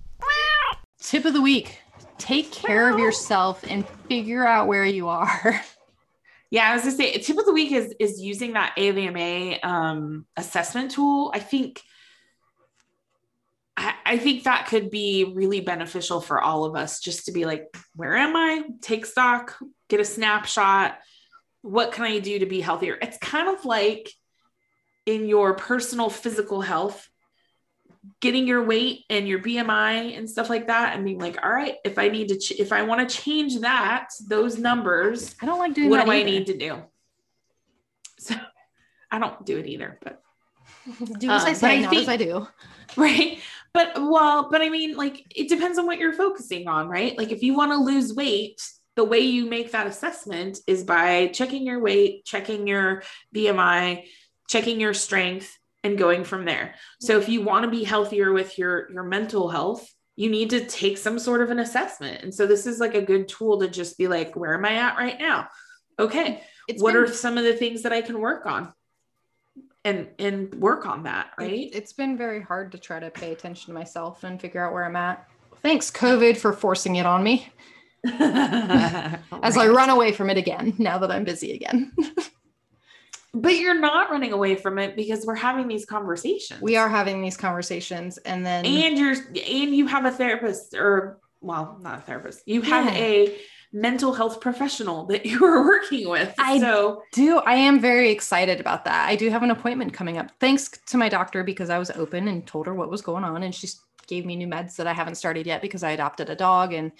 tip 1.01 1.25
of 1.25 1.33
the 1.33 1.41
week. 1.41 1.79
Take 2.17 2.51
care 2.51 2.91
of 2.91 2.99
yourself 2.99 3.63
and 3.67 3.87
figure 4.07 4.45
out 4.45 4.67
where 4.67 4.85
you 4.85 5.07
are. 5.09 5.61
yeah, 6.51 6.69
I 6.69 6.73
was 6.73 6.83
gonna 6.83 6.95
say 6.95 7.11
tip 7.17 7.37
of 7.37 7.45
the 7.45 7.53
week 7.53 7.71
is 7.71 7.93
is 7.99 8.21
using 8.21 8.53
that 8.53 8.75
AVMA 8.77 9.63
um 9.65 10.25
assessment 10.37 10.91
tool. 10.91 11.31
I 11.33 11.39
think 11.39 11.81
I, 13.75 13.93
I 14.05 14.17
think 14.17 14.43
that 14.43 14.67
could 14.67 14.89
be 14.91 15.31
really 15.35 15.61
beneficial 15.61 16.21
for 16.21 16.39
all 16.41 16.65
of 16.65 16.75
us 16.75 16.99
just 16.99 17.25
to 17.25 17.31
be 17.31 17.45
like, 17.45 17.75
where 17.95 18.15
am 18.15 18.35
I? 18.35 18.63
Take 18.81 19.05
stock, 19.05 19.57
get 19.89 19.99
a 19.99 20.05
snapshot. 20.05 20.97
What 21.61 21.91
can 21.91 22.05
I 22.05 22.19
do 22.19 22.39
to 22.39 22.45
be 22.45 22.61
healthier? 22.61 22.97
It's 23.01 23.17
kind 23.17 23.47
of 23.49 23.65
like 23.65 24.09
in 25.05 25.27
your 25.27 25.55
personal 25.55 26.09
physical 26.09 26.61
health, 26.61 27.09
getting 28.19 28.45
your 28.47 28.63
weight 28.63 29.05
and 29.09 29.27
your 29.27 29.39
BMI 29.39 30.17
and 30.17 30.29
stuff 30.29 30.49
like 30.49 30.67
that, 30.67 30.95
and 30.95 31.03
being 31.05 31.19
like, 31.19 31.43
all 31.43 31.51
right, 31.51 31.75
if 31.83 31.97
I 31.97 32.09
need 32.09 32.27
to, 32.29 32.37
ch- 32.37 32.59
if 32.59 32.71
I 32.71 32.83
want 32.83 33.07
to 33.09 33.15
change 33.15 33.59
that, 33.61 34.09
those 34.27 34.57
numbers, 34.59 35.35
I 35.41 35.45
don't 35.45 35.59
like 35.59 35.73
doing 35.73 35.89
what 35.89 36.05
do 36.05 36.11
I 36.11 36.23
need 36.23 36.45
to 36.47 36.57
do? 36.57 36.77
So 38.19 38.35
I 39.11 39.19
don't 39.19 39.45
do 39.45 39.57
it 39.57 39.67
either, 39.67 39.99
but 40.01 40.21
do 41.19 41.29
as 41.29 41.43
Um, 41.43 41.49
I 41.49 41.53
say, 41.53 41.77
I 41.77 41.81
not 41.81 41.89
think- 41.89 42.01
as 42.03 42.07
I 42.09 42.15
do. 42.17 42.47
right 42.97 43.39
but 43.73 43.93
well 43.95 44.49
but 44.49 44.61
i 44.61 44.69
mean 44.69 44.95
like 44.95 45.25
it 45.35 45.49
depends 45.49 45.77
on 45.77 45.85
what 45.85 45.97
you're 45.99 46.13
focusing 46.13 46.67
on 46.67 46.87
right? 46.87 47.17
Like 47.17 47.31
if 47.31 47.41
you 47.43 47.55
want 47.55 47.71
to 47.71 47.77
lose 47.77 48.13
weight 48.13 48.61
the 48.95 49.03
way 49.03 49.19
you 49.19 49.47
make 49.49 49.71
that 49.71 49.87
assessment 49.87 50.59
is 50.67 50.83
by 50.83 51.27
checking 51.27 51.65
your 51.65 51.79
weight 51.79 52.25
checking 52.25 52.67
your 52.67 53.03
bmi 53.35 54.03
checking 54.49 54.79
your 54.79 54.93
strength 54.93 55.57
and 55.83 55.97
going 55.97 56.23
from 56.23 56.45
there. 56.45 56.75
So 57.01 57.17
if 57.19 57.27
you 57.27 57.41
want 57.41 57.65
to 57.65 57.71
be 57.71 57.83
healthier 57.83 58.31
with 58.31 58.57
your 58.57 58.91
your 58.91 59.03
mental 59.03 59.49
health 59.49 59.89
you 60.15 60.29
need 60.29 60.51
to 60.51 60.63
take 60.67 60.99
some 60.99 61.17
sort 61.17 61.41
of 61.41 61.49
an 61.49 61.57
assessment. 61.57 62.21
And 62.21 62.31
so 62.33 62.45
this 62.45 62.67
is 62.67 62.79
like 62.79 62.93
a 62.93 63.01
good 63.01 63.27
tool 63.27 63.59
to 63.61 63.67
just 63.67 63.97
be 63.97 64.07
like 64.07 64.35
where 64.35 64.53
am 64.53 64.65
i 64.65 64.75
at 64.75 64.95
right 64.97 65.19
now? 65.19 65.47
Okay 65.97 66.43
It's 66.67 66.81
what 66.83 66.93
been- 66.93 67.03
are 67.03 67.07
some 67.07 67.37
of 67.39 67.43
the 67.43 67.53
things 67.55 67.81
that 67.81 67.93
I 67.93 68.01
can 68.01 68.19
work 68.19 68.45
on? 68.45 68.71
And 69.85 70.07
and 70.17 70.53
work 70.55 70.85
on 70.85 71.03
that, 71.03 71.31
right? 71.37 71.51
It, 71.51 71.73
has 71.81 71.91
been 71.93 72.17
very 72.17 72.41
hard 72.41 72.71
to 72.71 72.77
try 72.77 72.99
to 72.99 73.09
pay 73.09 73.33
attention 73.33 73.73
to 73.73 73.73
myself 73.77 74.23
and 74.23 74.39
figure 74.39 74.65
out 74.65 74.71
where 74.73 74.85
I'm 74.85 74.95
at. 74.95 75.27
Thanks, 75.61 75.91
COVID, 75.91 76.37
for 76.37 76.53
forcing 76.53 76.95
it 76.95 77.05
on 77.05 77.23
me 77.23 77.47
as 78.05 79.57
I 79.57 79.67
run 79.67 79.89
away 79.89 80.11
from 80.11 80.29
it 80.29 80.37
again 80.37 80.73
now 80.77 80.97
that 80.99 81.11
I'm 81.11 81.23
busy 81.23 81.53
again. 81.53 81.91
But 83.35 83.55
you're 83.55 83.79
not 83.79 84.11
running 84.11 84.31
away 84.31 84.53
from 84.53 84.77
it 84.77 84.95
because 84.95 85.25
we're 85.25 85.33
having 85.33 85.67
these 85.67 85.85
conversations. 85.87 86.61
we 86.61 86.75
are 86.75 86.87
having 86.87 87.19
these 87.19 87.35
conversations, 87.35 88.19
and 88.19 88.45
then 88.45 88.63
and 88.63 88.95
you're 88.95 89.15
and 89.15 89.75
you 89.75 89.87
have 89.87 90.05
a 90.05 90.11
therapist 90.11 90.75
or 90.75 91.17
well, 91.41 91.79
not 91.81 91.97
a 91.97 92.01
therapist. 92.01 92.43
You 92.45 92.61
have 92.61 92.85
Yeah. 92.85 93.01
a 93.01 93.35
mental 93.73 94.13
health 94.13 94.39
professional 94.39 95.05
that 95.07 95.25
you 95.25 95.43
are 95.43 95.63
working 95.65 96.07
with. 96.07 96.33
I- 96.37 96.59
so 96.59 97.01
do 97.11 97.39
I 97.39 97.55
am 97.55 97.79
very 97.79 98.11
excited 98.11 98.59
about 98.59 98.85
that. 98.85 99.09
I 99.09 99.15
do 99.15 99.29
have 99.29 99.43
an 99.43 99.51
appointment 99.51 99.93
coming 99.93 100.17
up. 100.17 100.31
Thanks 100.39 100.69
to 100.87 100.97
my 100.97 101.09
doctor 101.09 101.43
because 101.43 101.69
I 101.69 101.79
was 101.79 101.89
open 101.91 102.27
and 102.27 102.45
told 102.45 102.67
her 102.67 102.73
what 102.75 102.89
was 102.89 103.01
going 103.01 103.23
on, 103.23 103.43
and 103.43 103.53
she 103.53 103.67
gave 104.07 104.25
me 104.25 104.35
new 104.35 104.47
meds 104.47 104.75
that 104.75 104.87
I 104.87 104.93
haven't 104.93 105.15
started 105.15 105.47
yet 105.47 105.61
because 105.61 105.81
I 105.83 105.91
adopted 105.91 106.29
a 106.29 106.35
dog 106.35 106.73
and 106.73 106.91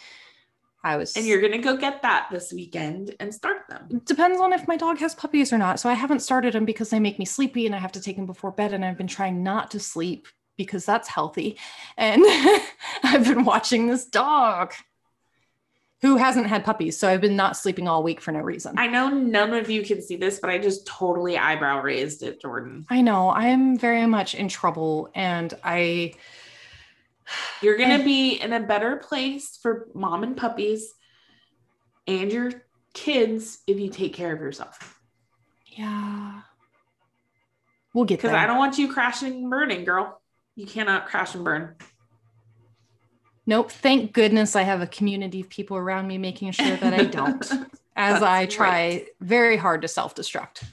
I 0.86 0.98
was. 0.98 1.16
and 1.16 1.26
you're 1.26 1.40
gonna 1.42 1.60
go 1.62 1.78
get 1.78 2.02
that 2.02 2.28
this 2.32 2.52
weekend 2.52 3.16
and 3.22 3.34
start 3.34 3.68
them. 3.70 4.02
depends 4.06 4.42
on 4.42 4.52
if 4.52 4.68
my 4.68 4.76
dog 4.76 4.98
has 4.98 5.16
puppies 5.16 5.54
or 5.54 5.58
not. 5.58 5.80
So 5.80 5.90
I 5.90 5.94
haven't 5.94 6.20
started 6.20 6.54
them 6.54 6.66
because 6.66 6.90
they 6.90 7.00
make 7.00 7.20
me 7.20 7.24
sleepy 7.26 7.66
and 7.66 7.74
I 7.74 7.78
have 7.78 7.94
to 7.94 8.02
take 8.02 8.18
them 8.18 8.26
before 8.26 8.52
bed. 8.52 8.74
And 8.74 8.84
I've 8.84 8.98
been 8.98 9.08
trying 9.08 9.44
not 9.44 9.72
to 9.72 9.80
sleep 9.80 10.28
because 10.58 10.86
that's 10.86 11.08
healthy. 11.08 11.58
And 11.98 12.22
I've 13.04 13.24
been 13.26 13.46
watching 13.46 13.88
this 13.88 14.06
dog 14.06 14.74
who 16.04 16.18
hasn't 16.18 16.48
had 16.48 16.66
puppies. 16.66 16.98
So 16.98 17.08
I've 17.08 17.22
been 17.22 17.38
not 17.38 17.56
sleeping 17.56 17.88
all 17.88 18.04
week 18.04 18.20
for 18.20 18.34
no 18.34 18.42
reason. 18.42 18.78
I, 18.78 18.88
know 18.88 19.08
none 19.08 19.54
of 19.54 19.70
you 19.70 19.84
can 19.84 20.02
see 20.02 20.18
this, 20.18 20.38
but 20.38 20.50
I 20.50 20.58
just 20.58 20.86
totally 20.86 21.38
eyebrow 21.38 21.82
raised 21.82 22.24
at 22.24 22.42
Jordan. 22.42 22.86
I 22.90 23.00
know 23.00 23.30
I 23.30 23.46
am 23.46 23.80
very 23.80 24.06
much 24.06 24.36
in 24.36 24.50
trouble 24.50 25.10
and 25.16 25.54
I, 25.64 26.14
You're 27.62 27.78
gonna 27.78 28.04
be 28.04 28.34
in 28.34 28.52
a 28.52 28.60
better 28.60 28.98
place 28.98 29.58
for 29.62 29.88
mom 29.94 30.24
and 30.24 30.36
puppies 30.36 30.94
and 32.06 32.30
your 32.34 32.52
kids 32.94 33.60
if 33.66 33.80
you 33.80 33.88
take 33.90 34.14
care 34.14 34.36
of 34.36 34.42
yourself. 34.42 35.00
yeah, 35.68 36.42
we'll 37.94 38.04
get 38.04 38.20
Because. 38.20 38.34
I 38.36 38.46
don't 38.46 38.58
want 38.58 38.78
you 38.78 38.92
crashing 38.92 39.34
and 39.36 39.50
burning, 39.50 39.86
girl. 39.86 40.22
You 40.58 40.66
cannot 40.66 41.08
crash 41.08 41.34
and 41.34 41.46
burn. 41.46 41.78
Nope. 43.46 43.72
Thank 43.72 44.14
goodness 44.14 44.56
I 44.56 44.64
have 44.64 44.82
a 44.82 44.88
community 44.88 45.42
of 45.42 45.50
people 45.50 45.78
around 45.78 46.08
me 46.08 46.18
making 46.18 46.52
sure 46.52 46.76
that 46.78 46.94
I 46.94 47.06
don't. 47.06 47.52
As 47.96 48.24
I 48.24 48.48
try 48.48 48.70
right. 48.70 49.08
very 49.22 49.56
hard 49.56 49.84
to 49.84 49.88
self 49.88 50.16
destruct. 50.16 50.64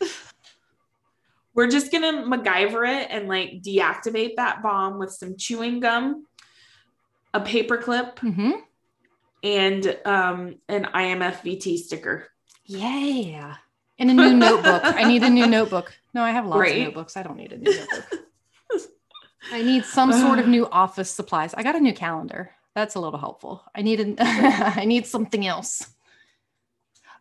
We're 1.54 1.68
just 1.70 1.92
gonna 1.92 2.24
MacGyver 2.24 3.02
it 3.02 3.08
and 3.10 3.28
like 3.28 3.62
deactivate 3.62 4.36
that 4.36 4.60
bomb 4.62 4.98
with 4.98 5.12
some 5.12 5.36
chewing 5.36 5.78
gum, 5.78 6.26
a 7.32 7.40
paper 7.40 7.76
clip, 7.76 8.18
hmm 8.18 8.50
and 9.44 9.86
um, 10.06 10.56
an 10.70 10.86
IMFVT 10.94 11.76
sticker. 11.78 12.28
Yeah. 12.64 13.56
And 13.98 14.10
a 14.10 14.14
new 14.14 14.32
notebook. 14.32 14.80
I 14.84 15.04
need 15.04 15.22
a 15.22 15.28
new 15.28 15.46
notebook. 15.58 15.92
No, 16.14 16.22
I 16.22 16.30
have 16.30 16.46
lots 16.46 16.60
Right. 16.60 16.78
of 16.78 16.84
notebooks. 16.84 17.16
I 17.16 17.22
don't 17.22 17.36
need 17.36 17.52
a 17.52 17.58
new 17.58 17.70
notebook. 17.70 18.20
I 19.52 19.62
need 19.62 19.84
some 19.84 20.12
sort 20.12 20.38
of 20.38 20.46
new 20.56 20.66
office 20.68 21.10
supplies. 21.10 21.54
I 21.54 21.62
got 21.62 21.76
a 21.76 21.80
new 21.80 21.94
calendar. 21.94 22.50
That's 22.74 22.94
a 22.96 23.00
little 23.00 23.18
helpful. 23.18 23.62
I 23.74 23.82
need 23.82 24.00
an 24.00 24.16
I 24.20 24.84
need 24.84 25.06
something 25.06 25.46
else. 25.46 25.86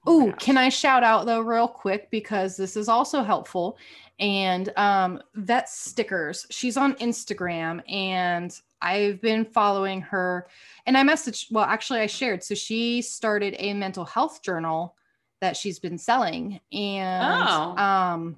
Oh 0.06 0.28
my 0.28 0.34
Oh, 0.34 0.36
can 0.38 0.58
I 0.58 0.70
shout 0.70 1.04
out 1.04 1.26
though 1.26 1.42
real 1.42 1.68
quick 1.68 2.10
because 2.12 2.58
this 2.58 2.76
is 2.76 2.90
also 2.90 3.24
helpful. 3.24 3.78
And 4.20 4.72
um 4.78 5.22
vet 5.36 5.70
stickers. 5.70 6.46
She's 6.50 6.76
on 6.78 6.96
Instagram 6.96 7.82
and 7.92 8.58
I've 8.82 9.22
been 9.22 9.46
following 9.46 10.02
her 10.02 10.48
and 10.86 10.98
I 10.98 11.04
messaged 11.04 11.52
well 11.52 11.64
actually 11.66 12.00
I 12.02 12.08
shared 12.08 12.44
so 12.44 12.54
she 12.56 13.02
started 13.02 13.56
a 13.60 13.74
mental 13.74 14.06
health 14.06 14.42
journal 14.42 14.96
that 15.40 15.56
she's 15.56 15.80
been 15.80 15.98
selling 15.98 16.60
and 16.72 17.48
Oh. 17.48 17.78
um 17.82 18.38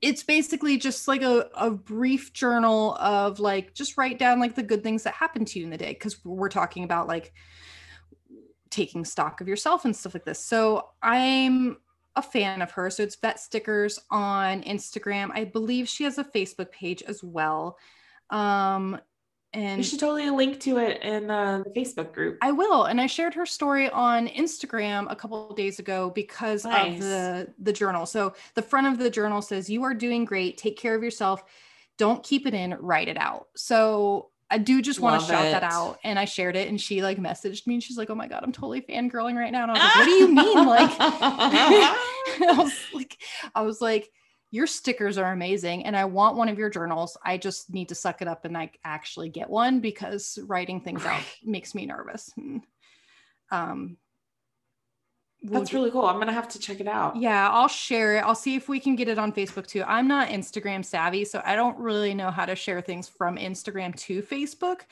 it's 0.00 0.22
basically 0.22 0.76
just 0.76 1.08
like 1.08 1.22
a, 1.22 1.48
a 1.54 1.70
brief 1.70 2.32
journal 2.32 2.94
of 2.96 3.40
like 3.40 3.74
just 3.74 3.96
write 3.96 4.18
down 4.18 4.40
like 4.40 4.54
the 4.54 4.62
good 4.62 4.82
things 4.82 5.02
that 5.02 5.14
happened 5.14 5.46
to 5.48 5.58
you 5.58 5.64
in 5.64 5.70
the 5.70 5.78
day 5.78 5.92
because 5.92 6.24
we're 6.24 6.48
talking 6.48 6.84
about 6.84 7.08
like 7.08 7.32
taking 8.70 9.04
stock 9.04 9.40
of 9.40 9.48
yourself 9.48 9.84
and 9.84 9.94
stuff 9.94 10.14
like 10.14 10.24
this. 10.24 10.44
So 10.44 10.88
i'm 11.02 11.76
a 12.14 12.22
fan 12.22 12.60
of 12.60 12.70
her. 12.72 12.90
So 12.90 13.02
it's 13.02 13.16
vet 13.16 13.40
stickers 13.40 13.98
on 14.10 14.62
instagram. 14.62 15.30
I 15.32 15.44
believe 15.44 15.88
she 15.88 16.04
has 16.04 16.18
a 16.18 16.24
facebook 16.24 16.70
page 16.70 17.02
as 17.02 17.22
well. 17.22 17.78
Um 18.30 18.98
And 19.54 19.76
you 19.78 19.84
should 19.84 20.00
totally 20.00 20.30
link 20.30 20.60
to 20.60 20.78
it 20.78 21.02
in 21.02 21.30
uh, 21.30 21.62
the 21.64 21.70
Facebook 21.70 22.12
group. 22.12 22.38
I 22.40 22.52
will. 22.52 22.84
And 22.84 22.98
I 23.00 23.06
shared 23.06 23.34
her 23.34 23.44
story 23.44 23.90
on 23.90 24.28
Instagram 24.28 25.10
a 25.10 25.16
couple 25.16 25.50
of 25.50 25.56
days 25.56 25.78
ago 25.78 26.10
because 26.14 26.64
Nice. 26.64 26.94
of 26.94 27.00
the 27.00 27.54
the 27.58 27.72
journal. 27.72 28.06
So 28.06 28.34
the 28.54 28.62
front 28.62 28.86
of 28.86 28.98
the 28.98 29.10
journal 29.10 29.42
says 29.42 29.68
you 29.68 29.82
are 29.82 29.92
doing 29.94 30.24
great. 30.24 30.56
Take 30.56 30.78
care 30.78 30.94
of 30.94 31.02
yourself. 31.02 31.44
Don't 31.98 32.22
keep 32.24 32.46
it 32.46 32.54
in, 32.54 32.74
write 32.80 33.08
it 33.08 33.18
out. 33.18 33.48
So 33.54 34.30
I 34.50 34.56
do 34.58 34.80
just 34.82 35.00
want 35.00 35.20
to 35.20 35.26
shout 35.26 35.44
that 35.44 35.62
out. 35.62 35.98
And 36.02 36.18
I 36.18 36.24
shared 36.24 36.56
it 36.56 36.68
and 36.68 36.80
she 36.80 37.02
like 37.02 37.18
messaged 37.18 37.66
me 37.66 37.74
and 37.74 37.82
she's 37.82 37.96
like, 37.98 38.08
"Oh 38.10 38.14
my 38.14 38.28
god, 38.28 38.42
I'm 38.42 38.52
totally 38.52 38.80
fangirling 38.80 39.34
right 39.36 39.52
now." 39.52 39.62
And 39.64 39.72
I 39.72 39.74
was 39.74 39.82
like, 39.82 39.96
"What 39.96 40.04
do 40.04 40.10
you 40.12 40.28
mean?" 40.28 40.66
Like 40.66 40.90
I 40.98 42.54
was 42.56 42.74
like 42.94 43.18
I 43.54 43.62
was 43.62 43.80
like 43.80 44.10
your 44.52 44.66
stickers 44.66 45.16
are 45.16 45.32
amazing 45.32 45.86
and 45.86 45.96
I 45.96 46.04
want 46.04 46.36
one 46.36 46.50
of 46.50 46.58
your 46.58 46.68
journals. 46.68 47.16
I 47.24 47.38
just 47.38 47.72
need 47.72 47.88
to 47.88 47.94
suck 47.94 48.20
it 48.20 48.28
up 48.28 48.44
and 48.44 48.52
like 48.52 48.78
actually 48.84 49.30
get 49.30 49.48
one 49.50 49.80
because 49.80 50.38
writing 50.46 50.82
things 50.82 51.04
out 51.04 51.22
makes 51.42 51.74
me 51.74 51.86
nervous. 51.86 52.30
Um 53.50 53.96
we'll 55.42 55.60
That's 55.60 55.72
really 55.72 55.90
cool. 55.90 56.04
I'm 56.04 56.18
gonna 56.18 56.34
have 56.34 56.50
to 56.50 56.58
check 56.58 56.80
it 56.80 56.86
out. 56.86 57.16
yeah, 57.16 57.50
I'll 57.50 57.66
share 57.66 58.18
it. 58.18 58.20
I'll 58.20 58.34
see 58.34 58.54
if 58.54 58.68
we 58.68 58.78
can 58.78 58.94
get 58.94 59.08
it 59.08 59.18
on 59.18 59.32
Facebook 59.32 59.66
too. 59.66 59.84
I'm 59.84 60.06
not 60.06 60.28
Instagram 60.28 60.84
savvy, 60.84 61.24
so 61.24 61.40
I 61.46 61.56
don't 61.56 61.78
really 61.78 62.12
know 62.12 62.30
how 62.30 62.44
to 62.44 62.54
share 62.54 62.82
things 62.82 63.08
from 63.08 63.38
Instagram 63.38 63.96
to 64.00 64.20
Facebook. 64.20 64.82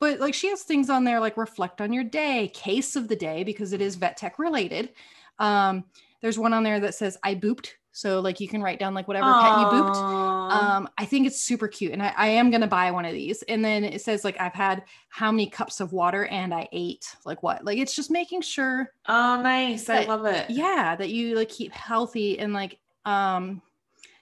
But 0.00 0.20
like 0.20 0.32
she 0.32 0.48
has 0.48 0.62
things 0.62 0.88
on 0.88 1.04
there 1.04 1.20
like 1.20 1.36
reflect 1.36 1.82
on 1.82 1.92
your 1.92 2.04
day, 2.04 2.48
case 2.48 2.96
of 2.96 3.08
the 3.08 3.16
day, 3.16 3.44
because 3.44 3.74
it 3.74 3.82
is 3.82 3.96
vet 3.96 4.16
tech 4.16 4.38
related. 4.38 4.94
Um, 5.38 5.84
there's 6.22 6.38
one 6.38 6.54
on 6.54 6.62
there 6.62 6.80
that 6.80 6.94
says 6.94 7.18
I 7.22 7.34
booped. 7.34 7.72
So 7.92 8.20
like 8.20 8.40
you 8.40 8.48
can 8.48 8.62
write 8.62 8.78
down 8.78 8.94
like 8.94 9.06
whatever 9.06 9.32
pet 9.32 9.58
you 9.60 9.66
booped. 9.66 9.96
Um, 9.96 10.88
I 10.98 11.04
think 11.04 11.26
it's 11.26 11.40
super 11.40 11.68
cute, 11.68 11.92
and 11.92 12.02
I, 12.02 12.12
I 12.16 12.26
am 12.28 12.50
gonna 12.50 12.66
buy 12.66 12.90
one 12.90 13.04
of 13.04 13.12
these. 13.12 13.42
And 13.42 13.64
then 13.64 13.84
it 13.84 14.00
says 14.00 14.24
like 14.24 14.40
I've 14.40 14.54
had 14.54 14.84
how 15.08 15.30
many 15.30 15.48
cups 15.48 15.80
of 15.80 15.92
water 15.92 16.26
and 16.26 16.52
I 16.54 16.68
ate 16.72 17.06
like 17.24 17.42
what. 17.42 17.64
Like 17.64 17.78
it's 17.78 17.94
just 17.94 18.10
making 18.10 18.40
sure 18.42 18.90
oh, 19.08 19.40
nice. 19.42 19.88
I 19.88 20.04
love 20.04 20.24
it. 20.26 20.50
yeah 20.50 20.96
that 20.96 21.10
you 21.10 21.36
like 21.36 21.48
keep 21.48 21.72
healthy 21.72 22.38
and 22.38 22.52
like 22.52 22.78
um 23.04 23.60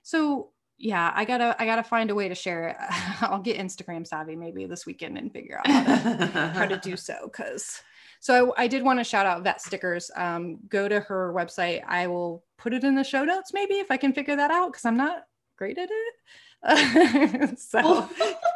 so 0.03 0.51
yeah 0.79 1.13
i 1.15 1.25
gotta 1.25 1.55
i 1.59 1.67
gotta 1.67 1.83
find 1.83 2.11
a 2.11 2.15
way 2.15 2.29
to 2.29 2.35
share 2.35 2.69
it 2.69 2.77
i'll 3.21 3.39
get 3.39 3.59
instagram 3.59 4.07
savvy 4.07 4.35
maybe 4.35 4.67
this 4.67 4.87
weekend 4.87 5.19
and 5.19 5.33
figure 5.33 5.59
out 5.59 5.67
how 5.67 5.85
to, 5.85 6.27
how 6.55 6.67
to 6.67 6.77
do 6.79 6.97
so 6.97 7.15
because 7.25 7.83
so 8.21 8.55
I, 8.57 8.65
I 8.65 8.67
did 8.67 8.83
want 8.83 8.99
to 8.99 9.05
shout 9.05 9.27
out 9.27 9.43
vet 9.45 9.61
stickers 9.61 10.11
um 10.17 10.59
go 10.69 10.89
to 10.89 11.01
her 11.01 11.33
website 11.35 11.83
i 11.87 12.07
will 12.07 12.43
put 12.61 12.73
it 12.73 12.85
in 12.85 12.95
the 12.95 13.05
show 13.05 13.25
notes 13.25 13.53
maybe 13.53 13.75
if 13.75 13.91
i 13.91 13.97
can 13.97 14.13
figure 14.13 14.37
that 14.37 14.51
out 14.51 14.71
because 14.71 14.85
i'm 14.85 14.97
not 14.97 15.25
great 15.57 15.79
at 15.79 15.89
it 15.91 17.59
so 17.59 17.81
we'll, 17.83 18.09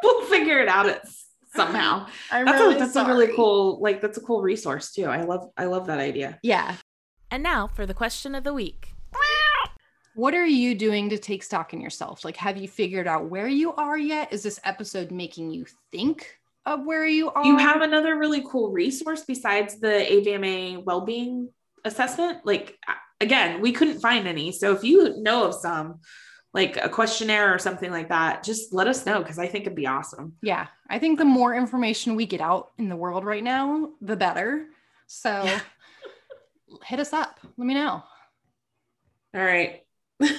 we'll 0.03 0.25
figure 0.27 0.59
it 0.61 0.69
out 0.69 0.87
at, 0.87 1.09
somehow. 1.55 2.07
I'm 2.31 2.45
That's, 2.45 2.61
really 2.61 2.75
a, 2.77 2.79
that's 2.79 2.97
a 2.97 3.07
really 3.07 3.35
cool, 3.35 3.81
like 3.81 4.01
that's 4.01 4.19
a 4.19 4.21
cool 4.21 4.43
resource 4.43 4.93
too. 4.93 5.07
I 5.07 5.23
love 5.23 5.51
I 5.57 5.65
love 5.67 5.87
that 5.87 6.01
idea. 6.01 6.39
yeah 6.43 6.77
And 7.31 7.43
now 7.43 7.69
for 7.69 7.87
the 7.87 7.95
question 7.95 8.35
of 8.35 8.45
the 8.45 8.53
week. 8.53 8.91
What 10.17 10.35
are 10.35 10.47
you 10.47 10.77
doing 10.77 11.09
to 11.11 11.19
take 11.19 11.43
stock 11.43 11.73
in 11.75 11.81
yourself? 11.81 12.25
Like, 12.25 12.37
have 12.37 12.57
you 12.57 12.69
figured 12.69 13.09
out 13.09 13.29
where 13.31 13.49
you 13.49 13.73
are 13.73 13.99
yet? 13.99 14.33
Is 14.33 14.45
this 14.45 14.61
episode 14.63 15.11
making 15.11 15.51
you 15.51 15.67
think 15.91 16.39
of 16.67 16.85
where 16.85 17.05
you 17.05 17.31
are? 17.31 17.45
You 17.45 17.57
have 17.57 17.83
another 17.83 18.17
really 18.17 18.45
cool 18.47 18.71
resource 18.71 19.25
besides 19.27 19.81
the 19.81 20.07
AVMA 20.09 20.85
well-being 20.85 21.49
assessment. 21.85 22.47
Like 22.47 22.79
a- 22.89 22.93
again, 23.21 23.61
we 23.61 23.73
couldn't 23.73 24.01
find 24.01 24.27
any. 24.27 24.53
So 24.53 24.73
if 24.73 24.85
you 24.85 25.21
know 25.23 25.45
of 25.45 25.55
some, 25.55 26.01
like 26.53 26.77
a 26.77 26.89
questionnaire 26.89 27.53
or 27.53 27.59
something 27.59 27.91
like 27.91 28.11
that, 28.11 28.45
just 28.45 28.73
let 28.73 28.87
us 28.87 29.05
know 29.05 29.19
because 29.21 29.39
I 29.39 29.49
think 29.49 29.63
it'd 29.67 29.75
be 29.75 29.87
awesome. 29.89 30.35
yeah, 30.43 30.69
I 30.89 30.99
think 31.01 31.19
the 31.19 31.25
more 31.25 31.55
information 31.55 32.15
we 32.15 32.27
get 32.27 32.41
out 32.41 32.71
in 32.79 32.89
the 32.89 32.97
world 32.97 33.25
right 33.25 33.43
now, 33.43 33.91
the 34.01 34.17
better. 34.17 34.67
So 35.09 35.43
Yeah. 35.45 35.61
hit 36.85 37.01
us 37.01 37.13
up. 37.13 37.41
Let 37.57 37.67
me 37.67 37.75
know. 37.75 38.03
All 39.35 39.45
right. 39.45 39.81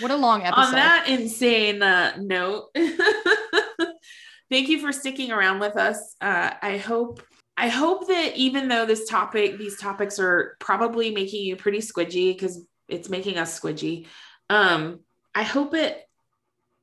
What 0.00 0.10
a 0.10 0.16
long 0.16 0.42
episode. 0.42 0.60
On 0.60 0.72
that 0.72 1.06
insane 1.08 1.80
uh, 1.80 2.16
note, 2.18 2.70
thank 4.50 4.68
you 4.68 4.80
for 4.80 4.90
sticking 4.92 5.30
around 5.30 5.60
with 5.60 5.76
us. 5.76 6.16
Uh, 6.20 6.50
I 6.60 6.78
hope 6.78 7.22
I 7.56 7.68
hope 7.68 8.08
that 8.08 8.36
even 8.36 8.68
though 8.68 8.84
this 8.84 9.08
topic, 9.08 9.58
these 9.58 9.78
topics 9.78 10.18
are 10.18 10.56
probably 10.58 11.12
making 11.12 11.44
you 11.44 11.56
pretty 11.56 11.78
squidgy 11.78 12.32
because 12.32 12.64
it's 12.88 13.08
making 13.08 13.38
us 13.38 13.58
squidgy. 13.58 14.06
Um, 14.50 15.00
I 15.34 15.42
hope 15.42 15.74
it 15.74 16.00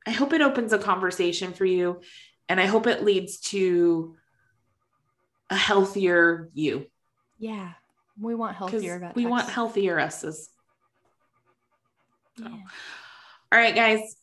I 0.06 0.12
hope 0.12 0.34
it 0.34 0.42
opens 0.42 0.74
a 0.74 0.80
conversation 0.80 1.54
for 1.54 1.66
you 1.66 2.02
and 2.50 2.60
I 2.60 2.66
hope 2.66 2.88
it 2.88 3.04
leads 3.04 3.40
to 3.52 4.16
a 5.50 5.56
healthier 5.56 6.50
you. 6.54 6.88
Yeah. 7.38 7.74
We 8.20 8.36
want 8.36 8.56
healthier 8.56 9.12
We 9.16 9.26
want 9.26 9.50
healthier 9.50 10.00
us's. 10.00 10.50
So. 12.38 12.46
Yeah. 12.46 12.50
All 12.52 13.60
right, 13.60 13.76
guys. 13.76 14.16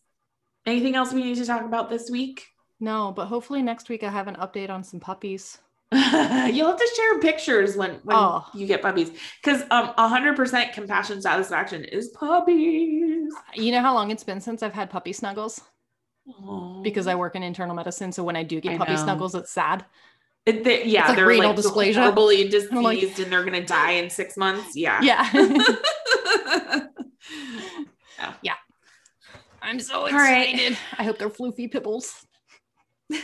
Anything 0.67 0.97
else 0.97 1.13
we 1.13 1.23
need 1.23 1.37
to 1.37 1.47
talk 1.47 1.63
about 1.63 1.91
this 1.91 2.11
week? 2.11 2.47
No, 2.81 3.13
but 3.15 3.27
hopefully 3.27 3.63
next 3.63 3.89
week 3.89 4.03
I 4.03 4.11
have 4.11 4.29
an 4.29 4.37
update 4.37 4.71
on 4.71 4.85
some 4.85 5.01
puppies. 5.01 5.59
You'll 6.53 6.67
have 6.69 6.77
to 6.79 6.89
share 6.97 7.19
pictures 7.21 7.77
when, 7.77 7.93
when 8.05 8.15
Oh. 8.17 8.45
you 8.55 8.67
get 8.67 8.83
puppies. 8.83 9.11
Because 9.43 9.63
um 9.71 9.95
100% 9.99 10.73
compassion 10.75 11.23
satisfaction 11.23 11.85
is 11.85 12.09
puppies. 12.09 13.33
You 13.55 13.73
know 13.73 13.81
how 13.81 13.95
long 13.95 14.11
it's 14.11 14.25
been 14.25 14.41
since 14.41 14.63
I've 14.63 14.75
had 14.75 14.91
puppy 14.91 15.13
snuggles? 15.15 15.61
Because 16.83 17.07
I 17.07 17.15
work 17.15 17.37
in 17.37 17.43
internal 17.43 17.75
medicine. 17.75 18.13
So 18.13 18.23
when 18.23 18.37
I 18.37 18.43
do 18.43 18.61
get 18.61 18.75
I 18.75 18.79
puppy 18.79 18.93
know. 18.93 19.03
snuggles, 19.03 19.35
it's 19.35 19.51
sad. 19.51 19.87
It- 20.45 20.63
they- 20.63 20.85
yeah, 20.85 21.07
like 21.09 21.17
they're 21.17 21.27
renal 21.27 21.51
like 21.55 21.59
dysplasia. 21.59 21.95
horribly 22.01 22.49
diseased 22.49 22.73
like- 22.75 23.19
and 23.19 23.33
they're 23.33 23.45
gonna 23.45 23.65
die 23.65 23.93
in 23.93 24.11
six 24.11 24.37
months. 24.37 24.77
Yeah. 24.77 25.01
Yeah. 25.03 25.27
Yeah. 25.33 26.83
yeah. 28.43 28.55
I'm 29.63 29.81
so 29.81 30.05
right. 30.11 30.49
excited. 30.55 30.79
I 30.99 31.05
hope 31.05 31.19
they're 31.19 31.31
floofy 31.31 31.71
pibbles. 31.71 32.27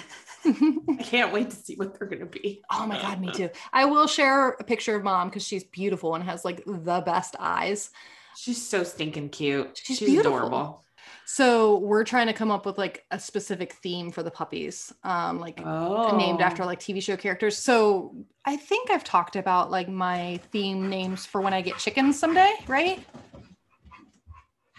I 0.46 1.02
can't 1.02 1.32
wait 1.32 1.50
to 1.50 1.56
see 1.56 1.74
what 1.76 1.98
they're 1.98 2.08
gonna 2.08 2.26
be. 2.26 2.62
Oh 2.70 2.86
my 2.86 3.00
god, 3.00 3.20
me 3.20 3.30
too. 3.32 3.50
I 3.72 3.84
will 3.86 4.06
share 4.06 4.50
a 4.50 4.64
picture 4.64 4.94
of 4.96 5.02
mom 5.04 5.28
because 5.28 5.44
she's 5.46 5.64
beautiful 5.64 6.14
and 6.14 6.24
has 6.24 6.44
like 6.44 6.62
the 6.66 7.02
best 7.04 7.36
eyes. 7.38 7.90
She's 8.36 8.66
so 8.66 8.82
stinking 8.84 9.28
cute. 9.30 9.80
She's 9.82 9.98
She's, 9.98 10.18
adorable. 10.18 10.82
So 11.26 11.78
we're 11.78 12.04
trying 12.04 12.26
to 12.26 12.32
come 12.32 12.50
up 12.50 12.66
with 12.66 12.76
like 12.76 13.04
a 13.10 13.18
specific 13.18 13.74
theme 13.74 14.10
for 14.10 14.22
the 14.22 14.30
puppies, 14.30 14.92
um, 15.04 15.38
like 15.40 15.60
Oh. 15.64 16.16
named 16.16 16.40
after 16.40 16.64
like 16.64 16.80
TV 16.80 17.02
show 17.02 17.16
characters. 17.16 17.56
So 17.56 18.14
I 18.44 18.56
think 18.56 18.90
I've 18.90 19.04
talked 19.04 19.36
about 19.36 19.70
like 19.70 19.88
my 19.88 20.38
theme 20.52 20.88
names 20.90 21.24
for 21.24 21.40
when 21.40 21.54
I 21.54 21.60
get 21.62 21.78
chickens 21.78 22.18
someday, 22.18 22.52
right? 22.66 23.00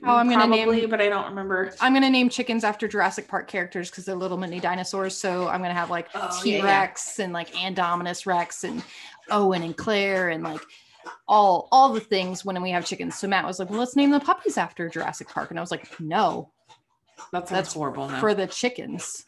How 0.05 0.17
I'm 0.17 0.29
gonna 0.29 0.45
Probably, 0.45 0.81
name 0.81 0.89
but 0.91 1.01
I 1.01 1.09
don't 1.09 1.29
remember. 1.29 1.73
I'm 1.81 1.91
gonna 1.93 2.11
name 2.11 2.29
chickens 2.29 2.63
after 2.63 2.87
Jurassic 2.87 3.27
Park 3.27 3.47
characters 3.47 3.89
because 3.89 4.05
they're 4.05 4.13
little 4.13 4.37
mini 4.37 4.59
dinosaurs. 4.59 5.17
So 5.17 5.47
I'm 5.47 5.61
gonna 5.63 5.73
have 5.73 5.89
like 5.89 6.09
Oh, 6.13 6.39
T 6.43 6.61
Rex 6.61 7.17
and 7.19 7.33
like 7.33 7.51
Indominus 7.53 8.27
Rex 8.27 8.63
and 8.63 8.83
Owen 9.31 9.63
and 9.63 9.75
Claire 9.75 10.29
and 10.29 10.43
like 10.43 10.61
all 11.27 11.67
all 11.71 11.91
the 11.91 11.99
things 11.99 12.45
when 12.45 12.61
we 12.61 12.69
have 12.69 12.85
chickens. 12.85 13.15
So 13.15 13.27
Matt 13.27 13.45
was 13.45 13.57
like, 13.57 13.71
"Well, 13.71 13.79
let's 13.79 13.95
name 13.95 14.11
the 14.11 14.19
puppies 14.19 14.59
after 14.59 14.87
Jurassic 14.89 15.27
Park," 15.27 15.49
and 15.49 15.57
I 15.57 15.61
was 15.61 15.71
like, 15.71 15.99
"No, 15.99 16.51
That's, 17.31 17.49
That's 17.49 17.73
horrible. 17.73 18.07
Now. 18.07 18.19
for 18.19 18.35
the 18.35 18.45
chickens." 18.45 19.25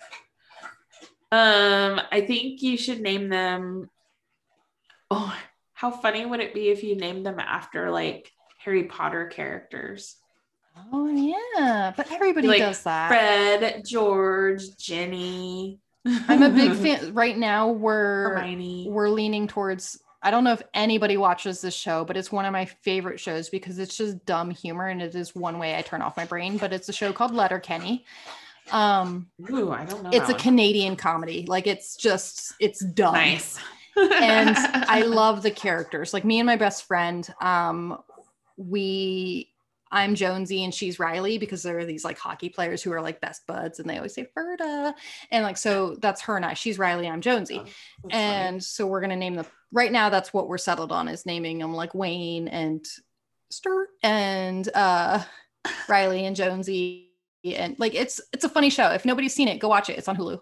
Um, 1.31 1.99
I 2.11 2.21
think 2.21 2.61
you 2.61 2.77
should 2.77 3.01
name 3.01 3.29
them. 3.29 3.89
Oh, 5.09 5.35
how 5.73 5.89
funny 5.89 6.23
would 6.23 6.39
it 6.39 6.53
be 6.53 6.69
if 6.69 6.83
you 6.83 6.95
named 6.95 7.25
them 7.25 7.39
after 7.39 7.89
like 7.89 8.31
Harry 8.59 8.83
Potter 8.83 9.25
characters? 9.25 10.17
Oh 10.93 11.07
yeah, 11.09 11.93
but 11.95 12.11
everybody 12.11 12.47
Like 12.47 12.59
does 12.59 12.83
that. 12.83 13.07
Fred, 13.09 13.83
George, 13.85 14.75
Ginny. 14.77 15.79
I'm 16.05 16.43
a 16.43 16.49
big 16.49 16.73
fan. 16.75 17.13
Right 17.13 17.37
now, 17.37 17.69
we're 17.69 18.35
Hermione. 18.35 18.87
we're 18.89 19.09
leaning 19.09 19.47
towards. 19.47 19.99
I 20.23 20.31
don't 20.31 20.43
know 20.43 20.53
if 20.53 20.61
anybody 20.73 21.15
watches 21.15 21.61
this 21.61 21.75
show, 21.75 22.03
but 22.03 22.17
it's 22.17 22.31
one 22.31 22.45
of 22.45 22.51
my 22.51 22.65
favorite 22.65 23.19
shows 23.19 23.49
because 23.49 23.77
it's 23.79 23.95
just 23.95 24.25
dumb 24.25 24.49
humor 24.49 24.87
and 24.87 25.01
it 25.01 25.13
is 25.15 25.35
one 25.35 25.59
way 25.59 25.75
I 25.77 25.81
turn 25.81 26.01
off 26.01 26.17
my 26.17 26.25
brain. 26.25 26.57
But 26.57 26.73
it's 26.73 26.89
a 26.89 26.93
show 26.93 27.13
called 27.13 27.33
Letterkenny. 27.33 28.03
Um, 28.71 29.27
Ooh, 29.51 29.71
I 29.71 29.85
don't 29.85 30.03
know. 30.03 30.09
it's 30.11 30.27
a 30.29 30.33
one. 30.33 30.41
Canadian 30.41 30.95
comedy. 30.95 31.45
Like 31.47 31.67
it's 31.67 31.95
just 31.95 32.53
it's 32.59 32.83
dumb. 32.83 33.13
nice. 33.13 33.57
and 33.97 34.55
I 34.57 35.01
love 35.03 35.43
the 35.43 35.51
characters. 35.51 36.13
Like 36.13 36.25
me 36.25 36.39
and 36.39 36.45
my 36.45 36.55
best 36.57 36.85
friend, 36.85 37.27
um, 37.41 37.97
we 38.57 39.49
I'm 39.91 40.15
Jonesy 40.15 40.63
and 40.63 40.73
she's 40.73 40.99
Reilly 40.99 41.37
because 41.37 41.63
there 41.63 41.77
are 41.79 41.85
these 41.85 42.03
like 42.03 42.17
hockey 42.17 42.49
players 42.49 42.81
who 42.81 42.91
are 42.91 43.01
like 43.01 43.21
best 43.21 43.45
buds 43.47 43.79
and 43.79 43.89
they 43.89 43.97
always 43.97 44.13
say 44.13 44.27
Ferda. 44.37 44.93
And 45.31 45.43
like 45.43 45.57
so 45.57 45.95
that's 46.01 46.21
her 46.21 46.35
and 46.35 46.45
I. 46.45 46.53
She's 46.53 46.79
Reilly, 46.79 47.07
I'm 47.07 47.21
Jonesy. 47.21 47.57
Funny. 47.57 47.73
And 48.11 48.63
so 48.63 48.87
we're 48.87 49.01
gonna 49.01 49.15
name 49.15 49.35
the 49.35 49.45
right 49.71 49.91
now 49.91 50.09
that's 50.09 50.33
what 50.33 50.47
we're 50.47 50.57
settled 50.57 50.91
on 50.91 51.07
is 51.07 51.25
naming 51.25 51.59
them 51.59 51.73
like 51.73 51.93
Wayne 51.93 52.47
and 52.47 52.85
Stewart 53.49 53.89
and 54.03 54.67
uh 54.73 55.23
Reilly 55.87 56.25
and 56.25 56.35
Jonesy. 56.35 57.11
And 57.45 57.77
like 57.79 57.95
it's 57.95 58.19
it's 58.33 58.43
a 58.43 58.49
funny 58.49 58.69
show. 58.69 58.89
If 58.91 59.05
nobody's 59.05 59.33
seen 59.33 59.47
it, 59.47 59.59
go 59.59 59.69
watch 59.69 59.89
it. 59.89 59.97
It's 59.97 60.07
on 60.07 60.17
Hulu. 60.17 60.39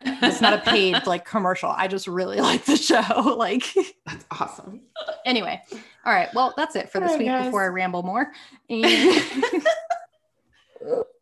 It's 0.00 0.40
not 0.40 0.52
a 0.54 0.58
paid 0.58 1.06
like 1.06 1.24
commercial. 1.24 1.70
I 1.70 1.88
just 1.88 2.06
really 2.06 2.38
like 2.40 2.64
the 2.64 2.76
show. 2.76 3.34
Like 3.38 3.64
That's 4.06 4.24
awesome. 4.30 4.80
anyway. 5.26 5.60
All 6.04 6.12
right. 6.12 6.28
Well, 6.34 6.54
that's 6.56 6.76
it 6.76 6.90
for 6.90 7.00
this 7.00 7.10
All 7.10 7.14
right, 7.16 7.18
week 7.18 7.28
guys. 7.28 7.44
before 7.46 7.64
I 7.64 7.68
ramble 7.68 8.02
more. 8.02 8.32
And 8.70 9.64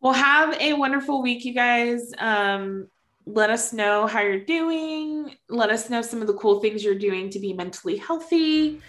Well, 0.01 0.13
have 0.13 0.53
a 0.61 0.73
wonderful 0.73 1.21
week, 1.23 1.43
you 1.43 1.53
guys. 1.53 2.11
Um, 2.19 2.87
let 3.25 3.49
us 3.49 3.73
know 3.73 4.05
how 4.07 4.21
you're 4.21 4.39
doing. 4.45 5.35
Let 5.49 5.69
us 5.71 5.89
know 5.89 6.01
some 6.01 6.21
of 6.21 6.27
the 6.27 6.35
cool 6.35 6.59
things 6.61 6.83
you're 6.83 6.95
doing 6.97 7.29
to 7.31 7.39
be 7.39 7.53
mentally 7.53 7.97
healthy. 7.97 8.79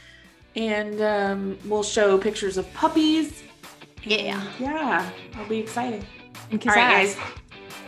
And 0.55 1.01
um, 1.01 1.59
we'll 1.65 1.83
show 1.83 2.19
pictures 2.19 2.57
of 2.59 2.73
puppies. 2.75 3.43
Yeah. 4.05 4.43
Yeah, 4.61 5.11
I'll 5.35 5.49
be 5.49 5.59
excited. 5.59 6.05
and 6.51 6.65
All 6.69 6.75
right, 6.75 7.07
Kazaz. 7.09 7.17
guys. 7.17 7.17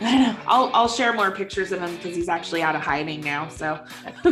I 0.01 0.17
know. 0.17 0.35
I'll, 0.47 0.71
I'll 0.73 0.87
share 0.87 1.13
more 1.13 1.31
pictures 1.31 1.71
of 1.71 1.79
him 1.79 1.95
because 1.95 2.15
he's 2.15 2.29
actually 2.29 2.63
out 2.63 2.75
of 2.75 2.81
hiding 2.81 3.21
now. 3.21 3.47
So, 3.49 3.79
All 4.25 4.31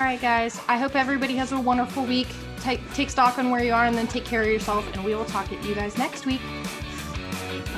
right, 0.00 0.20
guys. 0.20 0.60
I 0.68 0.76
hope 0.76 0.96
everybody 0.96 1.36
has 1.36 1.52
a 1.52 1.58
wonderful 1.60 2.04
week. 2.04 2.26
Take 2.60 2.80
take 2.94 3.10
stock 3.10 3.38
on 3.38 3.50
where 3.50 3.62
you 3.62 3.72
are 3.72 3.84
and 3.84 3.96
then 3.96 4.06
take 4.06 4.24
care 4.24 4.42
of 4.42 4.48
yourself. 4.48 4.92
And 4.94 5.04
we 5.04 5.14
will 5.14 5.24
talk 5.26 5.52
at 5.52 5.64
you 5.64 5.74
guys 5.74 5.96
next 5.96 6.26
week. 6.26 6.40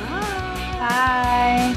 Bye. 0.08 1.74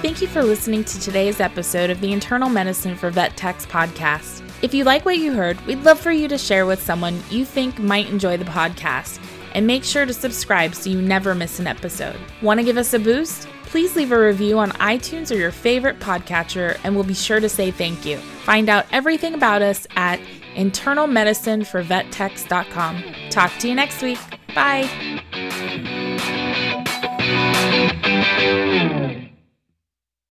Thank 0.00 0.22
you 0.22 0.28
for 0.28 0.44
listening 0.44 0.84
to 0.84 1.00
today's 1.00 1.40
episode 1.40 1.90
of 1.90 2.00
the 2.00 2.12
Internal 2.12 2.48
Medicine 2.48 2.94
for 2.94 3.10
Vet 3.10 3.36
Techs 3.36 3.66
podcast. 3.66 4.42
If 4.62 4.72
you 4.72 4.84
like 4.84 5.04
what 5.04 5.18
you 5.18 5.32
heard, 5.32 5.60
we'd 5.66 5.82
love 5.82 5.98
for 5.98 6.12
you 6.12 6.28
to 6.28 6.38
share 6.38 6.66
with 6.66 6.80
someone 6.80 7.20
you 7.30 7.44
think 7.44 7.80
might 7.80 8.08
enjoy 8.08 8.36
the 8.36 8.44
podcast. 8.44 9.18
And 9.58 9.66
make 9.66 9.82
sure 9.82 10.06
to 10.06 10.14
subscribe 10.14 10.72
so 10.72 10.88
you 10.88 11.02
never 11.02 11.34
miss 11.34 11.58
an 11.58 11.66
episode. 11.66 12.14
Want 12.42 12.60
to 12.60 12.64
give 12.64 12.76
us 12.76 12.94
a 12.94 12.98
boost? 13.00 13.48
Please 13.64 13.96
leave 13.96 14.12
a 14.12 14.18
review 14.18 14.56
on 14.56 14.70
iTunes 14.74 15.32
or 15.32 15.34
your 15.34 15.50
favorite 15.50 15.98
podcatcher, 15.98 16.78
and 16.84 16.94
we'll 16.94 17.02
be 17.02 17.12
sure 17.12 17.40
to 17.40 17.48
say 17.48 17.72
thank 17.72 18.06
you. 18.06 18.18
Find 18.18 18.68
out 18.68 18.86
everything 18.92 19.34
about 19.34 19.60
us 19.60 19.84
at 19.96 20.20
internalmedicineforvettechs.com. 20.54 23.04
Talk 23.30 23.52
to 23.58 23.68
you 23.68 23.74
next 23.74 24.00
week. 24.00 24.20
Bye. 24.54 24.88